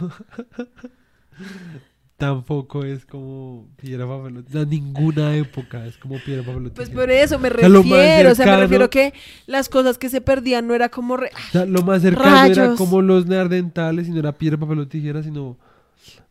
tampoco 2.17 2.83
es 2.83 3.05
como 3.05 3.67
piedra 3.75 4.07
papel 4.07 4.37
o- 4.37 4.51
sea, 4.51 4.65
ninguna 4.65 5.35
época 5.35 5.85
es 5.85 5.97
como 5.97 6.17
piedra 6.17 6.43
papel 6.43 6.65
o 6.67 6.73
Pues 6.73 6.87
tijera. 6.89 7.01
por 7.03 7.11
eso 7.11 7.37
me 7.39 7.49
refiero. 7.49 8.31
O 8.31 8.35
sea, 8.35 8.45
me 8.47 8.57
refiero 8.57 8.89
que 8.89 9.13
las 9.45 9.69
cosas 9.69 9.97
que 9.99 10.09
se 10.09 10.19
perdían 10.21 10.65
no 10.67 10.73
era 10.73 10.89
como... 10.89 11.15
re- 11.17 11.29
O 11.35 11.51
sea, 11.51 11.65
lo 11.65 11.83
más 11.83 12.01
cercano 12.01 12.45
era 12.51 12.75
como 12.75 13.01
los 13.03 13.27
neandertales 13.27 14.07
y 14.07 14.11
no 14.11 14.19
era 14.19 14.31
piedra 14.37 14.57
papel 14.57 14.79
o 14.79 14.87
tijera 14.87 15.21
sino 15.21 15.57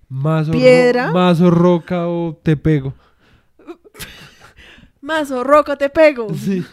más 0.09 0.49
o, 0.49 0.53
ro- 0.53 0.59
¿Piedra? 0.59 1.13
más 1.13 1.41
o 1.41 1.51
roca 1.51 2.09
o 2.09 2.37
te 2.43 2.57
pego 2.57 2.95
Mazo, 5.01 5.45
roca, 5.45 5.77
te 5.77 5.89
pego. 5.89 6.27
sí 6.35 6.65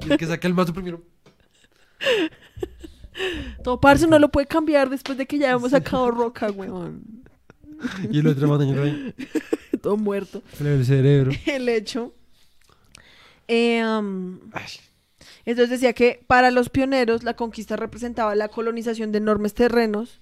y 0.00 0.12
el 0.12 0.18
que 0.18 0.26
saque 0.26 0.46
el 0.46 0.54
mazo 0.54 0.72
primero 0.72 1.02
Todo 3.62 3.80
parce 3.80 4.06
no 4.06 4.18
lo 4.18 4.30
puede 4.30 4.46
cambiar 4.46 4.88
después 4.88 5.18
de 5.18 5.26
que 5.26 5.38
ya 5.38 5.50
hemos 5.50 5.70
sacado 5.72 6.10
roca, 6.10 6.50
weón. 6.50 7.24
y 8.10 8.18
el 8.18 8.26
otro 8.26 8.48
manda 8.48 8.64
en 8.64 9.14
Todo 9.82 9.96
muerto. 9.96 10.42
el 10.60 10.84
cerebro 10.84 11.32
El 11.46 11.68
hecho. 11.68 12.14
Eh, 13.48 13.82
um, 13.84 14.38
entonces 15.44 15.70
decía 15.70 15.92
que 15.92 16.22
para 16.26 16.50
los 16.50 16.68
pioneros 16.68 17.24
la 17.24 17.34
conquista 17.34 17.76
representaba 17.76 18.34
la 18.34 18.48
colonización 18.48 19.10
de 19.10 19.18
enormes 19.18 19.54
terrenos, 19.54 20.20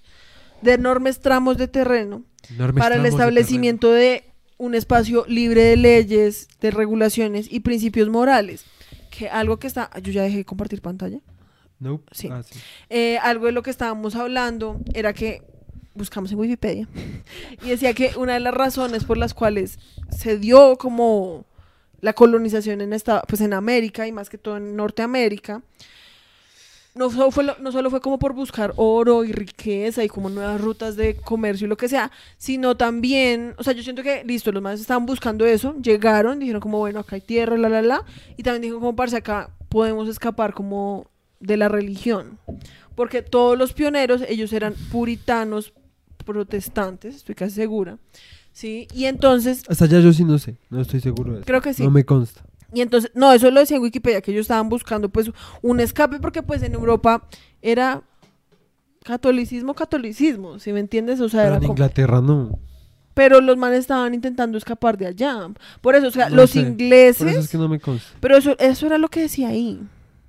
de 0.61 0.73
enormes 0.73 1.19
tramos 1.19 1.57
de 1.57 1.67
terreno, 1.67 2.23
Enormes 2.49 2.81
para 2.81 2.95
el 2.95 3.03
de 3.03 3.09
establecimiento 3.09 3.91
de 3.91 4.23
un 4.57 4.75
espacio 4.75 5.25
libre 5.27 5.61
de 5.63 5.77
leyes, 5.77 6.47
de 6.59 6.71
regulaciones 6.71 7.47
y 7.49 7.59
principios 7.59 8.09
morales. 8.09 8.65
Algo 9.27 9.57
que 9.57 9.67
está... 9.67 9.89
Yo 10.01 10.11
ya 10.11 10.23
dejé 10.23 10.37
de 10.37 10.45
compartir 10.45 10.81
pantalla. 10.81 11.19
Nope. 11.79 12.05
Sí. 12.11 12.29
Ah, 12.31 12.43
sí. 12.43 12.59
Eh, 12.89 13.17
algo 13.19 13.47
de 13.47 13.51
lo 13.51 13.63
que 13.63 13.69
estábamos 13.69 14.15
hablando 14.15 14.79
era 14.93 15.13
que 15.13 15.43
buscamos 15.95 16.31
en 16.31 16.39
Wikipedia 16.39 16.87
y 17.63 17.69
decía 17.69 17.93
que 17.93 18.13
una 18.17 18.33
de 18.33 18.39
las 18.39 18.53
razones 18.53 19.03
por 19.03 19.17
las 19.17 19.33
cuales 19.33 19.79
se 20.09 20.37
dio 20.37 20.77
como 20.77 21.45
la 21.99 22.13
colonización 22.13 22.81
en 22.81 22.93
esta, 22.93 23.21
pues 23.23 23.41
en 23.41 23.53
América 23.53 24.07
y 24.07 24.11
más 24.11 24.29
que 24.29 24.37
todo 24.37 24.57
en 24.57 24.75
Norteamérica 24.75 25.61
no 26.99 27.09
solo, 27.09 27.31
fue 27.31 27.45
no 27.61 27.71
solo 27.71 27.89
fue 27.89 28.01
como 28.01 28.19
por 28.19 28.33
buscar 28.33 28.73
oro 28.75 29.23
y 29.23 29.31
riqueza 29.31 30.03
y 30.03 30.09
como 30.09 30.29
nuevas 30.29 30.59
rutas 30.59 30.97
de 30.97 31.15
comercio 31.15 31.65
y 31.65 31.69
lo 31.69 31.77
que 31.77 31.87
sea, 31.87 32.11
sino 32.37 32.75
también, 32.75 33.55
o 33.57 33.63
sea, 33.63 33.71
yo 33.71 33.83
siento 33.83 34.03
que, 34.03 34.25
listo, 34.25 34.51
los 34.51 34.61
más 34.61 34.81
estaban 34.81 35.05
buscando 35.05 35.45
eso, 35.45 35.75
llegaron, 35.81 36.39
dijeron 36.39 36.59
como, 36.59 36.77
bueno, 36.77 36.99
acá 36.99 37.15
hay 37.15 37.21
tierra, 37.21 37.57
la, 37.57 37.69
la, 37.69 37.81
la, 37.81 38.03
y 38.35 38.43
también 38.43 38.63
dijeron 38.63 38.81
como, 38.81 38.97
parce, 38.97 39.15
acá 39.15 39.49
podemos 39.69 40.09
escapar 40.09 40.53
como 40.53 41.07
de 41.39 41.55
la 41.55 41.69
religión, 41.69 42.37
porque 42.95 43.21
todos 43.21 43.57
los 43.57 43.71
pioneros, 43.71 44.21
ellos 44.27 44.51
eran 44.51 44.73
puritanos 44.91 45.71
protestantes, 46.25 47.15
estoy 47.15 47.33
casi 47.33 47.55
segura, 47.55 47.97
¿sí? 48.51 48.89
Y 48.93 49.05
entonces, 49.05 49.63
hasta 49.69 49.85
allá 49.85 50.01
yo 50.01 50.11
sí 50.11 50.25
no 50.25 50.37
sé 50.37 50.57
no 50.69 50.81
estoy 50.81 50.99
seguro 50.99 51.31
de 51.31 51.37
eso 51.39 51.45
creo 51.45 51.61
que 51.61 51.73
sí. 51.73 51.81
no 51.81 51.91
me 51.91 52.03
consta 52.03 52.43
Y 52.73 52.81
entonces, 52.81 53.11
no, 53.15 53.31
eso 53.33 53.49
lo 53.51 53.59
decía 53.59 53.77
en 53.77 53.83
Wikipedia, 53.83 54.21
que 54.21 54.31
ellos 54.31 54.41
estaban 54.43 54.69
buscando 54.69 55.09
pues 55.09 55.31
un 55.61 55.79
escape 55.79 56.19
porque 56.19 56.43
pues 56.43 56.61
en 56.63 56.73
Europa 56.73 57.27
era 57.61 58.03
catolicismo, 59.03 59.73
catolicismo, 59.73 60.59
¿sí 60.59 60.73
me 60.73 60.79
entiendes? 60.79 61.19
O 61.21 61.29
sea, 61.29 61.41
pero 61.41 61.47
era 61.47 61.55
en 61.57 61.61
como- 61.61 61.73
Inglaterra 61.73 62.21
no 62.21 62.59
pero 63.15 63.41
los 63.41 63.57
manes 63.57 63.79
estaban 63.79 64.13
intentando 64.13 64.57
escapar 64.57 64.97
de 64.97 65.05
allá. 65.07 65.49
Por 65.81 65.93
eso, 65.93 66.07
o 66.07 66.11
sea, 66.11 66.29
No 66.29 66.37
los 66.37 66.51
sé. 66.51 66.61
ingleses, 66.61 67.17
por 67.17 67.27
eso 67.27 67.39
es 67.41 67.49
que 67.49 67.57
no 67.57 67.67
me 67.67 67.77
consta 67.77 68.07
pero 68.21 68.37
eso, 68.37 68.55
eso 68.59 68.85
era 68.85 68.97
lo 68.97 69.09
que 69.09 69.19
decía 69.21 69.49
ahí. 69.49 69.81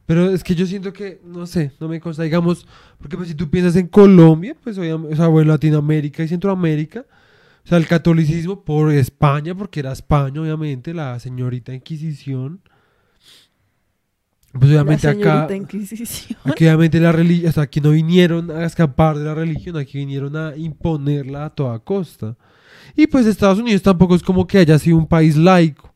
Pero 0.07 0.29
es 0.31 0.43
que 0.43 0.57
yo 0.57 0.67
siento 0.67 0.93
que, 0.93 1.21
no 1.25 1.47
sé, 1.47 1.71
no 1.79 1.87
me 1.87 2.01
consta, 2.01 2.25
digamos, 2.25 2.67
porque 2.99 3.17
pues 3.17 3.29
si 3.29 3.37
tú 3.37 3.49
piensas 3.49 3.77
en 3.77 3.87
Colombia, 3.87 4.57
pues 4.65 4.77
obviamente, 4.77 5.15
o 5.15 5.17
sea, 5.17 5.29
bueno, 5.29 5.53
Latinoamérica 5.53 6.25
y 6.25 6.29
Centroamérica, 6.29 7.05
sea, 7.71 7.79
el 7.79 7.87
catolicismo 7.87 8.65
por 8.65 8.93
España, 8.93 9.55
porque 9.55 9.81
era 9.81 9.93
España, 9.93 10.41
obviamente, 10.43 10.93
la 10.93 11.19
señorita 11.19 11.73
Inquisición, 11.73 12.61
pues 14.53 14.65
obviamente 14.71 15.07
la 15.07 15.13
acá, 15.13 15.47
señorita 15.49 15.57
Inquisición. 15.57 16.39
aquí 16.45 16.65
obviamente 16.65 16.99
la 17.01 17.13
religión, 17.13 17.49
o 17.51 17.53
sea, 17.53 17.63
aquí 17.65 17.81
no 17.81 17.91
vinieron 17.91 18.51
a 18.51 18.65
escapar 18.65 19.17
de 19.17 19.25
la 19.25 19.35
religión, 19.35 19.77
aquí 19.77 19.99
vinieron 19.99 20.37
a 20.37 20.57
imponerla 20.57 21.47
a 21.47 21.51
toda 21.51 21.79
costa. 21.79 22.37
Y 22.97 23.07
pues 23.07 23.27
Estados 23.27 23.59
Unidos 23.59 23.83
tampoco 23.83 24.17
es 24.17 24.23
como 24.23 24.47
que 24.47 24.59
haya 24.59 24.79
sido 24.79 24.97
un 24.97 25.07
país 25.07 25.37
laico. 25.37 25.95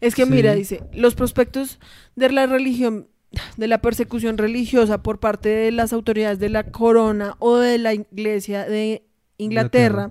Es 0.00 0.14
que 0.14 0.24
Sí. 0.24 0.30
mira, 0.30 0.54
dice, 0.54 0.82
los 0.94 1.14
prospectos 1.14 1.78
de 2.16 2.30
la 2.30 2.46
religión 2.46 3.08
de 3.56 3.68
la 3.68 3.80
persecución 3.80 4.38
religiosa 4.38 5.02
por 5.02 5.20
parte 5.20 5.48
de 5.48 5.70
las 5.70 5.92
autoridades 5.92 6.38
de 6.40 6.48
la 6.48 6.64
corona 6.70 7.36
o 7.38 7.58
de 7.58 7.78
la 7.78 7.94
iglesia 7.94 8.64
de 8.64 9.04
Inglaterra, 9.38 10.10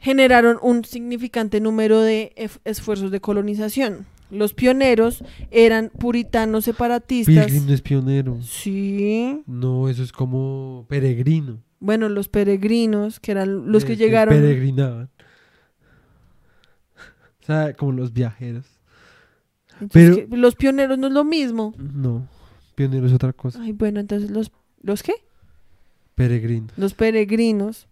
generaron 0.00 0.58
un 0.62 0.84
significante 0.84 1.60
número 1.60 2.00
de 2.00 2.32
esfuerzos 2.64 3.10
de 3.10 3.20
colonización. 3.20 4.06
Los 4.30 4.54
pioneros 4.54 5.24
eran 5.50 5.90
puritanos 5.90 6.64
separatistas. 6.64 7.46
Pilgrim 7.46 7.66
no 7.66 7.72
es 7.72 7.82
pionero. 7.82 8.42
Sí. 8.42 9.42
No, 9.46 9.88
eso 9.88 10.02
es 10.02 10.12
como 10.12 10.86
peregrino. 10.88 11.62
Bueno, 11.80 12.08
los 12.08 12.28
peregrinos, 12.28 13.18
que 13.20 13.32
eran 13.32 13.72
los 13.72 13.84
que 13.84 13.96
llegaron. 13.96 14.34
Peregrinaban. 14.34 15.10
O 17.42 17.44
sea, 17.46 17.72
como 17.74 17.92
los 17.92 18.12
viajeros. 18.12 18.66
Entonces, 19.80 20.16
pero- 20.16 20.28
que 20.28 20.36
los 20.36 20.54
pioneros 20.54 20.98
no 20.98 21.06
es 21.08 21.12
lo 21.12 21.24
mismo. 21.24 21.74
No, 21.78 22.28
pionero 22.74 23.06
es 23.06 23.12
otra 23.12 23.32
cosa. 23.32 23.60
Ay, 23.62 23.72
bueno, 23.72 23.98
entonces 23.98 24.30
los 24.30 24.52
los 24.82 25.02
qué? 25.02 25.14
Peregrino. 26.14 26.68
Los 26.76 26.94
peregrinos 26.94 27.88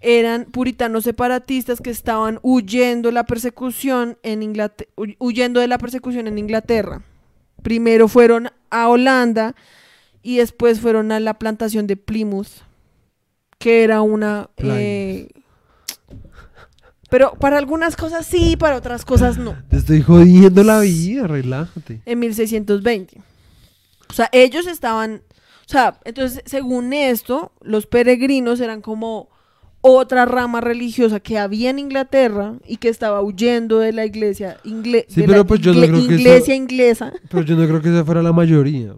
eran 0.00 0.46
puritanos 0.46 1.04
separatistas 1.04 1.80
que 1.80 1.90
estaban 1.90 2.38
huyendo 2.42 3.10
la 3.10 3.24
persecución 3.24 4.18
en 4.22 4.42
Inglaterra, 4.42 4.90
huyendo 5.18 5.60
de 5.60 5.68
la 5.68 5.78
persecución 5.78 6.26
en 6.26 6.38
Inglaterra. 6.38 7.02
Primero 7.62 8.08
fueron 8.08 8.50
a 8.70 8.88
Holanda 8.88 9.54
y 10.22 10.38
después 10.38 10.80
fueron 10.80 11.12
a 11.12 11.20
la 11.20 11.38
plantación 11.38 11.86
de 11.86 11.96
Plymouth, 11.96 12.64
que 13.58 13.84
era 13.84 14.00
una 14.00 14.48
eh, 14.56 15.28
pero 17.10 17.34
para 17.34 17.58
algunas 17.58 17.96
cosas 17.96 18.24
sí, 18.24 18.56
para 18.56 18.76
otras 18.76 19.04
cosas 19.04 19.36
no. 19.36 19.56
Te 19.68 19.76
estoy 19.78 20.00
jodiendo 20.00 20.62
la 20.62 20.80
vida, 20.80 21.26
relájate. 21.26 22.00
en 22.06 22.18
1620. 22.20 23.20
O 24.08 24.12
sea, 24.12 24.28
ellos 24.32 24.66
estaban, 24.66 25.22
o 25.66 25.68
sea, 25.68 25.98
entonces, 26.04 26.42
según 26.46 26.92
esto, 26.92 27.52
los 27.60 27.86
peregrinos 27.86 28.60
eran 28.60 28.80
como 28.80 29.28
otra 29.82 30.24
rama 30.26 30.60
religiosa 30.60 31.20
que 31.20 31.38
había 31.38 31.70
en 31.70 31.78
Inglaterra 31.78 32.54
y 32.66 32.76
que 32.76 32.88
estaba 32.88 33.22
huyendo 33.22 33.78
de 33.78 33.92
la 33.92 34.04
iglesia, 34.04 34.58
ingle- 34.64 35.06
Sí, 35.08 35.20
de 35.22 35.26
pero 35.26 35.38
la 35.38 35.44
pues 35.44 35.60
yo 35.60 35.72
no 35.72 35.80
creo 35.80 36.06
que 36.06 36.36
eso- 36.36 36.52
inglesa. 36.52 37.12
Pero 37.30 37.42
yo 37.44 37.56
no 37.56 37.66
creo 37.66 37.80
que 37.80 37.88
esa 37.88 38.04
fuera 38.04 38.22
la 38.22 38.32
mayoría. 38.32 38.94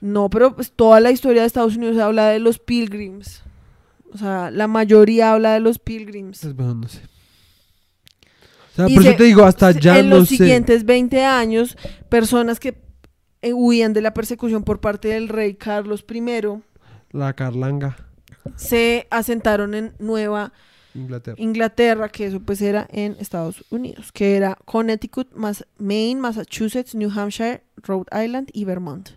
No, 0.00 0.28
pero 0.28 0.54
pues 0.54 0.72
toda 0.72 1.00
la 1.00 1.10
historia 1.10 1.42
de 1.42 1.46
Estados 1.46 1.76
Unidos 1.76 1.98
habla 1.98 2.28
de 2.28 2.38
los 2.38 2.58
pilgrims. 2.58 3.42
O 4.12 4.18
sea, 4.18 4.50
la 4.50 4.66
mayoría 4.66 5.32
habla 5.32 5.52
de 5.54 5.60
los 5.60 5.78
pilgrims. 5.78 6.40
Pues 6.40 6.54
bueno, 6.56 6.74
no 6.74 6.88
sé. 6.88 7.00
O 8.72 8.76
sea, 8.76 8.88
Y 8.88 8.94
por 8.94 9.02
se- 9.04 9.08
eso 9.10 9.18
te 9.18 9.24
digo, 9.24 9.44
hasta 9.44 9.70
ya 9.72 9.98
en 9.98 10.10
no 10.10 10.16
los 10.18 10.28
sé. 10.28 10.36
siguientes 10.36 10.84
20 10.84 11.24
años, 11.24 11.76
personas 12.08 12.60
que 12.60 12.76
eh, 13.42 13.52
huían 13.52 13.92
de 13.92 14.00
la 14.02 14.12
persecución 14.14 14.64
por 14.64 14.80
parte 14.80 15.08
del 15.08 15.28
rey 15.28 15.54
Carlos 15.54 16.04
I 16.12 16.22
La 17.12 17.32
Carlanga, 17.34 17.96
se 18.56 19.06
asentaron 19.10 19.74
en 19.74 19.94
Nueva 19.98 20.52
Inglaterra. 20.94 21.36
Inglaterra, 21.38 22.08
que 22.08 22.26
eso 22.26 22.40
pues 22.40 22.62
era 22.62 22.86
en 22.90 23.16
Estados 23.20 23.64
Unidos, 23.70 24.12
que 24.12 24.36
era 24.36 24.56
Connecticut, 24.64 25.28
Maine, 25.78 26.20
Massachusetts, 26.20 26.94
New 26.94 27.10
Hampshire, 27.10 27.62
Rhode 27.82 28.24
Island 28.24 28.50
y 28.52 28.64
Vermont. 28.64 29.10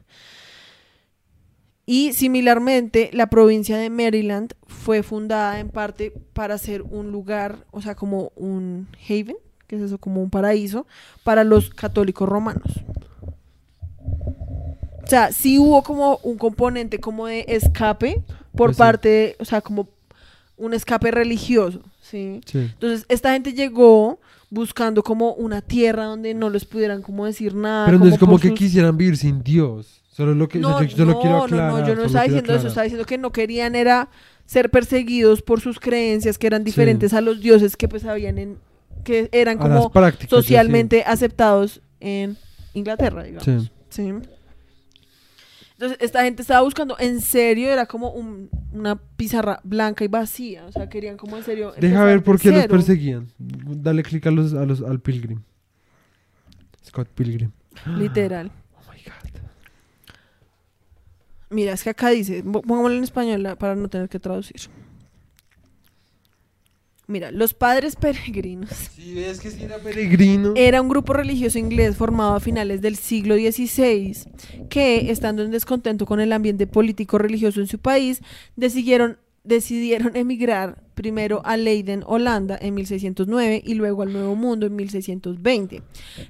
Y 1.86 2.14
similarmente, 2.14 3.10
la 3.14 3.28
provincia 3.28 3.78
de 3.78 3.90
Maryland 3.90 4.54
fue 4.68 5.02
fundada 5.02 5.60
en 5.60 5.70
parte 5.70 6.12
para 6.34 6.58
ser 6.60 6.84
un 6.84 7.12
lugar, 7.12 7.66
o 7.72 7.82
sea, 7.82 7.96
como 7.96 8.32
un 8.36 8.88
haven, 9.10 9.38
que 9.66 9.78
es 9.78 9.82
eso, 9.82 9.98
como 9.98 10.22
un 10.22 10.30
paraíso, 10.30 10.86
para 11.24 11.44
los 11.44 11.72
católicos 11.72 12.30
romanos. 12.30 12.84
O 15.04 15.08
sea, 15.08 15.32
sí 15.32 15.58
hubo 15.58 15.82
como 15.82 16.20
un 16.22 16.38
componente 16.38 17.00
como 17.00 17.26
de 17.26 17.46
escape 17.48 18.24
por 18.60 18.68
Pues 18.70 18.76
sí. 18.78 18.80
parte, 18.80 19.36
o 19.40 19.46
sea, 19.46 19.62
como 19.62 19.88
un 20.58 20.74
escape 20.74 21.10
religioso, 21.12 21.82
¿sí? 22.02 22.42
Sí. 22.46 22.58
Entonces, 22.60 23.06
esta 23.10 23.32
gente 23.34 23.54
llegó 23.54 24.20
buscando 24.50 25.02
como 25.04 25.34
una 25.34 25.62
tierra 25.62 26.04
donde 26.06 26.34
no 26.34 26.50
les 26.50 26.66
pudieran 26.66 27.02
como 27.02 27.26
decir 27.26 27.56
nada. 27.56 27.86
Pero 27.86 28.00
no 28.00 28.06
es 28.08 28.18
como 28.20 28.38
que 28.38 28.50
sus- 28.50 28.58
quisieran 28.60 28.98
vivir 28.98 29.16
sin 29.16 29.42
Dios. 29.44 30.02
Solo 30.12 30.36
lo 30.36 30.50
que 30.50 30.58
o 30.58 30.62
sea, 30.62 30.72
No, 30.72 30.84
yo 30.84 31.06
no, 31.06 31.20
quiero 31.22 31.38
no, 31.38 31.44
aclarar. 31.46 31.72
no, 31.72 31.88
yo 31.88 31.96
no 31.96 32.04
estaba 32.04 32.26
diciendo 32.26 32.54
eso, 32.54 32.68
estaba 32.68 32.84
diciendo 32.84 33.06
que 33.06 33.18
no 33.18 33.32
querían 33.32 33.74
era 33.76 34.10
ser 34.46 34.70
perseguidos 34.70 35.42
por 35.42 35.62
sus 35.62 35.80
creencias 35.80 36.38
que 36.38 36.48
eran 36.48 36.64
diferentes 36.66 37.14
a 37.14 37.22
los 37.22 37.40
dioses 37.40 37.78
que 37.78 37.88
pues 37.88 38.04
habían 38.06 38.38
en 38.38 38.58
que 39.06 39.30
eran 39.32 39.58
A 39.60 39.62
como 39.62 39.92
socialmente 40.28 41.04
aceptados 41.08 41.80
en 42.02 42.36
Inglaterra, 42.74 43.24
digamos. 43.24 43.70
Sí. 43.90 44.12
Entonces, 45.80 45.98
esta 46.02 46.24
gente 46.24 46.42
estaba 46.42 46.60
buscando, 46.62 46.98
en 47.00 47.22
serio, 47.22 47.70
era 47.72 47.86
como 47.86 48.10
un- 48.12 48.50
una 48.74 48.98
pizarra 48.98 49.62
blanca 49.64 50.04
y 50.04 50.10
vacía. 50.10 50.66
O 50.66 50.74
sea, 50.74 50.90
querían 50.90 51.16
como 51.16 51.38
en 51.38 51.44
serio. 51.46 51.72
Deja 51.80 52.04
ver 52.04 52.22
por 52.22 52.38
qué 52.38 52.52
los 52.52 52.68
perseguían. 52.68 53.28
Dale 53.38 54.04
clic 54.04 54.28
a 54.28 54.32
los, 54.32 54.54
a 54.54 54.66
los, 54.66 54.82
al 54.82 55.00
Pilgrim. 55.00 55.42
Scott 56.86 57.08
Pilgrim. 57.16 57.52
Literal. 57.98 58.52
Oh 58.76 58.92
my 58.92 59.02
god. 59.04 59.42
Mira, 61.50 61.72
es 61.72 61.84
que 61.84 61.92
acá 61.92 62.10
dice, 62.10 62.44
po- 62.44 62.62
pongámoslo 62.62 62.98
en 62.98 63.04
español 63.06 63.56
para 63.58 63.76
no 63.76 63.88
tener 63.88 64.10
que 64.10 64.20
traducir. 64.20 64.60
Mira, 67.10 67.32
los 67.32 67.56
padres 67.56 67.96
peregrinos 68.00 68.70
ves 69.16 69.40
que 69.40 69.50
si 69.50 69.64
era 69.64 69.80
peregrino. 69.80 70.54
era 70.56 70.80
un 70.80 70.88
grupo 70.88 71.14
religioso 71.14 71.58
inglés 71.58 71.98
formado 71.98 72.36
a 72.36 72.40
finales 72.40 72.82
del 72.82 72.96
siglo 72.96 73.36
XVI 73.36 74.16
que, 74.70 75.10
estando 75.10 75.42
en 75.42 75.50
descontento 75.50 76.06
con 76.06 76.20
el 76.20 76.32
ambiente 76.32 76.68
político 76.68 77.18
religioso 77.18 77.62
en 77.62 77.68
su 77.68 77.80
país, 77.80 78.22
decidieron, 78.56 79.18
decidieron 79.44 80.16
emigrar 80.16 80.84
primero 80.94 81.42
a 81.46 81.58
Leiden, 81.58 82.04
Holanda, 82.06 82.60
en 82.62 82.76
1609 82.76 83.64
y 83.66 83.74
luego 83.74 84.04
al 84.04 84.14
Nuevo 84.14 84.36
Mundo 84.36 84.68
en 84.68 84.76
1620. 84.76 85.82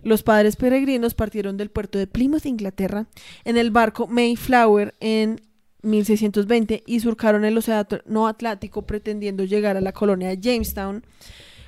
Los 0.03 0.23
padres 0.23 0.56
peregrinos 0.56 1.14
partieron 1.14 1.57
del 1.57 1.72
puerto 1.72 1.99
de 1.99 2.07
Plymouth, 2.07 2.45
Inglaterra, 2.45 3.07
en 3.43 3.57
el 3.57 3.72
barco 3.72 4.07
Mayflower 4.07 4.95
en 5.01 5.41
1620 5.81 6.84
y 6.85 6.99
surcaron 6.99 7.45
el 7.45 7.57
océano 7.57 8.27
Atlántico 8.27 8.84
pretendiendo 8.84 9.43
llegar 9.43 9.77
a 9.77 9.81
la 9.81 9.91
colonia 9.93 10.30
de 10.30 10.39
Jamestown, 10.41 11.03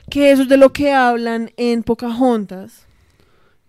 que 0.09 0.31
eso 0.31 0.43
es 0.43 0.49
de 0.49 0.57
lo 0.57 0.73
que 0.73 0.91
hablan 0.91 1.51
en 1.57 1.83
Pocahontas. 1.83 2.85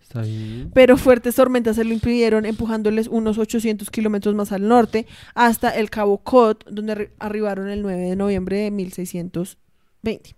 Está 0.02 0.22
bien. 0.22 0.70
Pero 0.74 0.96
fuertes 0.98 1.36
tormentas 1.36 1.76
se 1.76 1.84
lo 1.84 1.92
impidieron, 1.94 2.44
empujándoles 2.44 3.08
unos 3.08 3.38
800 3.38 3.88
kilómetros 3.90 4.34
más 4.34 4.52
al 4.52 4.68
norte 4.68 5.06
hasta 5.34 5.70
el 5.70 5.88
Cabo 5.88 6.18
Cod, 6.18 6.58
donde 6.70 6.94
arri- 6.94 7.10
arribaron 7.18 7.68
el 7.70 7.80
9 7.82 8.02
de 8.10 8.16
noviembre 8.16 8.58
de 8.58 8.70
1620. 8.70 10.34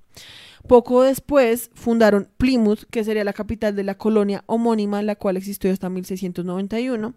Poco 0.66 1.02
después 1.02 1.70
fundaron 1.74 2.28
Plymouth, 2.38 2.84
que 2.90 3.04
sería 3.04 3.24
la 3.24 3.32
capital 3.34 3.76
de 3.76 3.84
la 3.84 3.96
colonia 3.96 4.44
homónima, 4.46 5.02
la 5.02 5.14
cual 5.16 5.36
existió 5.36 5.70
hasta 5.72 5.90
1691, 5.90 7.14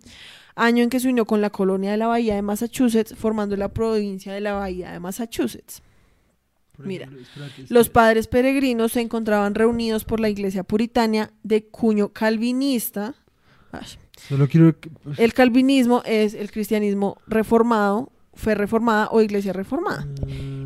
año 0.55 0.83
en 0.83 0.89
que 0.89 0.99
se 0.99 1.07
unió 1.09 1.25
con 1.25 1.39
la 1.41 1.49
colonia 1.49 1.91
de 1.91 1.97
la 1.97 2.07
Bahía 2.07 2.35
de 2.35 2.41
Massachusetts, 2.41 3.15
formando 3.15 3.55
la 3.55 3.69
provincia 3.69 4.33
de 4.33 4.41
la 4.41 4.53
Bahía 4.53 4.91
de 4.91 4.99
Massachusetts. 4.99 5.81
Mira, 6.79 7.09
Los 7.69 7.89
padres 7.89 8.27
peregrinos 8.27 8.91
se 8.91 9.01
encontraban 9.01 9.55
reunidos 9.55 10.03
por 10.03 10.19
la 10.19 10.29
iglesia 10.29 10.63
puritana 10.63 11.31
de 11.41 11.65
cuño 11.65 12.09
calvinista. 12.09 13.15
Ay, 13.71 13.87
Solo 14.27 14.47
quiero. 14.47 14.79
que- 14.79 14.89
El 15.17 15.33
calvinismo 15.33 16.03
es 16.05 16.33
el 16.35 16.51
cristianismo 16.51 17.17
reformado, 17.27 18.11
fe 18.35 18.53
reformada 18.53 19.07
o 19.11 19.21
iglesia 19.21 19.53
reformada. 19.53 20.05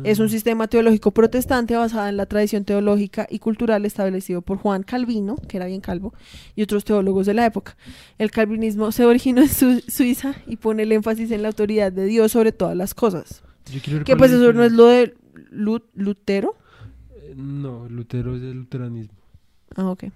Es 0.04 0.18
un 0.18 0.28
sistema 0.28 0.66
teológico 0.68 1.10
protestante 1.10 1.76
basado 1.76 2.08
en 2.08 2.16
la 2.16 2.26
tradición 2.26 2.64
teológica 2.64 3.26
y 3.30 3.38
cultural 3.38 3.84
establecido 3.86 4.42
por 4.42 4.58
Juan 4.58 4.82
Calvino, 4.82 5.36
que 5.48 5.56
era 5.56 5.66
bien 5.66 5.80
calvo, 5.80 6.12
y 6.56 6.62
otros 6.62 6.84
teólogos 6.84 7.26
de 7.26 7.34
la 7.34 7.46
época. 7.46 7.76
El 8.18 8.30
calvinismo 8.30 8.90
se 8.92 9.04
originó 9.04 9.42
en 9.42 9.48
Su- 9.48 9.82
Suiza 9.88 10.34
y 10.46 10.56
pone 10.56 10.82
el 10.84 10.92
énfasis 10.92 11.30
en 11.30 11.42
la 11.42 11.48
autoridad 11.48 11.92
de 11.92 12.06
Dios 12.06 12.32
sobre 12.32 12.52
todas 12.52 12.76
las 12.76 12.94
cosas. 12.94 13.42
Que 14.04 14.16
pues 14.16 14.32
eso 14.32 14.52
no 14.52 14.64
es 14.64 14.72
lo 14.72 14.86
de 14.86 15.14
Lu- 15.50 15.84
Lutero. 15.94 16.56
Eh, 17.14 17.34
No, 17.36 17.88
Lutero 17.88 18.36
es 18.36 18.42
el 18.42 18.52
luteranismo. 18.58 19.14
Ah, 19.76 19.88
ok. 19.90 20.04
Eh, 20.04 20.12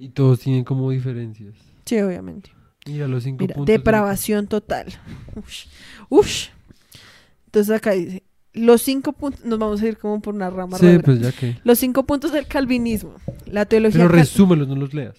y 0.00 0.08
todos 0.08 0.40
tienen 0.40 0.64
como 0.64 0.90
diferencias. 0.90 1.54
Sí, 1.84 1.98
obviamente. 2.00 2.50
Mira 2.86 3.06
los 3.06 3.22
cinco 3.24 3.42
Mira, 3.42 3.54
puntos. 3.54 3.66
de- 3.66 3.72
depravación 3.78 4.46
total. 4.46 4.86
Ush. 5.36 5.66
Ush. 6.08 6.48
Entonces 7.50 7.76
acá 7.76 7.90
dice, 7.92 8.22
los 8.52 8.80
cinco 8.80 9.12
puntos, 9.12 9.44
nos 9.44 9.58
vamos 9.58 9.82
a 9.82 9.86
ir 9.88 9.98
como 9.98 10.20
por 10.20 10.34
una 10.36 10.50
rama. 10.50 10.78
Sí, 10.78 10.86
rara. 10.86 11.02
pues 11.02 11.18
ya 11.20 11.32
que. 11.32 11.56
Los 11.64 11.80
cinco 11.80 12.04
puntos 12.04 12.30
del 12.30 12.46
calvinismo. 12.46 13.14
La 13.46 13.64
teología... 13.64 13.98
Pero 13.98 14.08
resúmelos, 14.08 14.68
no 14.68 14.76
los 14.76 14.94
leas. 14.94 15.16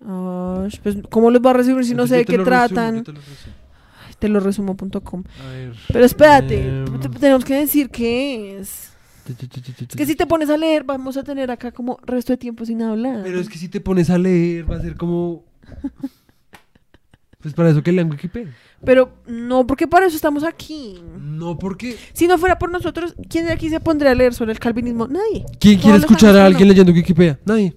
Ush, 0.00 0.78
pues, 0.82 0.96
¿cómo 1.10 1.30
los 1.30 1.42
va 1.44 1.50
a 1.50 1.52
resumir 1.52 1.84
si 1.84 1.94
no 1.94 2.06
sé 2.06 2.16
de 2.16 2.24
qué 2.24 2.38
tratan? 2.38 2.96
yo 2.96 3.02
te 3.04 3.12
lo 3.12 3.20
resumo. 3.20 3.54
Ay, 4.08 4.14
Te 4.18 4.28
lo 4.30 4.40
resumo.com. 4.40 5.24
A 5.44 5.48
ver. 5.50 5.74
Pero 5.92 6.04
espérate, 6.06 6.68
em, 6.68 7.00
te- 7.00 7.08
tenemos 7.10 7.44
que 7.44 7.54
decir 7.54 7.90
qué 7.90 8.58
Es 8.58 8.90
que 9.94 10.06
si 10.06 10.16
te 10.16 10.26
pones 10.26 10.48
a 10.48 10.56
leer, 10.56 10.84
vamos 10.84 11.18
a 11.18 11.22
tener 11.22 11.50
acá 11.50 11.70
como 11.70 11.98
resto 12.04 12.32
de 12.32 12.38
tiempo 12.38 12.64
sin 12.64 12.80
hablar. 12.80 13.20
Pero 13.22 13.38
es 13.40 13.48
que 13.50 13.58
si 13.58 13.68
te 13.68 13.80
pones 13.80 14.08
a 14.08 14.16
leer, 14.16 14.70
va 14.70 14.76
a 14.76 14.80
ser 14.80 14.96
como. 14.96 15.44
Pues 17.42 17.54
para 17.54 17.70
eso 17.70 17.82
que 17.82 17.90
lean 17.92 18.08
Wikipedia. 18.10 18.54
Pero 18.84 19.12
no, 19.26 19.66
porque 19.66 19.88
para 19.88 20.06
eso 20.06 20.14
estamos 20.16 20.44
aquí. 20.44 21.02
No 21.20 21.58
porque... 21.58 21.96
Si 22.12 22.26
no 22.28 22.38
fuera 22.38 22.58
por 22.58 22.70
nosotros, 22.70 23.14
¿quién 23.28 23.46
de 23.46 23.52
aquí 23.52 23.68
se 23.68 23.80
pondría 23.80 24.12
a 24.12 24.14
leer 24.14 24.32
sobre 24.32 24.52
el 24.52 24.58
calvinismo? 24.60 25.08
Nadie. 25.08 25.44
¿Quién 25.58 25.74
Todos 25.74 25.82
quiere 25.82 25.98
escuchar 25.98 26.36
a 26.36 26.46
alguien 26.46 26.68
leyendo 26.68 26.92
Wikipedia? 26.92 27.38
Nadie. 27.44 27.74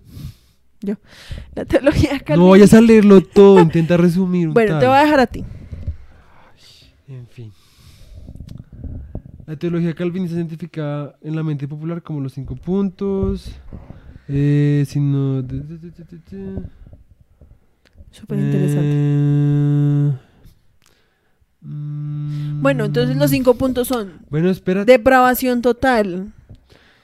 La 1.56 1.66
teología 1.66 2.10
calvinista. 2.20 2.36
No 2.36 2.50
vayas 2.50 2.74
a 2.76 2.82
leerlo 2.82 3.22
todo, 3.22 3.60
intenta 3.62 3.98
resumir 3.98 4.50
un 4.50 4.54
Bueno, 4.54 4.74
tal. 4.74 4.80
te 4.82 4.88
voy 4.88 4.98
a 4.98 5.02
dejar 5.04 5.20
a 5.20 5.26
ti. 5.28 5.44
En 7.08 7.28
fin. 7.28 7.52
La 9.48 9.56
teología 9.56 9.94
calvinista 9.96 10.34
es 10.36 10.40
identificada 10.40 11.16
en 11.24 11.36
la 11.36 11.42
mente 11.44 11.68
popular 11.68 12.04
como 12.04 12.20
los 12.22 12.34
cinco 12.34 12.56
puntos. 12.56 13.52
Eh, 14.28 14.86
sino... 14.88 15.42
de- 15.42 15.60
de- 15.60 15.78
de- 15.78 15.90
de- 15.92 16.04
de- 16.04 16.38
de- 16.38 16.62
Súper 18.20 18.40
interesante. 18.40 18.92
Eh, 18.92 20.12
mm, 21.62 22.62
Bueno, 22.62 22.86
entonces 22.86 23.16
los 23.18 23.30
cinco 23.30 23.56
puntos 23.56 23.88
son 23.88 24.14
Bueno, 24.30 24.50
espérate. 24.50 24.92
depravación 24.92 25.62
total. 25.62 26.32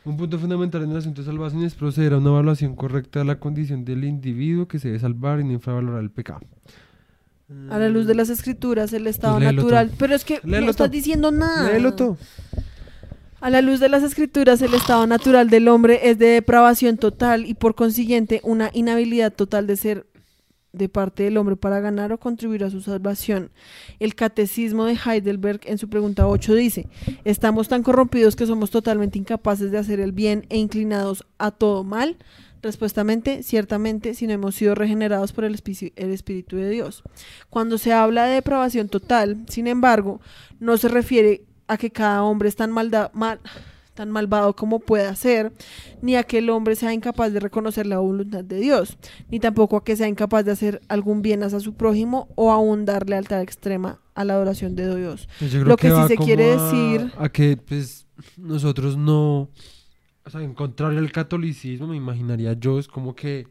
Un 0.03 0.17
punto 0.17 0.39
fundamental 0.39 0.81
en 0.83 0.91
el 0.91 0.97
asunto 0.97 1.21
de 1.21 1.27
salvación 1.27 1.63
es 1.63 1.75
proceder 1.75 2.13
a 2.13 2.17
una 2.17 2.29
evaluación 2.29 2.75
correcta 2.75 3.19
de 3.19 3.25
la 3.25 3.39
condición 3.39 3.85
del 3.85 4.03
individuo 4.03 4.67
que 4.67 4.79
se 4.79 4.87
debe 4.87 4.99
salvar 4.99 5.39
y 5.39 5.43
no 5.43 5.51
infravalorar 5.51 6.01
el 6.01 6.09
pecado. 6.09 6.41
A 7.69 7.77
la 7.77 7.89
luz 7.89 8.07
de 8.07 8.15
las 8.15 8.29
escrituras, 8.29 8.93
el 8.93 9.05
estado 9.07 9.33
Pues 9.35 9.43
léelo 9.45 9.61
natural. 9.63 9.87
todo. 9.89 9.97
Pero 9.99 10.15
es 10.15 10.23
que 10.25 10.39
Léelo 10.43 10.65
no 10.65 10.71
estás 10.71 10.87
todo. 10.87 10.93
diciendo 10.93 11.31
nada. 11.31 11.69
Léelo 11.69 11.93
todo. 11.93 12.17
A 13.41 13.49
la 13.49 13.61
luz 13.61 13.79
de 13.79 13.89
las 13.89 14.03
escrituras, 14.03 14.61
el 14.61 14.73
estado 14.73 15.05
natural 15.05 15.49
del 15.49 15.67
hombre 15.67 15.99
es 16.09 16.17
de 16.17 16.27
depravación 16.27 16.97
total 16.97 17.45
y 17.45 17.53
por 17.53 17.75
consiguiente 17.75 18.39
una 18.43 18.69
inhabilidad 18.73 19.33
total 19.33 19.67
de 19.67 19.75
ser 19.75 20.05
de 20.73 20.87
parte 20.89 21.23
del 21.23 21.37
hombre 21.37 21.55
para 21.55 21.79
ganar 21.79 22.13
o 22.13 22.19
contribuir 22.19 22.63
a 22.63 22.69
su 22.69 22.81
salvación. 22.81 23.51
El 23.99 24.15
catecismo 24.15 24.85
de 24.85 24.97
Heidelberg 25.05 25.61
en 25.65 25.77
su 25.77 25.89
pregunta 25.89 26.27
8 26.27 26.55
dice, 26.55 26.87
estamos 27.25 27.67
tan 27.67 27.83
corrompidos 27.83 28.35
que 28.35 28.45
somos 28.47 28.71
totalmente 28.71 29.17
incapaces 29.19 29.71
de 29.71 29.77
hacer 29.77 29.99
el 29.99 30.11
bien 30.13 30.45
e 30.49 30.57
inclinados 30.57 31.25
a 31.37 31.51
todo 31.51 31.83
mal. 31.83 32.17
Respuestamente, 32.61 33.41
ciertamente, 33.41 34.13
si 34.13 34.27
no 34.27 34.33
hemos 34.33 34.53
sido 34.55 34.75
regenerados 34.75 35.33
por 35.33 35.45
el, 35.45 35.59
el 35.95 36.11
Espíritu 36.11 36.57
de 36.57 36.69
Dios. 36.69 37.01
Cuando 37.49 37.79
se 37.79 37.91
habla 37.91 38.25
de 38.27 38.35
depravación 38.35 38.87
total, 38.87 39.37
sin 39.49 39.65
embargo, 39.65 40.21
no 40.59 40.77
se 40.77 40.87
refiere 40.87 41.43
a 41.67 41.77
que 41.77 41.89
cada 41.89 42.23
hombre 42.23 42.49
es 42.49 42.55
tan, 42.55 42.71
mal- 42.71 42.91
tan 43.93 44.09
malvado 44.09 44.55
como 44.55 44.79
pueda 44.79 45.13
ser, 45.15 45.51
ni 46.01 46.15
a 46.15 46.23
que 46.23 46.37
el 46.39 46.49
hombre 46.49 46.75
sea 46.75 46.93
incapaz 46.93 47.33
de 47.33 47.39
reconocer 47.39 47.85
la 47.85 47.99
voluntad 47.99 48.43
de 48.43 48.59
Dios, 48.59 48.97
ni 49.29 49.39
tampoco 49.39 49.77
a 49.77 49.83
que 49.83 49.95
sea 49.95 50.07
incapaz 50.07 50.45
de 50.45 50.51
hacer 50.51 50.81
algún 50.87 51.21
bien 51.21 51.43
hacia 51.43 51.59
su 51.59 51.73
prójimo 51.73 52.27
o 52.35 52.51
aún 52.51 52.85
dar 52.85 53.09
lealtad 53.09 53.41
extrema 53.41 53.99
a 54.15 54.23
la 54.25 54.33
adoración 54.33 54.75
de 54.75 54.95
Dios. 54.95 55.27
Pues 55.39 55.51
yo 55.51 55.59
creo 55.59 55.69
Lo 55.69 55.77
que 55.77 55.87
sí 55.87 55.93
va 55.93 56.07
se 56.07 56.15
quiere 56.17 56.51
a- 56.53 56.55
decir- 56.57 57.11
A 57.17 57.29
que, 57.29 57.57
pues, 57.57 58.07
nosotros 58.37 58.97
no. 58.97 59.49
O 60.23 60.29
sea, 60.29 60.41
en 60.41 60.53
contrario 60.53 60.99
al 60.99 61.11
catolicismo, 61.11 61.87
me 61.87 61.97
imaginaría 61.97 62.53
yo, 62.53 62.77
es 62.79 62.87
como 62.87 63.15
que 63.15 63.47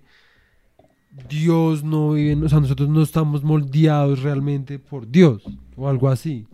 Dios 1.29 1.83
no 1.83 2.13
vive. 2.13 2.45
O 2.45 2.49
sea, 2.49 2.61
nosotros 2.61 2.89
no 2.89 3.03
estamos 3.03 3.43
moldeados 3.43 4.23
realmente 4.23 4.79
por 4.79 5.09
Dios, 5.11 5.43
o 5.77 5.89
algo 5.89 6.09
así. 6.09 6.47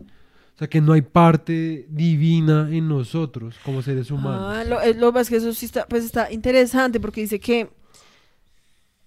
O 0.57 0.59
sea, 0.59 0.67
que 0.67 0.81
no 0.81 0.93
hay 0.93 1.03
parte 1.03 1.85
divina 1.87 2.67
en 2.71 2.87
nosotros 2.87 3.55
como 3.63 3.83
seres 3.83 4.09
humanos. 4.09 4.55
Ah, 4.57 4.63
lo, 4.63 4.81
eh, 4.81 4.95
lo 4.95 5.07
que 5.09 5.13
pasa 5.13 5.21
es 5.21 5.29
que 5.29 5.35
eso 5.35 5.53
sí 5.53 5.67
está, 5.67 5.85
pues 5.87 6.03
está 6.03 6.31
interesante 6.31 6.99
porque 6.99 7.21
dice 7.21 7.39
que, 7.39 7.69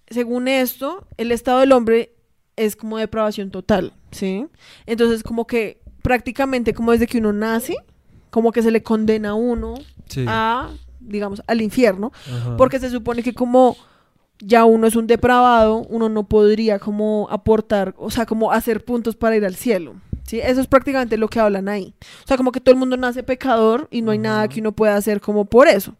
según 0.08 0.46
esto, 0.46 1.06
el 1.16 1.32
estado 1.32 1.58
del 1.58 1.72
hombre 1.72 2.12
es 2.56 2.76
como 2.76 2.98
depravación 2.98 3.50
total, 3.50 3.92
¿sí? 4.12 4.46
Entonces, 4.86 5.24
como 5.24 5.46
que 5.48 5.80
prácticamente 6.02 6.72
como 6.72 6.92
desde 6.92 7.08
que 7.08 7.18
uno 7.18 7.32
nace, 7.32 7.76
como 8.30 8.52
que 8.52 8.62
se 8.62 8.70
le 8.70 8.82
condena 8.84 9.30
a 9.30 9.34
uno 9.34 9.74
Sí. 10.06 10.24
a, 10.28 10.70
digamos, 11.00 11.42
al 11.48 11.62
infierno, 11.62 12.12
ajá. 12.32 12.56
porque 12.56 12.78
se 12.78 12.90
supone 12.90 13.22
que 13.24 13.34
como 13.34 13.76
ya 14.38 14.64
uno 14.64 14.86
es 14.86 14.94
un 14.94 15.06
depravado, 15.08 15.78
uno 15.88 16.08
no 16.08 16.28
podría 16.28 16.78
como 16.78 17.26
aportar, 17.30 17.92
o 17.98 18.10
sea, 18.10 18.24
como 18.24 18.52
hacer 18.52 18.84
puntos 18.84 19.16
para 19.16 19.36
ir 19.36 19.44
al 19.44 19.56
cielo. 19.56 19.96
¿Sí? 20.30 20.38
Eso 20.40 20.60
es 20.60 20.68
prácticamente 20.68 21.16
lo 21.16 21.26
que 21.26 21.40
hablan 21.40 21.68
ahí. 21.68 21.92
O 22.22 22.28
sea, 22.28 22.36
como 22.36 22.52
que 22.52 22.60
todo 22.60 22.72
el 22.72 22.78
mundo 22.78 22.96
nace 22.96 23.24
pecador 23.24 23.88
y 23.90 24.00
no 24.00 24.12
hay 24.12 24.18
nada 24.18 24.46
que 24.46 24.60
uno 24.60 24.70
pueda 24.70 24.94
hacer 24.94 25.20
como 25.20 25.46
por 25.46 25.66
eso. 25.66 25.96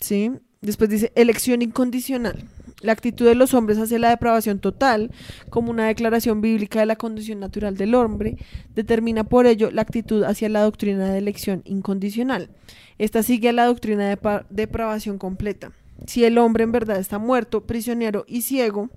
¿Sí? 0.00 0.32
Después 0.60 0.90
dice 0.90 1.12
elección 1.14 1.62
incondicional. 1.62 2.48
La 2.80 2.90
actitud 2.90 3.24
de 3.24 3.36
los 3.36 3.54
hombres 3.54 3.78
hacia 3.78 4.00
la 4.00 4.08
depravación 4.08 4.58
total, 4.58 5.12
como 5.48 5.70
una 5.70 5.86
declaración 5.86 6.40
bíblica 6.40 6.80
de 6.80 6.86
la 6.86 6.96
condición 6.96 7.38
natural 7.38 7.76
del 7.76 7.94
hombre, 7.94 8.36
determina 8.74 9.22
por 9.22 9.46
ello 9.46 9.70
la 9.70 9.82
actitud 9.82 10.24
hacia 10.24 10.48
la 10.48 10.62
doctrina 10.62 11.12
de 11.12 11.18
elección 11.18 11.62
incondicional. 11.66 12.50
Esta 12.98 13.22
sigue 13.22 13.50
a 13.50 13.52
la 13.52 13.66
doctrina 13.66 14.08
de 14.08 14.18
depravación 14.50 15.18
completa. 15.18 15.70
Si 16.04 16.24
el 16.24 16.36
hombre 16.36 16.64
en 16.64 16.72
verdad 16.72 16.98
está 16.98 17.20
muerto, 17.20 17.64
prisionero 17.64 18.24
y 18.26 18.42
ciego, 18.42 18.90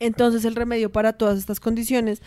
entonces 0.00 0.44
el 0.44 0.54
remedio 0.54 0.90
para 0.90 1.12
todas 1.12 1.38
estas 1.38 1.60
condiciones 1.60 2.22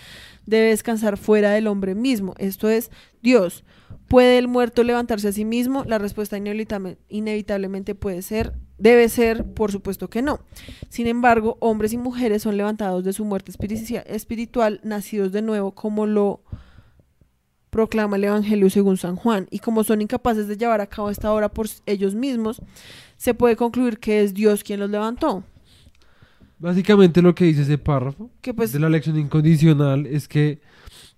debe 0.45 0.69
descansar 0.69 1.17
fuera 1.17 1.51
del 1.51 1.67
hombre 1.67 1.95
mismo, 1.95 2.33
esto 2.37 2.69
es 2.69 2.91
Dios. 3.21 3.63
¿Puede 4.07 4.37
el 4.37 4.49
muerto 4.49 4.83
levantarse 4.83 5.29
a 5.29 5.31
sí 5.31 5.45
mismo? 5.45 5.85
La 5.85 5.97
respuesta 5.97 6.37
inevitable- 6.37 6.97
inevitablemente 7.07 7.95
puede 7.95 8.21
ser, 8.21 8.53
debe 8.77 9.07
ser, 9.07 9.53
por 9.53 9.71
supuesto 9.71 10.09
que 10.09 10.21
no. 10.21 10.41
Sin 10.89 11.07
embargo, 11.07 11.55
hombres 11.61 11.93
y 11.93 11.97
mujeres 11.97 12.41
son 12.41 12.57
levantados 12.57 13.05
de 13.05 13.13
su 13.13 13.23
muerte 13.23 13.53
espiritual, 14.05 14.81
nacidos 14.83 15.31
de 15.31 15.41
nuevo, 15.41 15.71
como 15.71 16.07
lo 16.07 16.41
proclama 17.69 18.17
el 18.17 18.25
Evangelio 18.25 18.69
según 18.69 18.97
San 18.97 19.15
Juan, 19.15 19.47
y 19.49 19.59
como 19.59 19.85
son 19.85 20.01
incapaces 20.01 20.49
de 20.49 20.57
llevar 20.57 20.81
a 20.81 20.87
cabo 20.87 21.09
esta 21.09 21.31
obra 21.33 21.47
por 21.47 21.67
ellos 21.85 22.13
mismos, 22.13 22.61
se 23.15 23.33
puede 23.33 23.55
concluir 23.55 23.97
que 23.97 24.23
es 24.23 24.33
Dios 24.33 24.65
quien 24.65 24.81
los 24.81 24.89
levantó. 24.89 25.45
Básicamente 26.61 27.23
lo 27.23 27.33
que 27.33 27.45
dice 27.45 27.63
ese 27.63 27.79
párrafo 27.79 28.29
Que 28.41 28.53
pues 28.53 28.71
de 28.71 28.79
la 28.79 28.85
elección 28.85 29.17
incondicional 29.17 30.05
es 30.05 30.27
que 30.27 30.61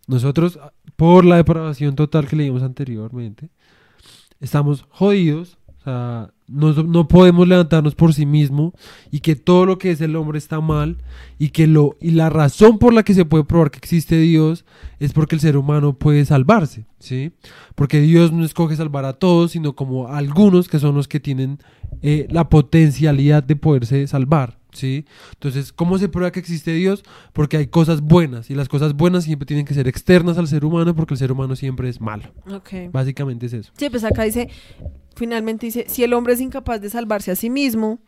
nosotros, 0.07 0.60
por 0.95 1.24
la 1.24 1.38
depravación 1.38 1.95
total 1.95 2.28
que 2.28 2.36
leímos 2.36 2.61
anteriormente, 2.61 3.49
estamos 4.41 4.86
jodidos, 4.90 5.57
o 5.80 5.84
sea, 5.84 6.34
no, 6.48 6.74
no 6.74 7.07
podemos 7.07 7.48
levantarnos 7.48 7.95
por 7.95 8.14
sí 8.14 8.26
mismo 8.26 8.74
y 9.11 9.22
que 9.22 9.36
todo 9.38 9.65
lo 9.65 9.78
que 9.78 9.91
es 9.91 10.02
el 10.02 10.15
hombre 10.18 10.38
está 10.38 10.60
mal 10.60 10.98
y 11.40 11.49
que 11.49 11.68
lo 11.68 11.95
y 12.02 12.11
la 12.11 12.30
razón 12.30 12.80
por 12.80 12.94
la 12.94 13.03
que 13.03 13.14
se 13.14 13.24
puede 13.24 13.45
probar 13.45 13.72
que 13.72 13.78
existe 13.78 14.18
Dios 14.18 14.65
es 14.99 15.14
porque 15.14 15.36
el 15.36 15.41
ser 15.41 15.56
humano 15.56 15.98
puede 15.98 16.26
salvarse, 16.26 16.86
¿sí? 16.99 17.32
Porque 17.76 18.02
Dios 18.02 18.34
no 18.34 18.44
escoge 18.44 18.76
salvar 18.76 19.06
a 19.06 19.14
todos, 19.14 19.52
sino 19.52 19.74
como 19.74 20.07
a 20.07 20.18
algunos 20.18 20.68
que 20.68 20.80
son 20.80 20.95
los 20.95 21.07
que 21.07 21.22
tienen 21.22 21.60
eh, 22.02 22.28
la 22.30 22.49
potencialidad 22.49 23.41
de 23.41 23.56
poderse 23.56 24.06
salvar, 24.07 24.60
¿sí? 24.74 25.06
Entonces, 25.34 25.72
¿cómo 25.72 25.98
se 25.98 26.10
prueba 26.10 26.32
que 26.32 26.40
existe 26.40 26.72
Dios? 26.72 27.04
Porque 27.32 27.58
hay 27.58 27.68
cosas 27.68 28.02
buenas 28.02 28.50
y 28.50 28.56
las 28.56 28.70
cosas 28.70 28.94
buenas 28.94 29.24
siempre 29.24 29.45
tienen 29.45 29.66
que 29.66 29.74
ser 29.74 29.88
externas 29.88 30.38
al 30.38 30.48
ser 30.48 30.66
humano 30.66 30.95
porque 30.95 31.14
el 31.14 31.18
ser 31.18 31.32
humano 31.32 31.56
siempre 31.56 31.90
es 31.90 32.02
malo. 32.02 32.32
Ok. 32.52 32.91
Básicamente 32.91 33.45
es 33.45 33.54
eso. 33.54 33.72
Sí, 33.78 33.90
pues 33.90 34.04
acá 34.04 34.24
dice, 34.24 34.50
finalmente 35.16 35.66
dice, 35.66 35.86
si 35.88 36.04
el 36.04 36.14
hombre 36.14 36.34
es 36.34 36.41
incapaz 36.41 36.82
de 36.82 36.90
salvarse 36.90 37.32
a 37.32 37.36
sí 37.36 37.50
mismo, 37.50 38.00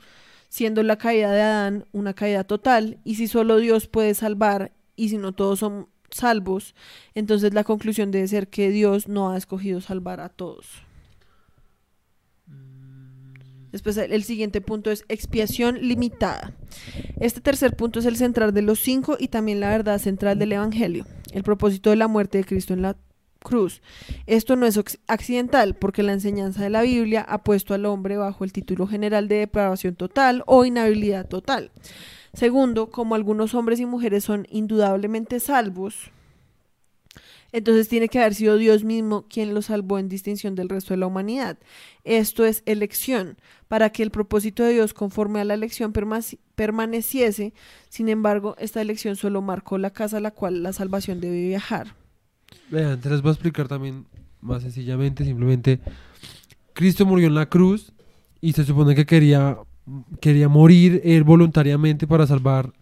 siendo 0.50 0.84
la 0.84 0.98
caída 0.98 1.32
de 1.32 1.42
Adán 1.42 1.86
una 1.92 2.14
caída 2.14 2.44
total, 2.44 3.00
y 3.04 3.16
si 3.16 3.28
solo 3.28 3.58
Dios 3.58 3.88
puede 3.88 4.14
salvar, 4.14 4.72
y 4.96 5.10
si 5.10 5.18
no 5.18 5.34
todos 5.34 5.60
son 5.60 5.88
salvos, 6.10 6.76
entonces 7.14 7.54
la 7.54 7.64
conclusión 7.64 8.12
debe 8.12 8.28
ser 8.28 8.48
que 8.48 8.70
Dios 8.70 9.08
no 9.08 9.32
ha 9.32 9.38
escogido 9.38 9.82
salvar 9.82 10.22
a 10.22 10.30
todos. 10.30 10.86
Después 13.76 13.98
el 13.98 14.24
siguiente 14.24 14.62
punto 14.62 14.90
es 14.90 15.04
expiación 15.10 15.86
limitada. 15.86 16.54
Este 17.20 17.42
tercer 17.42 17.76
punto 17.76 18.00
es 18.00 18.06
el 18.06 18.16
central 18.16 18.54
de 18.54 18.62
los 18.62 18.80
cinco 18.80 19.18
y 19.20 19.28
también 19.28 19.60
la 19.60 19.68
verdad 19.68 20.00
central 20.00 20.40
del 20.40 20.54
Evangelio, 20.54 21.06
el 21.34 21.44
propósito 21.44 21.90
de 21.90 21.98
la 21.98 22.08
muerte 22.08 22.38
de 22.38 22.46
Cristo 22.46 22.74
en 22.74 22.84
la 22.84 22.96
cruz. 23.44 23.82
Esto 24.28 24.56
no 24.56 24.66
es 24.66 24.80
accidental 25.08 25.76
porque 25.76 26.04
la 26.04 26.14
enseñanza 26.14 26.64
de 26.64 26.70
la 26.70 26.84
Biblia 26.84 27.26
ha 27.28 27.44
puesto 27.44 27.74
al 27.74 27.86
hombre 27.86 28.16
bajo 28.16 28.46
el 28.46 28.54
título 28.54 28.88
general 28.88 29.28
de 29.28 29.40
depravación 29.40 29.96
total 29.96 30.46
o 30.48 30.64
inhabilidad 30.64 31.28
total. 31.28 31.74
Segundo, 32.34 32.90
como 32.90 33.14
algunos 33.14 33.56
hombres 33.56 33.82
y 33.82 33.86
mujeres 33.86 34.24
son 34.24 34.48
indudablemente 34.50 35.42
salvos, 35.42 36.12
entonces 37.52 37.88
tiene 37.88 38.10
que 38.10 38.20
haber 38.20 38.34
sido 38.36 38.58
Dios 38.58 38.84
mismo 38.84 39.26
quien 39.30 39.54
los 39.54 39.66
salvó 39.68 39.98
en 40.00 40.10
distinción 40.10 40.56
del 40.56 40.70
resto 40.70 40.94
de 40.94 40.98
la 40.98 41.08
humanidad. 41.08 41.58
Esto 42.04 42.46
es 42.46 42.64
elección, 42.66 43.38
para 43.68 43.90
que 43.92 44.04
el 44.04 44.12
propósito 44.12 44.64
de 44.64 44.74
Dios 44.74 44.94
conforme 44.94 45.40
a 45.40 45.46
la 45.46 45.54
elección 45.54 45.94
perma- 45.94 46.38
permaneciese. 46.56 47.54
Sin 47.90 48.10
embargo, 48.10 48.56
esta 48.60 48.82
elección 48.82 49.16
solo 49.16 49.42
marcó 49.42 49.78
la 49.78 49.90
casa 49.92 50.18
a 50.18 50.22
la 50.22 50.32
cual 50.32 50.64
la 50.64 50.74
salvación 50.74 51.22
debe 51.22 51.48
viajar. 51.48 51.96
Vean, 52.70 53.00
te 53.00 53.10
les 53.10 53.22
voy 53.22 53.30
a 53.30 53.34
explicar 53.34 53.68
también 53.68 54.06
más 54.42 54.62
sencillamente, 54.64 55.24
simplemente 55.26 55.80
Cristo 56.74 57.06
murió 57.06 57.28
en 57.28 57.36
la 57.36 57.48
cruz 57.48 57.94
y 58.42 58.54
se 58.54 58.64
supone 58.66 58.94
que 58.96 59.06
quería, 59.06 59.58
quería 60.20 60.50
morir 60.50 61.02
él 61.04 61.24
voluntariamente 61.24 62.06
para 62.06 62.28
salvar 62.28 62.74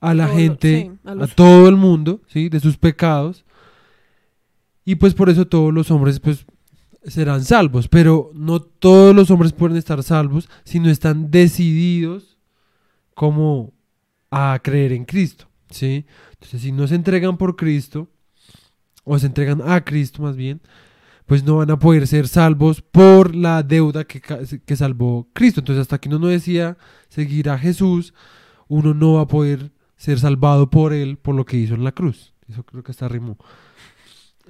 a 0.00 0.14
la 0.14 0.24
Todo 0.26 0.34
lo- 0.34 0.40
gente, 0.40 0.90
sí, 0.92 1.08
a 1.08 1.10
a, 1.12 1.26
todo 1.28 1.68
el 1.68 1.76
mundo, 1.76 2.20
¿sí? 2.26 2.48
De 2.48 2.58
sus 2.58 2.76
pecados. 2.76 3.44
Y 4.84 4.96
pues 4.96 5.14
por 5.14 5.30
eso 5.30 5.46
todos 5.46 5.72
los 5.72 5.90
hombres 5.90 6.20
pues 6.20 6.44
serán 7.04 7.44
salvos, 7.44 7.88
pero 7.88 8.30
no 8.34 8.60
todos 8.60 9.14
los 9.14 9.30
hombres 9.30 9.52
pueden 9.52 9.76
estar 9.76 10.02
salvos 10.02 10.48
si 10.64 10.80
no 10.80 10.88
están 10.90 11.30
decididos 11.30 12.38
como 13.14 13.72
a 14.30 14.58
creer 14.62 14.92
en 14.92 15.04
Cristo, 15.04 15.46
¿sí? 15.70 16.06
Entonces, 16.32 16.62
si 16.62 16.72
no 16.72 16.86
se 16.86 16.94
entregan 16.94 17.36
por 17.36 17.56
Cristo 17.56 18.08
o 19.04 19.18
se 19.18 19.26
entregan 19.26 19.62
a 19.64 19.84
Cristo 19.84 20.22
más 20.22 20.36
bien, 20.36 20.60
pues 21.26 21.44
no 21.44 21.58
van 21.58 21.70
a 21.70 21.78
poder 21.78 22.06
ser 22.06 22.28
salvos 22.28 22.82
por 22.82 23.34
la 23.34 23.62
deuda 23.62 24.04
que, 24.04 24.20
que 24.20 24.76
salvó 24.76 25.28
Cristo. 25.32 25.60
Entonces, 25.60 25.82
hasta 25.82 25.98
que 25.98 26.08
uno 26.08 26.18
no 26.18 26.26
decida 26.28 26.76
seguir 27.08 27.50
a 27.50 27.58
Jesús, 27.58 28.14
uno 28.68 28.94
no 28.94 29.14
va 29.14 29.22
a 29.22 29.28
poder 29.28 29.72
ser 29.96 30.18
salvado 30.18 30.68
por 30.70 30.92
él 30.92 31.16
por 31.18 31.34
lo 31.34 31.44
que 31.44 31.56
hizo 31.56 31.74
en 31.74 31.84
la 31.84 31.92
cruz. 31.92 32.34
Eso 32.48 32.64
creo 32.64 32.82
que 32.82 32.92
está 32.92 33.08
rimó. 33.08 33.38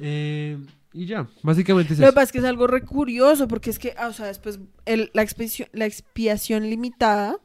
Eh, 0.03 0.59
y 0.93 1.07
ya, 1.07 1.27
básicamente 1.43 1.95
es 1.95 1.99
Lo 2.01 2.07
que 2.09 2.12
pasa 2.12 2.24
es 2.24 2.33
que 2.33 2.39
es 2.39 2.45
algo 2.45 2.66
re 2.66 2.83
curioso, 2.83 3.49
porque 3.49 3.70
es 3.70 3.79
que, 3.79 3.95
ah, 3.97 4.09
o 4.09 4.12
sea, 4.12 4.27
después 4.27 4.59
el- 4.85 5.11
la, 5.15 5.23
expiación, 5.23 5.69
la 5.73 5.87
expiación 5.87 6.69
limitada, 6.69 7.39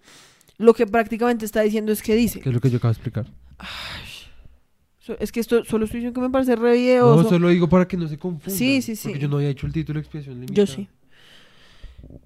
lo 0.57 0.73
que 0.73 0.85
prácticamente 0.87 1.45
está 1.45 1.61
diciendo 1.61 1.91
es 1.91 2.01
que 2.01 2.15
dice, 2.15 2.39
Que 2.41 2.49
es 2.49 2.55
lo 2.55 2.59
que 2.59 2.69
yo 2.69 2.77
acabo 2.77 2.91
de 2.93 2.97
explicar. 2.97 3.25
so- 4.99 5.15
es 5.19 5.31
que 5.31 5.39
esto 5.39 5.63
solo 5.63 5.85
estoy 5.85 5.99
diciendo 6.01 6.19
que 6.19 6.25
me 6.27 6.31
parece 6.31 6.55
re 6.55 6.73
videoso. 6.73 7.23
No, 7.23 7.29
solo 7.29 7.49
digo 7.49 7.69
para 7.69 7.87
que 7.87 7.95
no 7.95 8.07
se 8.07 8.17
confundan. 8.17 8.57
Sí, 8.57 8.81
sí, 8.81 8.95
sí. 8.95 9.07
Porque 9.09 9.19
yo 9.21 9.29
no 9.29 9.37
había 9.37 9.49
hecho 9.49 9.65
el 9.67 9.73
título 9.73 9.99
de 9.99 10.01
expiación 10.01 10.35
limitada. 10.35 10.55
Yo 10.55 10.67
sí. 10.67 10.89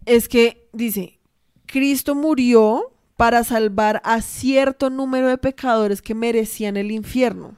Es 0.05 0.27
que 0.27 0.67
dice, 0.73 1.19
Cristo 1.65 2.15
murió 2.15 2.91
para 3.17 3.43
salvar 3.43 4.01
a 4.03 4.21
cierto 4.21 4.89
número 4.89 5.27
de 5.27 5.37
pecadores 5.37 6.01
que 6.01 6.15
merecían 6.15 6.75
el 6.77 6.89
infierno. 6.91 7.55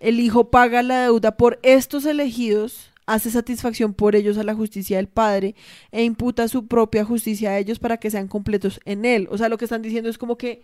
El 0.00 0.18
Hijo 0.18 0.50
paga 0.50 0.82
la 0.82 1.02
deuda 1.02 1.36
por 1.36 1.60
estos 1.62 2.06
elegidos, 2.06 2.90
hace 3.06 3.30
satisfacción 3.30 3.92
por 3.92 4.16
ellos 4.16 4.38
a 4.38 4.44
la 4.44 4.54
justicia 4.54 4.96
del 4.96 5.08
Padre 5.08 5.54
e 5.92 6.02
imputa 6.04 6.48
su 6.48 6.66
propia 6.66 7.04
justicia 7.04 7.50
a 7.50 7.58
ellos 7.58 7.78
para 7.78 7.98
que 7.98 8.10
sean 8.10 8.28
completos 8.28 8.80
en 8.84 9.04
Él. 9.04 9.28
O 9.30 9.38
sea, 9.38 9.48
lo 9.48 9.58
que 9.58 9.66
están 9.66 9.82
diciendo 9.82 10.08
es 10.08 10.16
como 10.16 10.36
que 10.36 10.62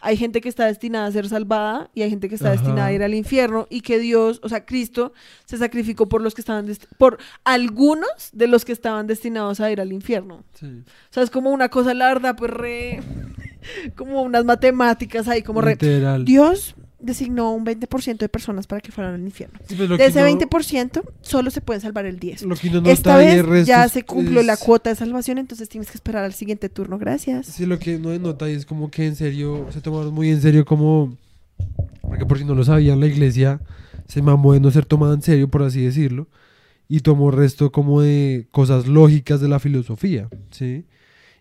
hay 0.00 0.16
gente 0.16 0.40
que 0.40 0.48
está 0.48 0.66
destinada 0.66 1.06
a 1.06 1.12
ser 1.12 1.28
salvada 1.28 1.90
y 1.94 2.02
hay 2.02 2.10
gente 2.10 2.28
que 2.28 2.34
está 2.34 2.48
Ajá. 2.48 2.56
destinada 2.56 2.86
a 2.86 2.92
ir 2.92 3.02
al 3.02 3.14
infierno 3.14 3.66
y 3.68 3.82
que 3.82 3.98
Dios, 3.98 4.40
o 4.42 4.48
sea, 4.48 4.64
Cristo 4.64 5.12
se 5.44 5.58
sacrificó 5.58 6.08
por 6.08 6.22
los 6.22 6.34
que 6.34 6.40
estaban 6.40 6.66
por 6.96 7.18
algunos 7.44 8.30
de 8.32 8.46
los 8.46 8.64
que 8.64 8.72
estaban 8.72 9.06
destinados 9.06 9.60
a 9.60 9.70
ir 9.70 9.80
al 9.80 9.92
infierno. 9.92 10.44
Sí. 10.54 10.66
O 10.66 11.12
sea, 11.12 11.22
es 11.22 11.30
como 11.30 11.50
una 11.50 11.68
cosa 11.68 11.92
la 11.92 12.08
verdad, 12.08 12.34
pues 12.36 12.50
re 12.50 13.00
como 13.96 14.22
unas 14.22 14.44
matemáticas 14.44 15.28
ahí 15.28 15.42
como 15.42 15.60
re 15.60 15.72
Literal. 15.72 16.24
Dios 16.24 16.74
designó 17.02 17.52
un 17.52 17.64
20% 17.64 18.18
de 18.18 18.28
personas 18.28 18.66
para 18.66 18.80
que 18.80 18.92
fueran 18.92 19.14
al 19.14 19.20
infierno. 19.22 19.58
Sí, 19.68 19.74
pues 19.74 19.88
De 19.88 20.04
ese 20.04 20.20
no- 20.20 20.26
20% 20.26 21.02
solo 21.22 21.50
se 21.50 21.60
pueden 21.60 21.80
salvar 21.80 22.04
el 22.06 22.18
10. 22.18 22.42
Lo 22.42 22.56
que 22.56 22.70
nota 22.70 22.90
Esta 22.90 23.16
vez 23.16 23.66
ya 23.66 23.88
se 23.88 24.02
cumplió 24.04 24.42
la 24.42 24.52
es- 24.54 24.58
cuota 24.60 24.90
de 24.90 24.96
salvación, 24.96 25.38
entonces 25.38 25.68
tienes 25.68 25.90
que 25.90 25.96
esperar 25.96 26.24
al 26.24 26.34
siguiente 26.34 26.68
turno. 26.68 26.98
Gracias. 26.98 27.46
Sí, 27.46 27.66
lo 27.66 27.78
que 27.78 27.98
no 27.98 28.16
nota 28.18 28.44
ahí 28.44 28.54
es 28.54 28.66
como 28.66 28.90
que 28.90 29.06
en 29.06 29.16
serio, 29.16 29.66
se 29.70 29.80
tomaron 29.80 30.12
muy 30.12 30.28
en 30.30 30.40
serio 30.42 30.64
como... 30.64 31.16
Porque 32.02 32.26
por 32.26 32.38
si 32.38 32.44
no 32.44 32.54
lo 32.54 32.64
sabían, 32.64 33.00
la 33.00 33.06
iglesia 33.06 33.60
se 34.08 34.22
mamó 34.22 34.52
de 34.52 34.60
no 34.60 34.70
ser 34.70 34.84
tomada 34.86 35.14
en 35.14 35.22
serio, 35.22 35.48
por 35.48 35.62
así 35.62 35.82
decirlo, 35.84 36.26
y 36.88 37.00
tomó 37.00 37.30
resto 37.30 37.70
como 37.70 38.00
de 38.00 38.48
cosas 38.50 38.86
lógicas 38.88 39.40
de 39.40 39.48
la 39.48 39.60
filosofía, 39.60 40.28
¿sí? 40.50 40.86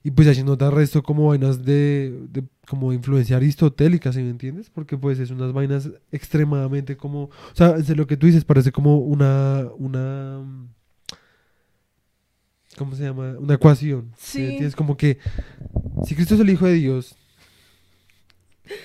Y 0.03 0.11
pues 0.11 0.27
así 0.27 0.43
nota 0.43 0.69
resto 0.71 1.01
como 1.03 1.27
vainas 1.29 1.65
de, 1.65 2.13
de 2.31 2.43
como 2.69 2.93
influencia 2.93 3.37
aristotélica, 3.37 4.13
¿sí 4.13 4.21
me 4.21 4.29
entiendes? 4.29 4.69
Porque 4.69 4.95
pues 4.95 5.17
es 5.17 5.31
unas 5.31 5.51
vainas 5.53 5.89
extremadamente 6.11 6.95
como... 6.95 7.23
O 7.23 7.31
sea, 7.55 7.75
lo 7.95 8.05
que 8.05 8.15
tú 8.15 8.27
dices 8.27 8.45
parece 8.45 8.71
como 8.71 8.99
una... 8.99 9.65
una 9.79 10.39
¿Cómo 12.77 12.95
se 12.95 13.03
llama? 13.03 13.35
Una 13.39 13.55
ecuación. 13.55 14.11
¿sí 14.15 14.37
me 14.39 14.45
Sí. 14.45 14.51
entiendes? 14.51 14.75
Como 14.75 14.95
que 14.95 15.17
si 16.05 16.13
Cristo 16.13 16.35
es 16.35 16.41
el 16.41 16.49
Hijo 16.51 16.67
de 16.67 16.73
Dios 16.75 17.15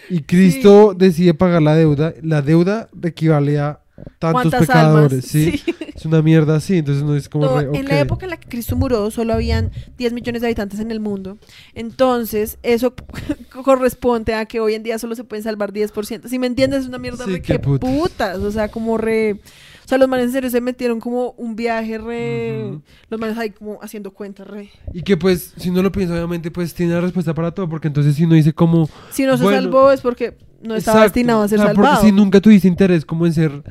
y 0.08 0.22
Cristo 0.22 0.94
decide 0.94 1.34
pagar 1.34 1.60
la 1.60 1.76
deuda, 1.76 2.14
la 2.22 2.40
deuda 2.40 2.88
equivale 3.02 3.58
a 3.58 3.83
tantos 4.18 4.32
¿Cuántas 4.42 4.60
pecadores, 4.66 5.12
almas? 5.12 5.24
¿sí? 5.26 5.58
Sí. 5.58 5.74
Es 5.94 6.04
una 6.06 6.22
mierda 6.22 6.56
así, 6.56 6.78
entonces 6.78 7.04
no 7.04 7.14
es 7.14 7.28
como... 7.28 7.46
No, 7.46 7.60
re- 7.60 7.78
En 7.78 7.86
la 7.86 8.00
época 8.00 8.26
en 8.26 8.30
la 8.30 8.36
que 8.36 8.48
Cristo 8.48 8.74
murió 8.76 9.10
solo 9.12 9.32
habían 9.32 9.70
10 9.96 10.12
millones 10.12 10.42
de 10.42 10.48
habitantes 10.48 10.80
en 10.80 10.90
el 10.90 10.98
mundo. 11.00 11.38
Entonces, 11.74 12.58
eso 12.62 12.94
corresponde 13.64 14.34
a 14.34 14.46
que 14.46 14.60
hoy 14.60 14.74
en 14.74 14.82
día 14.82 14.98
solo 14.98 15.14
se 15.14 15.24
pueden 15.24 15.44
salvar 15.44 15.72
10%. 15.72 16.26
Si 16.28 16.38
me 16.38 16.46
entiendes, 16.46 16.82
es 16.82 16.88
una 16.88 16.98
mierda 16.98 17.24
Sí, 17.24 17.32
re 17.32 17.42
qué 17.42 17.52
que 17.54 17.58
putas. 17.60 17.90
putas. 17.90 18.38
O 18.38 18.50
sea, 18.50 18.68
como 18.68 18.98
re... 18.98 19.40
O 19.84 19.88
sea, 19.88 19.98
los 19.98 20.08
manes 20.08 20.26
en 20.26 20.32
serio 20.32 20.50
se 20.50 20.60
metieron 20.60 20.98
como 20.98 21.32
un 21.32 21.56
viaje 21.56 21.98
re... 21.98 22.78
Los 23.10 23.20
manes 23.20 23.36
ahí 23.36 23.50
como 23.50 23.78
haciendo 23.82 24.12
cuentas 24.12 24.46
re... 24.46 24.70
Y 24.94 25.02
que 25.02 25.16
pues, 25.16 25.52
si 25.58 25.70
no 25.70 25.82
lo 25.82 25.92
piensa, 25.92 26.14
obviamente, 26.14 26.50
pues 26.50 26.72
tiene 26.72 26.94
la 26.94 27.02
respuesta 27.02 27.34
para 27.34 27.50
todo, 27.50 27.68
porque 27.68 27.88
entonces 27.88 28.14
si 28.14 28.24
uno 28.24 28.34
dice 28.34 28.54
como... 28.54 28.88
Si 29.10 29.24
no 29.24 29.36
se 29.36 29.42
Bueno, 29.42 29.60
salvó 29.60 29.92
es 29.92 30.00
porque 30.00 30.38
no 30.62 30.74
estaba 30.74 31.00
Exacto, 31.00 31.02
destinado 31.02 31.42
a 31.42 31.48
ser 31.48 31.60
o 31.60 31.62
sea, 31.62 31.74
porque 31.74 31.96
si 32.00 32.12
nunca 32.12 32.40
tuviste 32.40 32.66
interés 32.66 33.04
como 33.04 33.26
en 33.26 33.34
ser 33.34 33.62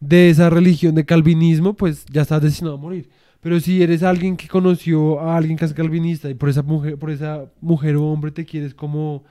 de 0.00 0.28
esa 0.28 0.50
religión 0.50 0.94
de 0.94 1.06
calvinismo, 1.06 1.74
pues 1.74 2.04
ya 2.10 2.22
estás 2.22 2.42
destinado 2.42 2.76
a 2.76 2.78
morir. 2.78 3.08
Pero 3.40 3.60
si 3.60 3.82
eres 3.82 4.02
alguien 4.02 4.36
que 4.36 4.48
conoció 4.48 5.20
a 5.20 5.36
alguien 5.36 5.56
que 5.56 5.64
es 5.64 5.72
calvinista 5.74 6.28
y 6.30 6.34
por 6.34 6.48
esa 6.48 6.62
mujer, 6.62 6.98
por 6.98 7.10
esa 7.10 7.46
mujer 7.60 7.96
o 7.96 8.04
hombre 8.04 8.30
te 8.30 8.44
quieres 8.44 8.74
como 8.74 9.24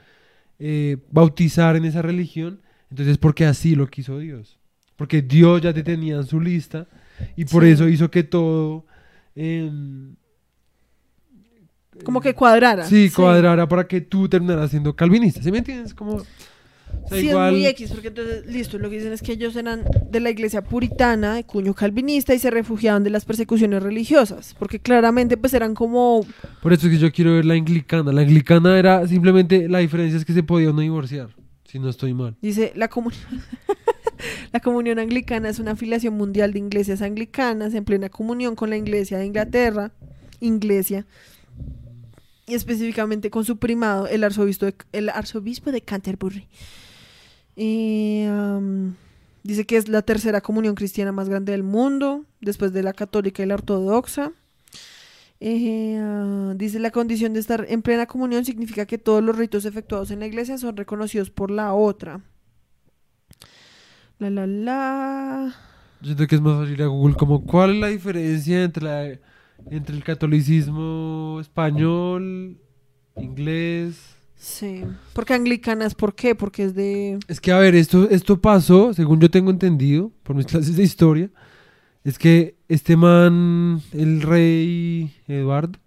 eh, 0.60 0.98
bautizar 1.12 1.76
en 1.76 1.86
esa 1.86 2.02
religión, 2.02 2.62
entonces 2.90 3.18
porque 3.18 3.46
así 3.46 3.76
lo 3.76 3.88
quiso 3.88 4.20
Dios. 4.20 4.60
Porque 4.96 5.22
Dios 5.22 5.62
ya 5.62 5.74
te 5.74 5.84
tenía 5.84 6.16
en 6.18 6.26
su 6.26 6.40
lista 6.40 6.88
y 7.36 7.46
por 7.46 7.64
Sí. 7.64 7.70
eso 7.70 7.88
hizo 7.88 8.10
que 8.12 8.24
todo... 8.24 8.86
Como 12.04 12.22
que 12.22 12.34
cuadrara. 12.34 12.86
Sí, 12.86 13.10
cuadrara 13.10 13.68
para 13.68 13.88
que 13.88 14.02
tú 14.02 14.28
terminaras 14.28 14.72
siendo 14.72 14.96
calvinista. 14.96 15.42
¿Sí 15.44 15.52
me 15.52 15.60
entiendes? 15.60 15.94
Como... 15.94 16.16
o 16.16 16.24
sea, 17.08 17.18
Sí, 17.20 17.30
igual- 17.30 17.54
es 17.54 17.60
muy 17.60 17.66
X, 17.68 17.92
porque 17.92 18.08
entonces, 18.10 18.46
listo, 18.48 18.78
lo 18.80 18.90
que 18.90 18.96
dicen 18.98 19.14
es 19.14 19.22
que 19.22 19.34
ellos 19.34 19.56
eran 19.56 19.84
de 20.10 20.20
la 20.20 20.30
iglesia 20.32 20.64
puritana, 20.64 21.36
de 21.36 21.44
cuño 21.44 21.74
calvinista, 21.76 22.34
y 22.34 22.40
se 22.40 22.50
refugiaban 22.50 23.04
de 23.04 23.12
las 23.12 23.26
persecuciones 23.26 23.82
religiosas, 23.84 24.56
porque 24.58 24.80
claramente 24.80 25.38
pues 25.38 25.54
eran 25.54 25.76
como, 25.76 26.26
Por 26.62 26.74
eso 26.74 26.88
es 26.88 26.94
que 26.94 27.00
yo 27.00 27.12
quiero 27.12 27.34
ver 27.34 27.46
la 27.46 27.54
anglicana. 27.54 28.12
La 28.12 28.22
anglicana 28.22 28.78
era 28.78 29.08
simplemente 29.08 29.70
la 29.70 29.80
diferencia 29.80 30.18
es 30.18 30.26
que 30.26 30.34
se 30.34 30.44
podía 30.44 30.72
no 30.72 30.82
divorciar, 30.82 31.30
si 31.66 31.78
no 31.80 31.90
estoy 31.90 32.14
mal. 32.14 32.36
dice, 32.42 32.74
la 32.76 32.88
comunión... 32.88 33.22
La 34.52 34.60
comunión 34.60 35.00
anglicana 35.00 35.50
es 35.50 35.60
una 35.60 35.72
afiliación 35.72 36.16
mundial 36.16 36.54
de 36.54 36.60
iglesias 36.60 37.02
anglicanas 37.02 37.74
en 37.74 37.86
plena 37.86 38.10
comunión 38.10 38.56
con 38.56 38.70
la 38.70 38.78
iglesia 38.78 39.18
de 39.18 39.26
Inglaterra, 39.26 39.92
iglesia, 40.40 41.06
y 42.46 42.56
específicamente 42.56 43.30
con 43.30 43.46
su 43.46 43.58
primado, 43.58 44.08
el 44.08 44.24
arzobispo 44.24 44.66
de, 44.66 44.76
el 44.92 45.10
arzobispo 45.10 45.72
de 45.72 45.82
Canterbury. 45.82 46.48
Y, 47.56 48.26
dice 49.44 49.66
que 49.66 49.78
es 49.78 49.88
la 49.88 50.02
tercera 50.02 50.42
comunión 50.42 50.76
cristiana 50.76 51.12
más 51.12 51.30
grande 51.30 51.52
del 51.52 51.64
mundo, 51.64 52.26
después 52.42 52.74
de 52.74 52.84
la 52.84 52.94
católica 52.94 53.44
y 53.44 53.46
la 53.46 53.56
ortodoxa. 53.56 54.32
Eh, 55.40 55.98
ah, 56.02 56.54
dice 56.56 56.80
la 56.80 56.92
condición 56.92 57.34
de 57.34 57.42
estar 57.42 57.66
en 57.68 57.82
plena 57.82 58.06
comunión 58.06 58.46
significa 58.46 58.86
que 58.86 58.98
todos 58.98 59.22
los 59.22 59.38
ritos 59.38 59.66
efectuados 59.66 60.10
en 60.12 60.20
la 60.20 60.26
iglesia 60.26 60.58
son 60.58 60.78
reconocidos 60.78 61.30
por 61.30 61.52
la 61.52 61.74
otra. 61.74 62.22
La 64.20 64.30
la 64.30 64.48
la. 64.48 65.56
Yo 66.02 66.06
siento 66.08 66.28
que 66.28 66.36
es 66.36 66.42
más 66.42 66.60
fácil 66.60 66.82
a 66.82 66.88
Google 66.88 67.16
como 67.16 67.44
cuál 67.44 67.76
es 67.76 67.80
la 67.80 67.88
diferencia 67.88 68.64
entre 68.64 68.84
la 68.84 69.20
entre 69.70 69.96
el 69.96 70.04
catolicismo 70.04 71.38
español, 71.40 72.58
inglés. 73.16 74.16
Sí. 74.36 74.84
Porque 75.14 75.34
anglicanas, 75.34 75.96
¿por 75.96 76.16
qué? 76.16 76.36
Porque 76.36 76.66
es 76.66 76.76
de. 76.76 77.20
Es 77.28 77.40
que 77.40 77.52
a 77.52 77.60
ver, 77.60 77.76
esto 77.76 78.10
esto 78.10 78.42
pasó, 78.42 78.94
según 78.94 79.22
yo 79.22 79.32
tengo 79.32 79.52
entendido 79.52 80.12
por 80.24 80.36
mis 80.36 80.46
clases 80.48 80.76
de 80.76 80.84
historia, 80.84 81.30
es 82.04 82.20
que 82.20 82.58
este 82.68 82.98
man 82.98 83.82
el 83.94 84.22
rey 84.22 85.14
Eduardo 85.28 85.80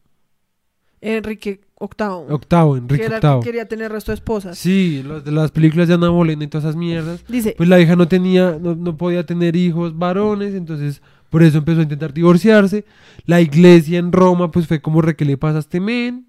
Enrique 1.01 1.61
VIII. 1.79 2.33
octavo, 2.35 2.77
Enrique 2.77 3.01
que 3.03 3.07
era 3.07 3.17
octavo. 3.17 3.41
que 3.41 3.47
quería 3.47 3.67
tener 3.69 3.93
resto 3.93 4.11
de 4.13 4.15
esposas. 4.17 4.59
Sí, 4.59 5.03
los 5.07 5.25
de 5.25 5.31
las 5.33 5.51
películas 5.51 5.89
de 5.89 5.95
Ana 5.95 6.09
Bolena 6.09 6.45
y 6.45 6.47
todas 6.47 6.65
esas 6.65 6.77
mierdas. 6.77 7.25
Dice, 7.29 7.55
Pues 7.57 7.69
la 7.69 7.79
hija 7.81 7.97
no 7.97 8.09
tenía, 8.09 8.59
no, 8.61 8.75
no 8.75 8.97
podía 8.97 9.25
tener 9.27 9.57
hijos 9.57 9.97
varones, 9.99 10.55
entonces 10.55 11.03
por 11.31 11.43
eso 11.43 11.59
empezó 11.59 11.81
a 11.81 11.83
intentar 11.83 12.15
divorciarse. 12.15 12.85
La 13.27 13.41
iglesia 13.41 13.99
en 13.99 14.13
Roma, 14.13 14.51
pues 14.51 14.67
fue 14.67 14.81
como 14.81 15.03
re 15.03 15.17
que 15.17 15.25
le 15.25 15.37
pasa 15.37 15.57
a 15.59 15.61
este 15.61 15.81
men. 15.81 16.27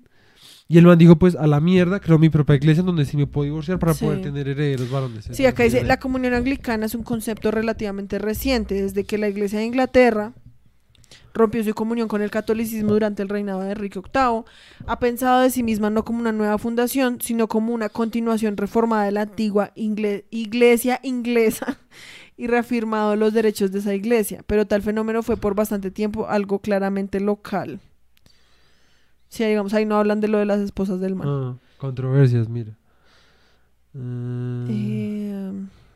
Y 0.70 0.78
el 0.78 0.86
man 0.86 0.98
dijo, 0.98 1.16
pues 1.16 1.34
a 1.38 1.48
la 1.48 1.62
mierda, 1.62 2.02
creo 2.02 2.20
mi 2.20 2.28
propia 2.28 2.56
iglesia 2.58 2.82
en 2.82 2.88
donde 2.88 3.06
sí 3.06 3.16
me 3.16 3.26
puedo 3.26 3.46
divorciar 3.46 3.80
para 3.80 3.94
Sí. 3.94 4.04
poder 4.04 4.22
tener 4.22 4.50
herederos 4.50 4.92
varones. 4.92 5.30
sí, 5.32 5.46
acá 5.46 5.64
dice, 5.64 5.82
la 5.86 5.98
comunión 5.98 6.34
anglicana 6.34 6.86
es 6.88 6.94
un 6.94 7.04
concepto 7.04 7.52
relativamente 7.52 8.20
reciente, 8.20 8.76
desde 8.82 9.06
que 9.06 9.18
la 9.18 9.30
iglesia 9.30 9.60
de 9.60 9.66
Inglaterra 9.66 10.34
rompió 11.38 11.64
su 11.64 11.74
comunión 11.74 12.08
con 12.08 12.22
el 12.22 12.30
catolicismo 12.32 12.92
durante 12.94 13.22
el 13.24 13.30
reinado 13.30 13.62
de 13.62 13.72
Enrique 13.72 14.00
VIII, 14.02 14.44
ha 14.88 15.00
pensado 15.00 15.42
de 15.42 15.50
sí 15.50 15.64
misma 15.64 15.90
no 15.90 16.04
como 16.04 16.20
una 16.20 16.32
nueva 16.32 16.58
fundación, 16.58 17.20
sino 17.22 17.48
como 17.48 17.74
una 17.74 17.90
continuación 17.90 18.58
reformada 18.58 19.06
de 19.06 19.12
la 19.12 19.22
antigua 19.22 19.72
ingle- 19.76 20.26
iglesia 20.32 21.00
inglesa 21.04 21.78
y 22.38 22.48
reafirmado 22.48 23.16
los 23.16 23.34
derechos 23.34 23.72
de 23.72 23.80
esa 23.80 23.94
iglesia, 23.94 24.44
pero 24.48 24.66
tal 24.68 24.82
fenómeno 24.82 25.24
fue 25.24 25.38
por 25.38 25.56
bastante 25.56 25.92
tiempo 25.92 26.28
algo 26.28 26.60
claramente 26.60 27.20
local. 27.20 27.80
Sí, 29.30 29.44
digamos, 29.44 29.74
ahí 29.74 29.86
no 29.86 29.98
hablan 29.98 30.22
de 30.22 30.28
lo 30.30 30.38
de 30.38 30.46
las 30.46 30.60
esposas 30.60 31.00
del 31.00 31.16
man. 31.16 31.28
Ah, 31.30 31.56
controversias, 31.78 32.48
mira. 32.48 32.78
Mm, 33.94 34.66
Eh, 34.70 35.52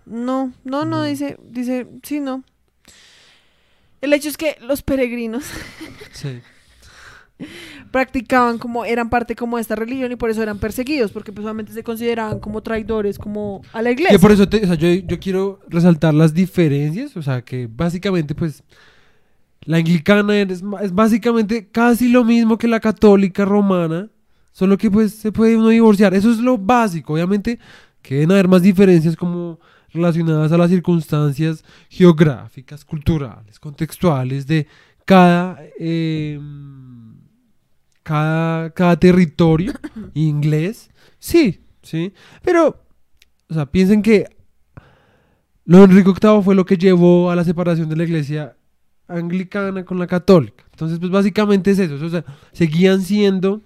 no, 0.06 0.52
no, 0.64 0.86
no, 0.86 0.86
No. 0.86 1.04
dice, 1.04 1.38
dice, 1.50 1.88
sí, 2.04 2.20
no. 2.20 2.44
El 4.02 4.14
hecho 4.14 4.30
es 4.30 4.38
que 4.38 4.58
los 4.62 4.82
peregrinos 4.82 5.44
sí. 6.12 6.40
practicaban 7.92 8.58
como, 8.58 8.86
eran 8.86 9.10
parte 9.10 9.36
como 9.36 9.58
de 9.58 9.62
esta 9.62 9.76
religión 9.76 10.12
y 10.12 10.16
por 10.16 10.30
eso 10.30 10.42
eran 10.42 10.60
perseguidos, 10.60 11.12
porque 11.12 11.32
pues 11.32 11.46
se 11.74 11.84
consideraban 11.84 12.40
como 12.40 12.62
traidores 12.62 13.18
como 13.18 13.62
a 13.74 13.82
la 13.82 13.92
iglesia. 13.92 14.16
Que 14.16 14.20
por 14.22 14.32
eso 14.32 14.48
te- 14.48 14.64
o 14.64 14.68
sea, 14.68 14.76
yo, 14.76 14.88
yo 14.90 15.20
quiero 15.20 15.60
resaltar 15.68 16.14
las 16.14 16.34
diferencias, 16.34 17.16
o 17.18 17.22
sea, 17.22 17.42
que 17.42 17.68
básicamente 17.72 18.36
pues 18.36 18.64
la 19.64 19.78
anglicana 19.78 20.40
es, 20.40 20.64
es 20.82 20.94
básicamente 20.94 21.68
casi 21.72 22.10
lo 22.10 22.24
mismo 22.24 22.58
que 22.58 22.68
la 22.68 22.80
católica 22.80 23.46
romana, 23.46 24.10
solo 24.52 24.78
que 24.78 24.90
pues 24.90 25.14
se 25.14 25.32
puede 25.32 25.56
uno 25.58 25.70
divorciar, 25.70 26.14
eso 26.14 26.32
es 26.32 26.40
lo 26.40 26.58
básico, 26.58 27.14
obviamente 27.14 27.60
que 28.02 28.16
deben 28.16 28.32
haber 28.32 28.48
más 28.48 28.64
diferencias 28.64 29.16
como 29.16 29.60
relacionadas 29.94 30.52
a 30.52 30.58
las 30.58 30.70
circunstancias 30.70 31.64
geográficas, 31.90 32.86
culturales, 32.86 33.60
contextuales 33.60 34.48
de 34.48 34.68
cada, 35.06 35.60
eh, 35.80 36.40
cada, 38.04 38.70
cada 38.72 38.98
territorio 38.98 39.74
inglés, 40.14 40.90
sí, 41.20 41.62
sí, 41.82 42.14
pero 42.42 42.82
o 43.50 43.54
sea, 43.54 43.66
piensen 43.66 44.02
que 44.02 44.28
lo 45.66 45.80
de 45.80 45.84
Enrique 45.84 46.12
VIII 46.22 46.42
fue 46.42 46.56
lo 46.56 46.66
que 46.66 46.78
llevó 46.78 47.30
a 47.30 47.36
la 47.36 47.44
separación 47.44 47.90
de 47.90 47.98
la 47.98 48.04
iglesia 48.04 48.56
anglicana 49.10 49.84
con 49.84 50.00
la 50.00 50.08
católica. 50.08 50.64
Entonces, 50.72 51.00
pues 51.00 51.12
básicamente 51.12 51.72
es 51.72 51.80
eso. 51.80 51.96
O 51.96 52.10
sea, 52.10 52.24
seguían 52.54 53.02
siendo, 53.02 53.62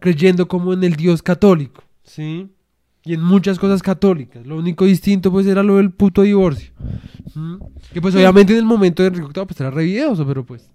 creyendo 0.00 0.46
como 0.48 0.72
en 0.74 0.84
el 0.84 0.96
Dios 0.96 1.22
católico, 1.22 1.82
¿sí? 2.02 2.50
Y 3.04 3.14
en 3.14 3.22
muchas 3.22 3.58
cosas 3.58 3.82
católicas. 3.82 4.46
Lo 4.46 4.56
único 4.56 4.84
distinto, 4.86 5.30
pues, 5.30 5.46
era 5.46 5.62
lo 5.62 5.76
del 5.76 5.90
puto 5.90 6.22
divorcio. 6.22 6.72
¿Mm? 7.34 7.56
Que, 7.92 8.00
pues, 8.00 8.14
obviamente 8.14 8.52
en 8.52 8.60
el 8.60 8.64
momento 8.64 9.02
de 9.02 9.08
Enrique 9.08 9.30
VIII, 9.34 9.46
pues, 9.46 9.60
era 9.60 9.70
revideoso, 9.70 10.26
pero 10.26 10.44
pues... 10.44 10.70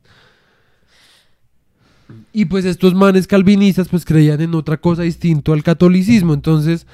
Y 2.32 2.46
pues 2.46 2.66
estos 2.66 2.94
manes 2.96 3.28
calvinistas 3.28 3.88
pues 3.88 4.06
creían 4.06 4.42
en 4.42 4.56
otra 4.56 4.78
cosa 4.78 5.04
distinto 5.04 5.54
al 5.54 5.64
catolicismo. 5.64 6.34
Entonces, 6.34 6.88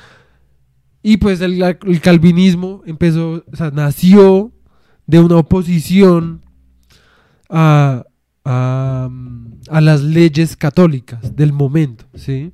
y 1.03 1.17
pues 1.17 1.39
el, 1.41 1.61
el 1.61 2.01
calvinismo 2.01 2.81
empezó, 2.85 3.43
o 3.51 3.55
sea, 3.55 3.71
nació 3.71 4.51
de 5.05 5.19
una 5.19 5.37
oposición 5.37 6.41
a, 7.49 8.05
a, 8.43 9.09
a 9.69 9.81
las 9.81 10.01
leyes 10.01 10.57
católicas 10.57 11.35
del 11.35 11.53
momento, 11.53 12.05
¿sí? 12.15 12.51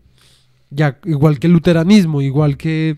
Ya, 0.71 0.99
igual 1.05 1.37
que 1.37 1.47
el 1.47 1.53
luteranismo, 1.53 2.21
igual 2.21 2.57
que 2.57 2.97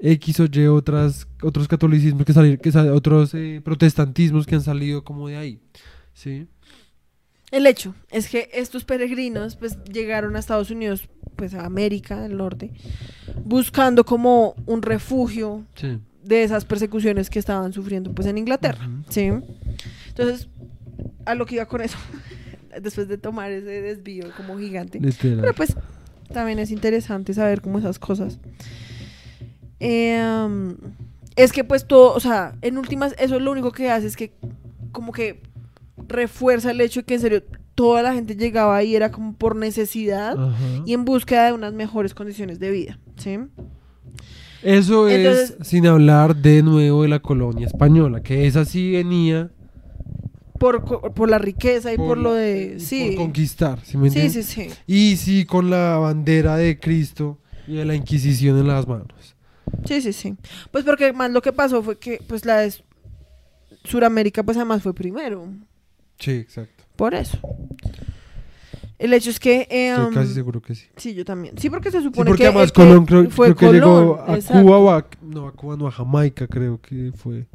X 0.00 0.40
o 0.40 0.46
Y 0.50 0.66
otras, 0.66 1.28
otros 1.42 1.68
catolicismos 1.68 2.24
que 2.26 2.32
salieron, 2.32 2.58
que 2.58 2.72
sal- 2.72 2.90
otros 2.90 3.32
eh, 3.34 3.60
protestantismos 3.64 4.46
que 4.46 4.56
han 4.56 4.62
salido 4.62 5.04
como 5.04 5.28
de 5.28 5.36
ahí, 5.36 5.60
¿sí? 6.12 6.48
El 7.52 7.66
hecho 7.66 7.94
es 8.10 8.28
que 8.28 8.48
estos 8.54 8.84
peregrinos 8.84 9.56
pues 9.56 9.78
llegaron 9.84 10.34
a 10.34 10.38
Estados 10.40 10.70
Unidos, 10.70 11.08
pues 11.36 11.54
a 11.54 11.64
América 11.64 12.20
del 12.20 12.36
Norte, 12.36 12.72
buscando 13.44 14.04
como 14.04 14.54
un 14.66 14.82
refugio 14.82 15.64
Sí. 15.76 15.98
de 16.24 16.42
esas 16.42 16.64
persecuciones 16.64 17.30
que 17.30 17.38
estaban 17.38 17.72
sufriendo 17.72 18.12
pues 18.12 18.26
en 18.26 18.38
Inglaterra. 18.38 18.88
¿sí? 19.10 19.30
Entonces, 20.08 20.48
a 21.26 21.34
lo 21.36 21.46
que 21.46 21.56
iba 21.56 21.66
con 21.66 21.82
eso, 21.82 21.98
después 22.82 23.06
de 23.06 23.18
tomar 23.18 23.52
ese 23.52 23.82
desvío 23.82 24.26
como 24.36 24.58
gigante, 24.58 24.98
Literal. 24.98 25.40
pero 25.42 25.54
pues 25.54 25.76
también 26.32 26.58
es 26.58 26.70
interesante 26.70 27.34
saber 27.34 27.60
cómo 27.60 27.78
esas 27.78 27.98
cosas. 27.98 28.38
Em, 29.80 30.76
es 31.36 31.52
que 31.52 31.64
pues 31.64 31.86
todo, 31.86 32.14
o 32.14 32.20
sea, 32.20 32.54
en 32.62 32.78
últimas, 32.78 33.14
eso 33.18 33.36
es 33.36 33.42
lo 33.42 33.50
único 33.50 33.72
que 33.72 33.90
hace, 33.90 34.06
es 34.06 34.16
que 34.16 34.32
como 34.92 35.12
que 35.12 35.40
refuerza 36.08 36.70
el 36.70 36.80
hecho 36.80 37.00
de 37.00 37.04
que 37.06 37.14
en 37.14 37.20
serio 37.20 37.42
toda 37.74 38.02
la 38.02 38.12
gente 38.14 38.36
llegaba 38.36 38.76
ahí 38.76 38.94
era 38.94 39.10
como 39.10 39.32
por 39.34 39.56
necesidad 39.56 40.32
Ajá. 40.38 40.56
y 40.84 40.92
en 40.92 41.04
búsqueda 41.04 41.46
de 41.46 41.52
unas 41.52 41.72
mejores 41.72 42.14
condiciones 42.14 42.58
de 42.60 42.70
vida, 42.70 42.98
¿sí? 43.16 43.38
Eso 44.62 45.08
Entonces- 45.08 45.56
es 45.60 45.66
sin 45.66 45.86
hablar 45.86 46.36
de 46.36 46.62
nuevo 46.62 47.02
de 47.02 47.08
la 47.08 47.18
colonia 47.20 47.66
española, 47.66 48.22
que 48.22 48.46
esa 48.46 48.64
sí 48.64 48.92
venía 48.92 49.50
Por, 50.62 51.12
por 51.12 51.28
la 51.28 51.38
riqueza 51.38 51.92
y 51.92 51.96
por, 51.96 52.16
lo 52.16 52.34
de... 52.34 52.74
por 52.76 52.80
Sí, 52.80 53.16
conquistar, 53.16 53.80
¿sí 53.84 53.96
me 53.98 54.10
sí, 54.10 54.20
entiendes? 54.20 54.46
sí, 54.46 54.68
sí. 54.70 54.74
Y 54.86 55.16
sí 55.16 55.44
con 55.44 55.70
la 55.70 55.98
bandera 55.98 56.56
de 56.56 56.78
Cristo 56.78 57.40
y 57.66 57.74
de 57.74 57.84
la 57.84 57.96
Inquisición 57.96 58.56
en 58.58 58.68
las 58.68 58.86
manos. 58.86 59.34
Sí, 59.84 60.00
sí, 60.00 60.12
sí. 60.12 60.36
Pues 60.70 60.84
porque 60.84 61.12
más 61.12 61.32
lo 61.32 61.42
que 61.42 61.52
pasó 61.52 61.82
fue 61.82 61.98
que 61.98 62.20
pues 62.28 62.44
la 62.44 62.58
de 62.58 62.72
Suramérica 63.82 64.44
pues 64.44 64.56
además 64.56 64.82
fue 64.84 64.94
primero. 64.94 65.48
Sí, 66.20 66.30
exacto. 66.30 66.84
Por 66.94 67.14
eso. 67.14 67.38
El 69.00 69.12
hecho 69.14 69.30
es 69.30 69.40
que... 69.40 69.66
eh, 69.68 69.88
Estoy 69.90 70.04
um, 70.06 70.14
casi 70.14 70.32
seguro 70.32 70.62
que 70.62 70.76
sí. 70.76 70.86
Sí, 70.96 71.12
yo 71.12 71.24
también. 71.24 71.58
Sí, 71.58 71.70
porque 71.70 71.90
se 71.90 71.98
Sí, 71.98 72.04
supone 72.04 72.30
porque 72.30 72.44
que... 72.44 72.48
además 72.50 72.70
que 72.70 72.80
Colón 72.82 73.04
creo, 73.04 73.30
fue 73.30 73.52
creo 73.56 73.56
que 73.72 73.76
llegó 73.78 74.16
Colón, 74.18 74.30
a 74.30 74.36
exacto. 74.36 74.62
Cuba 74.62 74.78
o 74.78 74.90
a... 74.90 75.06
No, 75.22 75.48
a 75.48 75.52
Cuba 75.52 75.76
no, 75.76 75.88
a 75.88 75.90
Jamaica 75.90 76.46
creo 76.46 76.80
que 76.80 77.10
fue. 77.16 77.46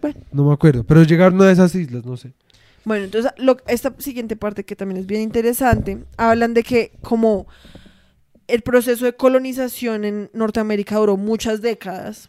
Bueno. 0.00 0.20
No 0.30 0.46
me 0.46 0.52
acuerdo, 0.54 0.84
pero 0.84 1.02
llegaron 1.02 1.42
a 1.42 1.50
esas 1.50 1.74
islas, 1.74 2.04
no 2.04 2.16
sé. 2.16 2.32
Bueno, 2.84 3.04
entonces 3.04 3.32
lo- 3.38 3.56
esta 3.66 3.94
siguiente 3.98 4.36
parte 4.36 4.64
que 4.64 4.76
también 4.76 5.00
es 5.00 5.06
bien 5.06 5.22
interesante, 5.22 6.04
hablan 6.16 6.52
de 6.54 6.62
que 6.62 6.92
como 7.00 7.46
el 8.46 8.60
proceso 8.62 9.06
de 9.06 9.14
colonización 9.14 10.04
en 10.04 10.30
Norteamérica 10.34 10.96
duró 10.96 11.16
muchas 11.16 11.62
décadas, 11.62 12.28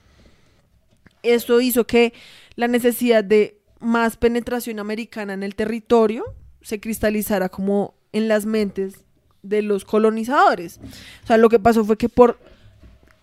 esto 1.24 1.60
hizo 1.60 1.86
que 1.86 2.14
la 2.56 2.68
necesidad 2.68 3.24
de 3.24 3.60
más 3.80 4.16
penetración 4.16 4.80
americana 4.80 5.34
en 5.34 5.44
el 5.44 5.56
territorio 5.56 6.24
se 6.62 6.80
cristalizara 6.80 7.50
como 7.50 7.96
en 8.14 8.28
las 8.28 8.46
mentes 8.46 8.96
de 9.44 9.62
los 9.62 9.84
colonizadores. 9.86 10.80
O 11.24 11.28
sea, 11.28 11.38
lo 11.38 11.50
que 11.50 11.60
pasó 11.60 11.84
fue 11.84 11.98
que 11.98 12.10
por 12.10 12.40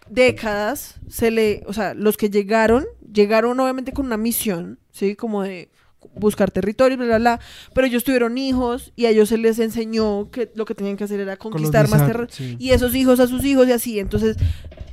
décadas 0.09 0.97
se 1.09 1.31
le, 1.31 1.63
o 1.67 1.73
sea, 1.73 1.95
los 1.95 2.17
que 2.17 2.29
llegaron, 2.29 2.85
llegaron 3.13 3.59
obviamente 3.59 3.93
con 3.93 4.07
una 4.07 4.17
misión, 4.17 4.79
¿sí? 4.91 5.17
Como 5.17 5.43
de 5.43 5.71
buscar 6.15 6.51
territorio, 6.51 6.97
bla, 6.97 7.07
bla, 7.07 7.19
bla, 7.19 7.41
pero 7.75 7.87
ellos 7.87 8.05
tuvieron 8.05 8.39
hijos 8.39 8.93
y 8.97 9.07
a 9.07 9.11
ellos 9.11 9.29
se 9.29 9.39
les 9.39 9.59
enseñó 9.59 10.31
que 10.31 10.51
lo 10.55 10.65
que 10.65 10.75
tenían 10.75 10.97
que 10.97 11.05
hacer 11.05 11.21
era 11.21 11.37
conquistar 11.37 11.89
más 11.89 12.07
territorio 12.07 12.29
sí. 12.31 12.57
y 12.59 12.71
esos 12.71 12.95
hijos 12.95 13.21
a 13.21 13.27
sus 13.27 13.45
hijos 13.45 13.67
y 13.69 13.73
así. 13.73 13.99
Entonces, 13.99 14.37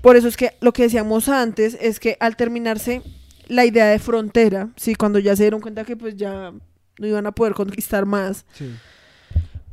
por 0.01 0.15
eso 0.15 0.27
es 0.27 0.37
que 0.37 0.51
lo 0.61 0.71
que 0.73 0.83
decíamos 0.83 1.27
antes 1.29 1.77
es 1.81 1.99
que 1.99 2.17
al 2.19 2.35
terminarse 2.35 3.01
la 3.47 3.65
idea 3.65 3.87
de 3.87 3.99
frontera, 3.99 4.69
sí, 4.75 4.95
cuando 4.95 5.19
ya 5.19 5.35
se 5.35 5.43
dieron 5.43 5.59
cuenta 5.61 5.83
que 5.83 5.97
pues 5.97 6.15
ya 6.15 6.53
no 6.99 7.07
iban 7.07 7.25
a 7.25 7.31
poder 7.31 7.53
conquistar 7.53 8.05
más, 8.05 8.45
Sí. 8.53 8.69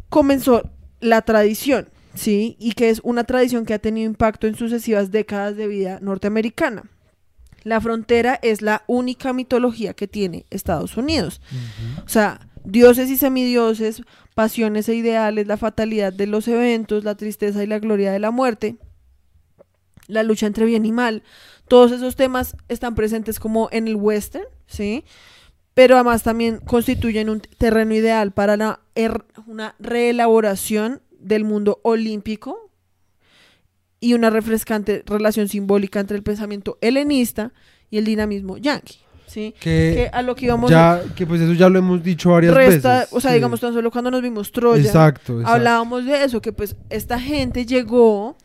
comenzó 0.08 0.68
la 1.00 1.22
tradición, 1.22 1.88
¿sí? 2.14 2.56
Y 2.58 2.72
que 2.72 2.90
es 2.90 3.00
una 3.04 3.24
tradición 3.24 3.66
que 3.66 3.74
ha 3.74 3.78
tenido 3.78 4.06
impacto 4.06 4.46
en 4.46 4.54
sucesivas 4.56 5.10
décadas 5.10 5.56
de 5.56 5.66
vida 5.66 5.98
norteamericana. 6.00 6.84
La 7.66 7.80
frontera 7.80 8.38
es 8.43 8.62
la 8.62 8.84
única 8.86 9.32
mitología 9.32 9.93
que 9.93 10.06
tiene 10.06 10.47
Estados 10.51 10.97
Unidos. 10.97 11.40
O 12.05 12.09
sea, 12.09 12.47
dioses 12.62 13.10
y 13.10 13.16
semidioses, 13.16 14.02
pasiones 14.36 14.88
e 14.88 14.94
ideales, 14.94 15.48
la 15.48 15.56
fatalidad 15.56 16.12
de 16.12 16.28
los 16.28 16.47
eventos, 16.47 17.02
la 17.02 17.16
tristeza 17.16 17.64
y 17.64 17.66
la 17.66 17.80
gloria 17.80 18.12
de 18.12 18.20
la 18.20 18.30
muerte, 18.30 18.76
la 20.06 20.22
lucha 20.22 20.47
entre 20.47 20.64
bien 20.64 20.86
y 20.86 20.93
mal. 20.93 21.24
Todos 21.66 21.90
esos 21.90 22.14
temas 22.14 22.56
están 22.68 22.94
presentes 22.94 23.40
como 23.40 23.68
en 23.72 23.88
el 23.88 23.97
western, 23.97 24.44
¿sí? 24.68 25.05
Pero 25.74 25.97
además 25.97 26.22
también 26.22 26.59
constituyen 26.59 27.28
un 27.28 27.40
terreno 27.40 27.93
ideal 27.94 28.30
para 28.32 28.56
la 28.56 28.78
er- 28.94 29.24
una 29.48 29.74
reelaboración 29.80 31.02
del 31.18 31.43
mundo 31.43 31.80
olímpico 31.82 32.65
y 34.06 34.14
una 34.14 34.30
refrescante 34.30 35.02
relación 35.06 35.48
simbólica 35.48 35.98
entre 35.98 36.16
el 36.16 36.22
pensamiento 36.22 36.78
helenista 36.80 37.52
y 37.90 37.98
el 37.98 38.04
dinamismo 38.04 38.56
yanqui, 38.56 38.98
¿sí? 39.26 39.52
Que 39.58 39.94
Que, 39.94 40.10
a 40.12 40.22
lo 40.22 40.34
que 40.36 40.44
íbamos 40.46 40.70
ya, 40.70 41.02
que 41.16 41.26
pues 41.26 41.40
eso 41.40 41.52
ya 41.54 41.68
lo 41.68 41.78
hemos 41.78 42.02
dicho 42.02 42.30
varias 42.30 42.54
resta, 42.54 43.00
veces. 43.00 43.12
o 43.12 43.20
sea, 43.20 43.30
sí. 43.32 43.34
digamos 43.36 43.58
tan 43.60 43.72
solo 43.74 43.90
cuando 43.90 44.10
nos 44.12 44.22
vimos 44.22 44.52
Troya, 44.52 44.80
Exacto, 44.82 45.32
exacto. 45.40 45.52
hablábamos 45.52 46.04
de 46.04 46.22
eso, 46.24 46.40
que 46.40 46.52
pues 46.52 46.76
esta 46.88 47.18
gente 47.18 47.66
llegó 47.66 48.36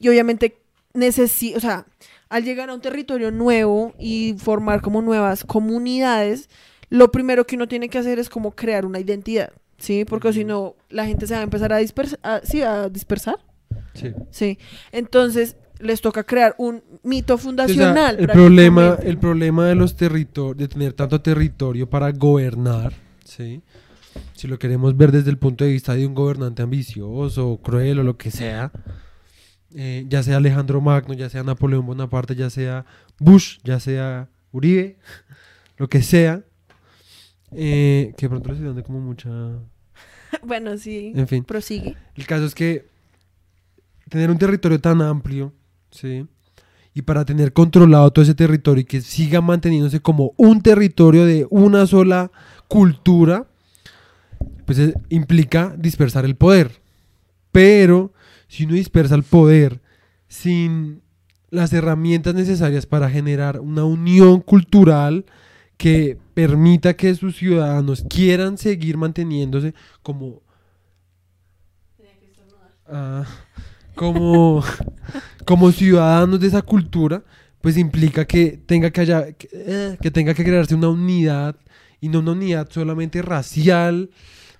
y 0.00 0.08
obviamente 0.08 0.58
necesita, 0.94 1.56
o 1.58 1.60
sea, 1.60 1.86
al 2.28 2.42
llegar 2.42 2.70
a 2.70 2.74
un 2.74 2.80
territorio 2.80 3.30
nuevo 3.30 3.94
y 3.98 4.34
formar 4.38 4.80
como 4.80 5.00
nuevas 5.02 5.44
comunidades, 5.44 6.48
lo 6.90 7.12
primero 7.12 7.46
que 7.46 7.54
uno 7.56 7.68
tiene 7.68 7.88
que 7.88 7.98
hacer 7.98 8.18
es 8.18 8.28
como 8.28 8.50
crear 8.52 8.84
una 8.84 8.98
identidad, 8.98 9.52
¿sí? 9.78 10.04
Porque 10.04 10.32
si 10.32 10.44
no, 10.44 10.74
la 10.88 11.06
gente 11.06 11.26
se 11.28 11.34
va 11.34 11.40
a 11.40 11.44
empezar 11.44 11.72
a 11.72 11.78
dispersar, 11.78 12.18
sí, 12.44 12.62
a 12.62 12.88
dispersar, 12.88 13.38
Sí. 13.94 14.12
sí. 14.30 14.58
Entonces, 14.92 15.56
les 15.78 16.00
toca 16.00 16.24
crear 16.24 16.54
un 16.58 16.82
mito 17.02 17.34
O 17.34 17.38
sea, 17.38 17.44
fundacional. 17.44 18.16
el 18.18 18.28
problema, 18.28 18.98
el 19.02 19.18
problema 19.18 19.66
de 19.66 19.74
los 19.74 19.96
territorios, 19.96 20.56
de 20.56 20.68
tener 20.68 20.92
tanto 20.92 21.20
territorio 21.20 21.88
para 21.88 22.10
gobernar, 22.12 22.92
¿sí? 23.24 23.62
Si 24.34 24.46
lo 24.46 24.58
queremos 24.58 24.96
ver 24.96 25.10
desde 25.10 25.30
el 25.30 25.38
punto 25.38 25.64
de 25.64 25.72
vista 25.72 25.94
de 25.94 26.06
un 26.06 26.14
gobernante 26.14 26.62
ambicioso, 26.62 27.60
cruel 27.62 27.98
o 27.98 28.02
lo 28.04 28.16
que 28.16 28.30
sea, 28.30 28.70
eh, 29.74 30.04
ya 30.08 30.22
sea 30.22 30.36
Alejandro 30.36 30.80
Magno, 30.80 31.14
ya 31.14 31.28
sea 31.28 31.42
Napoleón 31.42 31.84
Bonaparte, 31.84 32.36
ya 32.36 32.48
sea 32.48 32.86
Bush, 33.18 33.58
ya 33.64 33.80
sea 33.80 34.28
Uribe, 34.52 34.98
lo 35.76 35.88
que 35.88 36.02
sea, 36.02 36.44
eh, 37.52 38.14
que 38.16 38.28
pronto 38.28 38.48
le 38.48 38.54
estoy 38.54 38.68
dando 38.68 38.84
como 38.84 39.00
mucha... 39.00 39.30
Bueno, 40.42 40.76
sí. 40.78 41.12
En 41.14 41.28
fin. 41.28 41.44
Prosigue. 41.44 41.96
El 42.16 42.26
caso 42.26 42.44
es 42.44 42.56
que 42.56 42.93
tener 44.08 44.30
un 44.30 44.38
territorio 44.38 44.80
tan 44.80 45.02
amplio, 45.02 45.52
¿sí? 45.90 46.26
Y 46.94 47.02
para 47.02 47.24
tener 47.24 47.52
controlado 47.52 48.10
todo 48.12 48.22
ese 48.22 48.34
territorio 48.34 48.82
y 48.82 48.84
que 48.84 49.00
siga 49.00 49.40
manteniéndose 49.40 50.00
como 50.00 50.32
un 50.36 50.62
territorio 50.62 51.26
de 51.26 51.46
una 51.50 51.86
sola 51.86 52.30
cultura, 52.68 53.48
pues 54.64 54.78
eh, 54.78 54.94
implica 55.08 55.74
dispersar 55.76 56.24
el 56.24 56.36
poder. 56.36 56.80
Pero 57.50 58.12
si 58.46 58.64
uno 58.64 58.74
dispersa 58.74 59.14
el 59.16 59.24
poder 59.24 59.80
sin 60.28 61.02
las 61.50 61.72
herramientas 61.72 62.34
necesarias 62.34 62.86
para 62.86 63.10
generar 63.10 63.60
una 63.60 63.84
unión 63.84 64.40
cultural 64.40 65.24
que 65.76 66.18
permita 66.34 66.94
que 66.94 67.14
sus 67.14 67.36
ciudadanos 67.36 68.04
quieran 68.08 68.58
seguir 68.58 68.96
manteniéndose 68.96 69.74
como 70.02 70.44
Ah, 72.86 73.24
como, 73.94 74.62
como 75.44 75.70
ciudadanos 75.72 76.40
de 76.40 76.46
esa 76.48 76.62
cultura, 76.62 77.22
pues 77.60 77.76
implica 77.78 78.24
que 78.26 78.58
tenga 78.66 78.90
que, 78.90 79.00
haya, 79.00 79.32
que, 79.32 79.48
eh, 79.52 79.96
que 80.00 80.10
tenga 80.10 80.34
que 80.34 80.44
crearse 80.44 80.74
una 80.74 80.88
unidad 80.88 81.56
y 82.00 82.08
no 82.08 82.18
una 82.20 82.32
unidad 82.32 82.68
solamente 82.70 83.22
racial 83.22 84.10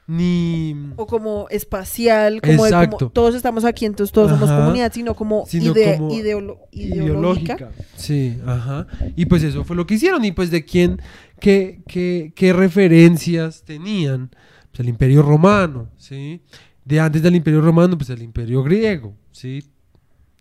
ni 0.07 0.75
O 0.97 1.07
como 1.07 1.47
espacial, 1.49 2.41
como, 2.43 2.53
de 2.53 2.57
como 2.59 2.67
Exacto. 2.67 3.11
todos 3.11 3.35
estamos 3.35 3.65
aquí, 3.65 3.87
entonces 3.87 4.13
todos 4.13 4.31
somos 4.31 4.51
comunidad, 4.51 4.93
sino 4.93 5.15
como, 5.15 5.47
Sino 5.47 5.73
ide- 5.73 5.97
como 5.97 6.11
ideolo- 6.11 6.59
ideológica. 6.73 7.71
Sí, 7.97 8.37
ajá. 8.47 8.87
Y 9.17 9.25
pues 9.27 9.43
eso 9.43 9.65
fue 9.65 9.77
lo 9.77 9.87
que 9.87 9.95
hicieron. 9.95 10.23
Y 10.25 10.33
pues 10.33 10.51
de 10.51 10.65
quién, 10.65 11.01
qué, 11.41 11.81
qué, 11.89 12.33
qué 12.37 12.53
referencias 12.53 13.63
tenían. 13.65 14.31
Pues 14.71 14.81
el 14.81 14.89
Imperio 14.91 15.23
Romano, 15.23 15.89
¿sí? 15.97 16.43
De 16.85 17.01
antes 17.01 17.23
del 17.23 17.37
Imperio 17.37 17.63
Romano, 17.63 17.97
pues 17.97 18.11
el 18.11 18.21
Imperio 18.23 18.63
Griego, 18.63 19.15
¿sí? 19.35 19.65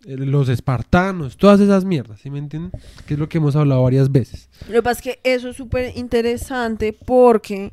Los 0.06 0.48
espartanos, 0.48 1.36
todas 1.36 1.60
esas 1.60 1.84
mierdas, 1.84 2.20
¿sí 2.20 2.30
me 2.30 2.38
entienden? 2.38 2.72
Que 3.06 3.14
es 3.14 3.20
lo 3.20 3.28
que 3.28 3.38
hemos 3.38 3.56
hablado 3.56 3.82
varias 3.82 4.12
veces. 4.12 4.48
Lo 4.68 4.74
que 4.74 4.82
pasa 4.82 5.00
es 5.00 5.02
que 5.02 5.20
eso 5.24 5.48
es 5.48 5.56
súper 5.56 5.96
interesante 5.96 6.92
porque, 6.92 7.72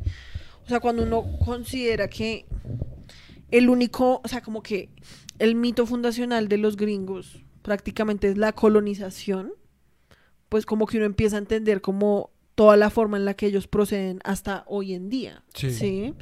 o 0.65 0.69
sea, 0.69 0.79
cuando 0.79 1.03
uno 1.03 1.25
considera 1.43 2.07
que 2.09 2.45
el 3.51 3.69
único, 3.69 4.21
o 4.23 4.27
sea, 4.27 4.41
como 4.41 4.63
que 4.63 4.89
el 5.39 5.55
mito 5.55 5.85
fundacional 5.85 6.47
de 6.47 6.57
los 6.57 6.77
gringos 6.77 7.43
prácticamente 7.61 8.29
es 8.29 8.37
la 8.37 8.53
colonización, 8.53 9.51
pues 10.47 10.65
como 10.65 10.87
que 10.87 10.97
uno 10.97 11.05
empieza 11.05 11.35
a 11.35 11.39
entender 11.39 11.81
como 11.81 12.30
toda 12.55 12.77
la 12.77 12.89
forma 12.89 13.17
en 13.17 13.25
la 13.25 13.33
que 13.33 13.47
ellos 13.47 13.67
proceden 13.67 14.19
hasta 14.23 14.63
hoy 14.67 14.93
en 14.93 15.09
día. 15.09 15.43
Sí. 15.53 15.71
¿sí? 15.71 16.13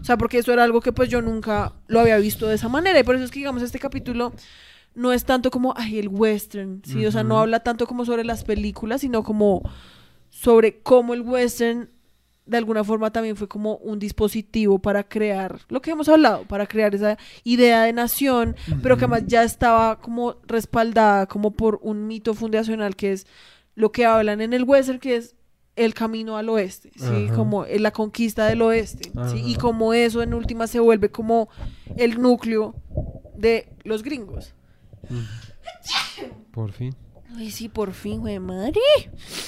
O 0.00 0.04
sea, 0.04 0.16
porque 0.16 0.38
eso 0.38 0.52
era 0.52 0.64
algo 0.64 0.80
que 0.80 0.92
pues 0.92 1.08
yo 1.08 1.22
nunca 1.22 1.72
lo 1.86 2.00
había 2.00 2.18
visto 2.18 2.46
de 2.46 2.54
esa 2.54 2.68
manera. 2.68 2.98
Y 2.98 3.02
por 3.04 3.14
eso 3.14 3.24
es 3.24 3.30
que, 3.30 3.40
digamos, 3.40 3.62
este 3.62 3.78
capítulo 3.78 4.32
no 4.94 5.12
es 5.12 5.24
tanto 5.24 5.50
como, 5.50 5.74
ay, 5.76 5.98
el 5.98 6.08
western, 6.08 6.82
¿sí? 6.84 7.04
O 7.06 7.12
sea, 7.12 7.22
no 7.24 7.38
habla 7.38 7.60
tanto 7.60 7.86
como 7.86 8.04
sobre 8.04 8.24
las 8.24 8.44
películas, 8.44 9.00
sino 9.00 9.22
como 9.22 9.62
sobre 10.30 10.80
cómo 10.80 11.14
el 11.14 11.22
western 11.22 11.88
de 12.44 12.56
alguna 12.56 12.82
forma 12.82 13.12
también 13.12 13.36
fue 13.36 13.48
como 13.48 13.76
un 13.76 13.98
dispositivo 13.98 14.78
para 14.78 15.04
crear 15.04 15.60
lo 15.68 15.80
que 15.80 15.92
hemos 15.92 16.08
hablado, 16.08 16.44
para 16.44 16.66
crear 16.66 16.94
esa 16.94 17.16
idea 17.44 17.84
de 17.84 17.92
nación, 17.92 18.56
pero 18.82 18.96
que 18.96 19.04
además 19.04 19.24
ya 19.26 19.44
estaba 19.44 20.00
como 20.00 20.36
respaldada 20.46 21.26
como 21.26 21.52
por 21.52 21.78
un 21.82 22.06
mito 22.06 22.34
fundacional 22.34 22.96
que 22.96 23.12
es 23.12 23.26
lo 23.74 23.92
que 23.92 24.04
hablan 24.04 24.40
en 24.40 24.52
el 24.52 24.64
western, 24.64 24.98
que 24.98 25.16
es 25.16 25.36
el 25.76 25.94
camino 25.94 26.36
al 26.36 26.48
oeste, 26.48 26.90
¿sí? 26.96 27.26
Ajá. 27.26 27.34
Como 27.34 27.64
eh, 27.64 27.78
la 27.78 27.90
conquista 27.92 28.46
del 28.46 28.62
oeste, 28.62 29.10
¿sí? 29.30 29.42
Y 29.44 29.56
como 29.56 29.94
eso 29.94 30.22
en 30.22 30.34
última 30.34 30.66
se 30.66 30.80
vuelve 30.80 31.10
como 31.10 31.48
el 31.96 32.20
núcleo 32.20 32.74
de 33.36 33.68
los 33.84 34.02
gringos. 34.02 34.54
Por 36.52 36.72
fin. 36.72 36.94
Ay, 37.34 37.50
sí, 37.50 37.68
por 37.68 37.92
fin, 37.92 38.20
güey, 38.20 38.38
madre. 38.38 38.80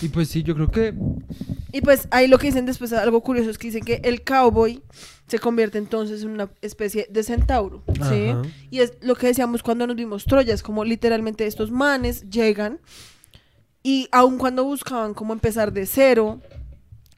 Y 0.01 0.09
pues 0.09 0.29
sí, 0.29 0.43
yo 0.43 0.55
creo 0.55 0.71
que 0.71 0.95
Y 1.71 1.83
pues 1.83 2.09
ahí 2.11 2.29
lo 2.29 2.39
que 2.39 2.47
dicen 2.47 2.65
después, 2.65 2.93
algo 2.95 3.21
curioso 3.21 3.51
es 3.51 3.59
que 3.59 3.67
dicen 3.67 3.85
que 3.85 4.01
el 4.05 4.25
cowboy 4.25 4.83
se 5.27 5.39
convierte 5.39 5.79
entonces 5.79 6.23
en 6.23 6.31
una 6.31 6.51
especie 6.63 7.07
de 7.11 7.23
centauro, 7.23 7.83
¿sí? 8.09 8.29
Ajá. 8.29 8.43
Y 8.71 8.81
es 8.81 8.95
lo 9.03 9.15
que 9.17 9.27
decíamos 9.27 9.63
cuando 9.63 9.87
nos 9.87 9.97
vimos 9.97 10.25
Troya, 10.25 10.55
es 10.55 10.63
como 10.63 10.85
literalmente 10.85 11.47
estos 11.47 11.71
manes 11.71 12.29
llegan 12.31 12.81
y 13.85 14.09
aun 14.11 14.39
cuando 14.39 14.65
buscaban 14.65 15.15
como 15.15 15.33
empezar 15.33 15.73
de 15.73 15.87
cero, 15.87 16.41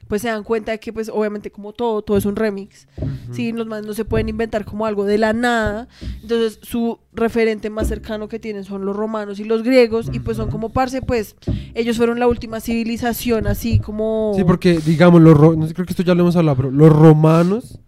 pues 0.07 0.21
se 0.21 0.29
dan 0.29 0.43
cuenta 0.45 0.71
de 0.71 0.79
que 0.79 0.93
pues 0.93 1.09
obviamente 1.09 1.51
como 1.51 1.73
todo, 1.73 2.01
todo 2.01 2.15
es 2.17 2.23
un 2.25 2.35
remix. 2.37 2.87
¿sí? 3.33 3.51
Los 3.51 3.67
manes 3.67 3.85
no 3.85 3.93
se 3.93 4.05
pueden 4.05 4.29
inventar 4.29 4.63
como 4.63 4.85
algo 4.85 5.03
de 5.03 5.17
la 5.17 5.33
nada, 5.33 5.89
entonces 6.21 6.59
su 6.61 6.99
referente 7.11 7.69
más 7.69 7.87
cercano 7.89 8.29
que 8.29 8.39
tienen 8.39 8.63
son 8.63 8.85
los 8.85 8.95
romanos 8.95 9.39
y 9.39 9.43
los 9.43 9.63
griegos 9.63 10.09
y 10.13 10.19
pues 10.19 10.37
son 10.37 10.49
como 10.49 10.69
parce, 10.69 11.01
pues 11.01 11.35
ellos 11.73 11.97
fueron 11.97 12.19
la 12.19 12.27
última 12.29 12.61
civilización 12.61 13.47
así 13.47 13.79
como... 13.79 14.31
Sí, 14.37 14.45
porque, 14.45 14.79
digamos, 14.79 15.21
los 15.21 15.35
ro- 15.37 15.55
no 15.57 15.67
creo 15.67 15.85
que 15.85 15.91
esto 15.91 16.03
ya 16.03 16.15
lo 16.15 16.21
hemos 16.21 16.37
hablado, 16.37 16.55
pero 16.55 16.71
los 16.71 16.89
romanos 16.93 17.79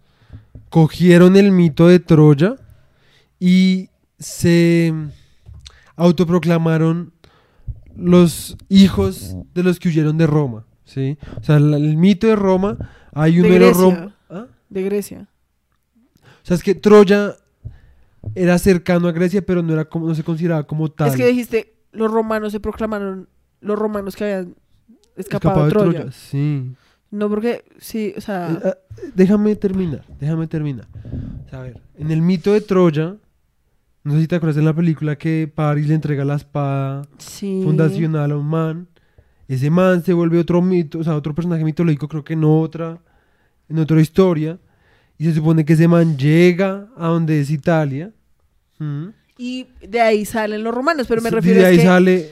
cogieron 0.68 1.36
el 1.36 1.52
mito 1.52 1.86
de 1.88 2.00
Troya 2.00 2.56
y 3.38 3.88
se 4.18 4.92
autoproclamaron 5.96 7.12
los 7.96 8.56
hijos 8.68 9.36
de 9.54 9.62
los 9.62 9.78
que 9.78 9.88
huyeron 9.88 10.16
de 10.18 10.26
Roma, 10.26 10.66
¿sí? 10.84 11.18
O 11.40 11.42
sea, 11.42 11.56
el, 11.56 11.72
el 11.74 11.96
mito 11.96 12.26
de 12.26 12.36
Roma, 12.36 12.76
hay 13.12 13.36
De 13.36 13.40
uno 13.40 13.48
de 13.54 13.58
los 13.60 13.78
Grecia. 13.78 14.04
rom- 14.04 14.12
¿Ah? 14.30 14.46
De 14.68 14.82
Grecia. 14.82 15.28
O 16.22 16.46
sea, 16.46 16.56
es 16.56 16.62
que 16.62 16.74
Troya 16.74 17.34
era 18.34 18.58
cercano 18.58 19.08
a 19.08 19.12
Grecia, 19.12 19.42
pero 19.44 19.62
no, 19.62 19.72
era 19.72 19.84
como, 19.84 20.06
no 20.08 20.14
se 20.14 20.24
consideraba 20.24 20.64
como 20.66 20.90
tal. 20.90 21.08
Es 21.08 21.16
que 21.16 21.26
dijiste, 21.26 21.74
los 21.92 22.10
romanos 22.10 22.52
se 22.52 22.60
proclamaron 22.60 23.28
los 23.60 23.78
romanos 23.78 24.16
que 24.16 24.24
habían 24.24 24.54
escapado, 25.16 25.66
Escapado 25.66 25.66
de 25.66 25.70
Troya. 26.00 26.12
Sí. 26.12 26.72
No, 27.10 27.28
porque 27.28 27.64
sí, 27.78 28.14
o 28.16 28.20
sea, 28.20 28.50
Eh, 28.52 28.60
ah, 28.68 28.76
déjame 29.14 29.56
terminar, 29.56 30.04
déjame 30.20 30.46
terminar. 30.46 30.86
O 31.46 31.50
sea, 31.50 31.58
a 31.60 31.62
ver, 31.62 31.80
en 31.98 32.10
el 32.12 32.22
mito 32.22 32.52
de 32.52 32.60
Troya, 32.60 33.16
no 34.10 34.16
sé 34.16 34.22
si 34.22 34.26
te 34.26 34.34
acuerdas 34.34 34.56
en 34.56 34.64
la 34.64 34.74
película 34.74 35.16
que 35.16 35.48
Paris 35.54 35.86
le 35.86 35.94
entrega 35.94 36.24
la 36.24 36.34
espada 36.34 37.06
sí. 37.18 37.60
fundacional 37.62 38.32
a 38.32 38.36
un 38.36 38.46
man. 38.46 38.88
Ese 39.46 39.70
man 39.70 40.02
se 40.02 40.12
vuelve 40.12 40.36
otro 40.38 40.60
mito, 40.60 40.98
o 40.98 41.04
sea, 41.04 41.14
otro 41.14 41.32
personaje 41.32 41.64
mitológico, 41.64 42.08
creo 42.08 42.24
que 42.24 42.32
en 42.32 42.42
otra, 42.42 42.98
en 43.68 43.78
otra 43.78 44.00
historia. 44.00 44.58
Y 45.16 45.26
se 45.26 45.34
supone 45.34 45.64
que 45.64 45.74
ese 45.74 45.86
man 45.86 46.18
llega 46.18 46.88
a 46.96 47.06
donde 47.06 47.40
es 47.40 47.50
Italia. 47.50 48.10
¿Mm? 48.78 49.10
Y 49.38 49.68
de 49.86 50.00
ahí 50.00 50.24
salen 50.24 50.64
los 50.64 50.74
romanos, 50.74 51.06
pero 51.06 51.22
me 51.22 51.28
Y 51.28 51.32
refiero 51.32 51.60
de 51.60 51.66
a 51.66 51.68
ahí 51.68 51.76
que 51.76 51.84
sale 51.84 52.28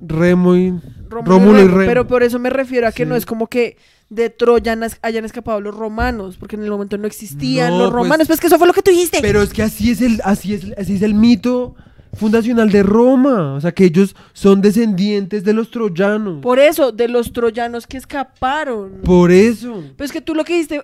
Remo 0.00 0.56
y 0.56 0.72
Rómulo 1.08 1.60
y 1.60 1.66
Remo. 1.66 1.86
Pero 1.86 2.06
por 2.06 2.22
eso 2.22 2.38
me 2.38 2.50
refiero 2.50 2.86
a 2.86 2.92
que 2.92 3.02
Sí. 3.04 3.08
no 3.08 3.16
es 3.16 3.26
como 3.26 3.48
que 3.48 3.76
de 4.08 4.30
Troya 4.30 4.76
hayan 5.02 5.24
escapado 5.24 5.60
los 5.60 5.74
romanos, 5.74 6.36
porque 6.38 6.54
en 6.56 6.62
el 6.62 6.70
momento 6.70 6.96
no 6.98 7.06
existían 7.08 7.70
No, 7.70 7.78
los 7.78 7.90
pues- 7.90 8.02
romanos. 8.02 8.26
Pues, 8.28 8.38
que 8.40 8.46
eso 8.46 8.58
fue 8.58 8.68
lo 8.68 8.72
que 8.72 8.82
tú 8.82 8.90
dijiste. 8.92 9.18
Pero 9.20 9.42
es 9.42 9.52
que 9.52 9.62
así 9.62 9.90
es 9.90 10.00
el, 10.00 10.20
así 10.24 10.54
es, 10.54 10.66
así 10.78 10.94
es 10.94 11.02
el 11.02 11.14
mito 11.14 11.74
fundacional 12.14 12.70
de 12.70 12.82
Roma. 12.84 13.54
O 13.54 13.60
sea, 13.60 13.72
que 13.72 13.84
ellos 13.86 14.14
son 14.32 14.60
descendientes 14.60 15.42
de 15.42 15.52
los 15.52 15.70
troyanos. 15.72 16.34
Por, 16.34 16.42
Por 16.42 16.58
eso, 16.60 16.92
de 16.92 17.08
los 17.08 17.32
troyanos 17.32 17.86
que 17.88 17.96
escaparon. 17.96 19.00
eso. 19.30 19.82
Pues 19.96 20.12
que 20.12 20.20
tú 20.20 20.34
lo 20.36 20.44
que 20.44 20.52
dijiste, 20.52 20.82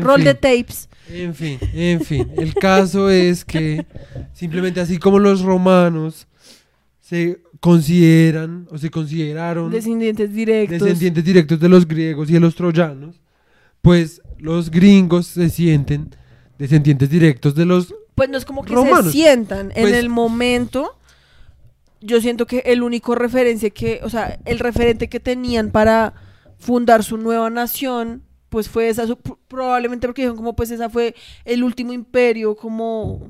roll 0.00 0.24
de 0.24 0.34
tapes. 0.34 0.88
En 1.10 1.34
fin, 1.34 1.58
en 1.74 2.00
fin. 2.00 2.30
El 2.38 2.54
caso 2.54 3.10
es 3.10 3.44
que 3.44 3.84
simplemente 4.32 4.80
así 4.80 4.96
como 4.98 5.18
los 5.18 5.42
romanos 5.42 6.26
se 7.12 7.42
consideran 7.60 8.66
o 8.70 8.78
se 8.78 8.90
consideraron 8.90 9.70
Descendientes 9.70 10.32
directos. 10.32 10.80
descendientes 10.80 11.22
directos 11.22 11.60
de 11.60 11.68
los 11.68 11.86
griegos 11.86 12.30
y 12.30 12.32
de 12.32 12.40
los 12.40 12.54
troyanos, 12.54 13.20
pues 13.82 14.22
los 14.38 14.70
gringos 14.70 15.26
se 15.26 15.50
sienten 15.50 16.16
descendientes 16.58 17.10
directos 17.10 17.54
de 17.54 17.66
los 17.66 17.94
Pues 18.14 18.30
no 18.30 18.38
es 18.38 18.46
como 18.46 18.62
que 18.64 18.74
se 18.74 19.10
sientan. 19.10 19.72
En 19.74 19.82
Pues- 19.82 19.92
el 19.94 20.08
momento, 20.08 20.96
yo 22.00 22.18
siento 22.22 22.46
que 22.46 22.60
el 22.64 22.82
único 22.82 23.14
referencia 23.14 23.68
que, 23.68 24.00
o 24.02 24.08
sea, 24.08 24.38
el 24.46 24.58
referente 24.58 25.10
que 25.10 25.20
tenían 25.20 25.70
para 25.70 26.14
fundar 26.58 27.04
su 27.04 27.18
nueva 27.18 27.50
nación, 27.50 28.22
pues 28.48 28.70
fue 28.70 28.88
esa, 28.88 29.04
probablemente 29.48 30.06
porque 30.06 30.22
dijeron 30.22 30.36
como 30.38 30.56
pues 30.56 30.70
esa 30.70 30.88
fue 30.88 31.14
el 31.44 31.62
último 31.62 31.92
imperio, 31.92 32.56
como 32.56 33.28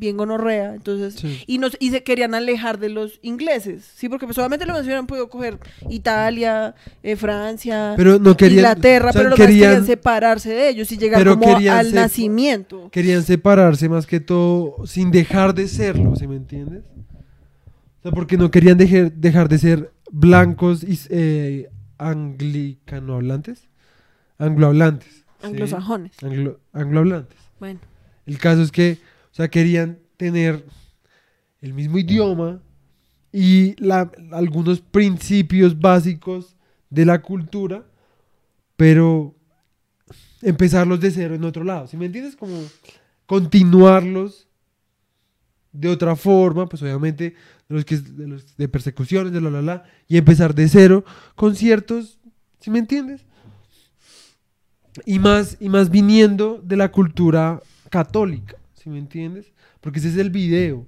bien 0.00 0.16
gonorrea, 0.16 0.74
entonces, 0.74 1.14
Sí. 1.14 1.44
y, 1.46 1.58
nos, 1.58 1.76
y 1.78 1.90
se 1.90 2.02
querían 2.02 2.34
alejar 2.34 2.78
de 2.78 2.88
los 2.88 3.18
ingleses, 3.22 3.84
sí, 3.94 4.08
porque 4.08 4.24
pues 4.26 4.34
solamente 4.34 4.64
los 4.66 4.82
hubieran 4.82 5.06
podido 5.06 5.28
coger 5.28 5.58
Italia, 5.90 6.74
eh, 7.02 7.16
Francia, 7.16 7.92
Pero 7.96 8.18
no 8.18 8.34
querían. 8.36 8.60
Inglaterra, 8.60 9.10
o 9.10 9.12
sea, 9.12 9.18
pero 9.20 9.30
los 9.30 9.38
querían, 9.38 9.58
querían 9.60 9.86
separarse 9.86 10.48
de 10.54 10.68
ellos 10.70 10.90
y 10.90 10.96
llegar 10.96 11.22
como 11.26 11.54
al 11.56 11.94
nacimiento. 11.94 12.88
querían 12.90 13.22
separarse 13.22 13.88
más 13.90 14.06
que 14.06 14.20
todo 14.20 14.86
sin 14.86 15.10
dejar 15.10 15.54
de 15.54 15.68
serlo, 15.68 16.16
¿sí 16.16 16.26
me 16.26 16.36
entiendes? 16.36 16.82
O 17.98 18.02
sea, 18.02 18.12
porque 18.12 18.38
no 18.38 18.50
querían 18.50 18.78
dejar, 18.78 19.12
dejar 19.12 19.48
de 19.50 19.58
ser 19.58 19.92
blancos 20.10 20.82
y 20.82 20.98
eh, 21.10 21.68
anglicanohablantes, 21.98 23.68
anglohablantes. 24.38 25.08
¿sí? 25.40 25.46
Anglosajones. 25.46 26.12
Anglo- 26.22 26.58
anglohablantes. 26.72 27.38
Bueno. 27.58 27.80
El 28.26 28.38
caso 28.38 28.62
es 28.62 28.70
que, 28.72 28.98
querían 29.48 29.98
tener 30.16 30.64
el 31.60 31.72
mismo 31.72 31.98
idioma 31.98 32.60
y 33.32 33.76
algunos 34.32 34.80
principios 34.80 35.78
básicos 35.78 36.56
de 36.88 37.06
la 37.06 37.22
cultura, 37.22 37.84
pero 38.76 39.34
empezarlos 40.42 41.00
de 41.00 41.10
cero 41.10 41.34
en 41.34 41.44
otro 41.44 41.64
lado. 41.64 41.86
¿Sí 41.86 41.96
me 41.96 42.06
entiendes? 42.06 42.36
Como 42.36 42.56
continuarlos 43.26 44.48
de 45.72 45.88
otra 45.88 46.16
forma, 46.16 46.68
pues 46.68 46.82
obviamente 46.82 47.34
de 47.68 47.74
los 47.74 47.84
que 47.84 47.96
de, 47.98 48.68
persecuciones, 48.68 49.32
de 49.32 49.40
la 49.40 49.50
la 49.50 49.62
la, 49.62 49.84
y 50.08 50.16
empezar 50.16 50.54
de 50.54 50.68
cero 50.68 51.04
con 51.36 51.54
ciertos, 51.54 52.18
¿sí 52.58 52.70
me 52.70 52.80
entiendes? 52.80 53.24
Y 55.06 55.20
más, 55.20 55.56
y 55.60 55.68
más 55.68 55.88
viniendo 55.90 56.60
de 56.64 56.76
la 56.76 56.90
cultura 56.90 57.62
católica, 57.90 58.56
¿sí 58.82 58.90
me 58.90 58.98
entiendes? 58.98 59.52
Porque 59.80 59.98
ese 59.98 60.08
es 60.08 60.16
el 60.16 60.30
video. 60.30 60.78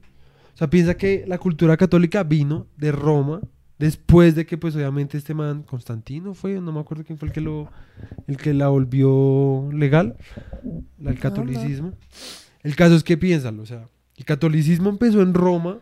O 0.55 0.56
sea, 0.56 0.69
piensa 0.69 0.97
que 0.97 1.24
la 1.27 1.39
cultura 1.39 1.77
católica 1.77 2.23
vino 2.24 2.66
de 2.77 2.93
Roma 2.93 3.40
después 3.78 4.35
de 4.35 4.47
que, 4.47 4.56
pues, 4.59 4.77
obviamente 4.77 5.19
este 5.19 5.35
man, 5.35 5.62
Constantino 5.64 6.35
fue, 6.35 6.60
no 6.60 6.70
me 6.73 6.81
acuerdo 6.81 7.05
quién 7.05 7.19
fue 7.19 7.28
el 7.28 7.35
que 7.35 7.40
lo, 7.40 7.69
el 8.28 8.36
que 8.36 8.55
la 8.55 8.69
volvió 8.69 9.69
legal, 9.73 10.16
el 11.05 11.19
catolicismo. 11.19 11.93
El 12.62 12.77
caso 12.77 12.94
es 12.94 13.02
que 13.02 13.16
piénsalo, 13.16 13.62
o 13.62 13.66
sea, 13.66 13.89
el 14.16 14.24
catolicismo 14.24 14.89
empezó 14.89 15.20
en 15.20 15.35
Roma, 15.35 15.78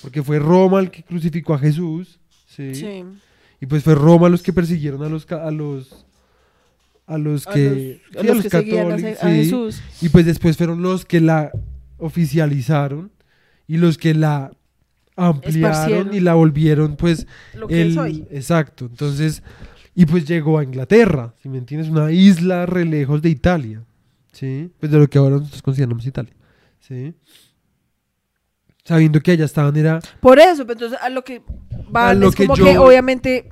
porque 0.00 0.22
fue 0.22 0.38
Roma 0.40 0.80
el 0.80 0.90
que 0.90 1.04
crucificó 1.04 1.54
a 1.54 1.58
Jesús, 1.58 2.18
¿sí? 2.46 2.74
Sí. 2.74 3.04
Y 3.60 3.66
pues 3.66 3.84
fue 3.84 3.94
Roma 3.94 4.28
los 4.28 4.42
que 4.42 4.52
persiguieron 4.52 5.02
a 5.04 5.08
los 5.08 5.24
ca- 5.24 5.46
a 5.46 5.50
los 5.52 6.04
a 7.06 7.18
los 7.18 7.46
A 7.46 7.52
que, 7.52 8.00
los, 8.12 8.24
a 8.24 8.26
los 8.26 8.42
que 8.42 8.50
seguían 8.50 8.92
a, 8.92 8.96
católicos, 8.96 9.74
sí. 9.98 10.06
Y 10.06 10.08
pues 10.08 10.24
después 10.26 10.56
fueron 10.56 10.82
los 10.82 11.04
que 11.04 11.20
la 11.20 11.50
oficializaron 11.98 13.10
y 13.66 13.76
los 13.78 13.98
que 13.98 14.14
la 14.14 14.52
ampliaron 15.16 16.14
y 16.14 16.20
la 16.20 16.34
volvieron 16.34 16.96
pues 16.96 17.26
Lo 17.54 17.68
que 17.68 17.82
el- 17.82 17.90
es 17.92 17.96
hoy. 17.98 18.26
exacto. 18.30 18.86
Entonces, 18.86 19.42
y 19.94 20.06
pues 20.06 20.26
llegó 20.26 20.58
a 20.58 20.64
Inglaterra, 20.64 21.34
si 21.42 21.48
me 21.48 21.58
entiendes, 21.58 21.90
una 21.90 22.10
isla 22.10 22.64
re 22.66 22.84
lejos 22.84 23.20
de 23.20 23.28
Italia, 23.28 23.84
¿sí? 24.32 24.70
Pues 24.80 24.90
de 24.90 24.98
lo 24.98 25.06
que 25.08 25.18
ahora 25.18 25.36
nosotros 25.36 25.60
consideramos 25.62 26.06
Italia, 26.06 26.32
¿sí? 26.80 27.14
Sabiendo 28.84 29.20
que 29.20 29.32
allá 29.32 29.44
estaban 29.44 29.76
era 29.76 30.00
Por 30.20 30.38
eso, 30.40 30.66
pero 30.66 30.72
entonces 30.72 30.98
a 31.00 31.08
lo 31.08 31.22
que 31.22 31.42
van 31.90 32.08
A 32.08 32.14
lo 32.14 32.28
es 32.30 32.34
que 32.34 32.46
como 32.46 32.56
yo- 32.56 32.64
que 32.64 32.78
obviamente 32.78 33.48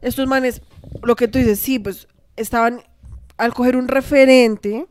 estos 0.00 0.26
manes, 0.28 0.62
lo 1.02 1.16
que 1.16 1.28
tú 1.28 1.38
dices, 1.38 1.58
sí, 1.58 1.78
pues 1.78 2.06
estaban 2.36 2.82
al 3.36 3.54
coger 3.54 3.76
un 3.76 3.88
referente, 3.88 4.86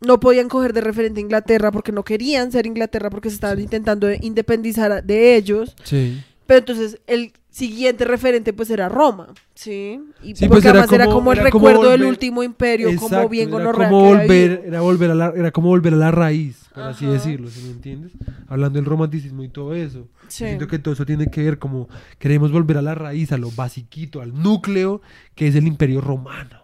no 0.00 0.20
podían 0.20 0.48
coger 0.48 0.72
de 0.72 0.80
referente 0.80 1.20
a 1.20 1.22
Inglaterra 1.22 1.70
porque 1.70 1.92
no 1.92 2.04
querían 2.04 2.52
ser 2.52 2.66
Inglaterra 2.66 3.10
porque 3.10 3.28
se 3.28 3.34
estaban 3.34 3.60
intentando 3.60 4.10
independizar 4.12 5.02
de 5.04 5.36
ellos, 5.36 5.76
sí. 5.84 6.22
pero 6.46 6.60
entonces 6.60 7.00
el 7.06 7.32
siguiente 7.58 8.04
referente 8.04 8.52
pues 8.52 8.70
era 8.70 8.88
Roma, 8.88 9.26
¿sí? 9.54 10.00
Y 10.22 10.36
Sí, 10.36 10.46
porque 10.48 10.48
pues, 10.48 10.64
era 10.64 10.70
además 10.70 10.92
era 10.92 11.04
como- 11.06 11.16
como, 11.16 11.32
el 11.32 11.38
era 11.40 11.50
como 11.50 11.68
recuerdo 11.68 11.90
del 11.90 12.04
último 12.04 12.42
imperio, 12.42 12.88
como 12.94 13.06
Exacto, 13.08 13.28
bien 13.28 13.52
era 13.52 13.72
como 13.72 14.00
volver, 14.04 14.62
era 14.66 14.80
volver 14.80 15.10
a 15.10 15.14
la, 15.14 15.32
era 15.36 15.50
como 15.50 15.68
volver 15.68 15.94
a 15.94 15.96
la 15.96 16.10
raíz, 16.10 16.66
por 16.72 16.84
así 16.84 17.06
decirlo, 17.06 17.48
¿sí 17.48 17.62
me 17.64 17.70
entiendes? 17.70 18.12
Hablando 18.48 18.78
del 18.78 18.86
romanticismo 18.86 19.42
y 19.42 19.48
todo 19.48 19.74
eso. 19.74 20.06
Sí. 20.28 20.44
Siento 20.44 20.66
que 20.68 20.78
todo 20.78 20.94
eso 20.94 21.04
tiene 21.06 21.26
que 21.30 21.42
ver 21.42 21.58
como 21.58 21.88
queremos 22.18 22.52
volver 22.52 22.76
a 22.78 22.82
la 22.82 22.94
raíz, 22.94 23.32
a 23.32 23.38
lo 23.38 23.50
basiquito, 23.50 24.20
al 24.20 24.32
núcleo 24.40 25.00
que 25.34 25.48
es 25.48 25.54
el 25.56 25.66
imperio 25.66 26.00
romano. 26.00 26.62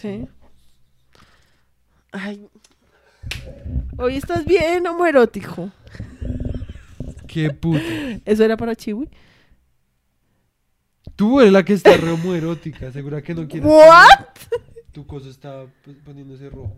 Sí. 0.00 0.26
Ay. 2.12 2.46
Hoy 3.96 4.16
estás 4.16 4.44
bien 4.44 4.86
homoerótico. 4.86 5.70
Qué 7.32 7.50
puto. 7.50 7.80
¿Eso 8.26 8.44
era 8.44 8.56
para 8.58 8.76
Chiwi? 8.76 9.08
Tú 11.16 11.40
eres 11.40 11.52
la 11.52 11.64
que 11.64 11.72
está 11.72 11.96
re 11.96 12.10
homoerótica, 12.10 12.92
segura 12.92 13.22
que 13.22 13.34
no 13.34 13.48
quieres. 13.48 13.70
¿What? 13.70 14.26
Tu 14.92 15.06
cosa 15.06 15.30
está 15.30 15.64
pues, 15.82 15.96
poniéndose 16.04 16.50
rojo. 16.50 16.76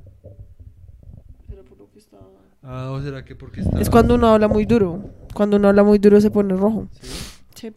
Ah, 2.62 2.90
o 2.92 3.02
será 3.02 3.24
que 3.24 3.34
porque 3.34 3.60
está. 3.60 3.80
Es 3.80 3.90
cuando 3.90 4.14
uno 4.14 4.28
habla 4.28 4.48
muy 4.48 4.64
duro. 4.64 5.10
Cuando 5.34 5.56
uno 5.56 5.68
habla 5.68 5.82
muy 5.82 5.98
duro 5.98 6.20
se 6.20 6.30
pone 6.30 6.54
rojo. 6.54 6.88
¿Sí? 7.00 7.10
Sí. 7.54 7.72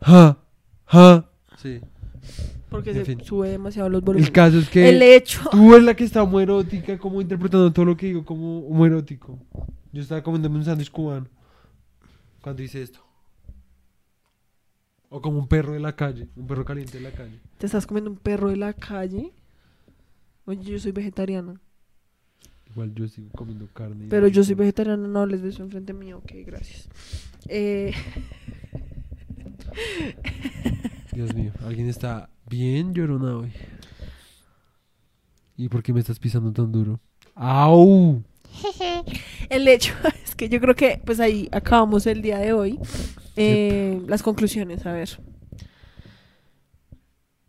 Ja, 0.00 0.38
ja. 0.86 1.30
Sí. 1.56 1.80
Porque 2.68 2.90
En 2.90 2.96
se 2.96 3.04
fin. 3.04 3.24
sube 3.24 3.48
demasiado 3.48 3.88
los 3.88 4.02
volúmenes. 4.02 4.28
El 4.28 4.32
caso 4.32 4.58
es 4.58 4.68
que. 4.68 4.88
El 4.88 5.00
hecho. 5.02 5.48
Tú 5.50 5.72
eres 5.72 5.84
la 5.84 5.94
que 5.94 6.04
está 6.04 6.22
homoerótica, 6.22 6.98
como 6.98 7.22
interpretando 7.22 7.72
todo 7.72 7.86
lo 7.86 7.96
que 7.96 8.06
digo 8.06 8.24
como 8.24 8.66
homoerótico. 8.66 9.38
Yo 9.92 10.02
estaba 10.02 10.22
comiéndome 10.22 10.56
un 10.56 10.64
sándwich 10.64 10.90
cubano 10.90 11.26
cuando 12.40 12.62
hice 12.62 12.82
esto. 12.82 13.00
O 15.10 15.22
como 15.22 15.38
un 15.38 15.48
perro 15.48 15.72
de 15.72 15.80
la 15.80 15.96
calle, 15.96 16.28
un 16.36 16.46
perro 16.46 16.64
caliente 16.64 16.98
de 16.98 17.04
la 17.04 17.12
calle. 17.12 17.40
¿Te 17.56 17.66
estás 17.66 17.86
comiendo 17.86 18.10
un 18.10 18.18
perro 18.18 18.50
de 18.50 18.56
la 18.56 18.74
calle? 18.74 19.32
Oye, 20.44 20.62
yo 20.62 20.78
soy 20.78 20.92
vegetariana. 20.92 21.58
Igual 22.70 22.94
yo 22.94 23.08
sigo 23.08 23.30
comiendo 23.30 23.66
carne. 23.72 24.06
Pero 24.10 24.28
yo 24.28 24.44
soy 24.44 24.54
vegetariana, 24.54 25.08
no 25.08 25.26
les 25.26 25.40
beso 25.40 25.62
enfrente 25.62 25.94
mío. 25.94 26.18
Ok, 26.18 26.32
gracias. 26.44 26.88
Eh, 27.48 27.92
Dios 31.12 31.34
mío, 31.34 31.52
alguien 31.64 31.88
está 31.88 32.28
bien 32.48 32.92
llorona 32.92 33.38
hoy. 33.38 33.52
¿Y 35.56 35.68
por 35.68 35.82
qué 35.82 35.92
me 35.92 36.00
estás 36.00 36.18
pisando 36.18 36.52
tan 36.52 36.70
duro? 36.70 37.00
¡Au! 37.34 38.22
el 39.50 39.68
hecho 39.68 39.94
es 40.24 40.34
que 40.34 40.48
yo 40.48 40.60
creo 40.60 40.74
que 40.74 41.00
pues 41.04 41.20
ahí 41.20 41.48
acabamos 41.52 42.06
el 42.06 42.22
día 42.22 42.38
de 42.38 42.52
hoy. 42.52 42.78
Eh, 43.36 44.00
las 44.08 44.22
conclusiones, 44.22 44.84
a 44.86 44.92
ver. 44.92 45.20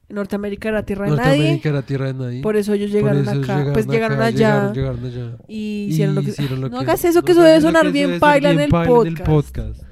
Norteamérica 0.10 0.70
era 0.70 0.84
tierra 0.84 1.06
de 1.06 1.12
nadie. 1.12 1.24
Norteamérica 1.30 1.70
era 1.70 1.82
tierra 1.84 2.08
de 2.08 2.14
nadie. 2.14 2.42
Por 2.42 2.56
eso 2.56 2.74
ellos 2.74 2.92
llegaron 2.92 3.22
eso 3.22 3.32
acá. 3.42 3.70
pues 3.74 3.88
llegaron 3.88 4.22
allá. 4.22 4.72
Llegaron, 4.72 5.04
llegaron 5.04 5.06
allá. 5.06 5.38
Y 5.48 5.88
hicieron 5.90 6.16
lo 6.16 6.22
que... 6.22 6.30
hicieron 6.30 6.62
lo 6.62 6.70
no 6.70 6.78
que- 6.78 6.84
hagas 6.84 7.06
eso, 7.06 7.20
no 7.20 7.26
que 7.26 7.32
eso 7.34 7.44
debe 7.44 7.62
sonar 7.62 7.92
bien 7.92 8.20
paila 8.20 8.52
en 8.52 8.60
el 8.60 8.70
podcast. 8.70 9.84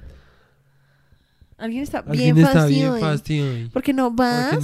Alguien 1.58 1.82
está 1.82 2.00
Alguien 2.00 2.36
bien 2.36 2.46
está 2.48 2.66
bien 2.68 2.88
fastidio. 2.92 3.00
fastidio 3.10 3.52
hoy. 3.52 3.70
¿Por 3.70 3.82
qué 3.82 3.94
no 3.94 4.12
vas? 4.12 4.60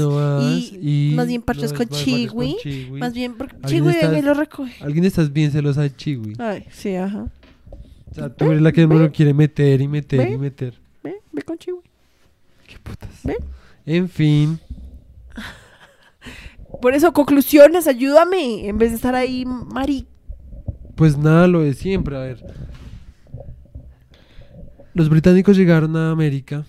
Y 0.80 1.10
Y 1.12 1.16
más 1.16 1.28
bien 1.28 1.42
parches 1.42 1.72
no 1.72 1.78
con 1.80 1.88
Chiwi. 1.90 2.58
Más 3.00 3.14
bien, 3.14 3.34
porque 3.36 3.56
Alguien 3.64 3.84
Chiwi 3.86 3.96
está- 3.96 4.22
lo 4.22 4.34
recoge. 4.36 4.84
Alguien 4.84 5.04
estás 5.06 5.34
bien 5.34 5.52
celosa 5.52 5.82
de 5.82 5.96
Chiwi. 5.96 6.34
Ay, 6.38 6.66
sí, 6.72 6.96
ajá. 6.96 7.28
O 8.12 8.14
sea, 8.14 8.30
tú 8.30 8.46
eres 8.52 8.62
la 8.62 8.72
que 8.72 8.86
me 8.86 8.94
lo 8.96 9.12
quiere 9.12 9.34
meter 9.34 9.82
y 9.82 9.88
meter 9.88 10.20
Ve. 10.20 10.32
y 10.34 10.38
meter. 10.38 10.80
Ve, 11.04 11.16
ve 11.32 11.42
con 11.42 11.58
Chiwi. 11.58 11.80
Qué 12.68 12.78
putas. 12.84 13.10
Ve. 13.24 13.38
En 13.88 14.08
fin. 14.08 14.60
Por 16.82 16.94
eso, 16.94 17.12
conclusiones, 17.12 17.88
ayúdame. 17.88 18.68
En 18.68 18.78
vez 18.78 18.92
de 18.92 18.98
estar 18.98 19.16
ahí, 19.16 19.46
Mari. 19.46 20.06
Pues 20.96 21.18
nada, 21.18 21.48
lo 21.48 21.62
de 21.62 21.74
siempre, 21.74 22.16
a 22.16 22.20
ver. 22.20 22.46
Los 24.94 25.10
británicos 25.10 25.58
llegaron 25.58 25.96
a 25.98 26.12
América. 26.12 26.66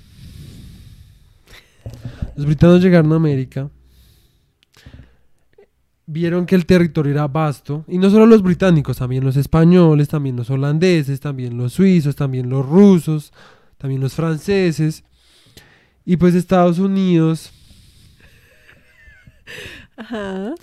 Los 2.37 2.47
británicos 2.47 2.83
llegaron 2.83 3.13
a 3.13 3.17
América. 3.17 3.71
Vieron 6.07 6.45
que 6.45 6.55
el 6.55 6.67
territorio 6.67 7.13
era 7.13 7.27
vasto. 7.29 7.85
Y 7.89 7.99
no 7.99 8.11
solo 8.11 8.27
los 8.27 8.43
británicos, 8.43 8.99
también 8.99 9.25
los 9.25 9.37
españoles, 9.37 10.09
también 10.09 10.37
los 10.37 10.51
holandeses, 10.51 11.21
también 11.21 11.57
los 11.57 11.73
suizos, 11.73 12.15
también 12.15 12.51
los 12.51 12.67
rusos, 12.67 13.33
también 13.79 14.01
los 14.01 14.15
franceses. 14.15 15.05
Y 16.05 16.17
pues 16.17 16.35
Estados 16.35 16.79
Unidos 16.79 17.53
Ajá. 19.97 20.55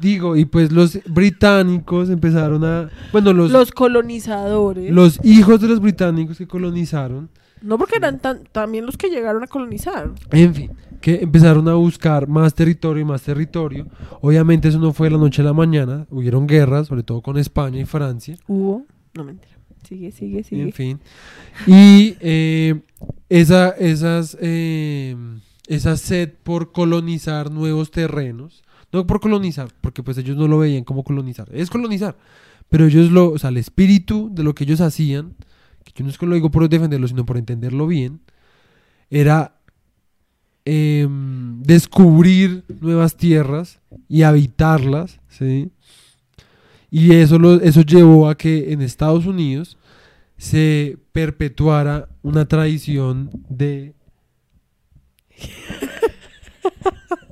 Digo, 0.00 0.36
y 0.36 0.44
pues 0.44 0.72
los 0.72 0.98
británicos 1.06 2.10
empezaron 2.10 2.64
a... 2.64 2.90
Bueno, 3.12 3.32
los, 3.32 3.50
Los 3.50 3.70
colonizadores. 3.70 4.90
los 4.92 5.20
hijos 5.24 5.60
de 5.60 5.68
los 5.68 5.80
británicos 5.80 6.36
que 6.36 6.48
colonizaron 6.48 7.30
No 7.62 7.78
porque 7.78 7.96
eran 7.96 8.18
tan, 8.18 8.44
también 8.44 8.86
los 8.86 8.96
que 8.96 9.08
llegaron 9.08 9.44
a 9.44 9.46
colonizar. 9.46 10.10
En 10.32 10.54
fin, 10.54 10.70
que 11.04 11.16
empezaron 11.16 11.68
a 11.68 11.74
buscar 11.74 12.28
más 12.28 12.54
territorio 12.54 13.02
y 13.02 13.04
más 13.04 13.20
territorio. 13.20 13.86
Obviamente 14.22 14.68
eso 14.68 14.78
no 14.78 14.94
fue 14.94 15.08
de 15.08 15.10
la 15.10 15.18
noche 15.18 15.42
a 15.42 15.44
la 15.44 15.52
mañana. 15.52 16.06
Hubieron 16.08 16.46
guerras, 16.46 16.86
sobre 16.86 17.02
todo 17.02 17.20
con 17.20 17.36
España 17.36 17.78
y 17.78 17.84
Francia. 17.84 18.38
Hubo. 18.48 18.86
No 19.12 19.22
mentira. 19.22 19.52
Sigue, 19.86 20.12
sigue, 20.12 20.42
sigue. 20.42 20.62
En 20.62 20.72
fin. 20.72 21.00
Y 21.66 22.16
eh, 22.20 22.80
esa, 23.28 23.68
esas, 23.72 24.38
eh, 24.40 25.14
esa 25.66 25.98
sed 25.98 26.32
por 26.42 26.72
colonizar 26.72 27.50
nuevos 27.50 27.90
terrenos. 27.90 28.62
No 28.90 29.06
por 29.06 29.20
colonizar, 29.20 29.68
porque 29.82 30.02
pues 30.02 30.16
ellos 30.16 30.38
no 30.38 30.48
lo 30.48 30.56
veían 30.56 30.84
como 30.84 31.04
colonizar. 31.04 31.50
Es 31.52 31.68
colonizar. 31.68 32.16
Pero 32.70 32.86
ellos 32.86 33.10
lo, 33.10 33.32
o 33.32 33.38
sea, 33.38 33.50
el 33.50 33.58
espíritu 33.58 34.30
de 34.32 34.42
lo 34.42 34.54
que 34.54 34.64
ellos 34.64 34.80
hacían, 34.80 35.34
que 35.84 35.92
yo 35.94 36.02
no 36.02 36.10
es 36.10 36.16
que 36.16 36.24
lo 36.24 36.34
digo 36.34 36.50
por 36.50 36.66
defenderlo, 36.66 37.06
sino 37.08 37.26
por 37.26 37.36
entenderlo 37.36 37.86
bien, 37.86 38.20
era 39.10 39.58
em, 40.64 41.62
descubrir 41.62 42.64
nuevas 42.80 43.16
tierras 43.16 43.80
y 44.08 44.22
habitarlas, 44.22 45.20
¿sí? 45.28 45.70
Y 46.90 47.14
eso, 47.14 47.38
lo, 47.38 47.60
eso 47.60 47.82
llevó 47.82 48.28
a 48.28 48.36
que 48.36 48.72
en 48.72 48.80
Estados 48.80 49.26
Unidos 49.26 49.76
se 50.36 50.96
perpetuara 51.12 52.08
una 52.22 52.46
tradición 52.46 53.30
de... 53.48 53.94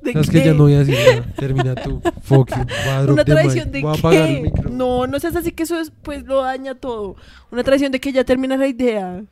¿De 0.02 0.12
Sabes 0.14 0.30
qué? 0.30 0.40
que 0.40 0.46
ya 0.46 0.52
no 0.52 0.64
voy 0.64 0.74
a 0.74 0.80
decir 0.80 0.96
nada. 0.96 1.32
Termina 1.36 1.74
tú. 1.76 2.02
Fuck 2.22 2.50
you. 2.50 3.12
Una 3.12 3.24
tradición 3.24 3.70
de 3.70 3.78
el 3.78 4.52
qué? 4.52 4.52
No, 4.68 5.06
no 5.06 5.20
seas 5.20 5.36
así 5.36 5.52
que 5.52 5.62
eso 5.62 5.78
es, 5.78 5.92
pues 6.02 6.24
lo 6.24 6.42
daña 6.42 6.74
todo. 6.74 7.14
Una 7.52 7.62
tradición 7.62 7.92
de 7.92 8.00
que 8.00 8.10
ya 8.10 8.24
termina 8.24 8.56
la 8.56 8.66
idea. 8.66 9.22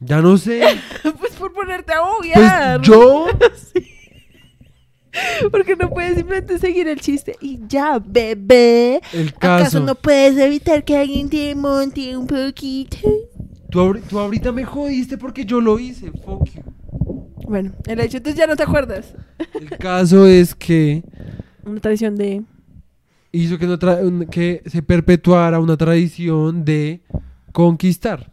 Ya 0.00 0.22
no 0.22 0.38
sé. 0.38 0.62
pues 1.58 1.66
ponerte 1.66 1.92
a 1.92 2.02
Pues 2.02 2.18
obviar. 2.20 2.80
yo. 2.82 3.26
Porque 5.50 5.74
no 5.74 5.90
puedes 5.90 6.16
simplemente 6.16 6.58
seguir 6.58 6.86
el 6.86 7.00
chiste 7.00 7.36
y 7.40 7.58
ya, 7.66 7.98
bebé. 7.98 9.00
El 9.12 9.28
¿Acaso 9.30 9.64
caso. 9.64 9.80
no 9.80 9.94
puedes 9.94 10.36
evitar 10.38 10.84
que 10.84 10.96
alguien 10.96 11.28
te 11.28 11.54
monte 11.54 12.16
un 12.16 12.26
poquito? 12.26 12.96
Tú, 13.70 13.80
ahori- 13.80 14.02
tú 14.02 14.18
ahorita 14.18 14.52
me 14.52 14.64
jodiste 14.64 15.18
porque 15.18 15.44
yo 15.44 15.60
lo 15.60 15.78
hice. 15.78 16.10
Fuck 16.24 16.44
you. 16.54 16.62
Bueno, 17.48 17.72
el 17.86 18.00
hecho 18.00 18.18
entonces 18.18 18.38
ya 18.38 18.46
no 18.46 18.54
te 18.54 18.62
acuerdas. 18.62 19.14
El 19.54 19.70
caso 19.78 20.26
es 20.26 20.54
que 20.54 21.02
Una 21.64 21.80
tradición 21.80 22.14
de. 22.16 22.42
hizo 23.32 23.58
que, 23.58 23.66
no 23.66 23.78
tra- 23.78 24.02
un- 24.06 24.26
que 24.26 24.62
se 24.66 24.82
perpetuara 24.82 25.58
una 25.58 25.76
tradición 25.76 26.64
de 26.64 27.00
conquistar. 27.52 28.30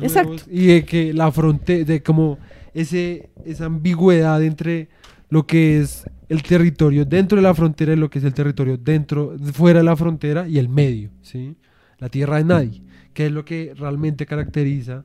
Exacto. 0.00 0.30
nuevos- 0.30 0.48
Y 0.50 0.66
de 0.66 0.84
que 0.84 1.12
la 1.12 1.30
frontera, 1.32 1.84
de 1.84 2.02
como 2.02 2.38
ese, 2.74 3.30
esa 3.44 3.66
ambigüedad 3.66 4.42
entre 4.42 4.88
lo 5.30 5.46
que 5.46 5.80
es 5.80 6.04
el 6.28 6.42
territorio 6.42 7.04
dentro 7.04 7.36
de 7.36 7.42
la 7.42 7.54
frontera 7.54 7.92
y 7.92 7.96
lo 7.96 8.10
que 8.10 8.18
es 8.18 8.24
el 8.24 8.34
territorio 8.34 8.76
dentro, 8.76 9.36
fuera 9.52 9.78
de 9.80 9.84
la 9.84 9.96
frontera 9.96 10.46
y 10.48 10.58
el 10.58 10.68
medio, 10.68 11.10
¿sí? 11.22 11.56
La 11.98 12.08
tierra 12.08 12.36
de 12.36 12.44
nadie, 12.44 12.82
que 13.14 13.26
es 13.26 13.32
lo 13.32 13.44
que 13.44 13.72
realmente 13.76 14.26
caracteriza 14.26 15.04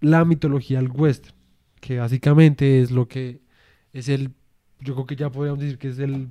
la 0.00 0.24
mitología 0.24 0.78
del 0.78 0.90
western, 0.90 1.34
que 1.80 1.98
básicamente 1.98 2.80
es 2.80 2.90
lo 2.90 3.06
que 3.08 3.40
es 3.92 4.08
el, 4.08 4.30
yo 4.80 4.94
creo 4.94 5.06
que 5.06 5.16
ya 5.16 5.30
podríamos 5.30 5.60
decir 5.60 5.78
que 5.78 5.88
es 5.88 5.98
el 5.98 6.28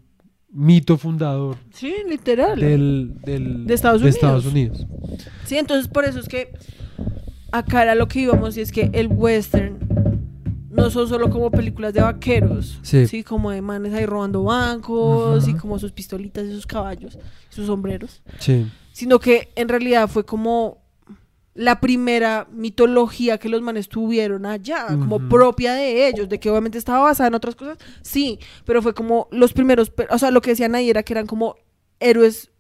mito 0.53 0.97
fundador 0.97 1.57
Sí, 1.73 1.93
literal. 2.07 2.59
del, 2.59 3.13
del- 3.23 3.65
De 3.65 3.73
Estados 3.73 4.01
Estados 4.03 4.45
Unidos. 4.45 4.85
Sí, 5.45 5.57
entonces 5.57 5.87
por 5.87 6.05
eso 6.05 6.19
es 6.19 6.27
que 6.27 6.51
acá 7.51 7.83
era 7.83 7.95
lo 7.95 8.07
que 8.07 8.21
íbamos 8.21 8.57
y 8.57 8.61
es 8.61 8.71
que 8.71 8.89
el 8.93 9.07
western 9.07 9.77
no 10.69 10.89
son 10.89 11.07
solo 11.09 11.29
como 11.29 11.51
películas 11.51 11.93
de 11.93 12.01
vaqueros, 12.01 12.79
Sí. 12.81 13.05
sí, 13.07 13.23
como 13.23 13.51
de 13.51 13.61
manes 13.61 13.93
ahí 13.93 14.05
robando 14.05 14.43
bancos 14.43 15.47
y 15.47 15.53
como 15.53 15.77
sus 15.79 15.91
pistolitas 15.91 16.45
y 16.45 16.51
sus 16.51 16.65
caballos, 16.65 17.17
sus 17.49 17.67
sombreros, 17.67 18.21
Sí. 18.39 18.65
sino 18.93 19.19
que 19.19 19.49
en 19.55 19.67
realidad 19.69 20.07
fue 20.07 20.25
como 20.25 20.80
la 21.53 21.81
primera 21.81 22.47
mitología 22.51 23.37
que 23.37 23.49
los 23.49 23.61
manes 23.61 23.89
tuvieron 23.89 24.45
allá, 24.45 24.87
como 24.87 25.27
propia 25.27 25.73
de 25.73 26.07
ellos, 26.07 26.29
de 26.29 26.39
que 26.39 26.49
obviamente 26.49 26.77
estaba 26.77 26.99
basada 26.99 27.27
en 27.27 27.33
otras 27.35 27.55
cosas, 27.55 27.77
sí, 28.01 28.39
pero 28.65 28.81
fue 28.81 28.93
como 28.93 29.27
los 29.31 29.51
primeros, 29.51 29.91
o 30.09 30.17
sea, 30.17 30.31
lo 30.31 30.41
que 30.41 30.51
decían 30.51 30.75
ahí 30.75 30.89
era 30.89 31.03
que 31.03 31.11
eran 31.13 31.27
como 31.27 31.55
héroes 31.99 32.51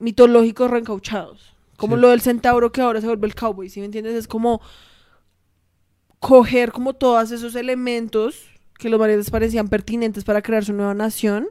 mitológicos 0.00 0.70
reencauchados, 0.70 1.54
como 1.76 1.94
Sí. 1.94 2.02
lo 2.02 2.08
del 2.08 2.20
centauro 2.20 2.72
que 2.72 2.80
ahora 2.80 3.00
se 3.00 3.06
vuelve 3.06 3.28
el 3.28 3.34
cowboy, 3.36 3.68
¿sí 3.68 3.78
me 3.78 3.86
entiendes? 3.86 4.14
Es 4.14 4.26
como 4.26 4.60
coger 6.18 6.72
como 6.72 6.94
todos 6.94 7.30
esos 7.30 7.54
elementos 7.54 8.46
que 8.78 8.88
los 8.88 8.98
manes 8.98 9.18
les 9.18 9.30
parecían 9.30 9.68
pertinentes 9.68 10.24
para 10.24 10.42
crear 10.42 10.64
su 10.64 10.72
nueva 10.72 10.94
nación 10.94 11.48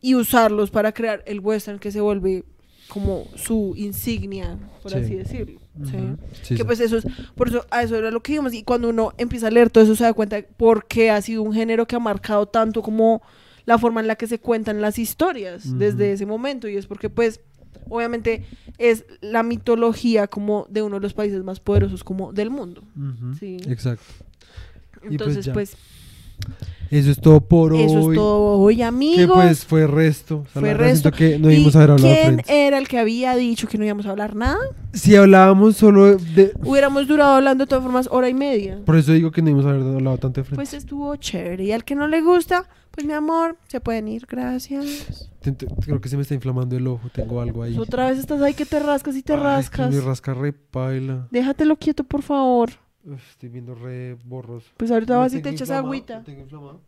y 0.00 0.14
usarlos 0.14 0.70
para 0.70 0.92
crear 0.92 1.22
el 1.26 1.40
western 1.40 1.78
que 1.78 1.92
se 1.92 2.00
vuelve 2.00 2.44
como 2.90 3.24
su 3.36 3.72
insignia, 3.76 4.58
por 4.82 4.90
Sí. 4.92 4.98
así 4.98 5.14
decirlo. 5.14 5.60
¿sí? 6.42 6.54
Que 6.56 6.64
pues 6.66 6.80
eso 6.80 6.98
es, 6.98 7.06
por 7.34 7.48
eso 7.48 7.64
a 7.70 7.82
eso 7.82 7.96
era 7.96 8.10
lo 8.10 8.20
que 8.22 8.32
íbamos. 8.34 8.52
Y 8.52 8.62
cuando 8.64 8.90
uno 8.90 9.12
empieza 9.16 9.46
a 9.46 9.50
leer 9.50 9.70
todo 9.70 9.84
eso 9.84 9.96
se 9.96 10.04
da 10.04 10.12
cuenta 10.12 10.42
por 10.58 10.86
qué 10.86 11.10
ha 11.10 11.22
sido 11.22 11.42
un 11.42 11.54
género 11.54 11.86
que 11.86 11.96
ha 11.96 12.00
marcado 12.00 12.46
tanto 12.46 12.82
como 12.82 13.22
la 13.64 13.78
forma 13.78 14.00
en 14.00 14.08
la 14.08 14.16
que 14.16 14.26
se 14.26 14.38
cuentan 14.38 14.82
las 14.82 14.98
historias 14.98 15.78
desde 15.78 16.12
ese 16.12 16.26
momento. 16.26 16.68
Y 16.68 16.76
es 16.76 16.86
porque 16.86 17.08
pues 17.08 17.40
obviamente 17.88 18.44
es 18.78 19.04
la 19.20 19.42
mitología 19.42 20.26
como 20.26 20.66
de 20.68 20.82
uno 20.82 20.96
de 20.96 21.02
los 21.02 21.14
países 21.14 21.42
más 21.44 21.60
poderosos 21.60 22.04
como 22.04 22.32
del 22.32 22.50
mundo. 22.50 22.82
Sí. 23.38 23.56
Exacto. 23.66 24.02
pues 25.00 25.12
Entonces 25.12 25.48
pues, 25.48 25.76
Eso 26.90 27.10
es 27.12 27.20
todo 27.20 27.40
por 27.40 27.72
eso 27.74 28.00
hoy. 28.02 28.14
es 28.16 28.18
todo 28.20 28.58
hoy 28.58 28.76
Que 28.76 28.84
amigos. 28.84 29.30
pues 29.32 29.64
fue 29.64 29.86
resto. 29.86 30.38
O 30.38 30.52
sea, 30.52 30.60
Fue 30.60 30.74
resto. 30.74 31.12
que 31.12 31.38
no 31.38 31.50
¿Y 31.50 31.54
íbamos 31.54 31.76
a 31.76 31.78
haber 31.78 31.90
hablado 31.92 32.14
¿Quién 32.14 32.26
Friends. 32.34 32.50
era 32.50 32.78
el 32.78 32.88
que 32.88 32.98
había 32.98 33.36
dicho 33.36 33.68
que 33.68 33.78
no 33.78 33.84
íbamos 33.84 34.06
a 34.06 34.10
hablar 34.10 34.34
nada? 34.34 34.58
Si 34.92 35.14
hablábamos 35.14 35.76
solo 35.76 36.16
de... 36.16 36.52
Hubiéramos 36.64 37.06
durado 37.06 37.34
hablando 37.34 37.64
de 37.64 37.68
todas 37.68 37.84
formas 37.84 38.08
hora 38.10 38.28
y 38.28 38.34
media. 38.34 38.80
Por 38.84 38.96
eso 38.96 39.12
digo 39.12 39.30
que 39.30 39.40
no 39.40 39.50
íbamos 39.50 39.66
a 39.66 39.70
haber 39.70 39.82
hablado 39.82 40.18
tanto 40.18 40.40
de 40.40 40.44
Friends. 40.44 40.56
Pues 40.58 40.74
estuvo 40.74 41.14
chévere. 41.16 41.62
Y 41.64 41.72
al 41.72 41.84
que 41.84 41.94
no 41.94 42.08
le 42.08 42.22
gusta, 42.22 42.68
pues 42.90 43.06
mi 43.06 43.12
amor, 43.12 43.56
se 43.68 43.80
pueden 43.80 44.08
ir. 44.08 44.26
Gracias. 44.28 45.30
Creo 45.84 46.00
que 46.00 46.08
se 46.08 46.16
me 46.16 46.22
está 46.22 46.34
inflamando 46.34 46.76
el 46.76 46.86
ojo. 46.88 47.08
Tengo 47.14 47.40
algo 47.40 47.62
ahí. 47.62 47.78
Otra 47.78 48.10
vez 48.10 48.18
estás 48.18 48.42
ahí 48.42 48.52
que 48.54 48.66
te 48.66 48.80
rascas 48.80 49.14
y 49.16 49.22
te 49.22 49.32
Ay, 49.32 49.38
que 49.38 49.44
rascas. 49.44 49.94
me 49.94 50.00
rasca 50.00 50.34
re 50.34 50.52
paila. 50.52 51.28
Déjatelo 51.30 51.76
quieto, 51.76 52.02
por 52.04 52.22
favor. 52.22 52.70
Uf, 53.04 53.30
estoy 53.30 53.48
viendo 53.48 53.74
re 53.74 54.16
borroso. 54.24 54.68
Pues 54.76 54.90
ahorita 54.90 55.14
¿Lo 55.14 55.20
vas 55.20 55.34
y 55.34 55.40
te 55.40 55.50
echas 55.50 55.70
agüita. 55.70 56.18
¿Lo 56.18 56.24
tengo 56.24 56.40
inflamado? 56.42 56.80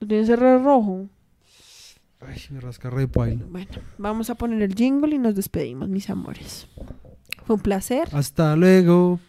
Lo 0.00 0.06
tienes 0.06 0.28
el 0.28 0.36
re 0.36 0.58
rojo. 0.62 1.08
Ay, 2.20 2.38
me 2.50 2.60
rasca 2.60 2.88
re 2.88 3.08
paila. 3.08 3.44
Bueno, 3.48 3.70
vamos 3.98 4.30
a 4.30 4.36
poner 4.36 4.62
el 4.62 4.74
jingle 4.74 5.14
y 5.14 5.18
nos 5.18 5.34
despedimos, 5.34 5.88
mis 5.88 6.08
amores. 6.08 6.68
Fue 7.44 7.56
un 7.56 7.62
placer. 7.62 8.08
Hasta 8.12 8.56
luego. 8.56 9.20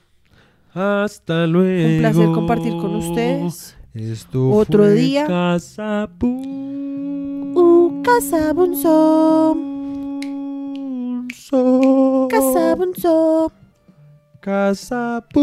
Hasta 0.74 1.48
luego. 1.48 1.84
Fue 1.84 1.96
un 1.96 2.00
placer 2.00 2.26
compartir 2.32 2.72
con 2.74 2.96
ustedes. 2.96 3.76
Esto 3.94 4.52
Otro 4.52 4.84
fue 4.84 4.94
día. 4.94 5.26
Casa 5.26 6.10
Uh, 6.22 8.04
casa 8.04 8.54
bunso. 8.54 9.56
Bunso. 11.48 12.28
Casa 12.30 12.76
bunso. 12.76 13.52
Casa 14.48 15.22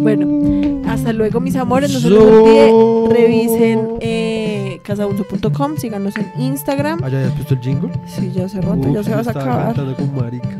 Bueno, 0.00 0.80
hasta 0.88 1.12
luego, 1.12 1.40
mis 1.40 1.56
amores. 1.56 1.92
No 1.92 2.00
se 2.00 2.08
revisen 3.14 3.98
eh, 4.00 4.80
síganos 5.76 6.16
en 6.16 6.32
Instagram. 6.40 7.00
¿Ah, 7.04 7.10
ya 7.10 7.26
has 7.26 7.32
puesto 7.32 7.52
el 7.52 7.60
jingle? 7.60 7.90
Sí, 8.06 8.32
ya 8.32 8.46
hace 8.46 8.62
rato, 8.62 8.90
ya 8.90 9.02
se 9.02 9.14
vas 9.14 9.26
a 9.28 9.32
acabar. 9.32 9.74
con 9.94 10.14
marica. 10.16 10.56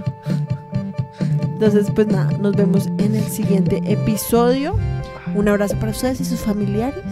Entonces, 1.41 1.91
pues 1.95 2.09
nada, 2.09 2.31
nos 2.39 2.55
vemos 2.55 2.87
en 2.99 3.15
el 3.15 3.25
siguiente 3.25 3.81
episodio. 3.91 4.77
Un 5.35 5.49
abrazo 5.49 5.75
para 5.77 5.93
ustedes 5.93 6.21
y 6.21 6.27
sus 6.27 6.41
familiares. 6.41 7.03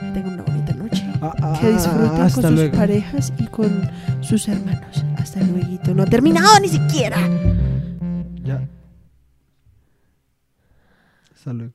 Que 0.00 0.06
tengan 0.12 0.34
una 0.34 0.42
bonita 0.42 0.74
noche. 0.74 1.06
Ah, 1.22 1.56
Que 1.60 1.70
disfruten 1.70 2.08
con 2.18 2.30
sus 2.30 2.50
luego. 2.50 2.76
parejas 2.76 3.32
y 3.38 3.46
con 3.46 3.88
sus 4.20 4.48
hermanos. 4.48 5.04
Hasta 5.24 5.40
luego. 5.40 5.94
No 5.94 6.02
ha 6.02 6.06
terminado 6.06 6.60
ni 6.60 6.68
siquiera. 6.68 7.16
Ya. 8.42 8.68
Hasta 11.34 11.52
luego. 11.54 11.74